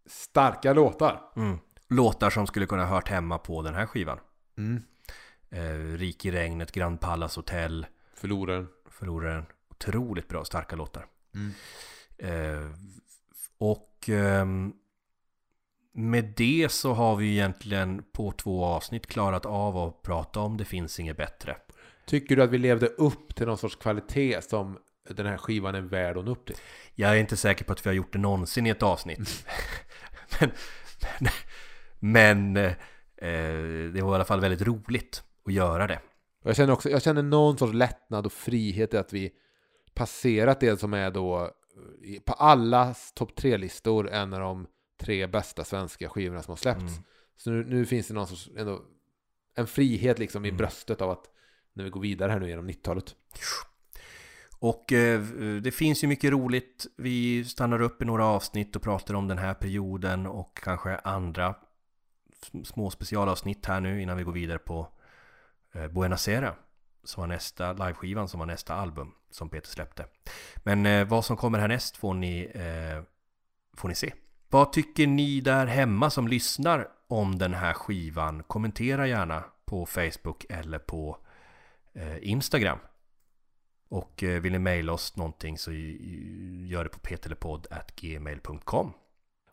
starka 0.05 0.73
låtar. 0.73 1.21
Mm. 1.35 1.57
Låtar 1.89 2.29
som 2.29 2.47
skulle 2.47 2.65
kunna 2.65 2.85
hört 2.85 3.09
hemma 3.09 3.37
på 3.37 3.61
den 3.61 3.75
här 3.75 3.85
skivan. 3.85 4.19
Mm. 4.57 4.83
Eh, 5.49 5.97
Rik 5.97 6.25
i 6.25 6.31
regnet, 6.31 6.71
Grand 6.71 6.99
Palace 6.99 7.39
Hotel, 7.39 7.85
Förloraren. 8.15 8.67
Förloraren. 8.89 9.45
Otroligt 9.69 10.27
bra, 10.27 10.45
starka 10.45 10.75
låtar. 10.75 11.05
Mm. 11.35 11.51
Eh, 12.17 12.71
och 13.57 14.09
ehm, 14.09 14.73
med 15.93 16.33
det 16.37 16.71
så 16.71 16.93
har 16.93 17.15
vi 17.15 17.31
egentligen 17.31 18.03
på 18.11 18.31
två 18.31 18.65
avsnitt 18.65 19.07
klarat 19.07 19.45
av 19.45 19.77
att 19.77 20.01
prata 20.01 20.39
om 20.39 20.57
Det 20.57 20.65
finns 20.65 20.99
inget 20.99 21.17
bättre. 21.17 21.57
Tycker 22.05 22.35
du 22.35 22.43
att 22.43 22.49
vi 22.49 22.57
levde 22.57 22.87
upp 22.87 23.35
till 23.35 23.47
någon 23.47 23.57
sorts 23.57 23.75
kvalitet 23.75 24.41
som 24.41 24.77
den 25.09 25.25
här 25.25 25.37
skivan 25.37 25.75
är 25.75 25.81
värd 25.81 26.15
nå 26.25 26.31
upp 26.31 26.45
till? 26.45 26.55
Jag 26.95 27.11
är 27.11 27.15
inte 27.15 27.37
säker 27.37 27.65
på 27.65 27.73
att 27.73 27.85
vi 27.85 27.89
har 27.89 27.95
gjort 27.95 28.13
det 28.13 28.19
någonsin 28.19 28.67
i 28.67 28.69
ett 28.69 28.83
avsnitt. 28.83 29.45
men 30.39 30.51
men, 31.19 31.31
men 31.99 32.65
eh, 33.17 33.91
det 33.93 34.01
var 34.01 34.11
i 34.11 34.15
alla 34.15 34.25
fall 34.25 34.39
väldigt 34.41 34.67
roligt 34.67 35.23
att 35.45 35.53
göra 35.53 35.87
det. 35.87 35.99
Och 36.43 36.49
jag 36.49 36.55
känner 36.55 36.73
också, 36.73 36.89
jag 36.89 37.01
känner 37.01 37.21
någon 37.23 37.57
sorts 37.57 37.73
lättnad 37.73 38.25
och 38.25 38.33
frihet 38.33 38.93
i 38.93 38.97
att 38.97 39.13
vi 39.13 39.31
passerat 39.93 40.59
det 40.59 40.79
som 40.79 40.93
är 40.93 41.11
då 41.11 41.51
i- 42.03 42.19
på 42.19 42.33
allas 42.33 43.13
topp 43.13 43.35
tre-listor 43.35 44.09
en 44.09 44.33
av 44.33 44.39
de 44.39 44.67
tre 45.01 45.27
bästa 45.27 45.63
svenska 45.63 46.09
skivorna 46.09 46.41
som 46.43 46.51
har 46.51 46.57
släppts. 46.57 46.81
Mm. 46.81 47.03
Så 47.37 47.49
nu, 47.51 47.63
nu 47.65 47.85
finns 47.85 48.07
det 48.07 48.13
någon 48.13 48.27
sorts, 48.27 48.49
ändå, 48.57 48.81
en 49.55 49.67
frihet 49.67 50.19
liksom 50.19 50.45
i 50.45 50.47
Mm. 50.49 50.57
bröstet 50.57 51.01
av 51.01 51.09
att 51.09 51.25
när 51.73 51.83
vi 51.83 51.89
går 51.89 52.01
vidare 52.01 52.31
här 52.31 52.39
nu 52.39 52.49
genom 52.49 52.69
90-talet. 52.69 53.15
Och 54.59 54.93
eh, 54.93 55.21
det 55.61 55.71
finns 55.71 56.03
ju 56.03 56.07
mycket 56.07 56.31
roligt. 56.31 56.87
Vi 56.97 57.45
stannar 57.45 57.81
upp 57.81 58.01
i 58.01 58.05
några 58.05 58.25
avsnitt 58.25 58.75
och 58.75 58.81
pratar 58.81 59.13
om 59.13 59.27
den 59.27 59.37
här 59.37 59.53
perioden 59.53 60.27
och 60.27 60.57
kanske 60.63 60.97
andra 60.97 61.55
små 62.63 62.89
specialavsnitt 62.89 63.65
här 63.65 63.79
nu 63.81 64.01
innan 64.01 64.17
vi 64.17 64.23
går 64.23 64.31
vidare 64.31 64.59
på 64.59 64.87
eh, 65.73 65.87
Buena 65.87 66.17
Sera 66.17 66.55
som 67.03 67.21
var 67.21 67.27
nästa 67.27 67.73
liveskivan 67.73 68.27
som 68.27 68.39
var 68.39 68.47
nästa 68.47 68.75
album 68.75 69.11
som 69.31 69.49
Peter 69.49 69.67
släppte. 69.67 70.05
Men 70.57 70.85
eh, 70.85 71.07
vad 71.07 71.25
som 71.25 71.37
kommer 71.37 71.59
härnäst 71.59 71.97
får 71.97 72.13
ni, 72.13 72.51
eh, 72.53 73.03
får 73.77 73.87
ni 73.89 73.95
se. 73.95 74.13
Vad 74.49 74.73
tycker 74.73 75.07
ni 75.07 75.41
där 75.41 75.65
hemma 75.65 76.09
som 76.09 76.27
lyssnar 76.27 76.87
om 77.07 77.37
den 77.37 77.53
här 77.53 77.73
skivan? 77.73 78.43
Kommentera 78.43 79.07
gärna 79.07 79.43
på 79.65 79.85
Facebook 79.85 80.45
eller 80.49 80.79
på 80.79 81.17
Instagram. 82.21 82.79
Och 83.91 84.23
eh, 84.23 84.41
vill 84.41 84.51
ni 84.51 84.59
mejla 84.59 84.93
oss 84.93 85.15
någonting 85.15 85.57
så 85.57 85.71
gör 85.71 86.83
det 86.83 86.89
på 86.89 86.99
peterlepodd.gmail.com 86.99 88.93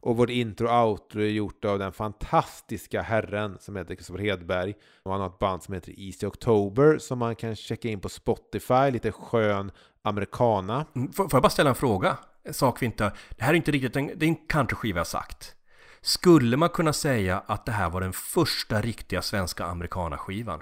Och 0.01 0.17
vårt 0.17 0.31
intro 0.31 0.69
och 0.69 0.89
outro 0.89 1.21
är 1.21 1.27
gjort 1.27 1.65
av 1.65 1.79
den 1.79 1.93
fantastiska 1.93 3.03
herren 3.03 3.57
som 3.61 3.77
heter 3.77 3.95
Kristoffer 3.95 4.23
Hedberg. 4.23 4.75
Och 5.03 5.13
han 5.13 5.21
har 5.21 5.29
ett 5.29 5.39
band 5.39 5.63
som 5.63 5.75
heter 5.75 6.01
Easy 6.01 6.27
October 6.27 6.99
som 6.99 7.19
man 7.19 7.37
kan 7.37 7.57
checka 7.57 7.89
in 7.89 8.01
på 8.01 8.09
Spotify. 8.09 8.91
Lite 8.91 9.13
skön 9.13 9.71
americana. 10.03 10.87
Mm, 10.97 11.13
Får, 11.13 11.29
jag 11.33 11.43
bara 11.43 11.51
ställa 11.51 11.71
en 11.71 11.77
fråga? 11.77 12.19
En 12.45 12.55
sak 12.55 12.83
vi 12.83 12.87
inte... 12.87 13.13
Det 13.31 13.45
här 13.45 13.53
är 13.53 13.57
inte 13.57 13.71
riktigt 13.71 13.97
en, 13.97 14.07
det 14.17 14.27
är 14.27 14.29
en 14.29 14.47
countryskiva 14.49 15.01
jag 15.01 15.07
sagt. 15.07 15.55
Skulle 16.01 16.57
man 16.57 16.69
kunna 16.69 16.93
säga 16.93 17.43
att 17.47 17.67
det 17.67 17.73
här 17.73 17.91
var 17.91 18.01
den 18.01 18.13
första 18.13 18.81
riktiga 18.81 19.23
svenska 19.23 19.65
amerikanaskivan? 19.65 20.61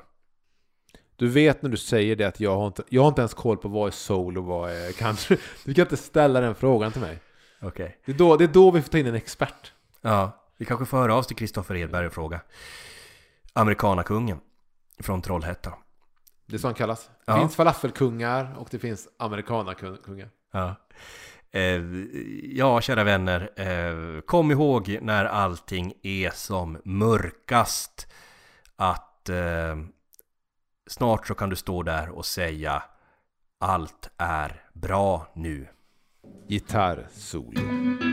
Du 1.16 1.28
vet 1.28 1.62
när 1.62 1.70
du 1.70 1.76
säger 1.76 2.16
det 2.16 2.24
att 2.24 2.40
jag 2.40 2.56
har 2.56 2.66
inte, 2.66 2.82
jag 2.88 3.02
har 3.02 3.08
inte 3.08 3.20
ens 3.20 3.34
koll 3.34 3.56
på 3.56 3.68
vad 3.68 3.86
är 3.86 3.90
soul 3.92 4.38
och 4.38 4.44
vad 4.44 4.70
är 4.70 4.92
country. 4.92 5.36
Du 5.64 5.74
kan 5.74 5.82
inte 5.82 5.96
ställa 5.96 6.40
den 6.40 6.54
frågan 6.54 6.92
till 6.92 7.00
mig. 7.00 7.18
Okej. 7.60 7.98
Det 8.06 8.12
är 8.12 8.16
då, 8.16 8.36
det 8.36 8.44
är 8.44 8.48
då 8.48 8.70
vi 8.70 8.82
får 8.82 8.88
ta 8.90 8.98
in 8.98 9.06
en 9.06 9.14
expert. 9.14 9.72
Ja, 10.00 10.44
vi 10.56 10.64
kanske 10.64 10.86
får 10.86 10.98
höra 10.98 11.12
av 11.12 11.18
oss 11.18 11.26
till 11.26 11.36
Kristoffer 11.36 11.76
Edberg 11.76 12.06
och 12.06 12.12
fråga. 12.12 12.40
Amerikanakungen 13.52 14.38
från 15.00 15.22
Trollhättan. 15.22 15.72
Det 16.46 16.54
är 16.54 16.58
så 16.58 16.66
han 16.68 16.74
kallas. 16.74 17.06
Det 17.06 17.32
Ja. 17.32 17.38
finns 17.40 17.56
falafelkungar 17.56 18.54
och 18.58 18.68
det 18.70 18.78
finns 18.78 19.08
amerikanakungar. 19.18 20.28
Ja. 20.52 20.74
Eh, 21.50 21.82
ja, 22.44 22.80
kära 22.80 23.04
vänner. 23.04 23.50
Eh, 23.56 24.20
kom 24.20 24.50
ihåg 24.50 24.98
när 25.02 25.24
allting 25.24 25.92
är 26.02 26.30
som 26.30 26.78
mörkast. 26.84 28.06
Att 28.76 29.28
eh, 29.28 29.76
snart 30.86 31.26
så 31.26 31.34
kan 31.34 31.50
du 31.50 31.56
stå 31.56 31.82
där 31.82 32.08
och 32.08 32.26
säga 32.26 32.82
Allt 33.60 34.10
är 34.16 34.62
bra 34.72 35.26
nu. 35.34 35.68
Gitarrsolo. 36.48 38.05